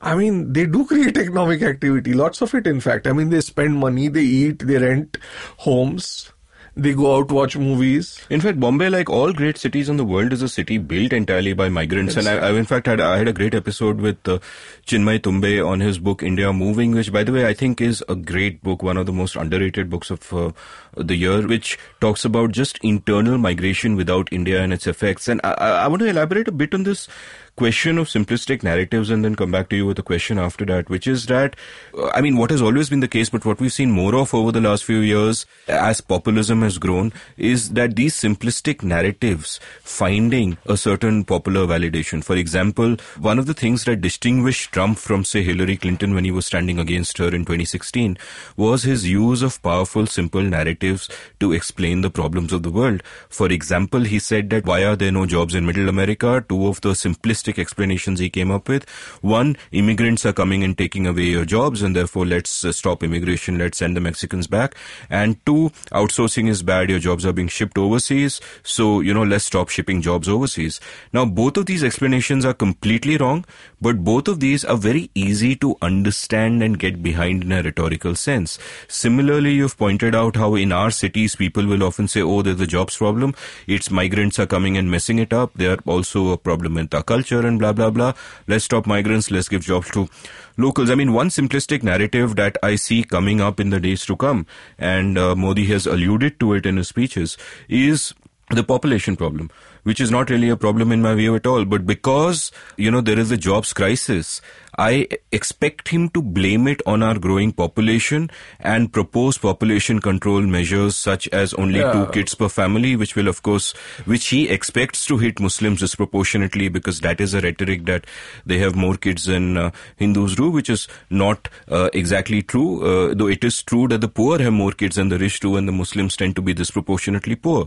I 0.07 0.15
mean, 0.15 0.53
they 0.53 0.66
do 0.66 0.87
create 0.87 1.16
economic 1.16 1.62
activity, 1.62 2.12
lots 2.15 2.41
of 2.41 2.55
it, 2.55 2.69
in 2.69 2.81
fact. 2.81 3.09
I 3.09 3.12
mean, 3.12 3.31
they 3.31 3.41
spend 3.41 3.77
money, 3.77 4.07
they 4.07 4.23
eat, 4.23 4.61
they 4.61 4.78
rent 4.78 5.19
homes, 5.57 6.31
they 6.77 6.93
go 6.93 7.16
out 7.16 7.33
watch 7.33 7.57
movies. 7.57 8.20
In 8.31 8.41
fact, 8.41 8.61
Bombay, 8.61 8.89
like 8.91 9.11
all 9.11 9.33
great 9.33 9.59
cities 9.59 9.89
in 9.89 9.97
the 9.97 10.05
world, 10.05 10.33
is 10.33 10.43
a 10.43 10.49
city 10.49 10.78
built 10.78 11.12
entirely 11.12 11.55
by 11.55 11.69
migrants. 11.70 12.15
Yes. 12.15 12.24
And 12.24 12.45
I, 12.45 12.49
I, 12.49 12.53
in 12.53 12.66
fact, 12.66 12.87
had 12.87 13.01
I 13.01 13.16
had 13.19 13.27
a 13.27 13.33
great 13.33 13.53
episode 13.53 14.01
with 14.01 14.28
uh, 14.28 14.39
Chinmay 14.87 15.20
Tumbe 15.23 15.66
on 15.66 15.81
his 15.81 15.99
book 15.99 16.23
India 16.23 16.53
Moving, 16.53 16.93
which, 16.93 17.12
by 17.12 17.24
the 17.24 17.33
way, 17.33 17.47
I 17.47 17.55
think 17.55 17.81
is 17.81 18.05
a 18.09 18.15
great 18.15 18.62
book, 18.62 18.85
one 18.85 18.99
of 18.99 19.07
the 19.07 19.12
most 19.12 19.35
underrated 19.35 19.91
books 19.91 20.11
of 20.11 20.33
uh, 20.33 20.53
the 20.97 21.16
year, 21.16 21.49
which 21.49 21.78
talks 22.01 22.24
about 22.24 22.53
just 22.53 22.78
internal 22.85 23.39
migration 23.39 23.97
without 23.97 24.28
India 24.31 24.62
and 24.62 24.73
its 24.73 24.87
effects. 24.87 25.27
And 25.27 25.41
I, 25.43 25.55
I 25.55 25.89
want 25.89 26.01
to 26.03 26.09
elaborate 26.09 26.47
a 26.47 26.53
bit 26.53 26.74
on 26.74 26.85
this 26.85 27.09
question 27.57 27.97
of 27.97 28.07
simplistic 28.07 28.62
narratives 28.62 29.09
and 29.09 29.24
then 29.24 29.35
come 29.35 29.51
back 29.51 29.70
to 29.70 29.77
you 29.77 29.87
with 29.87 29.99
a 29.99 30.03
question 30.03 30.39
after 30.39 30.66
that, 30.66 30.91
which 30.91 31.07
is 31.07 31.24
that, 31.27 31.57
uh, 31.97 32.11
I 32.15 32.20
mean, 32.20 32.37
what 32.37 32.51
has 32.51 32.61
always 32.61 32.91
been 32.91 33.01
the 33.01 33.09
case, 33.09 33.31
but 33.31 33.47
what 33.47 33.61
we've 33.61 33.73
seen 33.73 33.91
more 33.91 34.15
of 34.15 34.35
over 34.35 34.53
the 34.53 34.61
last 34.61 34.85
few 34.85 34.99
years 34.99 35.47
as 35.66 36.03
populism 36.03 36.61
has 36.61 36.77
grown 36.77 37.15
is 37.39 37.70
that 37.70 37.97
these 37.97 38.15
simplistic 38.15 38.83
narratives 38.83 39.59
finding 39.81 40.59
a 40.66 40.77
certain 40.77 41.24
popular 41.24 41.66
validation. 41.66 42.23
For 42.23 42.37
example, 42.37 42.97
one 43.19 43.39
of 43.39 43.47
the 43.47 43.55
things 43.55 43.85
that 43.85 44.03
distinguished 44.03 44.73
Trump 44.73 44.99
from, 44.99 45.24
say, 45.24 45.43
Hillary 45.43 45.78
Clinton 45.78 46.15
when 46.15 46.24
he 46.27 46.31
was 46.31 46.45
standing 46.45 46.78
against 46.78 47.16
her 47.16 47.28
in 47.28 47.47
2016 47.47 48.19
was 48.59 48.83
his 48.83 49.09
use 49.09 49.41
of 49.41 49.62
powerful, 49.62 50.07
simple 50.07 50.43
narratives 50.43 51.09
to 51.41 51.53
explain 51.53 52.03
the 52.03 52.11
problems 52.11 52.53
of 52.53 52.62
the 52.62 52.70
world. 52.70 53.03
For 53.31 53.51
example, 53.51 54.01
he 54.01 54.19
said 54.19 54.51
that 54.51 54.66
why 54.66 54.85
are 54.85 54.97
there 54.97 55.12
no 55.12 55.24
jobs 55.24 55.55
in 55.55 55.65
middle 55.65 55.89
America? 55.89 56.45
Two 56.47 56.66
of 56.66 56.83
the 56.83 56.91
simplistic 56.91 57.45
simplistic 57.47 57.59
explanations 57.59 58.18
he 58.18 58.31
came 58.31 58.51
up 58.51 58.68
with. 58.68 58.89
One, 59.20 59.56
immigrants 59.73 60.27
are 60.27 60.32
coming 60.32 60.64
and 60.64 60.77
taking 60.77 61.06
away 61.06 61.24
your 61.24 61.44
jobs, 61.44 61.82
and 61.82 61.94
therefore 61.94 62.27
let's 62.27 62.64
uh, 62.64 62.73
stop 62.73 63.02
immigration, 63.02 63.59
let's 63.59 63.78
send 63.78 63.97
the 63.97 64.01
Mexicans 64.01 64.47
back. 64.47 64.74
And 65.10 65.44
two, 65.47 65.70
outsourcing 65.93 66.48
is 66.48 66.62
bad, 66.62 66.90
your 66.90 66.98
jobs 66.98 67.24
are 67.27 67.32
being 67.32 67.48
shipped 67.48 67.78
overseas, 67.78 68.40
so, 68.62 69.01
you 69.01 69.14
know, 69.14 69.23
let's 69.23 69.44
stop 69.44 69.68
shipping 69.68 70.02
jobs 70.02 70.28
overseas. 70.28 70.81
Now, 71.12 71.24
both 71.24 71.56
of 71.56 71.66
these 71.66 71.85
explanations 71.85 72.44
are 72.44 72.55
completely 72.55 73.16
wrong, 73.16 73.44
but 73.81 74.05
both 74.05 74.28
of 74.28 74.40
these 74.40 74.64
are 74.64 74.77
very 74.77 75.10
easy 75.14 75.55
to 75.56 75.77
understand 75.82 76.62
and 76.62 76.78
get 76.78 77.02
behind 77.02 77.44
in 77.44 77.52
a 77.52 77.62
rhetorical 77.62 78.14
sense. 78.14 78.59
Similarly, 78.89 79.55
you've 79.55 79.77
pointed 79.77 80.14
out 80.14 80.36
how 80.36 80.55
in 80.55 80.73
our 80.73 80.90
cities 80.90 81.36
people 81.36 81.66
will 81.66 81.82
often 81.82 82.09
say, 82.09 82.23
oh, 82.23 82.43
there's 82.43 82.60
a 82.60 82.66
jobs 82.66 82.97
problem. 82.97 83.35
It's 83.66 83.90
migrants 83.90 84.39
are 84.39 84.47
coming 84.47 84.77
and 84.77 84.90
messing 84.90 85.18
it 85.18 85.32
up. 85.32 85.52
They 85.55 85.66
are 85.66 85.78
also 85.86 86.31
a 86.31 86.36
problem 86.39 86.74
with 86.74 86.94
our 86.94 87.02
culture 87.02 87.36
and 87.45 87.59
blah, 87.59 87.73
blah, 87.73 87.91
blah. 87.91 88.13
Let's 88.47 88.65
stop 88.65 88.87
migrants. 88.87 89.31
Let's 89.31 89.49
give 89.49 89.63
jobs 89.63 89.91
to 89.91 90.09
locals. 90.57 90.91
I 90.91 90.95
mean, 90.95 91.13
one 91.13 91.29
simplistic 91.29 91.83
narrative 91.83 92.37
that 92.37 92.57
I 92.63 92.77
see 92.77 93.03
coming 93.03 93.41
up 93.41 93.59
in 93.59 93.71
the 93.71 93.81
days 93.81 94.07
to 94.07 94.17
come, 94.17 94.47
and 94.79 95.19
uh, 95.19 95.35
Modi 95.35 95.67
has 95.67 95.87
alluded 95.87 96.39
to 96.41 96.53
it 96.55 96.65
in 96.65 96.77
his 96.77 96.89
speeches, 96.89 97.37
is 97.69 98.15
the 98.51 98.63
population 98.63 99.17
problem 99.17 99.51
which 99.87 100.01
is 100.01 100.11
not 100.11 100.31
really 100.31 100.49
a 100.49 100.57
problem 100.57 100.91
in 100.91 101.01
my 101.01 101.15
view 101.15 101.37
at 101.37 101.47
all. 101.47 101.65
But 101.65 101.87
because, 101.87 102.51
you 102.77 102.91
know, 102.91 103.01
there 103.01 103.21
is 103.21 103.31
a 103.31 103.37
jobs 103.37 103.73
crisis, 103.73 104.43
I 104.78 105.09
expect 105.32 105.89
him 105.89 106.09
to 106.11 106.23
blame 106.23 106.66
it 106.69 106.82
on 106.86 107.03
our 107.03 107.19
growing 107.19 107.53
population 107.53 108.31
and 108.61 108.93
propose 108.93 109.39
population 109.39 110.01
control 110.01 110.43
measures 110.43 110.97
such 110.97 111.28
as 111.28 111.55
only 111.55 111.81
yeah. 111.81 111.93
two 111.93 112.07
kids 112.12 112.35
per 112.35 112.48
family, 112.48 112.97
which 112.97 113.16
will, 113.16 113.28
of 113.28 113.43
course, 113.43 113.73
which 114.05 114.28
he 114.28 114.48
expects 114.48 115.07
to 115.07 115.19
hit 115.19 115.40
Muslims 115.40 115.81
disproportionately 115.81 116.69
because 116.69 117.01
that 117.01 117.20
is 117.20 117.35
a 117.35 117.40
rhetoric 117.40 117.86
that 117.86 118.07
they 118.44 118.59
have 118.59 118.77
more 118.77 118.97
kids 118.97 119.24
than 119.24 119.57
uh, 119.57 119.70
Hindus 119.97 120.36
do, 120.36 120.51
which 120.51 120.69
is 120.69 120.89
not 121.11 121.48
uh, 121.69 121.89
exactly 121.93 122.43
true, 122.43 122.82
uh, 122.82 123.15
though 123.15 123.28
it 123.28 123.44
is 123.44 123.62
true 123.62 123.89
that 123.89 124.01
the 124.01 124.09
poor 124.09 124.39
have 124.39 124.53
more 124.53 124.73
kids 124.73 124.97
than 124.97 125.09
the 125.09 125.19
rich 125.19 125.40
do 125.40 125.57
and 125.57 125.66
the 125.66 125.73
Muslims 125.73 126.16
tend 126.16 126.36
to 126.36 126.43
be 126.43 126.53
disproportionately 126.53 127.36
poor. 127.36 127.66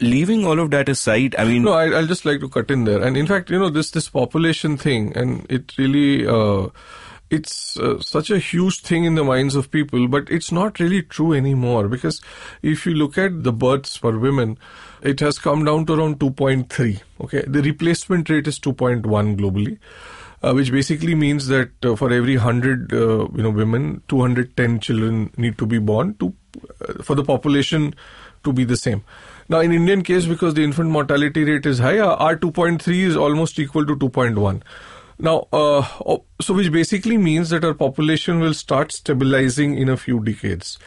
Leaving 0.00 0.46
all 0.46 0.58
of 0.58 0.70
that 0.70 0.88
aside, 0.88 1.34
I 1.38 1.44
mean, 1.44 1.62
no, 1.62 1.72
I, 1.72 1.88
will 1.88 2.06
just 2.06 2.24
like 2.24 2.40
to 2.40 2.48
cut 2.48 2.70
in 2.70 2.84
there, 2.84 3.02
and 3.02 3.16
in 3.16 3.26
fact, 3.26 3.50
you 3.50 3.58
know, 3.58 3.68
this 3.68 3.90
this 3.90 4.08
population 4.08 4.76
thing, 4.76 5.12
and 5.16 5.46
it 5.50 5.76
really. 5.76 6.26
Uh, 6.40 6.70
it's 7.30 7.76
uh, 7.78 8.00
such 8.00 8.30
a 8.30 8.38
huge 8.38 8.80
thing 8.80 9.04
in 9.04 9.14
the 9.14 9.22
minds 9.22 9.54
of 9.54 9.70
people, 9.70 10.08
but 10.08 10.28
it's 10.28 10.50
not 10.50 10.80
really 10.80 11.02
true 11.02 11.32
anymore 11.32 11.86
because 11.86 12.20
if 12.60 12.84
you 12.86 12.94
look 12.94 13.16
at 13.16 13.44
the 13.44 13.52
births 13.52 13.96
for 13.96 14.18
women, 14.18 14.58
it 15.00 15.20
has 15.20 15.38
come 15.38 15.64
down 15.64 15.86
to 15.86 15.94
around 15.94 16.18
2.3. 16.18 17.00
Okay, 17.20 17.44
the 17.46 17.62
replacement 17.62 18.28
rate 18.28 18.48
is 18.48 18.58
2.1 18.58 19.36
globally. 19.36 19.78
Uh, 20.42 20.54
which 20.54 20.72
basically 20.72 21.14
means 21.14 21.48
that 21.48 21.68
uh, 21.84 21.94
for 21.94 22.10
every 22.10 22.34
100 22.34 22.94
uh, 22.94 23.28
you 23.34 23.42
know 23.42 23.50
women 23.50 24.02
210 24.08 24.80
children 24.80 25.30
need 25.36 25.58
to 25.58 25.66
be 25.66 25.78
born 25.78 26.14
to 26.14 26.34
uh, 26.80 27.02
for 27.02 27.14
the 27.14 27.22
population 27.22 27.94
to 28.42 28.50
be 28.50 28.64
the 28.64 28.74
same 28.74 29.04
now, 29.50 29.58
in 29.58 29.72
Indian 29.72 30.04
case, 30.04 30.26
because 30.26 30.54
the 30.54 30.62
infant 30.62 30.90
mortality 30.90 31.42
rate 31.42 31.66
is 31.66 31.80
high, 31.80 31.98
our 31.98 32.36
2.3 32.36 32.86
is 33.00 33.16
almost 33.16 33.58
equal 33.58 33.84
to 33.84 33.96
2.1. 33.96 34.62
Now, 35.20 35.48
uh, 35.52 35.86
so 36.40 36.54
which 36.54 36.72
basically 36.72 37.18
means 37.18 37.50
that 37.50 37.62
our 37.62 37.74
population 37.74 38.40
will 38.40 38.54
start 38.54 38.90
stabilizing 38.90 39.76
in 39.76 39.90
a 39.90 39.96
few 39.98 40.18
decades. 40.24 40.78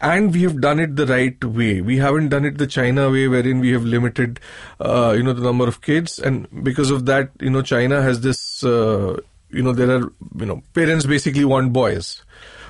And 0.00 0.32
we 0.32 0.42
have 0.42 0.62
done 0.62 0.80
it 0.80 0.96
the 0.96 1.06
right 1.06 1.42
way. 1.44 1.82
We 1.82 1.98
haven't 1.98 2.30
done 2.30 2.46
it 2.46 2.56
the 2.56 2.66
China 2.66 3.10
way 3.10 3.28
wherein 3.28 3.60
we 3.60 3.72
have 3.72 3.84
limited, 3.84 4.40
uh, 4.80 5.12
you 5.14 5.22
know, 5.22 5.34
the 5.34 5.42
number 5.42 5.68
of 5.68 5.82
kids. 5.82 6.18
And 6.18 6.48
because 6.64 6.90
of 6.90 7.04
that, 7.06 7.30
you 7.38 7.50
know, 7.50 7.60
China 7.60 8.00
has 8.00 8.22
this, 8.22 8.64
uh, 8.64 9.20
you 9.50 9.62
know, 9.62 9.72
there 9.72 9.90
are, 9.90 10.10
you 10.38 10.46
know, 10.46 10.62
parents 10.72 11.04
basically 11.04 11.44
want 11.44 11.74
boys. 11.74 12.22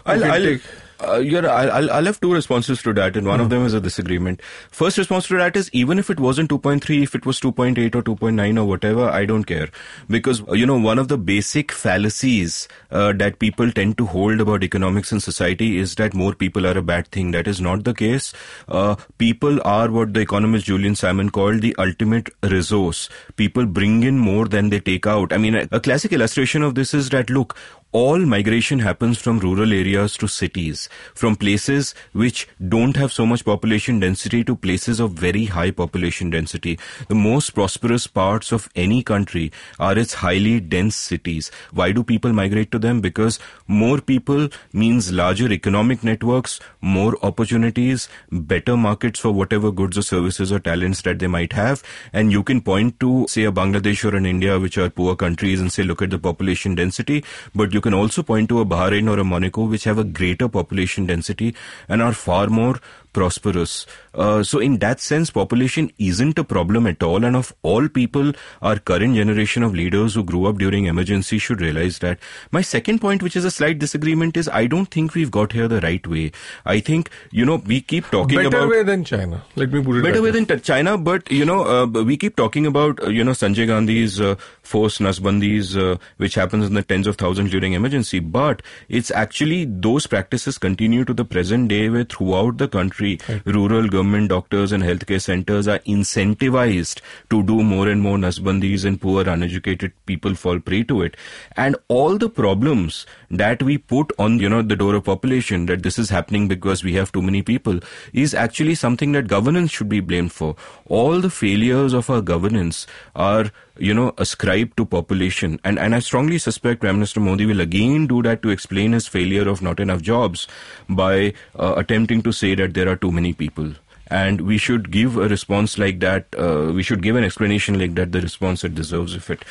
I'll, 0.04 0.24
I'll, 0.24 0.58
Uh, 1.02 1.16
you're, 1.18 1.48
I'll, 1.48 1.90
I'll 1.90 2.04
have 2.04 2.20
two 2.20 2.32
responses 2.32 2.80
to 2.82 2.92
that, 2.94 3.16
and 3.16 3.26
one 3.26 3.38
Hmm. 3.40 3.44
of 3.44 3.50
them 3.50 3.64
is 3.66 3.74
a 3.74 3.80
disagreement. 3.80 4.40
First 4.70 4.98
response 4.98 5.26
to 5.28 5.36
that 5.38 5.56
is 5.56 5.68
even 5.72 5.98
if 5.98 6.10
it 6.10 6.20
wasn't 6.20 6.48
2.3, 6.50 7.02
if 7.02 7.14
it 7.16 7.26
was 7.26 7.40
2.8 7.40 7.94
or 7.96 8.02
2.9 8.02 8.56
or 8.58 8.64
whatever, 8.64 9.08
I 9.08 9.24
don't 9.24 9.44
care. 9.44 9.68
Because, 10.08 10.42
uh, 10.48 10.52
you 10.52 10.64
know, 10.64 10.78
one 10.78 10.98
of 11.00 11.08
the 11.08 11.18
basic 11.18 11.72
fallacies 11.72 12.68
uh, 12.90 13.12
that 13.14 13.38
people 13.40 13.72
tend 13.72 13.98
to 13.98 14.06
hold 14.06 14.40
about 14.40 14.62
economics 14.62 15.10
and 15.10 15.22
society 15.22 15.78
is 15.78 15.96
that 15.96 16.14
more 16.14 16.34
people 16.34 16.66
are 16.66 16.78
a 16.78 16.82
bad 16.82 17.08
thing. 17.08 17.32
That 17.32 17.48
is 17.48 17.60
not 17.60 17.82
the 17.84 17.94
case. 17.94 18.32
Uh, 18.68 18.94
people 19.18 19.60
are 19.64 19.90
what 19.90 20.14
the 20.14 20.20
economist 20.20 20.66
Julian 20.66 20.94
Simon 20.94 21.30
called 21.30 21.62
the 21.62 21.74
ultimate 21.78 22.30
resource. 22.44 23.08
People 23.36 23.66
bring 23.66 24.04
in 24.04 24.18
more 24.18 24.46
than 24.46 24.70
they 24.70 24.78
take 24.80 25.06
out. 25.06 25.32
I 25.32 25.38
mean, 25.38 25.54
a, 25.56 25.68
a 25.72 25.80
classic 25.80 26.12
illustration 26.12 26.62
of 26.62 26.76
this 26.76 26.94
is 26.94 27.08
that 27.10 27.28
look, 27.28 27.56
all 27.92 28.18
migration 28.18 28.78
happens 28.78 29.18
from 29.18 29.38
rural 29.38 29.70
areas 29.70 30.16
to 30.16 30.26
cities, 30.26 30.88
from 31.14 31.36
places 31.36 31.94
which 32.12 32.48
don't 32.66 32.96
have 32.96 33.12
so 33.12 33.26
much 33.26 33.44
population 33.44 34.00
density 34.00 34.42
to 34.42 34.56
places 34.56 34.98
of 34.98 35.12
very 35.12 35.44
high 35.44 35.70
population 35.70 36.30
density. 36.30 36.78
The 37.08 37.14
most 37.14 37.50
prosperous 37.50 38.06
parts 38.06 38.50
of 38.50 38.70
any 38.74 39.02
country 39.02 39.52
are 39.78 39.98
its 39.98 40.14
highly 40.14 40.58
dense 40.58 40.96
cities. 40.96 41.50
Why 41.72 41.92
do 41.92 42.02
people 42.02 42.32
migrate 42.32 42.72
to 42.72 42.78
them? 42.78 43.02
Because 43.02 43.38
more 43.68 44.00
people 44.00 44.48
means 44.72 45.12
larger 45.12 45.52
economic 45.52 46.02
networks, 46.02 46.60
more 46.80 47.18
opportunities, 47.22 48.08
better 48.30 48.74
markets 48.74 49.20
for 49.20 49.32
whatever 49.32 49.70
goods 49.70 49.98
or 49.98 50.02
services 50.02 50.50
or 50.50 50.60
talents 50.60 51.02
that 51.02 51.18
they 51.18 51.26
might 51.26 51.52
have. 51.52 51.82
And 52.14 52.32
you 52.32 52.42
can 52.42 52.62
point 52.62 52.98
to, 53.00 53.26
say, 53.28 53.44
a 53.44 53.52
Bangladesh 53.52 54.10
or 54.10 54.16
an 54.16 54.24
India, 54.24 54.58
which 54.58 54.78
are 54.78 54.88
poor 54.88 55.14
countries, 55.14 55.60
and 55.60 55.70
say, 55.70 55.82
look 55.82 56.00
at 56.00 56.08
the 56.08 56.18
population 56.18 56.74
density. 56.74 57.22
But 57.54 57.74
you 57.74 57.81
can 57.82 57.92
also 57.92 58.22
point 58.22 58.48
to 58.48 58.60
a 58.60 58.64
Bahrain 58.64 59.10
or 59.10 59.18
a 59.18 59.24
Monaco, 59.24 59.64
which 59.66 59.84
have 59.84 59.98
a 59.98 60.04
greater 60.04 60.48
population 60.48 61.06
density 61.06 61.54
and 61.88 62.00
are 62.00 62.12
far 62.14 62.46
more 62.46 62.76
prosperous. 63.12 63.86
Uh, 64.14 64.42
so 64.42 64.58
in 64.58 64.78
that 64.78 65.00
sense, 65.00 65.30
population 65.30 65.90
isn't 65.98 66.38
a 66.38 66.44
problem 66.44 66.86
at 66.86 67.02
all. 67.02 67.24
And 67.24 67.36
of 67.36 67.52
all 67.62 67.88
people, 67.88 68.32
our 68.60 68.78
current 68.78 69.14
generation 69.16 69.62
of 69.62 69.74
leaders 69.74 70.14
who 70.14 70.24
grew 70.24 70.46
up 70.46 70.58
during 70.58 70.86
emergency 70.86 71.38
should 71.38 71.60
realize 71.60 71.98
that. 72.00 72.18
My 72.50 72.62
second 72.62 73.00
point, 73.00 73.22
which 73.22 73.36
is 73.36 73.44
a 73.44 73.50
slight 73.50 73.78
disagreement, 73.78 74.36
is 74.36 74.48
I 74.48 74.66
don't 74.66 74.86
think 74.86 75.14
we've 75.14 75.30
got 75.30 75.52
here 75.52 75.68
the 75.68 75.80
right 75.80 76.06
way. 76.06 76.32
I 76.66 76.80
think, 76.80 77.10
you 77.30 77.44
know, 77.44 77.56
we 77.56 77.80
keep 77.80 78.06
talking 78.06 78.36
Better 78.36 78.48
about 78.48 78.68
way 78.68 78.82
than 78.82 79.04
China. 79.04 79.42
Let 79.56 79.72
me 79.72 79.82
put 79.82 79.96
it 79.96 80.02
better 80.02 80.22
way 80.22 80.30
than 80.30 80.46
China, 80.62 80.96
but 80.98 81.30
you 81.30 81.44
know, 81.44 81.64
uh, 81.64 81.86
we 81.86 82.16
keep 82.16 82.36
talking 82.36 82.66
about 82.66 83.02
uh, 83.02 83.08
you 83.08 83.24
know 83.24 83.32
Sanjay 83.32 83.66
Gandhi's 83.66 84.20
uh, 84.20 84.34
forced 84.62 85.00
nasbandis, 85.00 85.76
uh, 85.76 85.98
which 86.16 86.34
happens 86.34 86.66
in 86.66 86.74
the 86.74 86.82
tens 86.82 87.06
of 87.06 87.16
thousands 87.16 87.50
during 87.50 87.72
emergency. 87.72 88.20
But 88.20 88.62
it's 88.88 89.10
actually 89.10 89.64
those 89.64 90.06
practices 90.06 90.58
continue 90.58 91.04
to 91.04 91.14
the 91.14 91.24
present 91.24 91.68
day, 91.68 91.88
where 91.88 92.04
throughout 92.04 92.58
the 92.58 92.68
country, 92.68 93.01
rural 93.44 93.88
government 93.88 94.28
doctors 94.30 94.72
and 94.72 94.82
healthcare 94.82 95.20
centers 95.20 95.68
are 95.68 95.78
incentivized 95.80 97.00
to 97.30 97.42
do 97.42 97.62
more 97.62 97.88
and 97.88 98.00
more 98.00 98.16
nasbandis, 98.16 98.84
and 98.84 99.00
poor 99.00 99.28
uneducated 99.28 99.92
people 100.06 100.34
fall 100.34 100.60
prey 100.60 100.82
to 100.84 101.02
it. 101.02 101.16
And 101.56 101.76
all 101.88 102.18
the 102.18 102.30
problems 102.30 103.06
that 103.30 103.62
we 103.62 103.78
put 103.78 104.12
on 104.18 104.38
you 104.38 104.48
know 104.48 104.62
the 104.62 104.76
door 104.76 104.94
of 104.94 105.04
population 105.04 105.66
that 105.66 105.82
this 105.82 105.98
is 105.98 106.10
happening 106.10 106.48
because 106.48 106.84
we 106.84 106.94
have 106.94 107.12
too 107.12 107.22
many 107.22 107.42
people 107.42 107.80
is 108.12 108.34
actually 108.34 108.74
something 108.74 109.12
that 109.12 109.28
governance 109.28 109.70
should 109.70 109.88
be 109.88 110.00
blamed 110.00 110.32
for. 110.32 110.54
All 110.86 111.20
the 111.20 111.30
failures 111.30 111.92
of 111.92 112.10
our 112.10 112.20
governance 112.20 112.86
are, 113.14 113.50
you 113.78 113.94
know, 113.94 114.12
ascribe 114.18 114.76
to 114.76 114.84
population. 114.84 115.60
And, 115.64 115.78
and 115.78 115.94
I 115.94 116.00
strongly 116.00 116.38
suspect 116.38 116.80
Prime 116.80 116.96
Minister 116.96 117.20
Modi 117.20 117.46
will 117.46 117.60
again 117.60 118.06
do 118.06 118.22
that 118.22 118.42
to 118.42 118.50
explain 118.50 118.92
his 118.92 119.08
failure 119.08 119.48
of 119.48 119.62
not 119.62 119.80
enough 119.80 120.02
jobs 120.02 120.46
by 120.88 121.32
uh, 121.58 121.74
attempting 121.76 122.22
to 122.22 122.32
say 122.32 122.54
that 122.54 122.74
there 122.74 122.88
are 122.88 122.96
too 122.96 123.12
many 123.12 123.32
people. 123.32 123.72
And 124.08 124.42
we 124.42 124.58
should 124.58 124.90
give 124.90 125.16
a 125.16 125.26
response 125.26 125.78
like 125.78 126.00
that. 126.00 126.26
Uh, 126.36 126.70
we 126.74 126.82
should 126.82 127.02
give 127.02 127.16
an 127.16 127.24
explanation 127.24 127.78
like 127.78 127.94
that, 127.94 128.12
the 128.12 128.20
response 128.20 128.62
it 128.62 128.74
deserves 128.74 129.14
if 129.14 129.30
it 129.30 129.42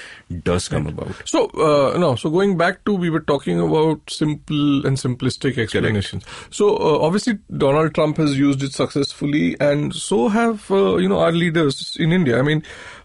does 0.44 0.68
come 0.68 0.86
about. 0.86 1.16
So 1.26 1.48
uh, 1.56 1.98
no, 1.98 2.16
so 2.16 2.30
going 2.30 2.58
back 2.58 2.86
to 2.86 2.94
we 2.94 3.10
were 3.10 3.22
talking 3.22 3.60
about 3.60 4.02
simple 4.08 4.86
and 4.86 4.98
simplistic 4.98 5.58
explanations. 5.58 6.26
So 6.52 6.76
uh, 6.78 7.00
obviously 7.00 7.40
Donald 7.58 7.96
Trump 7.96 8.18
has 8.18 8.38
used 8.38 8.62
it 8.62 8.74
successfully, 8.74 9.60
and 9.60 9.96
so 9.96 10.28
have 10.28 10.70
uh, 10.70 10.98
you 10.98 11.10
know 11.10 11.22
our 11.22 11.32
leaders 11.32 11.98
in 12.00 12.12
India. 12.12 12.38
I 12.38 12.44
mean, 12.44 12.62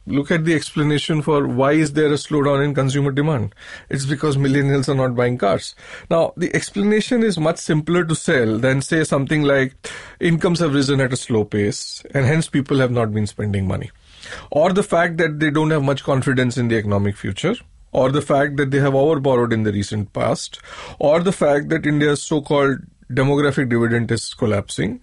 look 0.06 0.30
at 0.30 0.44
the 0.44 0.54
explanation 0.54 1.20
for 1.22 1.46
why 1.46 1.72
is 1.72 1.92
there 1.92 2.08
a 2.08 2.16
slowdown 2.16 2.64
in 2.64 2.74
consumer 2.74 3.10
demand. 3.10 3.54
It's 3.88 4.06
because 4.06 4.36
millennials 4.36 4.88
are 4.88 4.94
not 4.94 5.16
buying 5.16 5.38
cars. 5.38 5.74
Now 6.10 6.32
the 6.36 6.54
explanation 6.54 7.22
is 7.22 7.38
much 7.38 7.58
simpler 7.58 8.04
to 8.04 8.14
sell 8.14 8.58
than 8.58 8.82
say 8.82 9.04
something 9.04 9.42
like 9.42 9.74
incomes 10.20 10.60
have 10.60 10.74
risen 10.74 11.00
at 11.00 11.12
a 11.12 11.16
slow 11.16 11.44
pace, 11.44 12.04
and 12.14 12.24
hence 12.24 12.48
people 12.48 12.78
have 12.78 12.90
not 12.90 13.12
been 13.12 13.26
spending 13.26 13.66
money, 13.66 13.90
or 14.50 14.72
the 14.72 14.82
fact 14.82 15.16
that 15.18 15.40
they 15.40 15.50
don't 15.50 15.70
have 15.70 15.82
much 15.82 16.04
confidence 16.04 16.56
in 16.56 16.68
the 16.68 16.76
economic 16.76 17.16
future 17.16 17.54
or 17.92 18.10
the 18.12 18.20
fact 18.20 18.56
that 18.58 18.70
they 18.70 18.78
have 18.78 18.92
overborrowed 18.92 19.52
in 19.52 19.62
the 19.62 19.72
recent 19.72 20.12
past, 20.12 20.60
or 20.98 21.20
the 21.20 21.32
fact 21.32 21.70
that 21.70 21.86
India's 21.86 22.22
so 22.22 22.42
called 22.42 22.78
demographic 23.10 23.70
dividend 23.70 24.10
is 24.10 24.34
collapsing, 24.34 25.00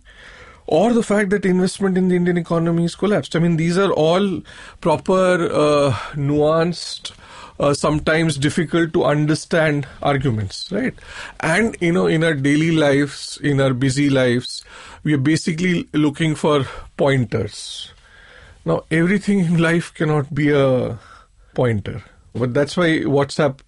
or 0.74 0.92
the 0.92 1.04
fact 1.04 1.30
that 1.30 1.46
investment 1.46 2.00
in 2.00 2.08
the 2.10 2.16
Indian 2.16 2.36
economy 2.36 2.86
is 2.86 2.96
collapsed. 2.96 3.36
I 3.36 3.40
mean, 3.40 3.58
these 3.58 3.78
are 3.78 3.92
all 3.94 4.42
proper, 4.82 5.48
uh, 5.64 5.92
nuanced, 6.16 7.12
uh, 7.60 7.76
sometimes 7.76 8.38
difficult 8.38 8.92
to 8.94 9.04
understand 9.04 9.86
arguments, 10.02 10.72
right? 10.72 10.96
And, 11.42 11.78
you 11.80 11.92
know, 11.92 12.08
in 12.08 12.24
our 12.24 12.34
daily 12.34 12.72
lives, 12.72 13.38
in 13.44 13.62
our 13.62 13.72
busy 13.72 14.10
lives, 14.10 14.66
we 15.04 15.14
are 15.14 15.20
basically 15.20 15.88
looking 15.94 16.34
for 16.34 16.66
pointers. 16.98 17.92
Now, 18.66 18.84
everything 18.90 19.42
in 19.42 19.60
life 19.60 19.94
cannot 19.94 20.34
be 20.34 20.50
a 20.50 20.98
pointer. 21.54 22.02
But 22.34 22.56
that's 22.56 22.76
why 22.76 23.02
WhatsApp, 23.02 23.60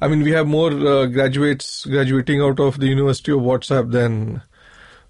I 0.00 0.08
mean, 0.08 0.22
we 0.22 0.30
have 0.30 0.46
more 0.46 0.72
uh, 0.72 1.04
graduates 1.06 1.84
graduating 1.84 2.40
out 2.40 2.58
of 2.58 2.80
the 2.80 2.86
University 2.86 3.32
of 3.32 3.40
WhatsApp 3.40 3.92
than 3.92 4.40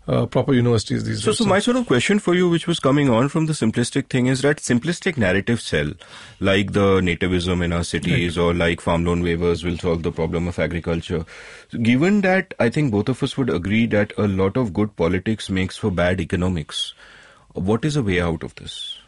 uh, 0.06 0.26
proper 0.26 0.52
universities 0.52 1.04
these 1.04 1.22
So, 1.22 1.30
days. 1.30 1.38
so 1.38 1.44
my 1.46 1.58
sort 1.58 1.76
of 1.76 1.86
question 1.86 2.18
for 2.18 2.34
you, 2.34 2.48
which 2.48 2.66
was 2.66 2.78
coming 2.80 3.08
on 3.08 3.28
from 3.28 3.46
the 3.46 3.52
simplistic 3.54 4.08
thing, 4.08 4.26
is 4.26 4.42
that 4.42 4.58
simplistic 4.58 5.16
narratives 5.16 5.64
sell, 5.64 5.92
like 6.40 6.72
the 6.72 7.00
nativism 7.00 7.62
in 7.64 7.72
our 7.72 7.84
cities, 7.84 8.36
or 8.36 8.52
like 8.52 8.80
farm 8.80 9.04
loan 9.04 9.22
waivers 9.22 9.64
will 9.64 9.78
solve 9.78 10.02
the 10.02 10.12
problem 10.12 10.46
of 10.48 10.58
agriculture. 10.58 11.24
Given 11.82 12.20
that, 12.20 12.52
I 12.58 12.68
think 12.68 12.92
both 12.92 13.08
of 13.08 13.22
us 13.22 13.36
would 13.38 13.48
agree 13.50 13.86
that 13.86 14.12
a 14.18 14.28
lot 14.28 14.56
of 14.56 14.72
good 14.74 14.94
politics 14.96 15.48
makes 15.48 15.76
for 15.76 15.90
bad 15.90 16.20
economics. 16.20 16.92
What 17.54 17.84
is 17.84 17.96
a 17.96 18.02
way 18.02 18.20
out 18.20 18.42
of 18.42 18.54
this? 18.56 18.98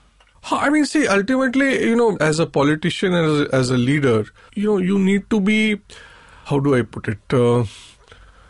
I 0.50 0.70
mean, 0.70 0.86
see, 0.86 1.08
ultimately, 1.08 1.84
you 1.84 1.96
know, 1.96 2.16
as 2.20 2.38
a 2.38 2.46
politician, 2.46 3.12
as 3.14 3.40
a, 3.40 3.48
as 3.52 3.70
a 3.70 3.76
leader, 3.76 4.24
you 4.54 4.66
know, 4.66 4.78
you 4.78 4.96
need 4.96 5.28
to 5.30 5.40
be, 5.40 5.80
how 6.44 6.60
do 6.60 6.76
I 6.76 6.82
put 6.82 7.08
it? 7.08 7.18
Uh, 7.32 7.64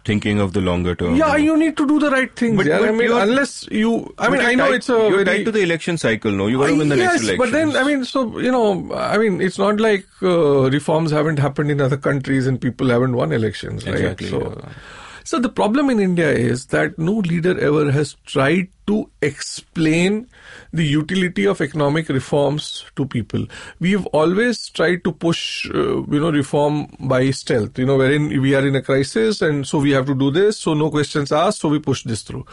Thinking 0.07 0.41
of 0.43 0.53
the 0.57 0.61
longer 0.67 0.95
term. 0.95 1.17
yeah, 1.21 1.37
you 1.45 1.57
need 1.61 1.77
to 1.79 1.87
do 1.87 1.99
the 2.03 2.11
right 2.11 2.35
things. 2.41 2.57
But- 2.57 2.67
yeah, 2.67 2.79
but 2.79 2.89
I 2.89 2.93
mean, 2.99 3.11
unless 3.11 3.55
you, 3.71 3.93
I 4.19 4.29
mean, 4.35 4.41
I 4.41 4.55
know 4.55 4.67
tied- 4.67 4.75
it's 4.81 4.89
a 4.89 4.99
you're 5.15 5.25
tied 5.25 5.45
to 5.47 5.55
the 5.57 5.63
election 5.63 5.99
cycle. 5.99 6.31
No, 6.43 6.47
you 6.47 6.59
got 6.59 6.69
to 6.69 6.77
win 6.83 6.89
the 6.95 6.97
yes, 6.97 7.13
next 7.15 7.25
election. 7.25 7.39
but 7.45 7.51
then 7.53 7.77
I 7.77 7.83
mean, 7.89 8.05
so 8.05 8.39
you 8.39 8.53
know, 8.53 8.67
I 8.95 9.19
mean, 9.19 9.41
it's 9.41 9.59
not 9.59 9.81
like 9.81 10.07
uh, 10.23 10.71
reforms 10.77 11.11
haven't 11.11 11.41
happened 11.49 11.71
in 11.73 11.81
other 11.81 11.97
countries 11.97 12.47
and 12.47 12.61
people 12.61 12.89
haven't 12.97 13.17
won 13.23 13.33
elections, 13.33 13.85
right? 13.87 13.97
Exactly, 13.97 14.29
So, 14.29 14.41
yeah. 14.65 14.73
So 15.27 15.41
the 15.41 15.49
problem 15.49 15.91
in 15.91 15.99
India 15.99 16.31
is 16.31 16.67
that 16.67 16.97
no 16.99 17.15
leader 17.15 17.59
ever 17.59 17.91
has 17.91 18.15
tried 18.25 18.69
to 18.87 19.11
explain 19.21 20.29
the 20.73 20.85
utility 20.85 21.47
of 21.47 21.61
economic 21.61 22.09
reforms 22.09 22.85
to 22.95 23.07
people. 23.07 23.45
We've 23.81 24.07
always 24.07 24.69
tried 24.69 25.03
to 25.03 25.11
push, 25.11 25.69
uh, 25.69 26.05
you 26.05 26.21
know, 26.21 26.31
reform 26.31 26.87
by 27.01 27.33
stealth. 27.33 27.77
You 27.77 27.87
know, 27.87 27.97
wherein 27.97 28.41
we 28.41 28.55
are 28.55 28.65
in 28.65 28.77
a 28.77 28.83
crisis 28.83 29.43
and 29.43 29.67
so 29.67 29.81
we 29.81 29.91
have 29.91 30.07
to 30.07 30.15
do 30.15 30.31
this. 30.31 30.61
So 30.61 30.75
no 30.75 30.91
questions 30.91 31.33
asked. 31.33 31.59
So 31.59 31.71
we 31.71 31.81
push 31.81 32.05
this 32.05 32.23
through. 32.23 32.47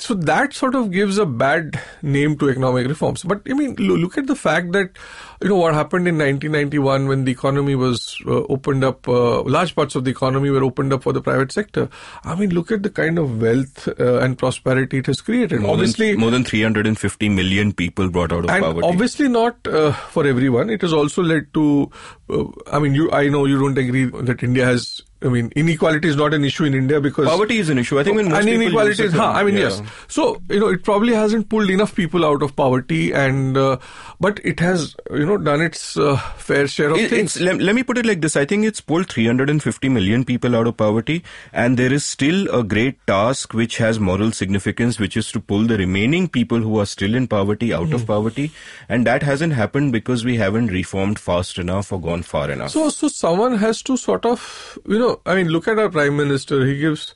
So 0.00 0.14
that 0.14 0.54
sort 0.54 0.74
of 0.74 0.90
gives 0.90 1.18
a 1.18 1.26
bad 1.26 1.78
name 2.00 2.38
to 2.38 2.48
economic 2.48 2.88
reforms. 2.88 3.22
But 3.22 3.42
I 3.48 3.52
mean, 3.52 3.74
look 3.74 4.16
at 4.16 4.26
the 4.26 4.34
fact 4.34 4.72
that, 4.72 4.96
you 5.42 5.50
know, 5.50 5.56
what 5.56 5.74
happened 5.74 6.08
in 6.08 6.16
1991 6.16 7.06
when 7.06 7.24
the 7.24 7.32
economy 7.32 7.74
was 7.74 8.16
uh, 8.26 8.44
opened 8.48 8.82
up, 8.82 9.06
uh, 9.06 9.42
large 9.42 9.74
parts 9.74 9.94
of 9.94 10.04
the 10.04 10.10
economy 10.10 10.48
were 10.48 10.64
opened 10.64 10.94
up 10.94 11.02
for 11.02 11.12
the 11.12 11.20
private 11.20 11.52
sector. 11.52 11.90
I 12.24 12.34
mean, 12.34 12.48
look 12.48 12.72
at 12.72 12.82
the 12.82 12.88
kind 12.88 13.18
of 13.18 13.42
wealth 13.42 13.88
uh, 13.88 14.20
and 14.20 14.38
prosperity 14.38 14.98
it 14.98 15.06
has 15.06 15.20
created. 15.20 15.60
more 15.60 15.72
obviously, 15.72 16.12
than, 16.12 16.20
more 16.20 16.30
than 16.30 16.44
350 16.44 17.28
million 17.28 17.74
people 17.74 18.08
brought 18.08 18.32
out 18.32 18.44
of 18.44 18.50
and 18.50 18.64
poverty. 18.64 18.88
obviously 18.88 19.28
not 19.28 19.54
uh, 19.66 19.92
for 19.92 20.26
everyone. 20.26 20.70
It 20.70 20.80
has 20.80 20.94
also 20.94 21.22
led 21.22 21.52
to, 21.52 21.90
uh, 22.30 22.44
I 22.72 22.78
mean, 22.78 22.94
you, 22.94 23.12
I 23.12 23.28
know 23.28 23.44
you 23.44 23.58
don't 23.58 23.76
agree 23.76 24.06
that 24.06 24.42
India 24.42 24.64
has 24.64 25.02
I 25.22 25.28
mean, 25.28 25.52
inequality 25.54 26.08
is 26.08 26.16
not 26.16 26.32
an 26.32 26.44
issue 26.44 26.64
in 26.64 26.74
India 26.74 26.98
because 27.00 27.26
poverty 27.28 27.58
is 27.58 27.68
an 27.68 27.76
issue. 27.78 27.98
I 28.00 28.04
think 28.04 28.16
when 28.16 28.30
most 28.30 28.38
and 28.40 28.48
inequality 28.48 29.04
is, 29.04 29.12
huh, 29.12 29.26
I 29.26 29.44
mean, 29.44 29.54
yeah. 29.54 29.64
yes. 29.68 29.82
So 30.08 30.40
you 30.48 30.60
know, 30.60 30.68
it 30.68 30.82
probably 30.82 31.12
hasn't 31.14 31.48
pulled 31.50 31.68
enough 31.68 31.94
people 31.94 32.24
out 32.24 32.42
of 32.42 32.56
poverty, 32.56 33.12
and 33.12 33.56
uh, 33.56 33.76
but 34.18 34.40
it 34.44 34.60
has, 34.60 34.96
you 35.10 35.26
know, 35.26 35.36
done 35.36 35.60
its 35.60 35.96
uh, 35.96 36.16
fair 36.36 36.66
share 36.66 36.90
of 36.90 36.96
It- 36.96 37.10
things. 37.10 37.38
let, 37.40 37.60
let 37.60 37.74
me 37.74 37.82
put 37.82 37.98
it 37.98 38.06
like 38.06 38.22
this. 38.22 38.34
I 38.36 38.44
think 38.46 38.64
it's 38.64 38.80
pulled 38.80 39.08
350 39.10 39.88
million 39.90 40.24
people 40.24 40.56
out 40.56 40.66
of 40.66 40.76
poverty, 40.78 41.22
and 41.52 41.76
there 41.78 41.92
is 41.92 42.04
still 42.04 42.48
a 42.54 42.62
great 42.64 43.06
task 43.06 43.52
which 43.52 43.76
has 43.76 44.00
moral 44.00 44.32
significance, 44.32 44.98
which 44.98 45.16
is 45.16 45.30
to 45.32 45.40
pull 45.40 45.64
the 45.66 45.76
remaining 45.76 46.28
people 46.28 46.58
who 46.60 46.78
are 46.78 46.86
still 46.86 47.14
in 47.14 47.26
poverty 47.26 47.72
out 47.74 47.88
Hmm. 47.88 47.94
of 47.94 48.06
poverty, 48.06 48.50
and 48.88 49.06
that 49.06 49.22
hasn't 49.22 49.52
happened 49.52 49.92
because 49.92 50.24
we 50.24 50.36
haven't 50.36 50.68
reformed 50.68 51.18
fast 51.18 51.58
enough 51.58 51.92
or 51.92 52.00
gone 52.00 52.22
far 52.22 52.50
enough. 52.50 52.70
So, 52.70 52.88
so 52.88 53.08
someone 53.08 53.56
has 53.58 53.82
to 53.82 53.96
sort 53.98 54.24
of, 54.24 54.78
you 54.88 54.98
know, 54.98 55.09
I 55.26 55.34
mean, 55.34 55.48
look 55.48 55.68
at 55.68 55.78
our 55.78 55.88
prime 55.88 56.16
minister. 56.16 56.64
He 56.64 56.78
gives 56.78 57.14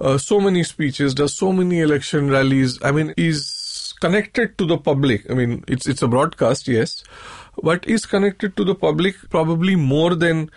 uh, 0.00 0.18
so 0.18 0.40
many 0.40 0.64
speeches, 0.64 1.14
does 1.14 1.36
so 1.36 1.52
many 1.52 1.80
election 1.80 2.30
rallies. 2.30 2.82
I 2.82 2.92
mean, 2.92 3.12
he's 3.16 3.94
connected 4.00 4.56
to 4.58 4.64
the 4.64 4.78
public. 4.78 5.30
I 5.30 5.34
mean, 5.34 5.64
it's 5.68 5.86
it's 5.86 6.02
a 6.02 6.08
broadcast, 6.08 6.68
yes, 6.68 7.04
but 7.62 7.84
he's 7.84 8.06
connected 8.06 8.56
to 8.56 8.64
the 8.64 8.74
public 8.74 9.16
probably 9.30 9.76
more 9.76 10.14
than 10.14 10.50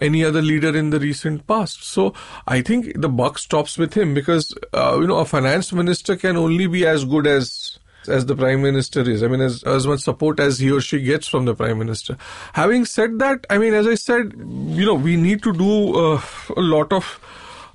any 0.00 0.24
other 0.24 0.42
leader 0.42 0.76
in 0.76 0.90
the 0.90 1.00
recent 1.00 1.46
past. 1.46 1.84
So, 1.84 2.14
I 2.46 2.62
think 2.62 3.00
the 3.00 3.08
buck 3.08 3.38
stops 3.38 3.76
with 3.78 3.94
him 3.94 4.14
because 4.14 4.54
uh, 4.72 4.98
you 5.00 5.06
know 5.06 5.18
a 5.18 5.24
finance 5.24 5.72
minister 5.72 6.16
can 6.16 6.36
only 6.36 6.66
be 6.66 6.86
as 6.86 7.04
good 7.04 7.26
as 7.26 7.78
as 8.08 8.26
the 8.26 8.36
prime 8.36 8.62
minister 8.62 9.00
is. 9.08 9.22
I 9.22 9.28
mean, 9.28 9.40
as, 9.40 9.62
as 9.64 9.86
much 9.86 10.00
support 10.00 10.40
as 10.40 10.58
he 10.58 10.70
or 10.70 10.80
she 10.80 11.00
gets 11.00 11.28
from 11.28 11.44
the 11.44 11.54
prime 11.54 11.78
minister. 11.78 12.16
Having 12.52 12.86
said 12.86 13.18
that, 13.18 13.46
I 13.50 13.58
mean, 13.58 13.74
as 13.74 13.86
I 13.86 13.94
said, 13.94 14.34
you 14.36 14.86
know, 14.86 14.94
we 14.94 15.16
need 15.16 15.42
to 15.42 15.52
do 15.52 15.96
uh, 15.96 16.22
a 16.56 16.60
lot 16.60 16.92
of 16.92 17.20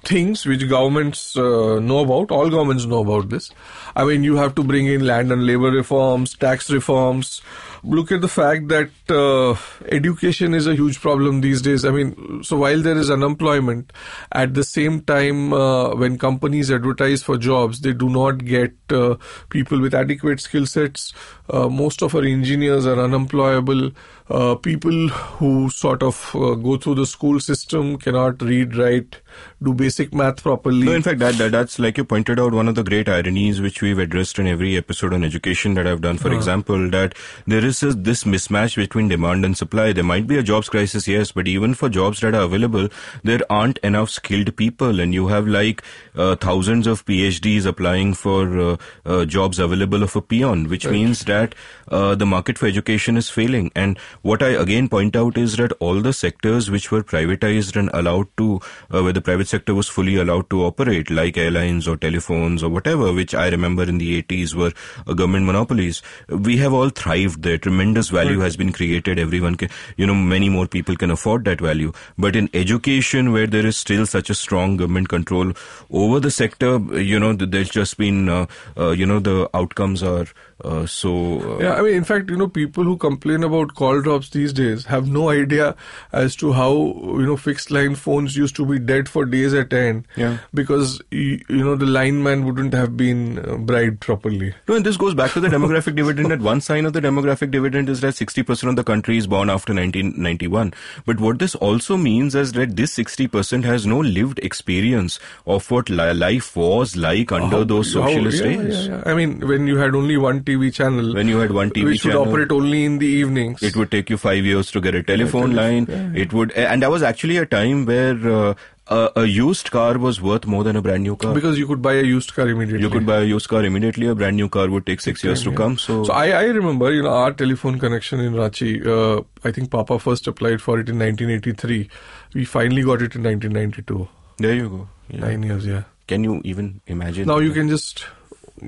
things 0.03 0.45
which 0.45 0.67
governments 0.69 1.35
uh, 1.35 1.79
know 1.79 1.99
about. 1.99 2.31
All 2.31 2.49
governments 2.49 2.85
know 2.85 3.01
about 3.01 3.29
this. 3.29 3.51
I 3.95 4.05
mean, 4.05 4.23
you 4.23 4.37
have 4.37 4.55
to 4.55 4.63
bring 4.63 4.87
in 4.87 5.05
land 5.05 5.31
and 5.31 5.45
labor 5.45 5.71
reforms, 5.71 6.35
tax 6.35 6.69
reforms. 6.69 7.41
Look 7.83 8.11
at 8.11 8.21
the 8.21 8.27
fact 8.27 8.67
that 8.67 8.89
uh, 9.09 9.55
education 9.89 10.53
is 10.53 10.67
a 10.67 10.75
huge 10.75 10.99
problem 10.99 11.41
these 11.41 11.61
days. 11.61 11.85
I 11.85 11.91
mean, 11.91 12.43
so 12.43 12.57
while 12.57 12.81
there 12.81 12.97
is 12.97 13.09
unemployment, 13.09 13.93
at 14.31 14.53
the 14.53 14.63
same 14.63 15.01
time, 15.01 15.53
uh, 15.53 15.95
when 15.95 16.17
companies 16.17 16.71
advertise 16.71 17.23
for 17.23 17.37
jobs, 17.37 17.81
they 17.81 17.93
do 17.93 18.09
not 18.09 18.43
get 18.43 18.73
uh, 18.89 19.15
people 19.49 19.79
with 19.79 19.93
adequate 19.93 20.41
skill 20.41 20.65
sets. 20.65 21.13
Uh, 21.49 21.69
most 21.69 22.01
of 22.01 22.15
our 22.15 22.23
engineers 22.23 22.85
are 22.85 22.99
unemployable. 22.99 23.91
Uh, 24.29 24.53
people 24.53 25.07
who 25.07 25.69
sort 25.71 26.03
of 26.03 26.35
uh, 26.35 26.53
go 26.53 26.77
through 26.77 26.93
the 26.93 27.05
school 27.05 27.39
system 27.39 27.97
cannot 27.97 28.39
read, 28.43 28.75
write, 28.75 29.21
do 29.61 29.73
basic 29.73 30.13
math 30.13 30.43
properly. 30.43 30.85
No, 30.85 30.93
in 30.93 31.01
fact, 31.01 31.19
that, 31.19 31.35
that 31.35 31.51
that's 31.51 31.79
like 31.79 31.97
you 31.97 32.03
pointed 32.05 32.39
out 32.39 32.53
one 32.53 32.67
of 32.67 32.75
the 32.75 32.83
great 32.83 33.09
ironies 33.09 33.59
which 33.59 33.81
we've 33.81 33.97
addressed 33.97 34.37
in 34.37 34.47
every 34.47 34.77
episode 34.77 35.13
on 35.13 35.23
education 35.23 35.73
that 35.73 35.87
I've 35.87 36.01
done. 36.01 36.17
For 36.17 36.31
example, 36.31 36.89
that 36.91 37.15
there 37.47 37.65
is 37.65 37.81
a, 37.81 37.91
this 37.93 38.23
mismatch 38.23 38.75
between 38.75 39.07
demand 39.07 39.45
and 39.45 39.57
supply. 39.57 39.93
There 39.93 40.03
might 40.03 40.27
be 40.27 40.37
a 40.37 40.43
jobs 40.43 40.69
crisis, 40.69 41.07
yes, 41.07 41.31
but 41.31 41.47
even 41.47 41.73
for 41.73 41.89
jobs 41.89 42.19
that 42.21 42.35
are 42.35 42.43
available, 42.43 42.87
there 43.23 43.41
aren't 43.49 43.79
enough 43.79 44.11
skilled 44.11 44.55
people, 44.55 44.99
and 44.99 45.13
you 45.13 45.27
have 45.27 45.47
like 45.47 45.83
uh, 46.15 46.35
thousands 46.35 46.85
of 46.87 47.05
PhDs 47.05 47.65
applying 47.65 48.13
for 48.13 48.59
uh, 48.59 48.77
uh, 49.05 49.25
jobs 49.25 49.59
available 49.59 50.03
of 50.03 50.15
a 50.15 50.21
peon, 50.21 50.69
which 50.69 50.87
means 50.87 51.25
that 51.25 51.55
uh, 51.87 52.15
the 52.15 52.25
market 52.25 52.57
for 52.57 52.67
education 52.67 53.17
is 53.17 53.29
failing. 53.29 53.71
And 53.75 53.97
what 54.21 54.43
I 54.43 54.49
again 54.49 54.89
point 54.89 55.15
out 55.15 55.37
is 55.37 55.55
that 55.57 55.71
all 55.79 56.01
the 56.01 56.13
sectors 56.13 56.69
which 56.69 56.91
were 56.91 57.03
privatized 57.03 57.75
and 57.75 57.89
allowed 57.93 58.27
to, 58.37 58.59
uh, 58.93 59.01
where 59.01 59.13
the 59.13 59.21
private 59.21 59.47
sector 59.47 59.73
was 59.73 59.87
fully 59.87 60.15
allowed 60.15 60.49
to 60.49 60.63
operate, 60.63 61.09
like 61.09 61.37
airlines 61.37 61.87
or 61.87 61.95
telephones 61.97 62.63
or 62.63 62.69
whatever, 62.69 63.13
which 63.13 63.33
I 63.33 63.47
remember 63.49 63.83
in 63.83 63.97
the 63.97 64.21
80s 64.23 64.53
were 64.53 64.73
uh, 65.07 65.13
government 65.13 65.45
monopolies, 65.45 66.01
we 66.27 66.57
have 66.57 66.73
all 66.73 66.89
thrived 66.89 67.43
there. 67.43 67.57
Tremendous 67.57 68.09
value 68.09 68.39
has 68.39 68.57
been 68.57 68.73
created. 68.73 69.19
Everyone 69.19 69.55
can, 69.55 69.69
you 69.97 70.05
know, 70.05 70.15
many 70.15 70.49
more 70.49 70.67
people 70.67 70.95
can 70.95 71.11
afford 71.11 71.45
that 71.45 71.61
value. 71.61 71.91
But 72.17 72.35
in 72.35 72.49
education, 72.53 73.31
where 73.31 73.47
there 73.47 73.65
is 73.65 73.77
still 73.77 74.05
such 74.05 74.29
a 74.29 74.35
strong 74.35 74.77
government 74.77 75.09
control 75.09 75.53
over 75.91 76.19
the 76.19 76.31
sector, 76.31 76.77
you 76.99 77.19
know, 77.19 77.33
there's 77.33 77.69
just 77.69 77.97
been, 77.97 78.29
uh, 78.29 78.45
uh, 78.77 78.91
you 78.91 79.05
know, 79.05 79.19
the 79.19 79.49
outcomes 79.53 80.03
are 80.03 80.27
uh, 80.63 80.85
so. 80.85 81.11
Uh, 81.41 81.59
Yeah, 81.63 81.73
I 81.75 81.81
mean, 81.81 81.93
in 81.95 82.03
fact, 82.03 82.29
you 82.29 82.35
know, 82.37 82.47
people 82.47 82.83
who 82.83 82.97
complain 82.97 83.43
about 83.43 83.75
call 83.75 84.01
drops 84.01 84.29
these 84.29 84.53
days 84.53 84.85
have 84.85 85.07
no 85.07 85.29
idea 85.29 85.75
as 86.11 86.35
to 86.37 86.51
how, 86.53 86.71
you 86.73 87.25
know, 87.25 87.37
fixed 87.37 87.71
line 87.71 87.95
phones 87.95 88.35
used 88.35 88.55
to 88.57 88.65
be 88.65 88.79
dead 88.79 89.07
for 89.09 89.25
days 89.25 89.53
at 89.53 89.71
end. 89.73 90.05
Yeah. 90.15 90.37
Because, 90.53 91.01
you, 91.11 91.41
you 91.49 91.63
know, 91.63 91.75
the 91.75 91.85
lineman 91.85 92.45
wouldn't 92.45 92.73
have 92.73 92.95
been 92.97 93.39
uh, 93.39 93.57
bribed 93.57 93.99
properly. 94.01 94.53
No, 94.67 94.75
and 94.75 94.85
this 94.85 94.97
goes 94.97 95.13
back 95.13 95.31
to 95.31 95.39
the 95.39 95.47
demographic 95.47 95.95
dividend. 96.01 96.31
That 96.31 96.41
one 96.41 96.61
sign 96.61 96.85
of 96.85 96.93
the 96.93 97.01
demographic 97.01 97.51
dividend 97.51 97.89
is 97.89 98.01
that 98.01 98.15
60% 98.15 98.69
of 98.69 98.75
the 98.75 98.83
country 98.83 99.17
is 99.17 99.27
born 99.27 99.49
after 99.49 99.73
1991. 99.73 100.73
But 101.05 101.19
what 101.19 101.39
this 101.39 101.55
also 101.55 101.97
means 101.97 102.35
is 102.35 102.51
that 102.53 102.75
this 102.75 102.95
60% 102.97 103.63
has 103.63 103.85
no 103.85 103.99
lived 103.99 104.39
experience 104.39 105.19
of 105.45 105.69
what 105.71 105.89
li- 105.89 106.13
life 106.13 106.55
was 106.55 106.95
like 106.97 107.31
under 107.31 107.57
How- 107.57 107.63
those 107.63 107.93
how- 107.93 108.07
socialist 108.07 108.43
yeah, 108.43 108.51
days. 108.55 108.87
Yeah, 108.87 108.95
yeah. 108.97 109.03
I 109.05 109.13
mean, 109.13 109.47
when 109.47 109.67
you 109.67 109.77
had 109.77 109.95
only 109.95 110.17
one 110.17 110.43
TV 110.49 110.73
channel, 110.79 111.13
When 111.19 111.27
you 111.35 111.39
had 111.39 111.51
one 111.59 111.71
TV 111.77 111.85
which 111.91 112.01
channel, 112.03 112.25
would 112.25 112.29
operate 112.29 112.51
only 112.59 112.83
in 112.85 112.97
the 113.05 113.07
evenings. 113.21 113.63
it 113.63 113.75
would 113.75 113.91
take 113.91 114.09
you 114.09 114.17
five 114.17 114.43
years 114.55 114.71
to 114.71 114.81
get 114.89 114.95
a 114.95 115.03
telephone 115.13 115.55
line. 115.61 115.87
It 116.25 116.33
would, 116.33 116.51
and 116.53 116.81
that 116.87 116.91
was 116.97 117.03
actually 117.13 117.37
a 117.37 117.45
time 117.45 117.85
where 117.85 118.17
uh, 118.39 118.53
a, 118.87 119.11
a 119.23 119.25
used 119.25 119.69
car 119.73 119.97
was 120.03 120.19
worth 120.19 120.45
more 120.47 120.63
than 120.67 120.75
a 120.75 120.81
brand 120.81 121.03
new 121.03 121.15
car. 121.15 121.33
because 121.33 121.59
you 121.59 121.67
could 121.71 121.81
buy 121.87 121.93
a 121.93 122.03
used 122.03 122.33
car 122.33 122.47
immediately. 122.53 122.81
you 122.85 122.89
could 122.89 123.05
buy 123.05 123.17
a 123.17 123.23
used 123.31 123.47
car 123.47 123.63
immediately. 123.63 124.07
A 124.07 124.15
brand 124.15 124.35
new 124.35 124.49
car 124.49 124.67
would 124.69 124.85
take 124.87 124.99
six 125.01 125.23
years 125.23 125.43
to 125.43 125.51
Yeah. 125.51 125.55
come. 125.57 125.77
So, 125.77 126.03
So 126.05 126.13
I, 126.13 126.29
I 126.29 126.45
remember, 126.45 126.91
you 126.91 127.03
know, 127.03 127.09
our 127.17 127.31
telephone 127.43 127.77
connection 127.83 128.19
in 128.19 128.33
Ranchi. 128.33 128.71
Uh, 128.95 129.21
I 129.43 129.51
think 129.51 129.69
Papa 129.69 129.99
first 129.99 130.27
applied 130.33 130.61
for 130.63 130.79
it 130.79 130.89
in 130.89 130.97
1983. 130.97 131.89
We 132.33 132.45
finally 132.45 132.81
got 132.81 133.03
it 133.09 133.15
in 133.15 133.23
1992. 133.23 134.07
there 134.37 134.55
you 134.55 134.69
go. 134.69 134.87
Yeah. 135.09 135.21
Nine 135.27 135.43
years, 135.43 135.65
yeah. 135.67 135.83
Can 136.07 136.23
you 136.23 136.41
even 136.43 136.81
imagine? 136.87 137.27
Now 137.27 137.37
you 137.37 137.51
can 137.51 137.69
just 137.69 138.05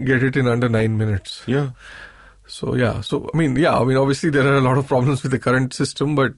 get 0.06 0.24
it 0.24 0.36
in 0.36 0.48
under 0.48 0.70
nine 0.70 0.98
minutes. 0.98 1.44
Yeah. 1.48 1.72
So 2.48 2.76
yeah. 2.76 3.02
So 3.02 3.30
I 3.34 3.38
mean, 3.38 3.56
yeah. 3.56 3.78
I 3.78 3.84
mean, 3.84 3.98
obviously 3.98 4.30
there 4.30 4.48
are 4.48 4.58
a 4.58 4.62
lot 4.62 4.78
of 4.78 4.88
problems 4.88 5.24
with 5.24 5.32
the 5.32 5.40
current 5.40 5.74
system, 5.74 6.16
but 6.16 6.34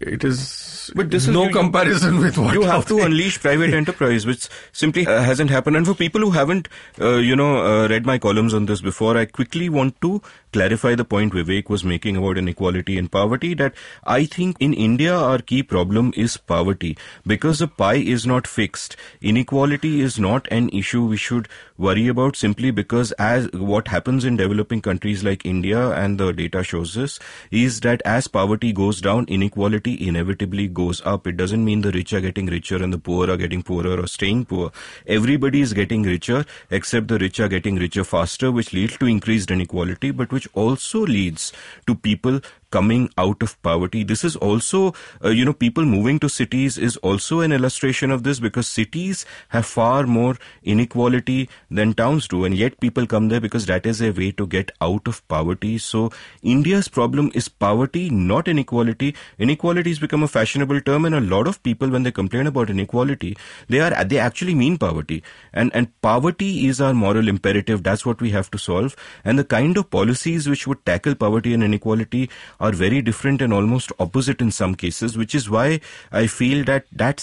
it 0.00 0.24
is. 0.24 0.90
But 0.94 1.10
this 1.10 1.24
is 1.24 1.34
no 1.34 1.48
comparison 1.48 2.18
with 2.18 2.38
what 2.38 2.54
you 2.54 2.62
have 2.62 2.86
to 2.88 3.00
unleash 3.00 3.40
private 3.40 3.72
enterprise, 3.74 4.26
which 4.26 4.48
simply 4.72 5.06
uh, 5.06 5.22
hasn't 5.22 5.50
happened. 5.50 5.76
And 5.76 5.86
for 5.86 5.94
people 5.94 6.20
who 6.20 6.30
haven't, 6.30 6.68
uh, 7.00 7.16
you 7.16 7.36
know, 7.36 7.64
uh, 7.64 7.88
read 7.88 8.06
my 8.06 8.18
columns 8.18 8.54
on 8.54 8.66
this 8.66 8.80
before, 8.80 9.16
I 9.16 9.24
quickly 9.24 9.68
want 9.68 10.00
to 10.02 10.22
clarify 10.52 10.94
the 10.94 11.04
point 11.04 11.32
Vivek 11.32 11.68
was 11.68 11.84
making 11.84 12.16
about 12.16 12.38
inequality 12.38 12.98
and 12.98 13.10
poverty. 13.10 13.54
That 13.54 13.74
I 14.04 14.24
think 14.24 14.56
in 14.60 14.74
India 14.74 15.16
our 15.16 15.38
key 15.38 15.62
problem 15.62 16.12
is 16.16 16.36
poverty 16.36 16.96
because 17.26 17.58
the 17.60 17.68
pie 17.68 18.02
is 18.16 18.26
not 18.26 18.46
fixed. 18.46 18.96
Inequality 19.20 20.00
is 20.00 20.18
not 20.18 20.46
an 20.50 20.68
issue 20.70 21.04
we 21.04 21.16
should 21.16 21.48
worry 21.78 22.06
about 22.08 22.36
simply 22.36 22.70
because 22.70 23.12
as 23.12 23.50
what 23.52 23.88
happens 23.88 24.24
in 24.24 24.36
developing 24.36 24.80
countries 24.80 25.24
like 25.24 25.44
India 25.44 25.90
and 25.90 26.18
the 26.18 26.32
data 26.32 26.62
shows 26.62 26.94
this 26.94 27.18
is 27.50 27.80
that 27.80 28.02
as 28.04 28.28
poverty 28.28 28.72
goes 28.72 29.00
down, 29.00 29.24
inequality 29.28 30.06
inevitably 30.06 30.68
goes 30.68 31.02
up. 31.04 31.26
It 31.26 31.36
doesn't 31.36 31.64
mean 31.64 31.80
the 31.80 31.92
rich 31.92 32.12
are 32.12 32.20
getting 32.20 32.46
richer 32.46 32.76
and 32.82 32.92
the 32.92 32.98
poor 32.98 33.30
are 33.30 33.36
getting 33.36 33.62
poorer 33.62 33.98
or 34.00 34.06
staying 34.06 34.44
poor. 34.46 34.70
Everybody 35.06 35.60
is 35.60 35.72
getting 35.72 36.02
richer 36.02 36.44
except 36.70 37.08
the 37.08 37.18
rich 37.18 37.40
are 37.40 37.48
getting 37.48 37.76
richer 37.76 38.04
faster, 38.04 38.52
which 38.52 38.72
leads 38.72 38.96
to 38.98 39.06
increased 39.06 39.50
inequality, 39.50 40.10
but 40.10 40.30
which 40.30 40.41
also 40.54 41.00
leads 41.00 41.52
to 41.86 41.94
people 41.94 42.40
coming 42.76 43.08
out 43.24 43.42
of 43.46 43.54
poverty. 43.62 44.02
This 44.12 44.24
is 44.24 44.36
also, 44.36 44.82
uh, 45.24 45.30
you 45.30 45.44
know, 45.44 45.52
people 45.64 45.84
moving 45.84 46.18
to 46.24 46.28
cities 46.28 46.78
is 46.88 46.96
also 47.10 47.40
an 47.46 47.52
illustration 47.58 48.10
of 48.16 48.24
this 48.28 48.40
because 48.40 48.66
cities 48.66 49.24
have 49.56 49.66
far 49.66 50.06
more 50.06 50.36
inequality 50.62 51.48
than 51.70 51.94
towns 51.94 52.28
do, 52.34 52.44
and 52.44 52.56
yet 52.62 52.80
people 52.80 53.06
come 53.06 53.28
there 53.28 53.44
because 53.46 53.66
that 53.66 53.86
is 53.92 54.02
a 54.02 54.10
way 54.10 54.30
to 54.42 54.46
get 54.46 54.72
out 54.80 55.12
of 55.12 55.22
poverty. 55.28 55.76
So 55.78 56.10
India's 56.42 56.88
problem 56.88 57.30
is 57.42 57.48
poverty, 57.48 58.04
not 58.10 58.48
inequality. 58.48 59.14
Inequality 59.38 59.90
has 59.90 60.02
become 60.06 60.22
a 60.22 60.28
fashionable 60.28 60.80
term, 60.80 61.04
and 61.04 61.14
a 61.14 61.20
lot 61.34 61.52
of 61.52 61.62
people, 61.62 61.90
when 61.96 62.08
they 62.08 62.14
complain 62.20 62.52
about 62.52 62.70
inequality, 62.76 63.36
they 63.68 63.80
are 63.80 64.04
they 64.04 64.18
actually 64.18 64.54
mean 64.62 64.78
poverty, 64.86 65.22
and 65.52 65.74
and 65.80 65.92
poverty 66.08 66.50
is 66.66 66.80
our 66.80 66.94
moral 67.04 67.28
imperative. 67.36 67.82
That's 67.88 68.06
what 68.10 68.26
we 68.26 68.30
have 68.36 68.50
to 68.56 68.62
solve, 68.66 68.96
and 69.24 69.38
the 69.38 69.48
kind 69.56 69.76
of 69.82 69.90
policies 69.98 70.48
which 70.54 70.66
would 70.66 70.84
tackle 70.90 71.18
poverty 71.26 71.54
and 71.58 71.62
inequality 71.68 72.22
are 72.62 72.72
very 72.72 73.02
different 73.02 73.42
and 73.42 73.52
almost 73.52 73.92
opposite 73.98 74.40
in 74.40 74.50
some 74.50 74.74
cases, 74.74 75.18
which 75.18 75.34
is 75.34 75.50
why 75.50 75.80
I 76.12 76.26
feel 76.28 76.64
that 76.64 76.86
that 76.92 77.22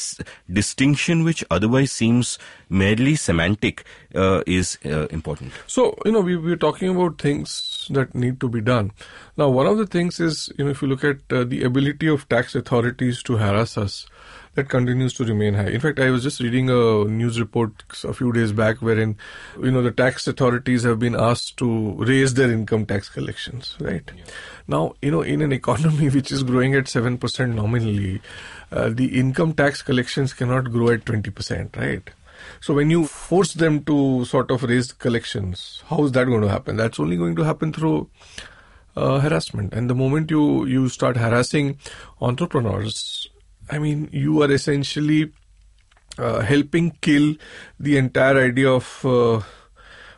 distinction, 0.62 1.24
which 1.24 1.44
otherwise 1.50 1.92
seems 1.92 2.38
merely 2.70 3.16
semantic, 3.16 3.86
uh, 4.14 4.44
is 4.46 4.78
uh, 4.86 5.08
important. 5.08 5.54
So 5.66 5.98
you 6.06 6.12
know, 6.12 6.22
we 6.22 6.36
we 6.36 6.52
were 6.52 6.64
talking 6.68 6.96
about 6.96 7.20
things 7.20 7.40
things 7.40 7.88
that 7.92 8.16
need 8.16 8.40
to 8.42 8.50
be 8.50 8.62
done. 8.62 8.92
Now, 9.38 9.50
one 9.50 9.68
of 9.68 9.78
the 9.78 9.88
things 9.88 10.20
is, 10.20 10.52
you 10.58 10.66
know, 10.66 10.72
if 10.72 10.82
you 10.82 10.88
look 10.88 11.04
at 11.04 11.18
uh, 11.32 11.44
the 11.44 11.64
ability 11.64 12.08
of 12.08 12.28
tax 12.30 12.56
authorities 12.56 13.24
to 13.24 13.38
harass 13.38 13.78
us, 13.78 14.08
that 14.60 14.70
continues 14.70 15.14
to 15.14 15.24
remain 15.24 15.54
high. 15.54 15.68
In 15.68 15.80
fact, 15.80 16.00
I 16.00 16.10
was 16.10 16.22
just 16.22 16.42
reading 16.42 16.70
a 16.70 17.06
news 17.06 17.40
report 17.40 17.84
a 18.04 18.14
few 18.14 18.34
days 18.34 18.52
back 18.52 18.82
wherein, 18.82 19.16
you 19.62 19.72
know, 19.72 19.82
the 19.82 19.92
tax 19.92 20.28
authorities 20.28 20.84
have 20.84 21.00
been 21.00 21.16
asked 21.16 21.56
to 21.58 21.94
raise 21.94 22.34
their 22.34 22.52
income 22.52 22.86
tax 22.86 23.08
collections, 23.08 23.78
right? 23.80 24.12
Yeah. 24.16 24.24
Now, 24.68 24.96
you 25.02 25.12
know, 25.12 25.22
in 25.22 25.42
an 25.42 25.54
economy 25.54 26.10
which 26.18 26.32
is 26.32 26.44
growing 26.44 26.76
at 26.76 26.86
7% 26.86 27.56
nominally, 27.56 28.22
uh, 28.72 28.90
the 28.90 29.18
income 29.18 29.54
tax 29.54 29.82
collections 29.82 30.34
cannot 30.34 30.72
grow 30.72 30.90
at 30.90 31.06
20%, 31.06 31.78
right? 31.78 32.10
So 32.60 32.74
when 32.74 32.90
you 32.90 33.06
force 33.06 33.54
them 33.54 33.84
to 33.86 34.26
sort 34.26 34.52
of 34.52 34.64
raise 34.64 34.92
collections, 34.92 35.84
how 35.88 36.04
is 36.04 36.12
that 36.12 36.26
going 36.26 36.42
to 36.42 36.50
happen? 36.50 36.76
That's 36.76 37.00
only 37.00 37.16
going 37.16 37.38
to 37.38 37.44
happen 37.44 37.72
through 37.72 38.10
uh, 38.98 39.20
harassment. 39.20 39.74
And 39.74 39.90
the 39.90 39.96
moment 39.96 40.30
you 40.30 40.66
you 40.66 40.90
start 40.90 41.18
harassing 41.18 41.78
entrepreneurs, 42.22 43.30
I 43.70 43.80
mean, 43.80 44.10
you 44.12 44.42
are 44.42 44.52
essentially 44.52 45.32
uh, 46.18 46.42
helping 46.42 46.92
kill 47.02 47.36
the 47.80 47.98
entire 47.98 48.38
idea 48.50 48.70
of 48.70 49.06
uh, 49.06 49.42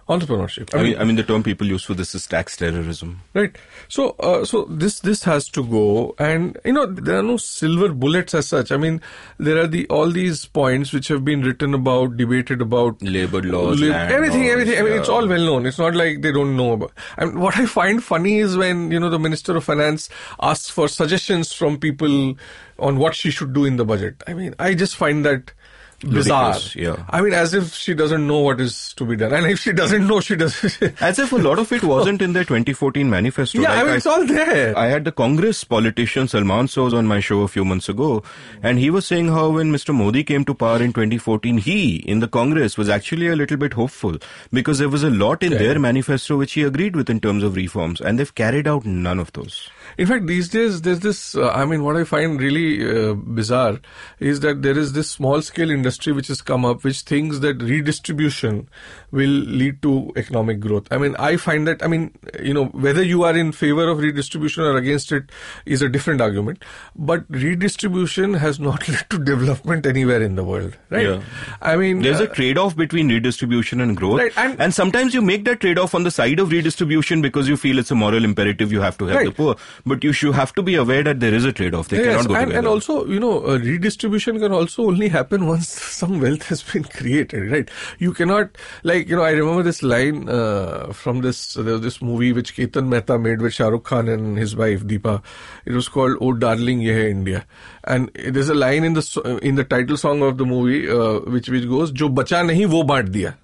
entrepreneurship. 0.08 0.74
I, 0.74 0.80
I 0.80 0.84
mean, 0.84 0.92
mean, 0.92 1.02
I 1.02 1.04
mean, 1.06 1.16
the 1.16 1.24
term 1.24 1.44
people 1.44 1.68
use 1.68 1.84
for 1.84 1.94
this 1.94 2.14
is 2.16 2.28
tax 2.28 2.58
terrorism. 2.58 3.22
Right. 3.34 3.56
So, 3.88 4.10
uh, 4.20 4.46
so 4.46 4.66
this 4.66 5.00
this 5.00 5.24
has 5.24 5.48
to 5.50 5.64
go, 5.64 6.16
and 6.20 6.58
you 6.66 6.74
know, 6.74 6.86
there 6.86 7.20
are 7.20 7.24
no 7.24 7.38
silver 7.38 7.94
bullets 7.94 8.34
as 8.34 8.48
such. 8.48 8.72
I 8.72 8.78
mean, 8.78 9.02
there 9.38 9.58
are 9.58 9.68
the 9.68 9.88
all 9.88 10.10
these 10.10 10.46
points 10.46 10.94
which 10.94 11.08
have 11.10 11.24
been 11.24 11.42
written 11.42 11.74
about, 11.74 12.18
debated 12.18 12.62
about, 12.62 13.02
labor 13.02 13.42
laws, 13.42 13.82
everything, 13.82 14.44
laws, 14.44 14.52
everything. 14.52 14.80
I 14.80 14.82
mean, 14.84 14.94
it's 14.94 15.10
all 15.10 15.28
well 15.28 15.46
known. 15.46 15.66
It's 15.66 15.80
not 15.80 15.96
like 15.96 16.22
they 16.22 16.32
don't 16.32 16.56
know 16.58 16.74
about. 16.74 16.92
I 17.18 17.26
mean, 17.26 17.40
what 17.40 17.58
I 17.58 17.66
find 17.66 18.04
funny 18.04 18.40
is 18.40 18.58
when 18.58 18.92
you 18.92 19.00
know 19.00 19.10
the 19.10 19.20
Minister 19.20 19.56
of 19.58 19.64
Finance 19.64 20.10
asks 20.42 20.70
for 20.70 20.88
suggestions 20.88 21.54
from 21.54 21.80
people 21.80 22.36
on 22.80 22.98
what 22.98 23.16
she 23.16 23.32
should 23.32 23.54
do 23.54 23.66
in 23.66 23.78
the 23.78 23.86
budget. 23.86 24.24
I 24.28 24.34
mean, 24.34 24.56
I 24.60 24.74
just 24.74 24.96
find 24.96 25.26
that 25.26 25.54
bizarre. 26.02 26.58
Yeah. 26.76 27.04
I 27.10 27.22
mean, 27.22 27.34
as 27.34 27.54
if 27.54 27.74
she 27.74 27.94
doesn't 27.94 28.26
know 28.26 28.40
what 28.40 28.60
is 28.62 28.94
to 28.94 29.06
be 29.06 29.16
done. 29.16 29.34
And 29.34 29.46
if 29.48 29.60
she 29.60 29.72
doesn't 29.72 30.08
know, 30.08 30.20
she 30.20 30.36
doesn't. 30.36 30.82
as 31.02 31.20
if 31.20 31.32
a 31.32 31.38
lot 31.38 31.60
of 31.60 31.72
it 31.72 31.84
wasn't 31.84 32.22
in 32.22 32.34
their 32.34 32.44
2014 32.44 33.10
manifesto. 33.10 33.62
Yeah, 33.62 33.70
like 33.70 33.80
I 33.80 33.84
mean, 33.84 33.94
it's 33.96 34.06
all 34.06 34.26
there. 34.26 34.78
I 34.78 34.88
had 34.88 35.06
the 35.06 35.12
Congress 35.12 35.64
politician 35.64 36.28
Salman 36.28 36.68
Soz 36.68 36.94
on 36.94 37.06
my 37.06 37.20
show 37.20 37.42
a 37.42 37.48
few 37.48 37.66
months 37.66 37.90
ago, 37.90 38.24
and 38.62 38.80
he 38.80 38.90
was 38.90 39.06
saying 39.06 39.28
how 39.28 39.50
when 39.50 39.72
Mr. 39.72 39.94
Modi 39.94 40.24
came 40.24 40.46
to 40.46 40.54
power 40.54 40.82
in 40.82 40.94
2014, 40.94 41.58
he, 41.58 41.96
in 41.98 42.20
the 42.20 42.28
Congress, 42.28 42.78
was 42.78 42.90
actually 42.90 43.28
a 43.28 43.36
little 43.36 43.58
bit 43.58 43.74
hopeful 43.74 44.18
because 44.52 44.80
there 44.80 44.90
was 44.90 45.04
a 45.04 45.10
lot 45.10 45.44
in 45.44 45.52
yeah. 45.52 45.58
their 45.58 45.80
manifesto 45.80 46.38
which 46.38 46.54
he 46.54 46.64
agreed 46.64 46.96
with 46.96 47.10
in 47.10 47.20
terms 47.20 47.44
of 47.44 47.56
reforms, 47.56 48.02
and 48.02 48.18
they've 48.18 48.36
carried 48.36 48.68
out 48.68 48.86
none 48.86 49.20
of 49.20 49.32
those. 49.34 49.70
In 49.98 50.08
fact, 50.08 50.28
these 50.28 50.50
days, 50.50 50.82
there's 50.82 51.00
this, 51.00 51.36
uh, 51.36 51.50
I 51.50 51.66
mean, 51.66 51.84
what 51.84 51.96
I 51.96 52.04
find 52.04 52.40
really 52.40 52.86
uh, 52.86 53.14
bizarre 53.14 53.80
is 54.20 54.40
that 54.42 54.62
there 54.62 54.78
is 54.78 54.94
this 54.94 55.10
small 55.10 55.42
scale 55.42 55.70
industry 55.70 56.14
which 56.14 56.28
has 56.28 56.42
come 56.42 56.66
up 56.66 56.84
which 56.84 57.02
thinks 57.02 57.40
that 57.40 57.62
redistribution 57.62 58.70
will 59.12 59.30
lead 59.30 59.82
to 59.82 60.12
economic 60.16 60.60
growth. 60.60 60.88
I 60.92 60.98
mean, 60.98 61.16
I 61.18 61.38
find 61.38 61.68
that, 61.68 61.84
I 61.84 61.88
mean, 61.88 62.14
you 62.42 62.54
know, 62.54 62.66
whether 62.66 63.04
you 63.04 63.24
are 63.24 63.36
in 63.36 63.52
favor 63.52 63.90
of 63.90 64.00
redistribution 64.00 64.64
or 64.64 64.78
against 64.78 65.12
it 65.12 65.26
is 65.66 65.82
a 65.82 65.90
different 65.90 66.22
argument. 66.22 66.64
But 66.96 67.26
redistribution 67.30 68.34
has 68.36 68.60
not 68.60 68.88
led 68.90 69.10
to 69.10 69.20
development 69.20 69.86
anywhere 69.86 70.22
in 70.22 70.36
the 70.36 70.44
world, 70.44 70.78
right? 70.90 71.08
Yeah. 71.08 71.24
I 71.62 71.76
mean, 71.76 72.02
there's 72.02 72.22
uh, 72.22 72.26
a 72.26 72.28
trade 72.28 72.58
off 72.58 72.76
between 72.76 73.10
redistribution 73.10 73.82
and 73.82 73.98
growth. 73.98 74.20
Right, 74.20 74.38
and, 74.38 74.60
and 74.60 74.74
sometimes 74.74 75.14
you 75.14 75.22
make 75.22 75.46
that 75.46 75.60
trade 75.60 75.78
off 75.78 75.94
on 75.94 76.04
the 76.04 76.12
side 76.12 76.40
of 76.40 76.52
redistribution 76.52 77.22
because 77.22 77.48
you 77.48 77.58
feel 77.58 77.80
it's 77.80 77.92
a 77.92 77.96
moral 77.96 78.24
imperative 78.24 78.72
you 78.72 78.82
have 78.82 78.98
to 78.98 79.06
help 79.06 79.18
right. 79.18 79.26
the 79.26 79.32
poor 79.32 79.56
but 79.86 80.04
you 80.04 80.14
should 80.14 80.36
have 80.36 80.54
to 80.56 80.64
be 80.64 80.76
aware 80.76 81.04
that 81.04 81.20
there 81.20 81.34
is 81.34 81.46
a 81.46 81.52
trade-off. 81.52 81.90
They 81.90 81.98
yes, 81.98 82.06
cannot 82.06 82.28
go 82.28 82.36
and, 82.36 82.46
together. 82.48 82.58
And 82.60 82.68
also, 82.68 83.06
you 83.06 83.20
know, 83.20 83.46
uh, 83.46 83.58
redistribution 83.58 84.40
can 84.40 84.52
also 84.52 84.86
only 84.86 85.08
happen 85.10 85.48
once 85.54 85.70
some 85.70 86.20
wealth 86.20 86.44
has 86.48 86.64
been 86.64 86.84
created, 86.84 87.52
right? 87.52 87.70
You 88.00 88.14
cannot, 88.14 88.58
like, 88.84 89.08
you 89.08 89.16
know, 89.16 89.24
I 89.24 89.32
remember 89.32 89.64
this 89.64 89.84
line 89.84 90.30
uh, 90.30 90.94
from 90.94 91.22
this 91.22 91.58
uh, 91.58 91.78
this 91.78 92.02
movie 92.02 92.34
which 92.34 92.56
Ketan 92.56 92.88
Mehta 92.88 93.18
made 93.18 93.42
with 93.42 93.54
Shah 93.54 93.68
Rukh 93.68 93.84
Khan 93.84 94.08
and 94.08 94.38
his 94.38 94.56
wife 94.56 94.84
Deepa. 94.84 95.22
It 95.66 95.74
was 95.74 95.88
called 95.88 96.18
"Oh 96.22 96.34
Darling, 96.34 96.82
Ye 96.82 96.94
Hai 96.94 97.10
India," 97.10 97.46
and 97.84 98.12
there's 98.14 98.50
a 98.50 98.54
line 98.54 98.84
in 98.84 98.94
the 98.94 99.40
in 99.42 99.56
the 99.56 99.64
title 99.64 99.98
song 99.98 100.22
of 100.22 100.38
the 100.38 100.46
movie 100.46 100.90
uh, 100.90 101.20
which 101.20 101.50
which 101.50 101.68
goes, 101.68 101.92
"Jo 101.92 102.10
bacha 102.10 102.44
nahi 102.52 102.68
wo 102.68 102.84
baant 102.84 103.10
diya." 103.10 103.36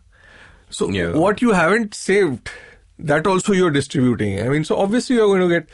So 0.69 0.89
yeah. 0.89 1.11
what 1.11 1.41
you 1.41 1.51
haven't 1.51 1.93
saved, 1.93 2.49
that 2.99 3.26
also 3.26 3.53
you're 3.53 3.72
distributing. 3.72 4.41
I 4.41 4.49
mean, 4.49 4.65
so 4.65 4.77
obviously 4.77 5.15
you're 5.15 5.27
going 5.27 5.47
to 5.47 5.59
get 5.59 5.69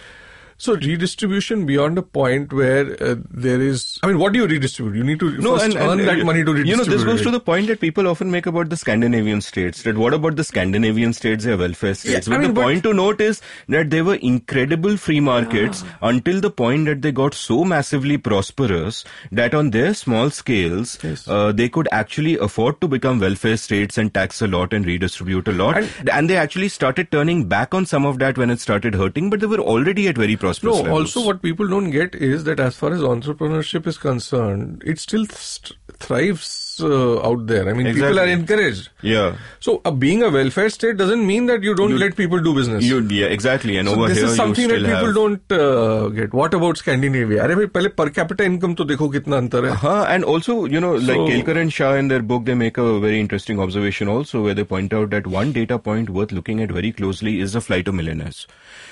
so 0.58 0.76
redistribution 0.76 1.66
beyond 1.66 1.98
a 1.98 2.02
point 2.02 2.54
where 2.54 3.02
uh, 3.04 3.16
there 3.30 3.62
is, 3.62 4.00
I 4.04 4.08
mean, 4.08 4.20
what 4.20 4.34
do 4.34 4.40
you 4.40 4.48
redistribute? 4.48 4.96
You 4.96 5.04
need 5.04 5.20
to 5.20 5.32
no, 5.38 5.54
first 5.54 5.66
and, 5.66 5.76
earn 5.76 6.00
and, 6.00 6.08
that 6.08 6.22
uh, 6.22 6.26
money 6.26 6.44
to 6.44 6.54
redistribute. 6.54 6.68
You 6.68 6.78
know, 6.78 6.84
this 6.84 7.04
goes 7.04 7.22
to 7.24 7.32
the 7.32 7.40
point 7.40 7.68
that 7.68 7.80
people 7.80 8.08
often 8.08 8.32
make 8.32 8.46
about 8.46 8.70
the 8.70 8.78
Scandinavian 8.78 9.42
states. 9.42 9.84
That 9.84 9.98
what 9.98 10.14
about 10.14 10.36
the 10.36 10.44
Scandinavian 10.44 11.14
states? 11.14 11.46
They're 11.46 11.58
welfare 11.58 11.94
states. 11.96 12.28
Yeah, 12.28 12.34
but 12.34 12.42
mean, 12.42 12.50
the 12.50 12.54
but 12.54 12.62
point 12.64 12.84
to 12.84 12.94
note 12.94 13.22
is 13.22 13.42
that 13.70 13.90
they 13.90 14.02
were 14.02 14.16
incredible 14.16 14.98
free 14.98 15.20
markets 15.20 15.84
ah. 15.86 16.10
until 16.10 16.42
the 16.42 16.52
point 16.52 16.86
that 16.86 17.02
they 17.02 17.12
got 17.12 17.34
so 17.34 17.64
massively 17.64 18.18
prosperous 18.18 19.04
that 19.32 19.54
on 19.54 19.72
their 19.72 19.94
small 19.94 20.30
scales, 20.30 20.98
yes. 21.04 21.28
uh, 21.28 21.52
they 21.52 21.70
could 21.70 21.88
actually 21.92 22.38
afford 22.38 22.80
to 22.82 22.88
become 22.88 23.20
welfare 23.20 23.58
states 23.58 23.98
and 23.98 24.14
tax 24.14 24.42
a 24.42 24.48
lot 24.48 24.74
and 24.74 24.86
redistribute 24.86 25.48
a 25.48 25.52
lot. 25.52 25.78
And, 25.78 26.10
and 26.10 26.30
they 26.30 26.38
actually 26.38 26.70
started 26.70 27.12
turning 27.12 27.48
back 27.48 27.74
on 27.74 27.86
some 27.86 28.06
of 28.06 28.20
that 28.20 28.38
when 28.38 28.50
it 28.50 28.60
started 28.60 28.96
hurting, 28.96 29.30
but 29.30 29.40
they 29.40 29.48
were 29.48 29.60
already 29.60 30.08
at 30.08 30.18
very 30.18 30.36
prosperous 30.43 30.77
no, 30.77 30.83
levels. 30.83 31.17
also 31.17 31.27
what 31.27 31.43
people 31.43 31.69
don't 31.69 31.91
get 31.91 32.15
is 32.15 32.45
that 32.45 32.61
as 32.61 32.77
far 32.77 32.93
as 32.93 33.01
entrepreneurship 33.01 33.87
is 33.87 33.99
concerned, 33.99 34.83
it 34.85 34.99
still 34.99 35.27
th- 35.27 35.73
thrives 35.99 36.81
uh, 36.81 37.21
out 37.23 37.47
there. 37.47 37.69
I 37.69 37.73
mean, 37.73 37.87
exactly. 37.87 38.09
people 38.09 38.21
are 38.21 38.27
encouraged. 38.27 38.89
Yeah. 39.03 39.37
So 39.61 39.81
uh, 39.85 39.91
being 39.91 40.23
a 40.23 40.31
welfare 40.31 40.71
state 40.71 40.97
doesn't 40.97 41.27
mean 41.27 41.47
that 41.47 41.63
you 41.63 41.75
don't 41.75 41.91
you, 41.91 41.99
let 41.99 42.17
people 42.17 42.41
do 42.41 42.55
business. 42.55 42.85
You, 42.85 43.01
yeah, 43.01 43.27
exactly. 43.27 43.77
And 43.77 43.89
so 43.89 43.95
over 43.95 44.09
this 44.09 44.19
here, 44.19 44.27
is 44.27 44.37
something 44.37 44.69
that 44.69 44.81
people 44.81 45.07
have... 45.07 45.15
don't 45.15 45.53
uh, 45.53 46.09
get. 46.09 46.33
What 46.33 46.55
about 46.55 46.77
Scandinavia? 46.77 47.43
अरे 47.43 47.55
भाई 47.55 47.67
पहले 47.67 47.89
per 47.97 48.09
capita 48.11 48.45
income 48.45 48.75
तो 48.75 48.85
देखो 48.85 49.09
कितना 49.09 49.37
अंतर 49.37 49.65
है. 49.65 49.73
Uh-huh. 49.73 50.05
And 50.09 50.25
also, 50.25 50.65
you 50.67 50.81
know, 50.81 50.95
like 50.95 51.17
so, 51.17 51.27
Kelkar 51.27 51.61
and 51.61 51.73
Shah 51.73 51.95
in 51.95 52.09
their 52.09 52.23
book, 52.23 52.45
they 52.45 52.55
make 52.55 52.79
a 52.79 53.01
very 53.01 53.21
interesting 53.21 53.61
observation 53.61 54.09
also, 54.09 54.43
where 54.43 54.55
they 54.55 54.65
point 54.65 54.93
out 54.93 55.11
that 55.11 55.27
one 55.27 55.53
data 55.53 55.79
point 55.79 56.11
worth 56.11 56.33
looking 56.33 56.61
at 56.63 56.71
very 56.71 56.93
closely 56.93 57.41
is 57.41 57.53
the 57.53 57.61
flight 57.61 57.89
of 57.89 57.95
millionaires. 57.95 58.47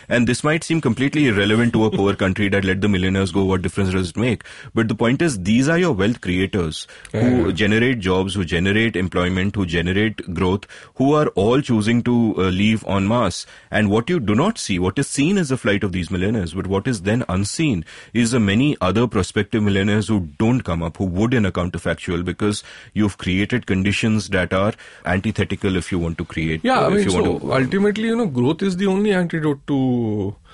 And 0.09 0.27
this 0.27 0.43
might 0.43 0.63
seem 0.63 0.81
completely 0.81 1.27
irrelevant 1.27 1.73
to 1.73 1.85
a 1.85 1.91
poor 1.91 2.15
country 2.23 2.49
that 2.49 2.65
let 2.65 2.81
the 2.81 2.89
millionaires 2.89 3.31
go. 3.31 3.45
What 3.45 3.61
difference 3.61 3.91
does 3.91 4.09
it 4.09 4.17
make? 4.17 4.43
But 4.73 4.87
the 4.87 4.95
point 4.95 5.21
is, 5.21 5.41
these 5.43 5.69
are 5.69 5.77
your 5.77 5.93
wealth 5.93 6.21
creators 6.21 6.87
who 7.11 7.53
generate 7.53 7.99
jobs, 7.99 8.33
who 8.33 8.45
generate 8.45 8.95
employment, 8.95 9.55
who 9.55 9.65
generate 9.65 10.33
growth, 10.33 10.65
who 10.95 11.13
are 11.13 11.27
all 11.29 11.61
choosing 11.61 12.03
to 12.03 12.35
uh, 12.37 12.41
leave 12.49 12.83
en 12.87 13.07
masse. 13.07 13.45
And 13.69 13.89
what 13.89 14.09
you 14.09 14.19
do 14.19 14.35
not 14.35 14.57
see, 14.57 14.79
what 14.79 14.97
is 14.99 15.07
seen 15.07 15.37
is 15.37 15.49
the 15.49 15.57
flight 15.57 15.83
of 15.83 15.91
these 15.91 16.11
millionaires, 16.11 16.53
but 16.53 16.67
what 16.67 16.87
is 16.87 17.01
then 17.03 17.23
unseen 17.29 17.85
is 18.13 18.31
the 18.31 18.39
many 18.39 18.77
other 18.81 19.07
prospective 19.07 19.63
millionaires 19.63 20.07
who 20.07 20.21
don't 20.37 20.61
come 20.61 20.83
up, 20.83 20.97
who 20.97 21.05
would 21.05 21.33
in 21.33 21.45
a 21.45 21.51
counterfactual 21.51 22.23
because 22.25 22.63
you've 22.93 23.17
created 23.17 23.65
conditions 23.65 24.29
that 24.29 24.53
are 24.53 24.73
antithetical 25.05 25.75
if 25.75 25.91
you 25.91 25.99
want 25.99 26.17
to 26.17 26.25
create. 26.25 26.61
Yeah, 26.63 26.79
uh, 26.79 26.87
I 26.87 26.89
mean, 26.89 27.09
so 27.09 27.39
to, 27.39 27.53
ultimately, 27.53 28.07
you 28.07 28.15
know, 28.15 28.27
growth 28.27 28.61
is 28.61 28.77
the 28.77 28.87
only 28.87 29.13
antidote 29.13 29.65
to 29.67 29.77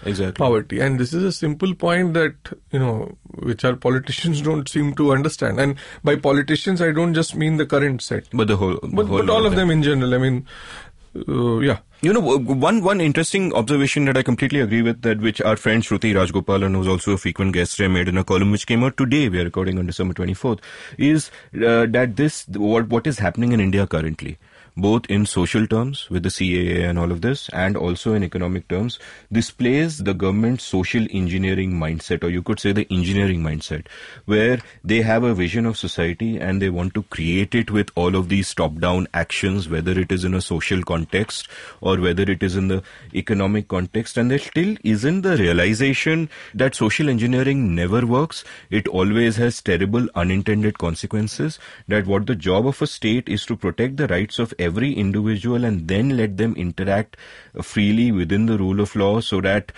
exactly. 0.04 0.34
poverty. 0.34 0.80
And 0.80 1.00
this 1.00 1.14
is 1.14 1.24
a 1.24 1.32
simple 1.32 1.74
point 1.76 2.14
that, 2.14 2.36
you 2.72 2.80
know, 2.80 3.18
which 3.50 3.66
our 3.66 3.76
politicians 3.76 4.42
don't 4.42 4.68
seem 4.68 4.94
to 4.96 5.12
understand. 5.12 5.60
And 5.60 5.76
by 6.04 6.16
politicians, 6.16 6.82
I 6.82 6.92
don't 6.92 7.14
just 7.14 7.36
mean 7.36 7.58
the 7.58 7.66
current 7.66 8.02
set. 8.02 8.28
But 8.32 8.48
the 8.48 8.58
whole, 8.58 8.80
but, 8.82 9.08
whole 9.08 9.20
but 9.20 9.30
all 9.30 9.46
of 9.46 9.56
them. 9.56 9.70
them 9.70 9.78
in 9.78 9.84
general. 9.84 10.14
I 10.14 10.18
mean, 10.18 10.46
uh, 11.28 11.60
yeah. 11.60 11.80
You 12.02 12.14
know, 12.14 12.20
one 12.20 12.84
one 12.84 13.02
interesting 13.02 13.54
observation 13.54 14.06
that 14.06 14.18
I 14.18 14.22
completely 14.22 14.60
agree 14.62 14.84
with 14.84 15.02
that 15.02 15.20
which 15.20 15.42
our 15.42 15.56
friend 15.56 15.82
Shruti 15.82 16.14
Rajgopalan, 16.14 16.76
who's 16.76 16.88
also 16.88 17.14
a 17.14 17.18
frequent 17.18 17.54
guest 17.54 17.78
here, 17.78 17.90
made 17.90 18.08
in 18.08 18.18
a 18.18 18.24
column 18.24 18.52
which 18.52 18.68
came 18.68 18.84
out 18.84 18.98
today. 18.98 19.28
We 19.30 19.40
are 19.40 19.46
recording 19.46 19.80
on 19.80 19.88
December 19.88 20.14
24th. 20.14 20.60
Is 21.00 21.32
uh, 21.56 21.88
that 21.88 22.16
this 22.16 22.46
what 22.50 22.90
what 22.90 23.08
is 23.08 23.18
happening 23.18 23.52
in 23.52 23.60
India 23.60 23.88
currently? 23.88 24.38
Both 24.78 25.08
in 25.08 25.26
social 25.26 25.66
terms 25.66 26.08
with 26.10 26.22
the 26.22 26.30
CAA 26.30 26.88
and 26.88 27.00
all 27.00 27.12
of 27.12 27.22
this, 27.22 27.50
and 27.50 27.76
also 27.76 28.14
in 28.14 28.24
economic 28.24 28.68
terms, 28.68 29.00
displays 29.32 29.98
the 29.98 30.14
government's 30.14 30.64
social 30.64 31.06
engineering 31.12 31.74
mindset, 31.74 32.24
or 32.24 32.30
you 32.30 32.44
could 32.44 32.60
say 32.60 32.72
the 32.72 32.88
engineering 32.92 33.42
mindset, 33.42 33.88
where 34.26 34.60
they 34.84 35.02
have 35.02 35.24
a 35.24 35.34
vision 35.34 35.66
of 35.66 35.78
society 35.78 36.38
and 36.38 36.62
they 36.62 36.70
want 36.70 36.94
to 36.94 37.02
create 37.04 37.56
it 37.56 37.72
with 37.72 37.90
all 37.96 38.16
of 38.16 38.30
these 38.30 38.54
top-down 38.54 39.08
actions, 39.16 39.68
whether 39.68 40.00
it 40.00 40.12
is 40.12 40.24
in 40.24 40.36
a 40.36 40.42
social 40.42 40.84
context 40.84 41.48
or 41.82 41.98
whether 41.98 42.24
it 42.24 42.44
is 42.44 42.56
in 42.56 42.68
the 42.68 42.84
economic 43.16 43.68
context, 43.68 44.16
and 44.16 44.30
there 44.30 44.38
still 44.38 44.76
isn't 44.84 45.22
the 45.22 45.38
realization 45.38 46.30
that 46.54 46.76
social 46.76 47.10
engineering 47.10 47.74
never 47.74 48.06
works. 48.06 48.44
It 48.70 48.88
always 48.88 49.38
has 49.38 49.60
terrible 49.60 50.08
unintended 50.14 50.78
consequences. 50.78 51.58
That 51.88 52.06
what 52.06 52.28
the 52.28 52.36
job 52.36 52.68
of 52.68 52.82
a 52.82 52.88
state 52.88 53.28
is 53.28 53.44
to 53.48 53.56
protect 53.56 53.98
the 53.98 54.08
rights 54.08 54.38
of 54.38 54.54
every 54.70 54.94
individual 55.04 55.70
and 55.72 55.88
then 55.94 56.16
let 56.22 56.38
them 56.38 56.56
interact 56.66 57.18
freely 57.74 58.12
within 58.24 58.50
the 58.52 58.58
rule 58.64 58.82
of 58.88 58.96
law 59.04 59.14
so 59.20 59.42
that 59.42 59.72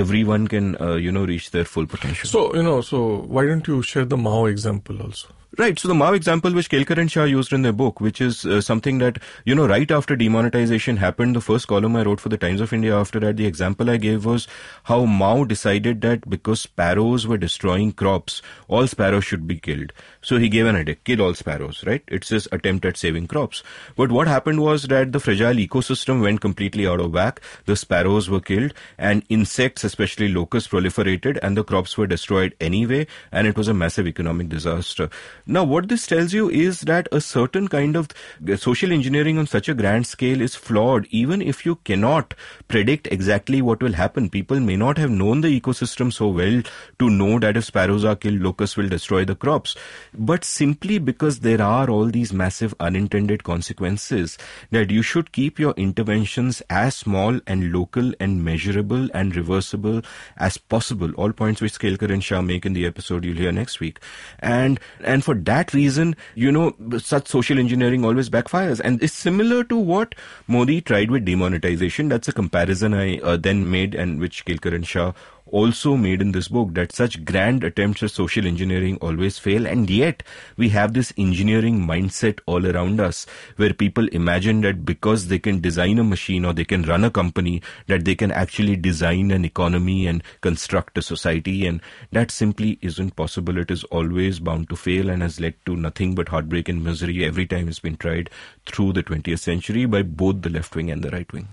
everyone 0.00 0.48
can, 0.48 0.80
uh, 0.80 0.94
you 0.94 1.12
know, 1.12 1.24
reach 1.24 1.50
their 1.50 1.64
full 1.64 1.86
potential. 1.86 2.28
So, 2.28 2.54
you 2.54 2.62
know, 2.62 2.80
so 2.80 3.04
why 3.36 3.46
don't 3.46 3.66
you 3.74 3.82
share 3.82 4.04
the 4.04 4.16
Mao 4.16 4.46
example 4.46 5.02
also? 5.02 5.28
Right. 5.58 5.78
So 5.78 5.86
the 5.86 5.94
Mao 5.94 6.14
example, 6.14 6.54
which 6.54 6.70
Kelkar 6.70 6.96
and 6.96 7.10
Shah 7.10 7.24
used 7.24 7.52
in 7.52 7.60
their 7.60 7.74
book, 7.74 8.00
which 8.00 8.22
is 8.22 8.46
uh, 8.46 8.62
something 8.62 8.96
that, 8.98 9.18
you 9.44 9.54
know, 9.54 9.68
right 9.68 9.90
after 9.90 10.16
demonetization 10.16 10.96
happened, 10.96 11.36
the 11.36 11.42
first 11.42 11.68
column 11.68 11.94
I 11.94 12.04
wrote 12.04 12.20
for 12.20 12.30
the 12.30 12.38
Times 12.38 12.62
of 12.62 12.72
India 12.72 12.96
after 12.96 13.20
that, 13.20 13.36
the 13.36 13.44
example 13.44 13.90
I 13.90 13.98
gave 13.98 14.24
was 14.24 14.48
how 14.84 15.04
Mao 15.04 15.44
decided 15.44 16.00
that 16.00 16.30
because 16.30 16.62
sparrows 16.62 17.26
were 17.26 17.36
destroying 17.36 17.92
crops, 17.92 18.40
all 18.66 18.86
sparrows 18.86 19.26
should 19.26 19.46
be 19.46 19.58
killed. 19.58 19.92
So 20.22 20.38
he 20.38 20.48
gave 20.48 20.64
an 20.66 20.74
edict, 20.74 21.04
kill 21.04 21.20
all 21.20 21.34
sparrows, 21.34 21.84
right? 21.86 22.02
It's 22.08 22.30
his 22.30 22.48
attempt 22.50 22.86
at 22.86 22.96
saving 22.96 23.26
crops. 23.26 23.62
But 23.94 24.10
what 24.10 24.28
happened 24.28 24.62
was 24.62 24.84
that 24.84 25.12
the 25.12 25.20
fragile 25.20 25.56
ecosystem 25.56 26.22
went 26.22 26.40
completely 26.40 26.86
out 26.86 27.00
of 27.00 27.12
whack. 27.12 27.42
The 27.66 27.76
sparrows 27.76 28.30
were 28.30 28.40
killed 28.40 28.72
and 28.96 29.22
insects, 29.28 29.84
especially 29.84 30.28
locusts, 30.28 30.70
proliferated 30.70 31.38
and 31.42 31.58
the 31.58 31.64
crops 31.64 31.98
were 31.98 32.06
destroyed 32.06 32.54
anyway. 32.58 33.06
And 33.30 33.46
it 33.46 33.58
was 33.58 33.68
a 33.68 33.74
massive 33.74 34.06
economic 34.06 34.48
disaster. 34.48 35.10
Now, 35.46 35.64
what 35.64 35.88
this 35.88 36.06
tells 36.06 36.32
you 36.32 36.48
is 36.50 36.82
that 36.82 37.08
a 37.10 37.20
certain 37.20 37.68
kind 37.68 37.96
of 37.96 38.08
social 38.56 38.92
engineering 38.92 39.38
on 39.38 39.46
such 39.46 39.68
a 39.68 39.74
grand 39.74 40.06
scale 40.06 40.40
is 40.40 40.54
flawed, 40.54 41.06
even 41.10 41.42
if 41.42 41.66
you 41.66 41.76
cannot 41.76 42.34
predict 42.68 43.08
exactly 43.10 43.60
what 43.60 43.82
will 43.82 43.94
happen. 43.94 44.30
People 44.30 44.60
may 44.60 44.76
not 44.76 44.98
have 44.98 45.10
known 45.10 45.40
the 45.40 45.60
ecosystem 45.60 46.12
so 46.12 46.28
well 46.28 46.62
to 46.98 47.10
know 47.10 47.38
that 47.38 47.56
if 47.56 47.64
sparrows 47.64 48.04
are 48.04 48.16
killed, 48.16 48.40
locusts 48.40 48.76
will 48.76 48.88
destroy 48.88 49.24
the 49.24 49.34
crops. 49.34 49.74
But 50.14 50.44
simply 50.44 50.98
because 50.98 51.40
there 51.40 51.60
are 51.60 51.90
all 51.90 52.06
these 52.06 52.32
massive 52.32 52.74
unintended 52.78 53.44
consequences, 53.44 54.38
that 54.70 54.90
you 54.90 55.02
should 55.02 55.32
keep 55.32 55.58
your 55.58 55.72
interventions 55.72 56.62
as 56.70 56.96
small 56.96 57.40
and 57.46 57.72
local 57.72 58.12
and 58.20 58.44
measurable 58.44 59.08
and 59.12 59.34
reversible 59.34 60.02
as 60.36 60.56
possible. 60.56 61.12
All 61.14 61.32
points 61.32 61.60
which 61.60 61.78
Kelkar 61.78 62.12
and 62.12 62.22
Shah 62.22 62.42
make 62.42 62.64
in 62.64 62.72
the 62.72 62.86
episode 62.86 63.24
you'll 63.24 63.36
hear 63.36 63.52
next 63.52 63.80
week. 63.80 63.98
And, 64.38 64.78
and 65.02 65.24
for 65.24 65.31
for 65.32 65.40
that 65.40 65.72
reason, 65.72 66.14
you 66.34 66.52
know, 66.52 66.74
such 66.98 67.28
social 67.28 67.58
engineering 67.58 68.04
always 68.04 68.28
backfires. 68.28 68.80
And 68.84 69.02
it's 69.02 69.14
similar 69.14 69.64
to 69.64 69.76
what 69.76 70.14
Modi 70.46 70.80
tried 70.82 71.10
with 71.10 71.24
demonetization. 71.24 72.08
That's 72.08 72.28
a 72.28 72.32
comparison 72.32 72.92
I 72.92 73.18
uh, 73.18 73.38
then 73.38 73.70
made 73.70 73.94
and 73.94 74.20
which 74.20 74.44
Kelkar 74.44 74.74
and 74.74 74.86
Shah 74.86 75.12
also 75.52 75.96
made 75.96 76.22
in 76.22 76.32
this 76.32 76.48
book 76.48 76.72
that 76.74 76.92
such 76.92 77.24
grand 77.24 77.62
attempts 77.62 78.02
at 78.02 78.10
social 78.10 78.46
engineering 78.46 78.96
always 79.00 79.38
fail 79.38 79.66
and 79.66 79.88
yet 79.90 80.22
we 80.56 80.70
have 80.70 80.94
this 80.94 81.12
engineering 81.18 81.78
mindset 81.86 82.40
all 82.46 82.66
around 82.66 83.00
us 83.00 83.26
where 83.56 83.74
people 83.74 84.08
imagine 84.08 84.62
that 84.62 84.84
because 84.84 85.28
they 85.28 85.38
can 85.38 85.60
design 85.60 85.98
a 85.98 86.04
machine 86.04 86.44
or 86.44 86.54
they 86.54 86.64
can 86.64 86.82
run 86.82 87.04
a 87.04 87.10
company 87.10 87.62
that 87.86 88.04
they 88.04 88.14
can 88.14 88.32
actually 88.32 88.76
design 88.76 89.30
an 89.30 89.44
economy 89.44 90.06
and 90.06 90.22
construct 90.40 90.96
a 90.96 91.02
society 91.02 91.66
and 91.66 91.80
that 92.12 92.30
simply 92.30 92.78
isn't 92.80 93.14
possible. 93.14 93.58
It 93.58 93.70
is 93.70 93.84
always 93.84 94.40
bound 94.40 94.70
to 94.70 94.76
fail 94.76 95.10
and 95.10 95.22
has 95.22 95.38
led 95.38 95.54
to 95.66 95.76
nothing 95.76 96.14
but 96.14 96.28
heartbreak 96.28 96.68
and 96.70 96.82
misery 96.82 97.24
every 97.24 97.46
time 97.46 97.68
it's 97.68 97.78
been 97.78 97.96
tried 97.96 98.30
through 98.64 98.94
the 98.94 99.02
20th 99.02 99.40
century 99.40 99.84
by 99.84 100.02
both 100.02 100.40
the 100.40 100.50
left 100.50 100.74
wing 100.74 100.90
and 100.90 101.02
the 101.02 101.10
right 101.10 101.30
wing. 101.32 101.48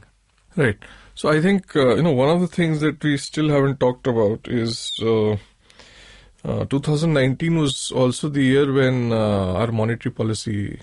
Right 0.56 0.78
so 1.20 1.28
I 1.28 1.42
think 1.42 1.76
uh, 1.76 1.96
you 1.96 2.04
know 2.04 2.14
one 2.14 2.30
of 2.30 2.40
the 2.40 2.48
things 2.48 2.80
that 2.80 3.04
we 3.04 3.18
still 3.18 3.50
haven't 3.50 3.82
talked 3.82 4.08
about 4.08 4.48
is 4.48 4.98
uh, 5.02 5.32
uh, 6.46 6.64
2019 6.64 7.58
was 7.58 7.92
also 7.92 8.30
the 8.30 8.42
year 8.42 8.72
when 8.72 9.12
uh, 9.12 9.56
our 9.56 9.70
monetary 9.70 10.14
policy 10.14 10.80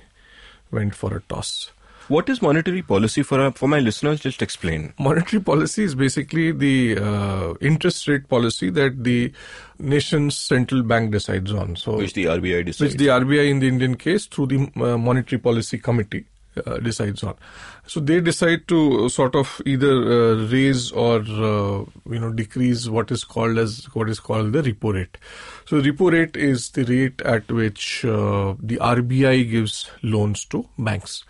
went 0.70 0.94
for 0.94 1.16
a 1.16 1.22
toss. 1.22 1.70
What 2.08 2.28
is 2.28 2.42
monetary 2.42 2.82
policy 2.82 3.22
for 3.22 3.40
uh, 3.40 3.50
for 3.52 3.66
my 3.66 3.78
listeners? 3.78 4.20
Just 4.20 4.42
explain. 4.42 4.92
Monetary 4.98 5.42
policy 5.42 5.84
is 5.84 5.94
basically 5.94 6.52
the 6.52 6.98
uh, 6.98 7.54
interest 7.62 8.06
rate 8.06 8.28
policy 8.28 8.68
that 8.68 9.02
the 9.04 9.32
nation's 9.78 10.36
central 10.36 10.82
bank 10.82 11.12
decides 11.12 11.50
on. 11.54 11.76
So 11.76 11.96
which 11.96 12.12
the 12.12 12.26
RBI 12.26 12.66
decides. 12.66 12.92
Which 12.92 12.98
the 12.98 13.06
RBI 13.06 13.50
in 13.50 13.60
the 13.60 13.68
Indian 13.68 13.96
case 13.96 14.26
through 14.26 14.48
the 14.48 14.70
monetary 14.98 15.40
policy 15.40 15.78
committee 15.78 16.26
uh, 16.64 16.78
decides 16.78 17.22
on. 17.22 17.34
So 17.86 18.00
they 18.00 18.20
decide 18.20 18.66
to 18.68 19.08
sort 19.08 19.34
of 19.34 19.60
either 19.66 19.92
uh, 19.92 20.46
raise 20.46 20.92
or 20.92 21.20
uh, 21.20 21.84
you 22.10 22.18
know 22.18 22.32
decrease 22.32 22.88
what 22.88 23.10
is 23.10 23.24
called 23.24 23.58
as 23.58 23.84
what 23.94 24.08
is 24.08 24.20
called 24.20 24.52
the 24.52 24.62
repo 24.62 24.94
rate. 24.94 25.18
So 25.66 25.80
repo 25.80 26.12
rate 26.12 26.36
is 26.36 26.70
the 26.70 26.84
rate 26.84 27.20
at 27.22 27.50
which 27.50 28.04
uh, 28.04 28.54
the 28.60 28.76
RBI 28.76 29.50
gives 29.50 29.90
loans 30.02 30.44
to 30.46 30.68
banks. 30.78 31.24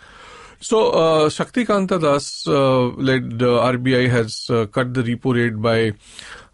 So 0.66 0.90
uh, 0.90 1.28
Shaktikanta 1.28 2.00
Das 2.00 2.44
uh, 2.48 2.86
led 2.96 3.38
RBI 3.38 4.10
has 4.10 4.46
cut 4.72 4.94
the 4.94 5.02
repo 5.04 5.32
rate 5.32 5.62
by 5.62 5.92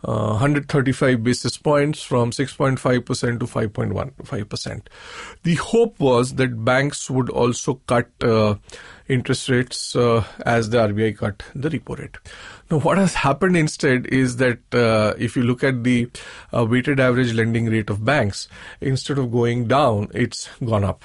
135 0.02 1.22
basis 1.24 1.56
points 1.56 2.02
from 2.02 2.30
6.5% 2.30 2.76
to 3.40 3.46
5.15%. 3.46 4.82
The 5.44 5.54
hope 5.54 5.98
was 5.98 6.34
that 6.34 6.62
banks 6.62 7.08
would 7.08 7.30
also 7.30 7.80
cut 7.86 8.10
uh, 8.20 8.56
interest 9.08 9.48
rates 9.48 9.96
uh, 9.96 10.24
as 10.44 10.68
the 10.68 10.76
RBI 10.76 11.16
cut 11.16 11.42
the 11.54 11.70
repo 11.70 11.98
rate. 11.98 12.18
Now, 12.70 12.80
what 12.80 12.98
has 12.98 13.14
happened 13.14 13.56
instead 13.56 14.04
is 14.08 14.36
that 14.36 14.58
uh, 14.74 15.14
if 15.18 15.36
you 15.36 15.42
look 15.42 15.64
at 15.64 15.84
the 15.84 16.10
uh, 16.52 16.66
weighted 16.66 17.00
average 17.00 17.32
lending 17.32 17.64
rate 17.64 17.88
of 17.88 18.04
banks, 18.04 18.46
instead 18.82 19.16
of 19.16 19.32
going 19.32 19.68
down, 19.68 20.08
it's 20.12 20.50
gone 20.62 20.84
up. 20.84 21.02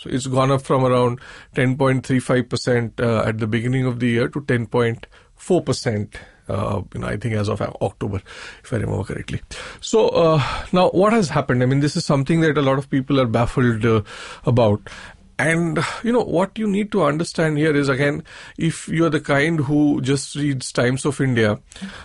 So 0.00 0.08
it's 0.08 0.26
gone 0.26 0.50
up 0.50 0.62
from 0.62 0.82
around 0.82 1.20
10.35% 1.56 3.00
uh, 3.00 3.28
at 3.28 3.38
the 3.38 3.46
beginning 3.46 3.84
of 3.84 4.00
the 4.00 4.06
year 4.08 4.28
to 4.28 4.40
10.4% 4.40 6.14
uh, 6.48 6.82
you 6.94 7.00
know, 7.00 7.06
I 7.06 7.16
think 7.16 7.34
as 7.34 7.48
of 7.48 7.60
October, 7.60 8.20
if 8.64 8.72
I 8.72 8.76
remember 8.76 9.04
correctly. 9.04 9.40
So 9.80 10.08
uh, 10.08 10.42
now, 10.72 10.88
what 10.90 11.12
has 11.12 11.28
happened? 11.28 11.62
I 11.62 11.66
mean, 11.66 11.78
this 11.78 11.96
is 11.96 12.04
something 12.04 12.40
that 12.40 12.58
a 12.58 12.62
lot 12.62 12.78
of 12.78 12.90
people 12.90 13.20
are 13.20 13.26
baffled 13.26 13.84
uh, 13.84 14.02
about. 14.46 14.80
And 15.40 15.78
you 16.04 16.12
know 16.12 16.22
what 16.22 16.58
you 16.58 16.68
need 16.68 16.92
to 16.92 17.02
understand 17.02 17.56
here 17.56 17.74
is 17.74 17.88
again, 17.88 18.24
if 18.58 18.88
you're 18.88 19.08
the 19.08 19.20
kind 19.20 19.58
who 19.58 20.02
just 20.02 20.36
reads 20.36 20.70
Times 20.70 21.06
of 21.06 21.18
India, 21.18 21.58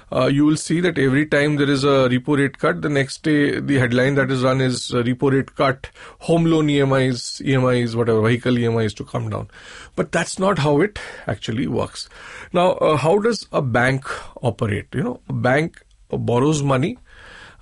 uh, 0.10 0.28
you 0.28 0.46
will 0.46 0.56
see 0.56 0.80
that 0.80 0.98
every 0.98 1.26
time 1.26 1.58
there 1.58 1.70
is 1.70 1.84
a 1.84 2.08
repo 2.14 2.38
rate 2.38 2.58
cut, 2.60 2.82
the 2.82 2.88
next 2.88 3.24
day 3.24 3.60
the 3.60 3.78
headline 3.78 4.16
that 4.16 4.32
is 4.32 4.42
run 4.42 4.62
is 4.62 4.92
repo 4.92 5.34
rate 5.34 5.54
cut, 5.56 5.90
home 6.20 6.46
loan 6.46 6.68
EMIs, 6.68 7.42
EMIs, 7.46 7.94
whatever 7.94 8.22
vehicle 8.22 8.54
EMIs 8.54 8.96
to 8.96 9.04
come 9.04 9.30
down. 9.30 9.50
But 9.98 10.14
that's 10.14 10.40
not 10.40 10.60
how 10.60 10.80
it 10.80 10.98
actually 11.28 11.68
works. 11.68 12.08
Now, 12.54 12.72
uh, 12.76 12.96
how 12.96 13.20
does 13.20 13.48
a 13.52 13.62
bank 13.62 14.06
operate? 14.44 14.88
You 14.94 15.04
know, 15.04 15.20
a 15.28 15.34
bank 15.34 15.84
borrows 16.10 16.64
money 16.64 16.98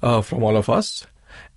uh, 0.03 0.21
from 0.21 0.43
all 0.43 0.55
of 0.55 0.69
us 0.69 1.07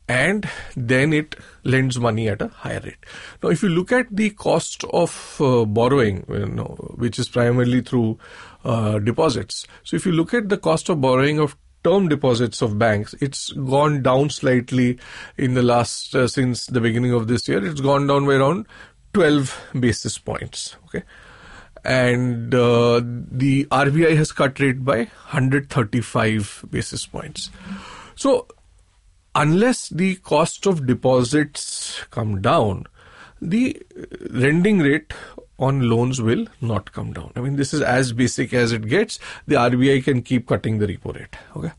and 0.08 0.48
then 0.76 1.12
it 1.12 1.34
lends 1.64 1.98
money 1.98 2.28
at 2.28 2.40
a 2.40 2.48
higher 2.48 2.80
rate. 2.80 3.04
Now, 3.42 3.48
if 3.50 3.62
you 3.62 3.68
look 3.68 3.90
at 3.90 4.06
the 4.10 4.30
cost 4.30 4.84
of 4.84 5.36
uh, 5.40 5.64
borrowing, 5.64 6.24
you 6.28 6.46
know, 6.46 6.76
which 6.96 7.18
is 7.18 7.28
primarily 7.28 7.80
through 7.80 8.18
uh, 8.64 8.98
deposits. 8.98 9.66
So, 9.82 9.96
if 9.96 10.06
you 10.06 10.12
look 10.12 10.32
at 10.32 10.48
the 10.48 10.58
cost 10.58 10.88
of 10.88 11.00
borrowing 11.00 11.38
of 11.38 11.56
term 11.82 12.08
deposits 12.08 12.62
of 12.62 12.78
banks, 12.78 13.14
it's 13.20 13.50
gone 13.52 14.02
down 14.02 14.30
slightly 14.30 14.98
in 15.36 15.54
the 15.54 15.62
last 15.62 16.14
uh, 16.14 16.28
since 16.28 16.66
the 16.66 16.80
beginning 16.80 17.12
of 17.12 17.26
this 17.26 17.48
year. 17.48 17.64
It's 17.64 17.80
gone 17.80 18.06
down 18.06 18.26
by 18.26 18.34
around 18.34 18.66
12 19.12 19.70
basis 19.80 20.18
points. 20.18 20.76
Okay. 20.86 21.02
And 21.84 22.52
uh, 22.52 23.00
the 23.04 23.66
RBI 23.66 24.16
has 24.16 24.32
cut 24.32 24.58
rate 24.58 24.84
by 24.84 24.96
135 24.96 26.64
basis 26.70 27.06
points. 27.06 27.50
So 28.16 28.48
unless 29.36 29.90
the 29.90 30.16
cost 30.16 30.66
of 30.66 30.86
deposits 30.86 32.02
come 32.10 32.40
down, 32.40 32.86
the 33.40 33.80
lending 34.30 34.78
rate 34.78 35.12
on 35.58 35.88
loans 35.88 36.20
will 36.20 36.46
not 36.60 36.92
come 36.92 37.12
down. 37.12 37.32
I 37.36 37.40
mean, 37.40 37.56
this 37.56 37.72
is 37.72 37.82
as 37.82 38.12
basic 38.12 38.54
as 38.54 38.72
it 38.72 38.88
gets. 38.88 39.18
The 39.46 39.56
RBI 39.56 40.04
can 40.04 40.22
keep 40.22 40.48
cutting 40.48 40.78
the 40.78 40.86
repo 40.86 41.14
rate. 41.14 41.36
Okay. 41.54 41.72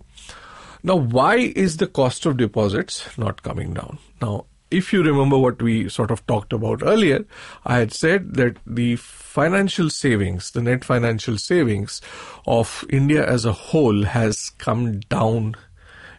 Now, 0.84 0.96
why 0.96 1.36
is 1.36 1.78
the 1.78 1.88
cost 1.88 2.26
of 2.26 2.38
deposits 2.38 3.18
not 3.18 3.42
coming 3.42 3.74
down? 3.74 3.98
Now, 4.22 4.46
if 4.70 4.94
you 4.94 5.02
remember 5.02 5.38
what 5.38 5.62
we 5.62 5.90
sort 5.90 6.12
of 6.12 6.26
talked 6.28 6.54
about 6.54 6.84
earlier, 6.84 7.26
I 7.66 7.80
had 7.80 7.92
said 7.92 8.36
that 8.36 8.58
the 8.68 8.98
financial 8.98 9.90
savings, 9.90 10.52
the 10.52 10.62
net 10.62 10.86
financial 10.86 11.38
savings 11.38 12.02
of 12.46 12.84
India 12.90 13.26
as 13.26 13.46
a 13.46 13.54
whole 13.54 14.04
has 14.04 14.52
come 14.58 15.00
down 15.02 15.56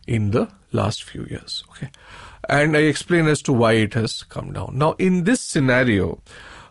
in 0.07 0.33
the 0.33 0.49
last 0.73 1.05
few 1.05 1.25
years. 1.25 1.65
Okay. 1.71 1.91
And 2.49 2.77
I 2.77 2.81
explain 2.81 3.27
as 3.27 3.43
to 3.43 3.53
why 3.53 3.73
it 3.73 3.95
has 3.95 4.23
come 4.23 4.53
down. 4.53 4.73
Now, 4.75 4.93
in 4.99 5.25
this 5.25 5.41
scenario, 5.41 6.23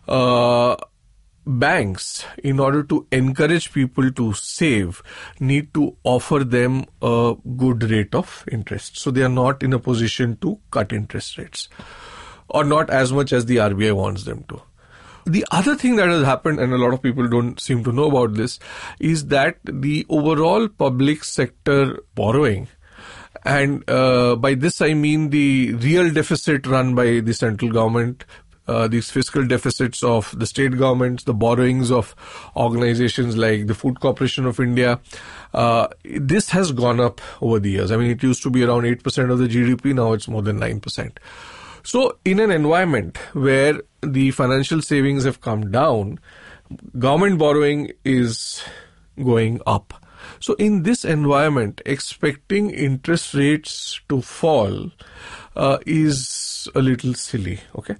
uh, 0.06 0.76
banks, 1.46 2.24
in 2.42 2.60
order 2.60 2.82
to 2.82 3.06
encourage 3.10 3.72
people 3.72 4.10
to 4.12 4.32
save, 4.34 5.02
need 5.40 5.72
to 5.74 5.96
offer 6.04 6.44
them 6.44 6.84
a 7.00 7.34
good 7.56 7.90
rate 7.90 8.14
of 8.14 8.44
interest. 8.50 8.98
So 8.98 9.10
they 9.10 9.22
are 9.22 9.28
not 9.28 9.62
in 9.62 9.72
a 9.72 9.78
position 9.78 10.36
to 10.42 10.58
cut 10.70 10.92
interest 10.92 11.38
rates 11.38 11.68
or 12.48 12.64
not 12.64 12.90
as 12.90 13.12
much 13.12 13.32
as 13.32 13.46
the 13.46 13.56
RBI 13.56 13.92
wants 13.92 14.24
them 14.24 14.44
to. 14.48 14.60
The 15.26 15.44
other 15.50 15.74
thing 15.74 15.96
that 15.96 16.08
has 16.08 16.24
happened, 16.24 16.58
and 16.58 16.72
a 16.72 16.78
lot 16.78 16.94
of 16.94 17.02
people 17.02 17.28
don't 17.28 17.60
seem 17.60 17.84
to 17.84 17.92
know 17.92 18.08
about 18.08 18.34
this, 18.34 18.58
is 18.98 19.26
that 19.26 19.58
the 19.64 20.06
overall 20.08 20.68
public 20.68 21.22
sector 21.22 22.02
borrowing 22.14 22.68
and 23.48 23.88
uh, 23.88 24.36
by 24.36 24.54
this 24.54 24.82
I 24.82 24.92
mean 24.92 25.30
the 25.30 25.72
real 25.72 26.12
deficit 26.12 26.66
run 26.66 26.94
by 26.94 27.20
the 27.20 27.32
central 27.32 27.72
government, 27.72 28.26
uh, 28.66 28.86
these 28.88 29.10
fiscal 29.10 29.46
deficits 29.46 30.02
of 30.02 30.38
the 30.38 30.44
state 30.44 30.76
governments, 30.76 31.24
the 31.24 31.32
borrowings 31.32 31.90
of 31.90 32.14
organizations 32.54 33.38
like 33.38 33.66
the 33.66 33.74
Food 33.74 34.00
Corporation 34.00 34.44
of 34.44 34.60
India. 34.60 35.00
Uh, 35.54 35.88
this 36.04 36.50
has 36.50 36.72
gone 36.72 37.00
up 37.00 37.22
over 37.40 37.58
the 37.58 37.70
years. 37.70 37.90
I 37.90 37.96
mean, 37.96 38.10
it 38.10 38.22
used 38.22 38.42
to 38.42 38.50
be 38.50 38.62
around 38.64 38.82
8% 38.82 39.32
of 39.32 39.38
the 39.38 39.48
GDP, 39.48 39.94
now 39.94 40.12
it's 40.12 40.28
more 40.28 40.42
than 40.42 40.60
9%. 40.60 41.16
So, 41.82 42.18
in 42.26 42.40
an 42.40 42.50
environment 42.50 43.16
where 43.32 43.80
the 44.02 44.30
financial 44.32 44.82
savings 44.82 45.24
have 45.24 45.40
come 45.40 45.70
down, 45.70 46.20
government 46.98 47.38
borrowing 47.38 47.92
is 48.04 48.62
going 49.16 49.62
up. 49.66 49.94
So, 50.40 50.54
in 50.54 50.82
this 50.82 51.04
environment, 51.04 51.82
expecting 51.86 52.70
interest 52.70 53.34
rates 53.34 54.00
to 54.08 54.20
fall 54.22 54.90
uh, 55.56 55.78
is 55.86 56.68
a 56.74 56.80
little 56.80 57.14
silly. 57.14 57.60
Okay. 57.76 57.96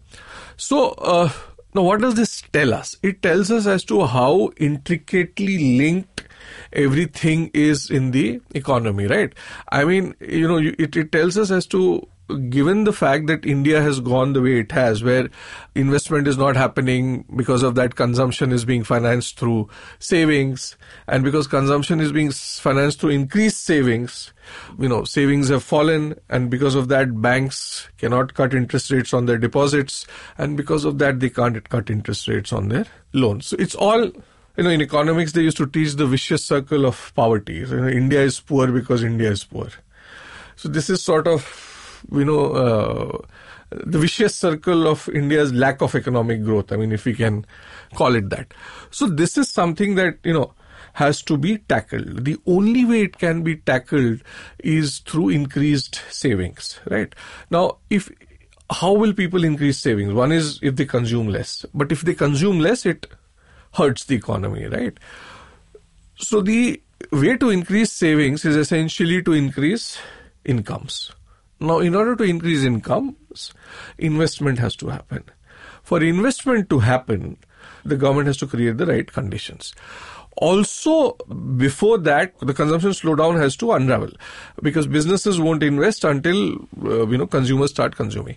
So, 0.56 0.90
uh, 0.90 1.30
now 1.74 1.82
what 1.82 2.00
does 2.00 2.14
this 2.14 2.42
tell 2.52 2.74
us? 2.74 2.96
It 3.02 3.22
tells 3.22 3.50
us 3.50 3.66
as 3.66 3.84
to 3.84 4.06
how 4.06 4.50
intricately 4.56 5.78
linked 5.78 6.24
everything 6.72 7.50
is 7.54 7.90
in 7.90 8.10
the 8.10 8.40
economy, 8.54 9.06
right? 9.06 9.32
I 9.70 9.84
mean, 9.84 10.14
you 10.20 10.48
know, 10.48 10.58
it, 10.58 10.96
it 10.96 11.12
tells 11.12 11.36
us 11.36 11.50
as 11.50 11.66
to 11.66 12.06
given 12.48 12.84
the 12.84 12.92
fact 12.92 13.26
that 13.26 13.46
India 13.46 13.80
has 13.80 14.00
gone 14.00 14.32
the 14.32 14.42
way 14.42 14.60
it 14.60 14.72
has, 14.72 15.02
where 15.02 15.28
investment 15.74 16.28
is 16.28 16.36
not 16.36 16.56
happening 16.56 17.24
because 17.36 17.62
of 17.62 17.74
that 17.76 17.94
consumption 17.94 18.52
is 18.52 18.64
being 18.64 18.84
financed 18.84 19.38
through 19.38 19.68
savings, 19.98 20.76
and 21.06 21.24
because 21.24 21.46
consumption 21.46 22.00
is 22.00 22.12
being 22.12 22.30
financed 22.30 23.00
through 23.00 23.10
increased 23.10 23.64
savings, 23.64 24.32
you 24.78 24.88
know, 24.88 25.04
savings 25.04 25.48
have 25.48 25.62
fallen, 25.62 26.18
and 26.28 26.50
because 26.50 26.74
of 26.74 26.88
that, 26.88 27.20
banks 27.20 27.88
cannot 27.98 28.34
cut 28.34 28.54
interest 28.54 28.90
rates 28.90 29.14
on 29.14 29.26
their 29.26 29.38
deposits, 29.38 30.06
and 30.36 30.56
because 30.56 30.84
of 30.84 30.98
that, 30.98 31.20
they 31.20 31.30
can't 31.30 31.68
cut 31.68 31.90
interest 31.90 32.28
rates 32.28 32.52
on 32.52 32.68
their 32.68 32.86
loans. 33.12 33.46
So 33.46 33.56
it's 33.58 33.74
all 33.74 34.10
you 34.58 34.64
know, 34.64 34.70
in 34.70 34.82
economics, 34.82 35.32
they 35.32 35.42
used 35.42 35.56
to 35.58 35.68
teach 35.68 35.94
the 35.94 36.06
vicious 36.06 36.44
circle 36.44 36.84
of 36.84 37.12
poverty. 37.14 37.64
So, 37.64 37.76
you 37.76 37.80
know, 37.80 37.88
India 37.88 38.22
is 38.22 38.40
poor 38.40 38.66
because 38.66 39.04
India 39.04 39.30
is 39.30 39.44
poor. 39.44 39.68
So 40.56 40.68
this 40.68 40.90
is 40.90 41.00
sort 41.00 41.28
of 41.28 41.77
you 42.12 42.24
know, 42.24 42.52
uh, 42.52 43.18
the 43.70 43.98
vicious 43.98 44.34
circle 44.34 44.86
of 44.86 45.08
India's 45.10 45.52
lack 45.52 45.82
of 45.82 45.94
economic 45.94 46.42
growth. 46.42 46.72
I 46.72 46.76
mean, 46.76 46.92
if 46.92 47.04
we 47.04 47.14
can 47.14 47.46
call 47.94 48.14
it 48.14 48.30
that. 48.30 48.54
So 48.90 49.06
this 49.06 49.36
is 49.36 49.50
something 49.50 49.94
that, 49.96 50.18
you 50.24 50.32
know, 50.32 50.54
has 50.94 51.22
to 51.22 51.36
be 51.36 51.58
tackled. 51.58 52.24
The 52.24 52.36
only 52.46 52.84
way 52.84 53.02
it 53.02 53.18
can 53.18 53.42
be 53.42 53.56
tackled 53.56 54.20
is 54.58 54.98
through 55.00 55.28
increased 55.28 56.00
savings, 56.10 56.80
right? 56.90 57.14
Now, 57.50 57.76
if, 57.90 58.10
how 58.70 58.94
will 58.94 59.12
people 59.12 59.44
increase 59.44 59.78
savings? 59.78 60.12
One 60.12 60.32
is 60.32 60.58
if 60.62 60.76
they 60.76 60.86
consume 60.86 61.28
less. 61.28 61.64
But 61.74 61.92
if 61.92 62.02
they 62.02 62.14
consume 62.14 62.58
less, 62.58 62.84
it 62.86 63.06
hurts 63.74 64.04
the 64.04 64.16
economy, 64.16 64.66
right? 64.66 64.98
So 66.16 66.40
the 66.40 66.82
way 67.12 67.36
to 67.36 67.50
increase 67.50 67.92
savings 67.92 68.44
is 68.44 68.56
essentially 68.56 69.22
to 69.22 69.32
increase 69.32 69.98
incomes. 70.44 71.12
Now, 71.60 71.78
in 71.80 71.94
order 71.94 72.14
to 72.16 72.24
increase 72.24 72.62
incomes, 72.62 73.52
investment 73.98 74.58
has 74.58 74.76
to 74.76 74.88
happen. 74.88 75.24
For 75.82 76.02
investment 76.02 76.70
to 76.70 76.78
happen, 76.80 77.36
the 77.84 77.96
government 77.96 78.26
has 78.26 78.36
to 78.38 78.46
create 78.46 78.76
the 78.76 78.86
right 78.86 79.10
conditions. 79.10 79.74
Also, 80.36 81.14
before 81.56 81.98
that, 81.98 82.38
the 82.38 82.54
consumption 82.54 82.90
slowdown 82.90 83.40
has 83.40 83.56
to 83.56 83.72
unravel 83.72 84.10
because 84.62 84.86
businesses 84.86 85.40
won't 85.40 85.64
invest 85.64 86.04
until 86.04 86.52
uh, 86.84 87.06
you 87.08 87.18
know 87.18 87.26
consumers 87.26 87.70
start 87.70 87.96
consuming. 87.96 88.36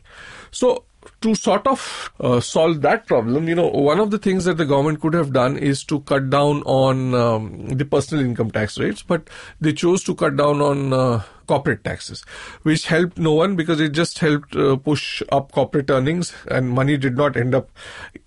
So, 0.49 0.85
to 1.21 1.35
sort 1.35 1.65
of 1.67 2.11
uh, 2.19 2.39
solve 2.39 2.81
that 2.81 3.07
problem, 3.07 3.47
you 3.47 3.55
know, 3.55 3.67
one 3.67 3.99
of 3.99 4.11
the 4.11 4.17
things 4.17 4.45
that 4.45 4.57
the 4.57 4.65
government 4.65 5.01
could 5.01 5.13
have 5.13 5.33
done 5.33 5.57
is 5.57 5.83
to 5.85 5.99
cut 6.01 6.29
down 6.29 6.61
on 6.63 7.13
um, 7.13 7.67
the 7.69 7.85
personal 7.85 8.23
income 8.23 8.51
tax 8.51 8.77
rates, 8.77 9.01
but 9.01 9.29
they 9.59 9.73
chose 9.73 10.03
to 10.03 10.15
cut 10.15 10.37
down 10.37 10.61
on 10.61 10.93
uh, 10.93 11.23
corporate 11.47 11.83
taxes, 11.83 12.23
which 12.63 12.87
helped 12.87 13.17
no 13.17 13.33
one 13.33 13.55
because 13.55 13.79
it 13.79 13.89
just 13.89 14.19
helped 14.19 14.55
uh, 14.55 14.75
push 14.77 15.21
up 15.31 15.51
corporate 15.51 15.89
earnings 15.89 16.33
and 16.49 16.69
money 16.69 16.97
did 16.97 17.17
not 17.17 17.35
end 17.35 17.53
up 17.53 17.69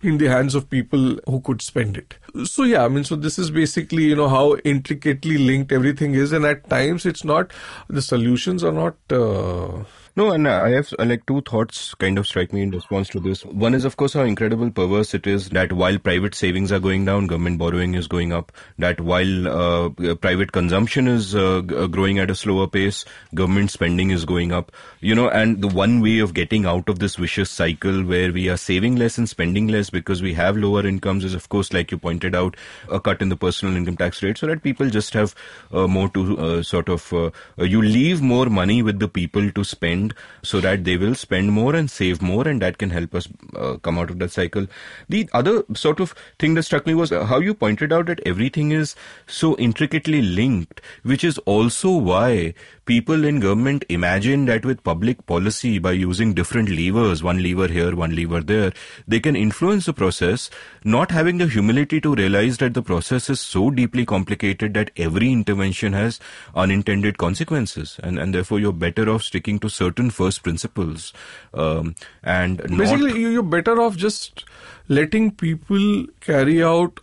in 0.02 0.18
the 0.18 0.26
hands 0.26 0.54
of 0.54 0.68
people 0.68 1.18
who 1.26 1.40
could 1.40 1.62
spend 1.62 1.96
it. 1.96 2.16
So 2.44 2.64
yeah, 2.64 2.84
I 2.84 2.88
mean, 2.88 3.04
so 3.04 3.16
this 3.16 3.38
is 3.38 3.50
basically, 3.50 4.04
you 4.04 4.16
know, 4.16 4.28
how 4.28 4.56
intricately 4.56 5.38
linked 5.38 5.72
everything 5.72 6.14
is. 6.14 6.32
And 6.32 6.44
at 6.44 6.68
times 6.68 7.06
it's 7.06 7.24
not, 7.24 7.50
the 7.88 8.02
solutions 8.02 8.62
are 8.64 8.72
not, 8.72 8.96
uh, 9.10 9.84
no, 10.16 10.30
and 10.30 10.46
I 10.46 10.70
have 10.70 10.94
uh, 10.96 11.04
like 11.04 11.26
two 11.26 11.40
thoughts 11.40 11.92
kind 11.94 12.18
of 12.18 12.26
strike 12.28 12.52
me 12.52 12.62
in 12.62 12.70
response 12.70 13.08
to 13.08 13.18
this. 13.18 13.44
One 13.44 13.74
is, 13.74 13.84
of 13.84 13.96
course, 13.96 14.12
how 14.12 14.22
incredible 14.22 14.70
perverse 14.70 15.12
it 15.12 15.26
is 15.26 15.48
that 15.48 15.72
while 15.72 15.98
private 15.98 16.36
savings 16.36 16.70
are 16.70 16.78
going 16.78 17.04
down, 17.04 17.26
government 17.26 17.58
borrowing 17.58 17.94
is 17.94 18.06
going 18.06 18.32
up. 18.32 18.52
That 18.78 19.00
while 19.00 19.48
uh, 19.48 20.14
private 20.14 20.52
consumption 20.52 21.08
is 21.08 21.34
uh, 21.34 21.56
uh, 21.56 21.88
growing 21.88 22.20
at 22.20 22.30
a 22.30 22.36
slower 22.36 22.68
pace, 22.68 23.04
government 23.34 23.72
spending 23.72 24.10
is 24.10 24.24
going 24.24 24.52
up. 24.52 24.70
You 25.00 25.16
know, 25.16 25.28
and 25.28 25.60
the 25.60 25.66
one 25.66 26.00
way 26.00 26.20
of 26.20 26.32
getting 26.32 26.64
out 26.64 26.88
of 26.88 27.00
this 27.00 27.16
vicious 27.16 27.50
cycle 27.50 28.04
where 28.04 28.32
we 28.32 28.48
are 28.48 28.56
saving 28.56 28.94
less 28.94 29.18
and 29.18 29.28
spending 29.28 29.66
less 29.66 29.90
because 29.90 30.22
we 30.22 30.34
have 30.34 30.56
lower 30.56 30.86
incomes 30.86 31.24
is, 31.24 31.34
of 31.34 31.48
course, 31.48 31.72
like 31.72 31.90
you 31.90 31.98
pointed 31.98 32.36
out, 32.36 32.56
a 32.88 33.00
cut 33.00 33.20
in 33.20 33.30
the 33.30 33.36
personal 33.36 33.74
income 33.74 33.96
tax 33.96 34.22
rate 34.22 34.38
so 34.38 34.46
that 34.46 34.62
people 34.62 34.88
just 34.90 35.12
have 35.12 35.34
uh, 35.72 35.88
more 35.88 36.08
to 36.10 36.38
uh, 36.38 36.62
sort 36.62 36.88
of, 36.88 37.12
you 37.58 37.82
leave 37.82 38.22
more 38.22 38.46
money 38.46 38.80
with 38.80 39.00
the 39.00 39.08
people 39.08 39.50
to 39.50 39.64
spend 39.64 40.03
so 40.42 40.60
that 40.60 40.84
they 40.84 40.96
will 40.96 41.14
spend 41.14 41.52
more 41.52 41.74
and 41.74 41.90
save 41.90 42.20
more 42.20 42.46
and 42.46 42.60
that 42.60 42.78
can 42.78 42.90
help 42.90 43.14
us 43.14 43.28
uh, 43.56 43.76
come 43.78 43.98
out 43.98 44.10
of 44.10 44.18
that 44.18 44.30
cycle. 44.30 44.66
The 45.08 45.28
other 45.32 45.62
sort 45.74 46.00
of 46.00 46.14
thing 46.38 46.54
that 46.54 46.64
struck 46.64 46.86
me 46.86 46.94
was 46.94 47.10
how 47.10 47.38
you 47.38 47.54
pointed 47.54 47.92
out 47.92 48.06
that 48.06 48.20
everything 48.26 48.72
is 48.72 48.94
so 49.26 49.56
intricately 49.56 50.22
linked, 50.22 50.80
which 51.02 51.24
is 51.24 51.38
also 51.38 51.90
why 51.90 52.54
people 52.84 53.24
in 53.24 53.40
government 53.40 53.84
imagine 53.88 54.44
that 54.46 54.64
with 54.64 54.82
public 54.82 55.24
policy 55.26 55.78
by 55.78 55.92
using 55.92 56.34
different 56.34 56.68
levers, 56.68 57.22
one 57.22 57.42
lever 57.42 57.68
here, 57.68 57.94
one 57.96 58.14
lever 58.14 58.40
there, 58.40 58.72
they 59.06 59.20
can 59.20 59.36
influence 59.36 59.86
the 59.86 59.92
process, 59.92 60.50
not 60.84 61.10
having 61.10 61.38
the 61.38 61.46
humility 61.46 62.00
to 62.00 62.14
realize 62.14 62.58
that 62.58 62.74
the 62.74 62.82
process 62.82 63.30
is 63.30 63.40
so 63.40 63.70
deeply 63.70 64.04
complicated 64.04 64.74
that 64.74 64.90
every 64.96 65.32
intervention 65.32 65.92
has 65.92 66.20
unintended 66.54 67.18
consequences. 67.18 67.98
And, 68.02 68.18
and 68.18 68.34
therefore 68.34 68.60
you're 68.60 68.72
better 68.72 69.08
off 69.08 69.22
sticking 69.22 69.58
to 69.60 69.68
certain 69.68 70.10
first 70.10 70.42
principles 70.42 71.12
um, 71.52 71.94
and 72.22 72.58
basically 72.58 73.12
not... 73.12 73.18
you're 73.18 73.42
better 73.42 73.80
off 73.80 73.96
just 73.96 74.44
letting 74.88 75.30
people 75.30 76.06
carry 76.20 76.62
out 76.62 77.00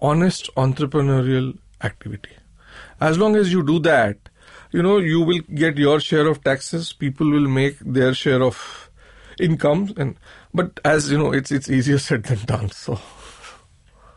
honest 0.00 0.50
entrepreneurial 0.56 1.58
activity. 1.82 2.30
As 3.00 3.18
long 3.18 3.36
as 3.36 3.52
you 3.52 3.62
do 3.62 3.78
that 3.80 4.27
you 4.72 4.82
know 4.82 4.98
you 4.98 5.20
will 5.20 5.40
get 5.54 5.76
your 5.76 6.00
share 6.00 6.26
of 6.26 6.42
taxes 6.44 6.92
people 6.92 7.30
will 7.30 7.48
make 7.48 7.78
their 7.80 8.14
share 8.14 8.42
of 8.42 8.90
income 9.40 9.92
and 9.96 10.16
but 10.52 10.80
as 10.84 11.10
you 11.10 11.18
know 11.18 11.32
it's 11.32 11.50
it's 11.50 11.70
easier 11.70 11.98
said 12.08 12.22
than 12.24 12.38
done 12.44 12.70
so 12.70 12.98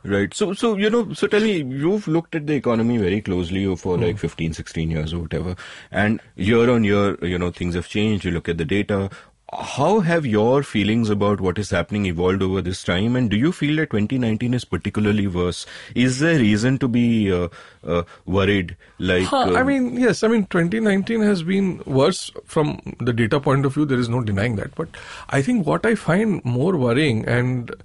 Right. 0.04 0.34
So, 0.34 0.54
so, 0.54 0.78
you 0.78 0.90
know, 0.90 1.14
so 1.14 1.28
tell 1.28 1.42
me, 1.42 1.58
you've 1.58 2.08
looked 2.08 2.34
at 2.34 2.48
the 2.48 2.56
economy 2.56 2.98
very 2.98 3.22
closely 3.22 3.76
for 3.76 3.98
like 3.98 4.16
hmm. 4.16 4.28
15, 4.28 4.54
16 4.54 4.90
years 4.90 5.14
or 5.14 5.20
whatever. 5.20 5.56
And 5.92 6.20
year 6.36 6.70
on 6.72 6.84
year, 6.84 7.24
you 7.24 7.38
know, 7.38 7.52
things 7.52 7.76
have 7.76 7.88
changed. 7.88 8.26
You 8.26 8.32
look 8.32 8.50
at 8.50 8.58
the 8.58 8.66
data. 8.66 9.12
How 9.54 10.00
have 10.00 10.26
your 10.26 10.64
feelings 10.64 11.10
about 11.10 11.42
what 11.42 11.60
is 11.60 11.72
happening 11.72 12.06
evolved 12.06 12.42
over 12.42 12.62
this 12.62 12.84
time? 12.84 13.18
And 13.18 13.30
do 13.30 13.36
you 13.36 13.52
feel 13.52 13.76
that 13.78 13.90
2019 13.90 14.54
is 14.54 14.64
particularly 14.64 15.28
worse? 15.28 15.66
Is 15.94 16.20
there 16.20 16.40
reason 16.40 16.78
to 16.78 16.88
be 16.88 17.32
uh, 17.32 17.50
uh, 17.86 18.04
worried? 18.26 18.78
Like, 18.98 19.26
huh, 19.26 19.40
um, 19.40 19.58
I 19.58 19.64
mean, 19.64 20.00
yes. 20.00 20.24
I 20.24 20.30
mean, 20.30 20.46
2019 20.46 21.22
has 21.22 21.44
been 21.44 21.82
worse 21.86 22.32
from 22.46 22.80
the 23.02 23.12
data 23.12 23.42
point 23.42 23.66
of 23.66 23.74
view. 23.74 23.84
There 23.84 24.00
is 24.00 24.08
no 24.08 24.22
denying 24.22 24.56
that. 24.56 24.74
But 24.76 24.88
I 25.30 25.42
think 25.42 25.68
what 25.68 25.86
I 25.86 25.96
find 25.96 26.44
more 26.46 26.78
worrying 26.78 27.26
and 27.28 27.76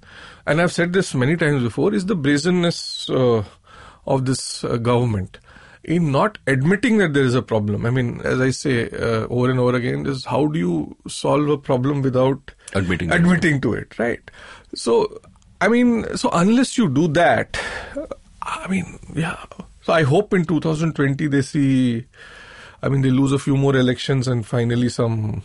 and 0.45 0.61
I've 0.61 0.71
said 0.71 0.93
this 0.93 1.13
many 1.13 1.35
times 1.35 1.61
before, 1.61 1.93
is 1.93 2.05
the 2.05 2.15
brazenness 2.15 3.09
uh, 3.09 3.43
of 4.07 4.25
this 4.25 4.63
uh, 4.63 4.77
government 4.77 5.39
in 5.87 6.11
not 6.11 6.37
admitting 6.47 6.97
that 6.97 7.13
there 7.13 7.23
is 7.23 7.33
a 7.33 7.41
problem. 7.41 7.85
I 7.85 7.89
mean, 7.89 8.19
as 8.25 8.41
I 8.41 8.49
say 8.51 8.89
uh, 8.89 9.25
over 9.29 9.49
and 9.49 9.59
over 9.59 9.75
again, 9.75 10.05
is 10.05 10.25
how 10.25 10.45
do 10.47 10.59
you 10.59 10.97
solve 11.07 11.49
a 11.49 11.57
problem 11.57 12.01
without 12.01 12.51
admitting 12.73 13.11
admitting 13.11 13.61
to 13.61 13.73
it, 13.73 13.97
right? 13.97 14.29
So, 14.75 15.21
I 15.61 15.69
mean, 15.69 16.05
so 16.17 16.29
unless 16.33 16.77
you 16.77 16.89
do 16.89 17.07
that, 17.09 17.57
I 18.41 18.67
mean, 18.67 18.99
yeah. 19.13 19.43
So 19.81 19.93
I 19.93 20.03
hope 20.03 20.33
in 20.33 20.43
2020 20.43 21.27
they 21.27 21.41
see. 21.41 22.05
I 22.83 22.89
mean, 22.89 23.01
they 23.01 23.09
lose 23.09 23.31
a 23.31 23.39
few 23.39 23.57
more 23.57 23.75
elections 23.75 24.27
and 24.27 24.45
finally 24.45 24.89
some 24.89 25.41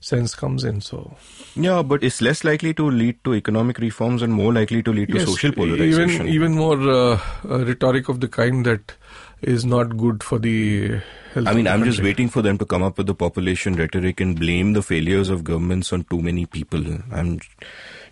sense 0.00 0.34
comes 0.34 0.64
in. 0.64 0.80
So 0.80 1.16
yeah, 1.54 1.82
but 1.82 2.02
it's 2.02 2.20
less 2.20 2.44
likely 2.44 2.74
to 2.74 2.90
lead 2.90 3.22
to 3.24 3.34
economic 3.34 3.78
reforms 3.78 4.22
and 4.22 4.32
more 4.32 4.52
likely 4.52 4.82
to 4.82 4.92
lead 4.92 5.08
to 5.10 5.20
social 5.24 5.52
polarization. 5.52 6.26
Even 6.26 6.34
even 6.34 6.54
more 6.54 6.80
uh, 6.80 7.20
uh, 7.48 7.64
rhetoric 7.64 8.08
of 8.08 8.20
the 8.20 8.28
kind 8.28 8.66
that 8.66 8.94
is 9.42 9.64
not 9.64 9.96
good 9.96 10.22
for 10.22 10.38
the 10.38 11.00
health. 11.34 11.46
I 11.46 11.54
mean, 11.54 11.66
I'm 11.66 11.84
just 11.84 12.02
waiting 12.02 12.28
for 12.28 12.42
them 12.42 12.58
to 12.58 12.64
come 12.64 12.82
up 12.82 12.98
with 12.98 13.06
the 13.06 13.14
population 13.14 13.74
rhetoric 13.74 14.20
and 14.20 14.38
blame 14.38 14.72
the 14.72 14.82
failures 14.82 15.28
of 15.28 15.44
governments 15.44 15.92
on 15.92 16.04
too 16.04 16.22
many 16.22 16.46
people. 16.46 16.82
I'm 17.12 17.40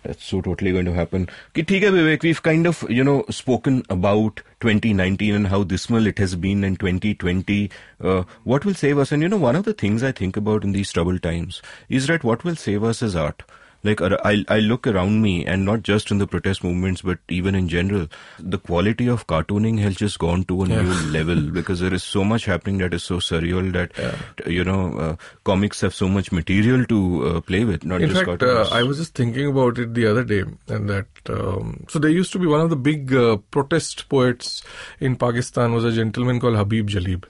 that's 0.05 0.23
so 0.23 0.39
totally 0.39 0.71
going 0.71 0.85
to 0.85 0.93
happen. 0.93 1.27
Hai, 1.55 1.63
Vivek, 1.63 2.21
we've 2.21 2.43
kind 2.43 2.67
of, 2.67 2.85
you 2.89 3.03
know, 3.03 3.25
spoken 3.31 3.83
about 3.89 4.41
2019 4.59 5.33
and 5.33 5.47
how 5.47 5.63
dismal 5.63 6.05
it 6.05 6.19
has 6.19 6.35
been 6.35 6.63
in 6.63 6.75
2020. 6.75 7.71
Uh, 7.99 8.23
what 8.43 8.65
will 8.65 8.75
save 8.75 8.99
us? 8.99 9.11
And 9.11 9.23
you 9.23 9.29
know, 9.29 9.37
one 9.37 9.55
of 9.55 9.65
the 9.65 9.73
things 9.73 10.03
I 10.03 10.11
think 10.11 10.37
about 10.37 10.63
in 10.63 10.73
these 10.73 10.91
troubled 10.91 11.23
times 11.23 11.61
is 11.89 12.05
that 12.05 12.23
what 12.23 12.43
will 12.43 12.55
save 12.55 12.83
us 12.83 13.01
is 13.01 13.15
art. 13.15 13.41
Like 13.85 14.01
I, 14.01 14.43
I 14.49 14.59
look 14.59 14.87
around 14.87 15.21
me, 15.21 15.45
and 15.45 15.63
not 15.63 15.83
just 15.83 16.11
in 16.11 16.17
the 16.17 16.27
protest 16.27 16.63
movements, 16.63 17.01
but 17.01 17.19
even 17.29 17.55
in 17.55 17.67
general, 17.69 18.07
the 18.39 18.57
quality 18.57 19.07
of 19.07 19.27
cartooning 19.27 19.79
has 19.79 19.95
just 19.95 20.19
gone 20.19 20.43
to 20.45 20.63
a 20.63 20.67
new 20.67 20.93
level 21.17 21.41
because 21.59 21.79
there 21.79 21.93
is 21.93 22.03
so 22.03 22.23
much 22.23 22.45
happening 22.45 22.79
that 22.79 22.93
is 22.93 23.03
so 23.03 23.17
surreal 23.17 23.71
that 23.73 24.47
you 24.47 24.63
know 24.63 24.97
uh, 24.97 25.15
comics 25.43 25.81
have 25.81 25.93
so 25.93 26.07
much 26.07 26.31
material 26.31 26.85
to 26.85 27.27
uh, 27.27 27.41
play 27.41 27.63
with. 27.63 27.85
Not 27.85 28.01
In 28.01 28.09
just 28.09 28.25
fact, 28.25 28.43
uh. 28.43 28.67
I 28.71 28.83
was 28.83 28.97
just 28.97 29.13
thinking 29.13 29.47
about 29.47 29.77
it 29.77 29.93
the 29.93 30.07
other 30.07 30.23
day, 30.23 30.43
and 30.67 30.89
that 30.89 31.07
um, 31.29 31.85
so 31.87 31.99
there 31.99 32.09
used 32.11 32.31
to 32.33 32.39
be 32.39 32.47
one 32.47 32.61
of 32.61 32.69
the 32.69 32.75
big 32.75 33.13
uh, 33.13 33.37
protest 33.51 34.07
poets 34.09 34.63
in 34.99 35.15
Pakistan 35.15 35.73
was 35.73 35.85
a 35.85 35.91
gentleman 35.91 36.39
called 36.39 36.55
Habib 36.55 36.89
Jalib, 36.89 37.25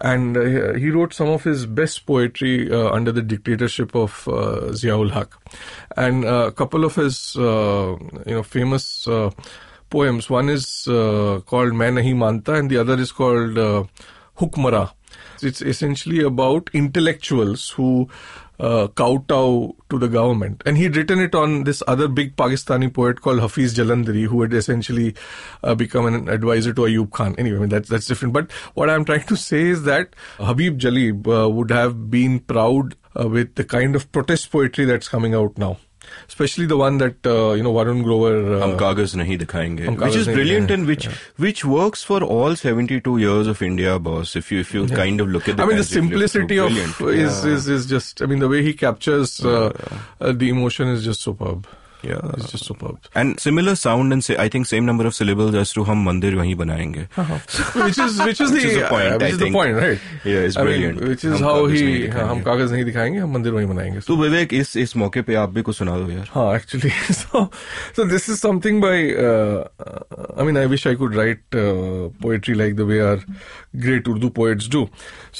and 0.00 0.36
uh, 0.36 0.74
he 0.74 0.90
wrote 0.90 1.14
some 1.14 1.28
of 1.28 1.44
his 1.44 1.66
best 1.66 2.04
poetry 2.06 2.70
uh, 2.72 2.90
under 2.90 3.12
the 3.12 3.22
dictatorship 3.22 3.94
of 3.94 4.26
uh, 4.28 4.72
Ziaul 4.72 5.10
Haq, 5.10 5.38
and 5.96 6.24
uh, 6.24 6.46
a 6.46 6.52
couple 6.52 6.84
of 6.84 6.94
his 6.94 7.36
uh, 7.36 7.96
you 8.26 8.34
know 8.34 8.42
famous. 8.42 9.06
Uh, 9.06 9.30
Poems. 9.90 10.30
One 10.30 10.48
is 10.48 10.84
called 10.86 11.74
"Main 11.74 11.96
Nahi 11.96 12.16
Manta" 12.16 12.54
and 12.54 12.70
the 12.70 12.78
other 12.78 12.98
is 12.98 13.12
called 13.12 13.58
uh, 13.58 13.84
"Hukmara." 14.38 14.92
It's 15.42 15.60
essentially 15.60 16.22
about 16.22 16.70
intellectuals 16.72 17.68
who 17.68 18.08
uh, 18.62 18.86
kowtow 18.88 19.74
to 19.90 19.98
the 19.98 20.08
government. 20.08 20.62
And 20.64 20.78
he'd 20.78 20.96
written 20.96 21.18
it 21.18 21.34
on 21.34 21.64
this 21.64 21.82
other 21.86 22.08
big 22.08 22.36
Pakistani 22.36 22.92
poet 22.92 23.20
called 23.20 23.40
Hafiz 23.40 23.74
Jalandhari, 23.74 24.26
who 24.26 24.40
had 24.42 24.54
essentially 24.54 25.14
uh, 25.62 25.74
become 25.74 26.06
an 26.06 26.28
advisor 26.28 26.72
to 26.74 26.82
Ayub 26.82 27.10
Khan. 27.10 27.34
Anyway, 27.38 27.56
I 27.56 27.60
mean, 27.60 27.68
that's, 27.68 27.88
that's 27.88 28.06
different. 28.06 28.32
But 28.32 28.50
what 28.74 28.88
I'm 28.88 29.04
trying 29.04 29.26
to 29.26 29.36
say 29.36 29.62
is 29.62 29.82
that 29.82 30.14
Habib 30.38 30.78
Jalib 30.78 31.26
uh, 31.26 31.50
would 31.50 31.70
have 31.70 32.10
been 32.10 32.38
proud 32.40 32.94
uh, 33.18 33.28
with 33.28 33.54
the 33.54 33.64
kind 33.64 33.96
of 33.96 34.10
protest 34.12 34.50
poetry 34.50 34.84
that's 34.84 35.08
coming 35.08 35.34
out 35.34 35.58
now. 35.58 35.78
Especially 36.28 36.66
the 36.66 36.76
one 36.76 36.98
that 36.98 37.24
uh, 37.24 37.52
you 37.52 37.62
know 37.62 37.72
Varun 37.72 38.02
Grover. 38.02 38.56
Uh, 38.56 38.66
which 40.00 40.16
is 40.16 40.26
brilliant 40.26 40.70
and 40.70 40.86
which 40.86 41.06
yeah. 41.06 41.12
which 41.36 41.64
works 41.64 42.02
for 42.02 42.22
all 42.22 42.56
72 42.56 43.18
years 43.18 43.46
of 43.46 43.62
India, 43.62 43.98
boss. 43.98 44.34
If 44.36 44.50
you 44.50 44.60
if 44.60 44.74
you 44.74 44.84
yeah. 44.86 44.96
kind 44.96 45.20
of 45.20 45.28
look 45.28 45.48
at 45.48 45.56
the 45.56 45.62
I 45.62 45.66
mean 45.66 45.76
the 45.76 45.84
simplicity 45.84 46.58
of 46.58 46.72
is, 47.02 47.44
is 47.44 47.68
is 47.68 47.86
just 47.86 48.20
I 48.20 48.26
mean 48.26 48.40
the 48.40 48.48
way 48.48 48.62
he 48.62 48.74
captures 48.74 49.44
uh, 49.44 49.72
uh, 50.20 50.32
the 50.32 50.48
emotion 50.50 50.88
is 50.88 51.04
just 51.04 51.22
superb. 51.22 51.66
Yeah. 52.04 52.20
it's 52.36 52.50
just 52.52 52.64
superb. 52.64 52.98
and 53.14 53.38
similar 53.40 53.74
sound 53.76 54.12
and 54.12 54.24
say, 54.24 54.36
I 54.36 54.48
think 54.48 54.66
same 54.66 54.84
number 54.86 55.06
of 55.06 55.14
syllables 55.14 55.54
as 55.60 55.72
to 55.74 55.84
हम 55.90 56.04
मंदिर 56.06 56.34
वहीं 56.36 56.54
बनाएँगे 56.62 57.06
which 57.84 57.98
is 58.04 58.18
which 58.20 58.40
is 58.40 58.52
Which 58.52 58.62
the, 58.62 58.70
is 58.70 58.88
point, 58.88 59.06
uh, 59.06 59.18
which 59.18 59.22
I 59.22 59.28
is 59.34 59.38
think. 59.38 59.52
the 59.52 59.58
point, 59.58 59.76
right? 59.76 60.00
Yeah, 60.24 60.46
it's 60.48 60.56
I 60.56 60.62
brilliant. 60.68 61.00
mean, 61.00 61.08
which 61.10 61.24
is 61.24 61.40
हम 61.40 61.44
how 61.48 61.66
he। 61.74 61.84
हम 62.16 62.42
कागज़ 62.48 62.72
नहीं 62.72 62.84
दिखाएँगे 62.84 63.18
हम 63.18 63.32
मंदिर 63.34 63.52
वहीं 63.52 63.66
बनाएँगे. 63.74 64.00
तो 64.06 64.16
विवेक 64.22 64.54
इस 64.62 64.76
इस 64.84 64.96
मौके 65.02 65.22
पे 65.30 65.34
आप 65.44 65.50
भी 65.58 65.62
कुछ 65.70 65.76
सुना 65.76 65.96
दो 65.98 66.10
यार 66.12 66.28
Huh, 66.32 66.48
actually, 66.56 66.90
so 67.20 67.44
so 68.00 68.04
this 68.14 68.28
is 68.34 68.40
something 68.40 68.80
by. 68.86 68.94
Uh, 69.26 69.64
uh, 69.86 70.26
I 70.36 70.44
mean, 70.48 70.56
I 70.56 70.66
wish 70.74 70.86
I 70.86 70.94
could 71.02 71.14
write 71.20 71.58
uh, 71.62 72.08
poetry 72.26 72.54
like 72.62 72.76
the 72.82 72.86
way 72.92 73.00
our 73.00 73.18
great 73.86 74.08
Urdu 74.14 74.30
poets 74.40 74.66
do. 74.76 74.82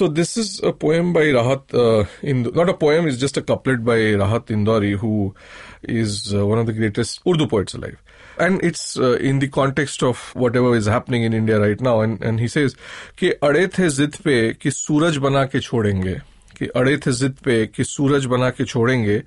So 0.01 0.09
this 0.21 0.37
is 0.37 0.53
a 0.63 0.73
poem 0.73 1.13
by 1.13 1.25
Rahat. 1.39 1.75
Uh, 1.85 2.05
in 2.23 2.43
not 2.61 2.69
a 2.69 2.75
poem; 2.87 3.09
it's 3.13 3.19
just 3.27 3.37
a 3.37 3.43
couplet 3.53 3.85
by 3.91 3.99
Rahat 4.25 4.55
Indori, 4.59 4.93
who 5.05 5.35
is 5.84 6.34
uh, 6.34 6.46
one 6.46 6.60
of 6.60 6.66
the 6.66 6.74
greatest 6.74 7.22
Urdu 7.28 7.48
poets 7.48 7.74
alive. 7.74 7.98
And 8.40 8.64
it's 8.64 8.98
uh, 9.00 9.14
in 9.18 9.40
the 9.40 9.48
context 9.48 10.04
of 10.04 10.36
whatever 10.36 10.76
is 10.76 10.86
happening 10.86 11.24
in 11.24 11.34
India 11.34 11.60
right 11.60 11.80
now. 11.82 12.02
And 12.02 12.22
and 12.24 12.40
he 12.40 12.48
says 12.48 12.76
कि 13.18 13.32
अड़े 13.44 13.68
थे 13.78 13.90
जिद 13.90 14.16
पे 14.24 14.54
कि 14.62 14.72
सूरज 14.72 15.18
बना 15.18 15.46
के 15.46 15.60
छोड़ेंगे 15.60 16.16
कि 16.58 16.68
अड़े 16.76 16.98
थे 17.06 17.12
जिद 17.12 17.38
पे 17.46 17.66
कि 17.68 17.84
सूरज 17.84 18.26
बना 18.36 18.50
के 18.50 18.66
छोड़ेंगे 18.66 19.22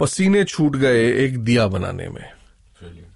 पसीने 0.00 0.44
छूट 0.44 0.76
गए 0.76 1.10
एक 1.24 1.38
दिया 1.44 1.66
बनाने 1.76 2.08
में 2.08 2.24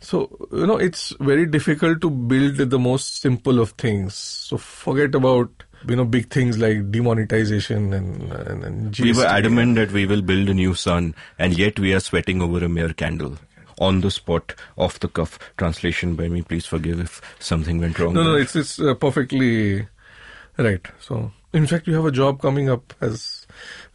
so 0.00 0.18
you 0.52 0.66
know 0.66 0.76
it's 0.76 1.12
very 1.20 1.44
difficult 1.44 2.00
to 2.00 2.08
build 2.08 2.56
the 2.74 2.78
most 2.78 3.20
simple 3.20 3.58
of 3.58 3.70
things 3.82 4.14
so 4.14 4.56
forget 4.56 5.14
about 5.14 5.64
you 5.87 5.95
know 5.95 6.05
big 6.05 6.29
things 6.29 6.57
like 6.57 6.91
demonetization 6.91 7.93
and 7.93 8.31
and, 8.31 8.63
and 8.63 8.97
we 8.99 9.13
were 9.13 9.25
adamant 9.25 9.75
that 9.75 9.91
we 9.91 10.05
will 10.05 10.21
build 10.21 10.49
a 10.49 10.53
new 10.53 10.73
sun 10.73 11.13
and 11.39 11.57
yet 11.57 11.79
we 11.79 11.93
are 11.93 11.99
sweating 11.99 12.41
over 12.41 12.63
a 12.63 12.69
mere 12.69 12.93
candle 12.93 13.37
on 13.79 14.01
the 14.01 14.11
spot 14.11 14.53
off 14.77 14.99
the 14.99 15.07
cuff 15.07 15.39
translation 15.57 16.15
by 16.15 16.27
me 16.27 16.41
please 16.41 16.65
forgive 16.65 16.99
if 16.99 17.21
something 17.39 17.79
went 17.79 17.97
wrong 17.99 18.13
no 18.13 18.23
no 18.23 18.35
it's 18.35 18.55
it's 18.55 18.79
uh, 18.79 18.93
perfectly 18.93 19.87
right 20.57 20.87
so 20.99 21.31
in 21.53 21.65
fact 21.67 21.87
you 21.87 21.93
have 21.95 22.05
a 22.05 22.11
job 22.11 22.41
coming 22.41 22.69
up 22.69 22.93
as 23.01 23.45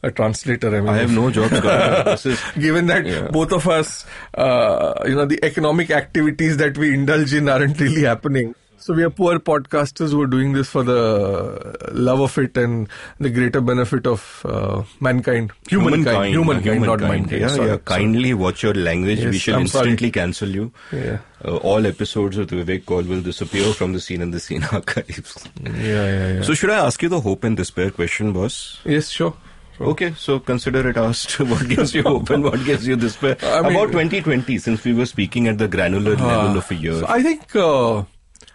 a 0.02 0.10
translator 0.10 0.68
I, 0.76 0.80
mean, 0.80 0.88
I 0.88 0.98
have 0.98 1.10
no 1.12 1.30
jobs 1.30 1.50
coming 1.50 1.70
up. 1.70 2.06
This 2.14 2.26
is 2.26 2.40
given 2.56 2.86
that 2.86 3.04
Yeah. 3.04 3.28
both 3.32 3.50
of 3.52 3.66
us, 3.66 4.06
uh, 4.34 4.94
you 5.04 5.16
know, 5.16 5.24
the 5.26 5.44
economic 5.44 5.90
activities 5.90 6.56
that 6.58 6.78
we 6.78 6.94
indulge 6.94 7.34
in 7.34 7.48
aren't 7.48 7.80
really 7.80 8.02
happening. 8.04 8.54
So 8.80 8.94
we 8.94 9.02
are 9.02 9.10
poor 9.10 9.38
podcasters 9.40 10.12
who 10.12 10.22
are 10.22 10.26
doing 10.28 10.52
this 10.52 10.68
for 10.68 10.82
the 10.84 11.90
love 11.92 12.20
of 12.20 12.38
it 12.38 12.56
and 12.56 12.88
the 13.18 13.28
greater 13.28 13.60
benefit 13.60 14.06
of 14.06 14.42
uh, 14.44 14.82
mankind, 15.00 15.50
humankind, 15.68 16.32
humankind, 16.32 16.82
not 16.82 17.00
mankind. 17.00 17.40
Yeah, 17.42 17.48
Sorry, 17.48 17.66
yeah. 17.66 17.72
sorry. 17.74 17.78
Kindly 17.84 18.34
watch 18.34 18.62
your 18.62 18.74
language. 18.74 19.24
we 19.24 19.36
shall 19.38 19.56
I'm 19.58 19.66
sorry. 19.66 19.90
instantly 19.90 20.10
cancel 20.12 20.48
you. 20.48 20.72
Yeah. 20.92 21.18
Uh, 21.44 21.56
all 21.56 21.86
episodes 21.86 22.36
of 22.38 22.48
the 22.48 22.56
Vivek 22.56 22.86
Kaul 22.86 23.02
will 23.02 23.20
disappear 23.20 23.72
from 23.72 23.92
the 23.94 24.00
scene 24.00 24.22
and 24.22 24.32
the 24.32 24.40
scene 24.40 24.62
archives. 24.72 25.48
Yeah, 25.64 25.72
yeah, 25.74 26.32
yeah. 26.34 26.42
So 26.42 26.54
should 26.54 26.70
I 26.70 26.78
ask 26.86 27.02
you 27.02 27.08
the 27.08 27.20
hope 27.20 27.42
and 27.44 27.56
despair 27.56 27.90
question, 27.90 28.32
boss? 28.32 28.78
yes, 28.84 29.08
sure. 29.10 29.34
Okay, 29.80 30.12
so 30.16 30.40
consider 30.40 30.88
it 30.90 30.96
asked. 30.96 31.38
What 31.54 31.68
gives 31.68 31.94
you 31.94 32.02
hope 32.02 32.30
and 32.30 32.42
what 32.42 32.64
gives 32.64 32.86
you 32.86 32.96
despair? 32.96 33.36
I 33.42 33.62
mean- 33.62 33.72
About 33.76 33.92
2020, 33.92 34.58
since 34.58 34.82
we 34.84 34.92
were 34.92 35.06
speaking 35.06 35.46
at 35.48 35.58
the 35.58 35.68
granular 35.68 36.16
level 36.16 36.58
of 36.58 36.70
a 36.70 36.74
year. 36.74 36.94
So 37.00 37.06
I 37.08 37.22
think 37.22 37.54
uh, 37.54 38.02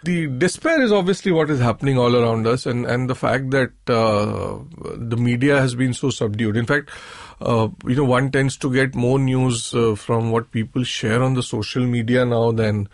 the 0.04 0.26
despair 0.26 0.80
is 0.82 0.92
obviously 0.92 1.32
what 1.32 1.50
is 1.50 1.60
happening 1.60 1.98
all 1.98 2.14
around 2.14 2.46
us, 2.46 2.66
and, 2.66 2.86
and 2.86 3.08
the 3.08 3.14
fact 3.14 3.50
that 3.50 3.72
uh, 3.88 4.58
the 4.96 5.16
media 5.16 5.60
has 5.60 5.74
been 5.74 5.94
so 5.94 6.10
subdued. 6.10 6.56
In 6.56 6.66
fact, 6.66 6.90
uh, 7.40 7.68
you 7.86 7.96
know, 7.96 8.04
one 8.04 8.30
tends 8.30 8.56
to 8.58 8.72
get 8.72 8.94
more 8.94 9.18
news 9.18 9.74
uh, 9.74 9.94
from 9.94 10.30
what 10.30 10.50
people 10.50 10.84
share 10.84 11.22
on 11.22 11.34
the 11.34 11.42
social 11.42 11.84
media 11.84 12.24
now 12.24 12.52
than 12.52 12.88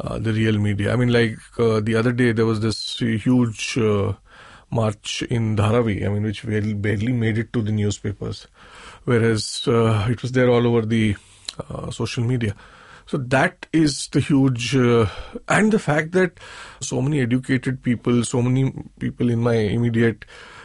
uh, 0.00 0.18
the 0.18 0.32
real 0.32 0.58
media. 0.58 0.92
I 0.92 0.96
mean, 0.96 1.12
like 1.12 1.38
uh, 1.58 1.80
the 1.80 1.94
other 1.94 2.12
day, 2.12 2.32
there 2.32 2.46
was 2.46 2.60
this 2.60 2.98
huge 2.98 3.76
uh, 3.78 4.14
march 4.70 5.22
in 5.22 5.56
Dharavi, 5.56 6.06
I 6.06 6.08
mean, 6.08 6.22
which 6.22 6.46
barely, 6.46 7.12
made 7.12 7.38
it 7.38 7.52
to 7.52 7.62
the 7.62 7.72
newspapers, 7.72 8.46
whereas 9.04 9.64
it 9.66 10.22
was 10.22 10.32
there 10.32 10.48
all 10.48 10.66
over 10.66 10.86
the 10.86 11.16
social 11.90 12.24
media. 12.24 12.54
So 13.14 13.18
that 13.18 13.66
is 13.72 14.08
the 14.08 14.18
huge, 14.18 14.74
uh, 14.74 15.06
and 15.46 15.70
the 15.70 15.78
fact 15.78 16.10
that 16.18 16.40
so 16.80 17.00
many 17.00 17.20
educated 17.20 17.80
people, 17.80 18.24
so 18.24 18.42
many 18.42 18.72
people 18.98 19.30
in 19.30 19.38
my 19.38 19.54
immediate, 19.54 20.24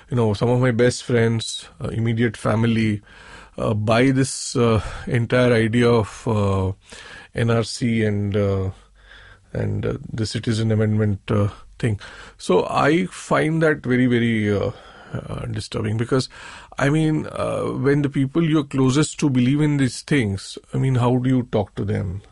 you 0.10 0.18
know, 0.18 0.34
some 0.34 0.50
of 0.50 0.60
my 0.60 0.72
best 0.72 1.04
friends, 1.04 1.70
uh, 1.80 1.90
immediate 1.90 2.36
family, 2.36 3.04
uh, 3.60 3.76
buy 3.76 4.10
this 4.10 4.56
uh, 4.56 4.82
entire 5.06 5.54
idea 5.54 5.92
of 5.92 6.28
uh, 6.28 6.72
NRC 7.36 8.08
and 8.08 8.36
uh, 8.36 8.72
and 9.54 10.00
the 10.12 10.26
citizen 10.26 10.72
amendment 10.72 11.20
thing. 11.78 12.00
So 12.40 12.66
I 12.68 13.06
find 13.06 13.62
that 13.62 13.86
very 13.86 14.08
very 14.08 14.52
uh, 14.60 15.46
disturbing 15.52 15.98
because 15.98 16.30
I 16.80 16.90
mean 16.90 17.28
uh, 17.28 17.66
when 17.66 18.02
the 18.02 18.10
people 18.10 18.44
you're 18.44 18.64
closest 18.64 19.20
to 19.20 19.30
believe 19.30 19.62
in 19.62 19.78
these 19.78 20.02
things, 20.02 20.58
I 20.74 20.78
mean 20.80 20.96
how 20.96 21.18
do 21.18 21.30
you 21.30 21.44
talk 21.52 21.76
to 21.76 21.86
them? 21.86 22.24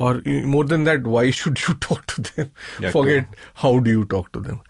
Or 0.00 0.22
more 0.24 0.64
than 0.64 0.84
that, 0.84 1.06
why 1.06 1.30
should 1.30 1.60
you 1.68 1.74
talk 1.86 2.06
to 2.06 2.22
them? 2.22 2.50
Yeah, 2.80 2.90
Forget 2.90 3.26
how 3.54 3.78
do 3.80 3.90
you 3.90 4.04
talk 4.06 4.32
to 4.32 4.40
them. 4.40 4.62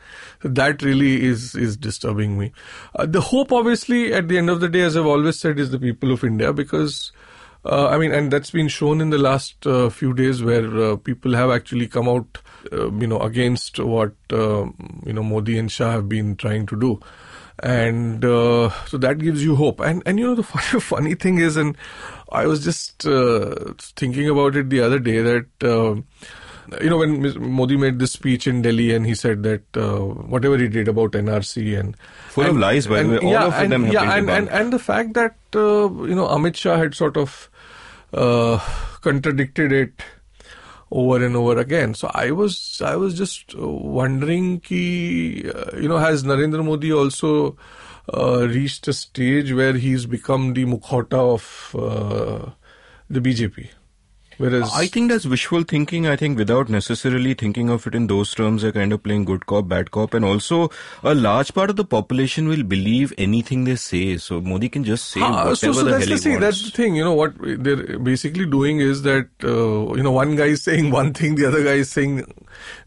So 0.42 0.48
that 0.48 0.82
really 0.82 1.24
is 1.24 1.54
is 1.54 1.76
disturbing 1.76 2.36
me. 2.38 2.52
Uh, 2.96 3.06
the 3.06 3.20
hope, 3.20 3.52
obviously, 3.52 4.12
at 4.12 4.26
the 4.26 4.38
end 4.38 4.50
of 4.50 4.60
the 4.60 4.68
day, 4.68 4.80
as 4.80 4.96
I've 4.96 5.06
always 5.06 5.38
said, 5.38 5.60
is 5.60 5.70
the 5.70 5.78
people 5.78 6.10
of 6.10 6.24
India 6.24 6.52
because 6.52 7.12
uh, 7.64 7.88
I 7.88 7.98
mean, 7.98 8.12
and 8.12 8.32
that's 8.32 8.50
been 8.50 8.68
shown 8.68 9.00
in 9.00 9.10
the 9.10 9.18
last 9.18 9.66
uh, 9.66 9.90
few 9.90 10.14
days 10.14 10.42
where 10.42 10.66
uh, 10.82 10.96
people 10.96 11.34
have 11.34 11.50
actually 11.50 11.86
come 11.88 12.08
out, 12.08 12.38
uh, 12.72 12.90
you 12.92 13.06
know, 13.06 13.20
against 13.20 13.78
what 13.78 14.14
uh, 14.32 14.64
you 15.04 15.12
know 15.12 15.22
Modi 15.22 15.58
and 15.58 15.70
Shah 15.70 15.90
have 15.90 16.08
been 16.08 16.36
trying 16.36 16.66
to 16.66 16.80
do, 16.80 16.98
and 17.62 18.24
uh, 18.24 18.70
so 18.86 18.98
that 18.98 19.18
gives 19.18 19.44
you 19.44 19.56
hope. 19.56 19.80
And 19.80 20.02
and 20.06 20.18
you 20.18 20.26
know 20.26 20.34
the 20.34 20.42
funny, 20.54 20.80
funny 20.80 21.14
thing 21.14 21.38
is, 21.38 21.56
and 21.56 21.76
I 22.30 22.46
was 22.46 22.64
just 22.64 23.06
uh, 23.06 23.54
thinking 23.78 24.28
about 24.28 24.56
it 24.56 24.70
the 24.70 24.80
other 24.80 24.98
day 24.98 25.20
that. 25.22 25.46
Uh, 25.62 26.02
you 26.80 26.88
know, 26.88 26.98
when 26.98 27.52
Modi 27.52 27.76
made 27.76 27.98
this 27.98 28.12
speech 28.12 28.46
in 28.46 28.62
Delhi 28.62 28.94
and 28.94 29.04
he 29.04 29.16
said 29.16 29.42
that 29.42 29.62
uh, 29.76 29.98
whatever 29.98 30.56
he 30.56 30.68
did 30.68 30.86
about 30.86 31.12
NRC 31.12 31.76
and 31.76 31.96
full 32.28 32.44
and, 32.44 32.52
of 32.52 32.58
lies, 32.58 32.86
by 32.86 33.02
the 33.02 33.08
way, 33.08 33.18
all 33.18 33.32
yeah, 33.32 33.46
of 33.46 33.54
and, 33.54 33.72
them 33.72 33.84
have 33.84 33.92
yeah, 33.92 34.00
been 34.02 34.28
and, 34.28 34.30
and, 34.30 34.48
and 34.48 34.72
the 34.72 34.78
fact 34.78 35.14
that 35.14 35.34
uh, 35.56 35.90
you 36.04 36.14
know 36.14 36.28
Amit 36.28 36.54
Shah 36.54 36.76
had 36.76 36.94
sort 36.94 37.16
of 37.16 37.50
uh, 38.14 38.58
contradicted 39.00 39.72
it 39.72 39.92
over 40.90 41.24
and 41.24 41.36
over 41.36 41.58
again. 41.58 41.94
So 41.94 42.10
I 42.12 42.30
was 42.30 42.80
I 42.84 42.96
was 42.96 43.16
just 43.16 43.54
wondering, 43.56 44.60
ki, 44.60 45.50
uh, 45.50 45.76
you 45.76 45.88
know, 45.88 45.98
has 45.98 46.24
Narendra 46.24 46.64
Modi 46.64 46.92
also 46.92 47.56
uh, 48.12 48.46
reached 48.48 48.88
a 48.88 48.92
stage 48.92 49.52
where 49.52 49.74
he's 49.74 50.06
become 50.06 50.54
the 50.54 50.64
mukhota 50.64 51.14
of 51.14 51.76
uh, 51.78 52.50
the 53.08 53.20
BJP? 53.20 53.68
Whereas 54.40 54.70
I 54.74 54.86
think 54.86 55.10
that's 55.10 55.26
wishful 55.26 55.64
thinking. 55.64 56.06
I 56.06 56.16
think 56.16 56.38
without 56.38 56.68
necessarily 56.74 57.34
thinking 57.34 57.68
of 57.68 57.86
it 57.86 57.94
in 57.94 58.06
those 58.06 58.34
terms, 58.34 58.62
they're 58.62 58.72
kind 58.72 58.92
of 58.96 59.02
playing 59.02 59.26
good 59.26 59.44
cop, 59.46 59.68
bad 59.68 59.90
cop. 59.90 60.14
And 60.14 60.24
also, 60.24 60.70
a 61.02 61.14
large 61.14 61.52
part 61.52 61.68
of 61.68 61.76
the 61.76 61.84
population 61.84 62.48
will 62.48 62.62
believe 62.62 63.12
anything 63.18 63.64
they 63.64 63.76
say. 63.76 64.16
So 64.16 64.40
Modi 64.40 64.70
can 64.70 64.82
just 64.84 65.10
say 65.10 65.20
Ah, 65.20 65.30
whatever 65.50 65.56
so, 65.56 65.72
so 65.72 65.84
the 65.84 65.90
that's 65.90 66.04
hell 66.06 66.16
the 66.16 66.22
he 66.22 66.30
thing. 66.30 66.40
That's 66.40 66.62
the 66.64 66.70
thing. 66.70 66.96
You 66.96 67.04
know 67.04 67.14
what 67.14 67.34
they're 67.40 67.98
basically 67.98 68.46
doing 68.46 68.80
is 68.80 69.02
that 69.02 69.28
uh, 69.44 69.94
you 69.94 70.02
know 70.02 70.12
one 70.12 70.34
guy 70.36 70.46
is 70.46 70.62
saying 70.62 70.90
one 70.90 71.12
thing, 71.12 71.34
the 71.34 71.46
other 71.46 71.62
guy 71.62 71.74
is 71.84 71.90
saying 71.90 72.24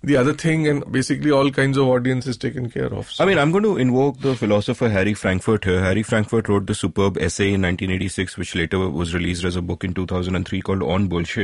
the 0.03 0.17
other 0.17 0.33
thing, 0.33 0.67
and 0.67 0.91
basically 0.91 1.31
all 1.31 1.49
kinds 1.51 1.77
of 1.77 1.87
audience 1.87 2.27
is 2.27 2.37
taken 2.37 2.69
care 2.69 2.93
of. 2.93 3.11
So- 3.11 3.23
I 3.23 3.27
mean, 3.27 3.37
I'm 3.37 3.51
going 3.51 3.63
to 3.63 3.77
invoke 3.77 4.19
the 4.21 4.35
philosopher 4.35 4.89
Harry 4.89 5.13
Frankfurt 5.13 5.65
here. 5.65 5.81
Harry 5.81 6.03
Frankfurt 6.03 6.49
wrote 6.49 6.65
the 6.67 6.75
superb 6.75 7.17
essay 7.17 7.53
in 7.53 7.61
1986, 7.61 8.37
which 8.37 8.55
later 8.55 8.79
was 8.89 9.13
released 9.13 9.43
as 9.43 9.55
a 9.55 9.61
book 9.61 9.83
in 9.83 9.93
2003 9.93 10.61
called 10.61 10.83
On 10.83 11.07
Bullshit, 11.07 11.42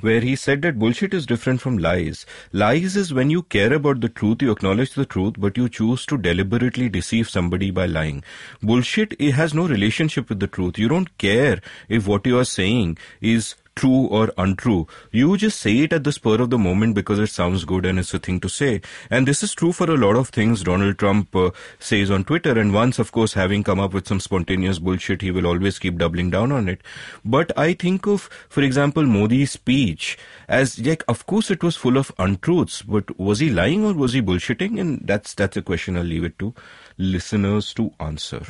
where 0.00 0.20
he 0.20 0.36
said 0.36 0.62
that 0.62 0.78
bullshit 0.78 1.14
is 1.14 1.26
different 1.26 1.60
from 1.60 1.78
lies. 1.78 2.26
Lies 2.52 2.96
is 2.96 3.12
when 3.14 3.30
you 3.30 3.42
care 3.42 3.72
about 3.72 4.00
the 4.00 4.08
truth, 4.08 4.42
you 4.42 4.50
acknowledge 4.50 4.94
the 4.94 5.06
truth, 5.06 5.34
but 5.38 5.56
you 5.56 5.68
choose 5.68 6.06
to 6.06 6.18
deliberately 6.18 6.88
deceive 6.88 7.28
somebody 7.28 7.70
by 7.70 7.86
lying. 7.86 8.22
Bullshit 8.62 9.14
it 9.18 9.32
has 9.32 9.54
no 9.54 9.66
relationship 9.66 10.28
with 10.28 10.40
the 10.40 10.46
truth. 10.46 10.78
You 10.78 10.88
don't 10.88 11.16
care 11.18 11.60
if 11.88 12.06
what 12.06 12.26
you 12.26 12.38
are 12.38 12.44
saying 12.44 12.98
is 13.20 13.54
true 13.78 14.06
or 14.06 14.32
untrue. 14.36 14.86
You 15.12 15.36
just 15.36 15.60
say 15.60 15.74
it 15.78 15.92
at 15.92 16.04
the 16.04 16.12
spur 16.12 16.40
of 16.42 16.50
the 16.50 16.58
moment 16.58 16.94
because 16.94 17.18
it 17.18 17.28
sounds 17.28 17.64
good 17.64 17.86
and 17.86 17.98
it's 17.98 18.12
a 18.12 18.18
thing 18.18 18.40
to 18.40 18.48
say. 18.48 18.80
And 19.10 19.28
this 19.28 19.42
is 19.42 19.54
true 19.54 19.72
for 19.72 19.90
a 19.90 19.96
lot 19.96 20.16
of 20.16 20.30
things 20.30 20.64
Donald 20.64 20.98
Trump 20.98 21.34
uh, 21.34 21.50
says 21.78 22.10
on 22.10 22.24
Twitter. 22.24 22.58
And 22.58 22.74
once, 22.74 22.98
of 22.98 23.12
course, 23.12 23.34
having 23.34 23.62
come 23.62 23.78
up 23.78 23.94
with 23.94 24.08
some 24.08 24.20
spontaneous 24.20 24.78
bullshit, 24.78 25.22
he 25.22 25.30
will 25.30 25.46
always 25.46 25.78
keep 25.78 25.98
doubling 25.98 26.30
down 26.30 26.50
on 26.50 26.68
it. 26.68 26.80
But 27.24 27.56
I 27.56 27.72
think 27.74 28.06
of, 28.06 28.22
for 28.48 28.62
example, 28.62 29.04
Modi's 29.04 29.52
speech 29.52 30.18
as 30.48 30.78
like, 30.78 31.04
of 31.08 31.26
course, 31.26 31.50
it 31.50 31.62
was 31.62 31.76
full 31.76 31.96
of 31.96 32.10
untruths, 32.18 32.82
but 32.82 33.18
was 33.18 33.38
he 33.38 33.50
lying 33.50 33.84
or 33.84 33.94
was 33.94 34.12
he 34.12 34.22
bullshitting? 34.22 34.80
And 34.80 35.06
that's 35.06 35.34
that's 35.34 35.56
a 35.56 35.62
question 35.62 35.96
I'll 35.96 36.02
leave 36.02 36.24
it 36.24 36.38
to 36.40 36.54
listeners 36.98 37.72
to 37.74 37.92
answer. 38.00 38.42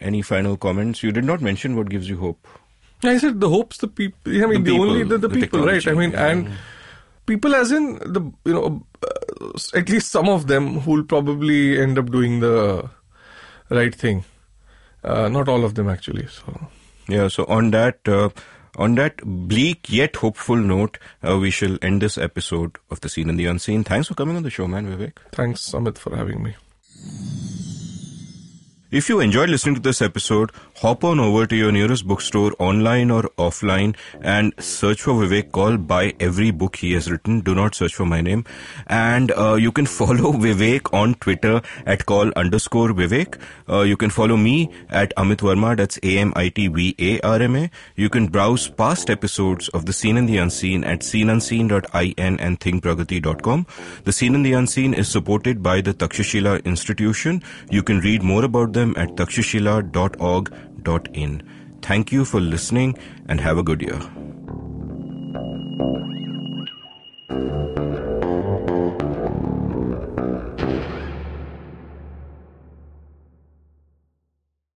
Any 0.00 0.22
final 0.22 0.56
comments? 0.56 1.02
You 1.02 1.10
did 1.10 1.24
not 1.24 1.40
mention 1.40 1.74
what 1.76 1.88
gives 1.88 2.08
you 2.08 2.18
hope. 2.18 2.46
I 3.02 3.18
said 3.18 3.40
the 3.40 3.48
hopes 3.48 3.78
the 3.78 3.88
people. 3.88 4.32
I 4.32 4.46
mean, 4.46 4.64
The 4.64 4.72
the, 4.72 4.78
only 4.78 5.02
the, 5.02 5.18
the, 5.18 5.28
the 5.28 5.34
people, 5.40 5.64
right? 5.64 5.86
I 5.86 5.92
mean, 5.92 6.12
yeah. 6.12 6.26
and 6.26 6.52
people, 7.26 7.54
as 7.54 7.72
in 7.72 7.96
the 7.98 8.32
you 8.44 8.54
know, 8.54 8.86
uh, 9.02 9.58
at 9.74 9.88
least 9.88 10.10
some 10.10 10.28
of 10.28 10.46
them 10.46 10.80
who 10.80 10.92
will 10.92 11.04
probably 11.04 11.80
end 11.80 11.98
up 11.98 12.10
doing 12.10 12.40
the 12.40 12.88
right 13.70 13.94
thing. 13.94 14.24
Uh, 15.04 15.28
not 15.28 15.48
all 15.48 15.64
of 15.64 15.74
them, 15.74 15.88
actually. 15.88 16.26
So. 16.26 16.68
Yeah, 17.08 17.28
so 17.28 17.44
on 17.44 17.70
that 17.70 18.00
uh, 18.08 18.30
on 18.76 18.94
that 18.96 19.16
bleak 19.24 19.90
yet 19.90 20.16
hopeful 20.16 20.56
note, 20.56 20.98
uh, 21.26 21.38
we 21.38 21.50
shall 21.50 21.78
end 21.82 22.02
this 22.02 22.18
episode 22.18 22.78
of 22.90 23.00
The 23.00 23.08
Seen 23.08 23.30
and 23.30 23.38
the 23.38 23.46
Unseen. 23.46 23.84
Thanks 23.84 24.08
for 24.08 24.14
coming 24.14 24.36
on 24.36 24.42
the 24.42 24.50
show, 24.50 24.66
man, 24.66 24.86
Vivek. 24.86 25.18
Thanks, 25.32 25.70
Amit, 25.70 25.98
for 25.98 26.16
having 26.16 26.42
me. 26.42 26.56
If 28.90 29.08
you 29.08 29.20
enjoyed 29.20 29.50
listening 29.50 29.74
to 29.74 29.80
this 29.80 30.00
episode, 30.00 30.52
hop 30.76 31.04
on 31.04 31.18
over 31.18 31.46
to 31.46 31.56
your 31.56 31.72
nearest 31.72 32.06
bookstore, 32.06 32.52
online 32.58 33.10
or 33.10 33.22
offline, 33.38 33.96
and 34.20 34.52
search 34.58 35.02
for 35.02 35.14
Vivek 35.14 35.52
Kaul. 35.52 35.76
Buy 35.76 36.14
every 36.20 36.50
book 36.50 36.76
he 36.76 36.92
has 36.92 37.10
written. 37.10 37.40
Do 37.40 37.54
not 37.54 37.74
search 37.74 37.94
for 37.94 38.04
my 38.04 38.20
name. 38.20 38.44
And 38.86 39.32
uh, 39.32 39.54
you 39.54 39.72
can 39.72 39.86
follow 40.00 40.32
Vivek 40.32 40.92
on 40.92 41.14
Twitter 41.14 41.62
at 41.86 42.06
kaul 42.06 42.30
underscore 42.36 42.88
Vivek. 42.88 43.38
Uh, 43.68 43.80
you 43.82 43.96
can 43.96 44.10
follow 44.10 44.36
me 44.36 44.70
at 44.90 45.14
Amit 45.16 45.38
Varma. 45.38 45.76
That's 45.76 45.98
A-M-I-T-V-A-R-M-A. 46.02 47.70
You 47.96 48.08
can 48.10 48.26
browse 48.26 48.68
past 48.68 49.10
episodes 49.10 49.68
of 49.70 49.86
The 49.86 49.92
Seen 49.92 50.16
and 50.16 50.28
the 50.28 50.38
Unseen 50.38 50.84
at 50.84 51.00
seenunseen.in 51.00 52.40
and 52.40 52.60
thinkpragati.com. 52.60 53.66
The 54.04 54.12
Seen 54.12 54.34
and 54.34 54.44
the 54.44 54.52
Unseen 54.52 54.94
is 54.94 55.08
supported 55.08 55.62
by 55.62 55.80
the 55.80 55.94
Takshashila 55.94 56.64
Institution. 56.64 57.42
You 57.70 57.82
can 57.82 58.00
read 58.00 58.22
more 58.22 58.44
about 58.44 58.72
them 58.72 58.94
at 58.96 59.10
in. 61.12 61.42
Thank 61.82 62.12
you 62.12 62.24
for 62.24 62.40
listening 62.40 62.96
and 63.28 63.40
have 63.40 63.58
a 63.58 63.62
good 63.62 63.82
year. 63.82 64.00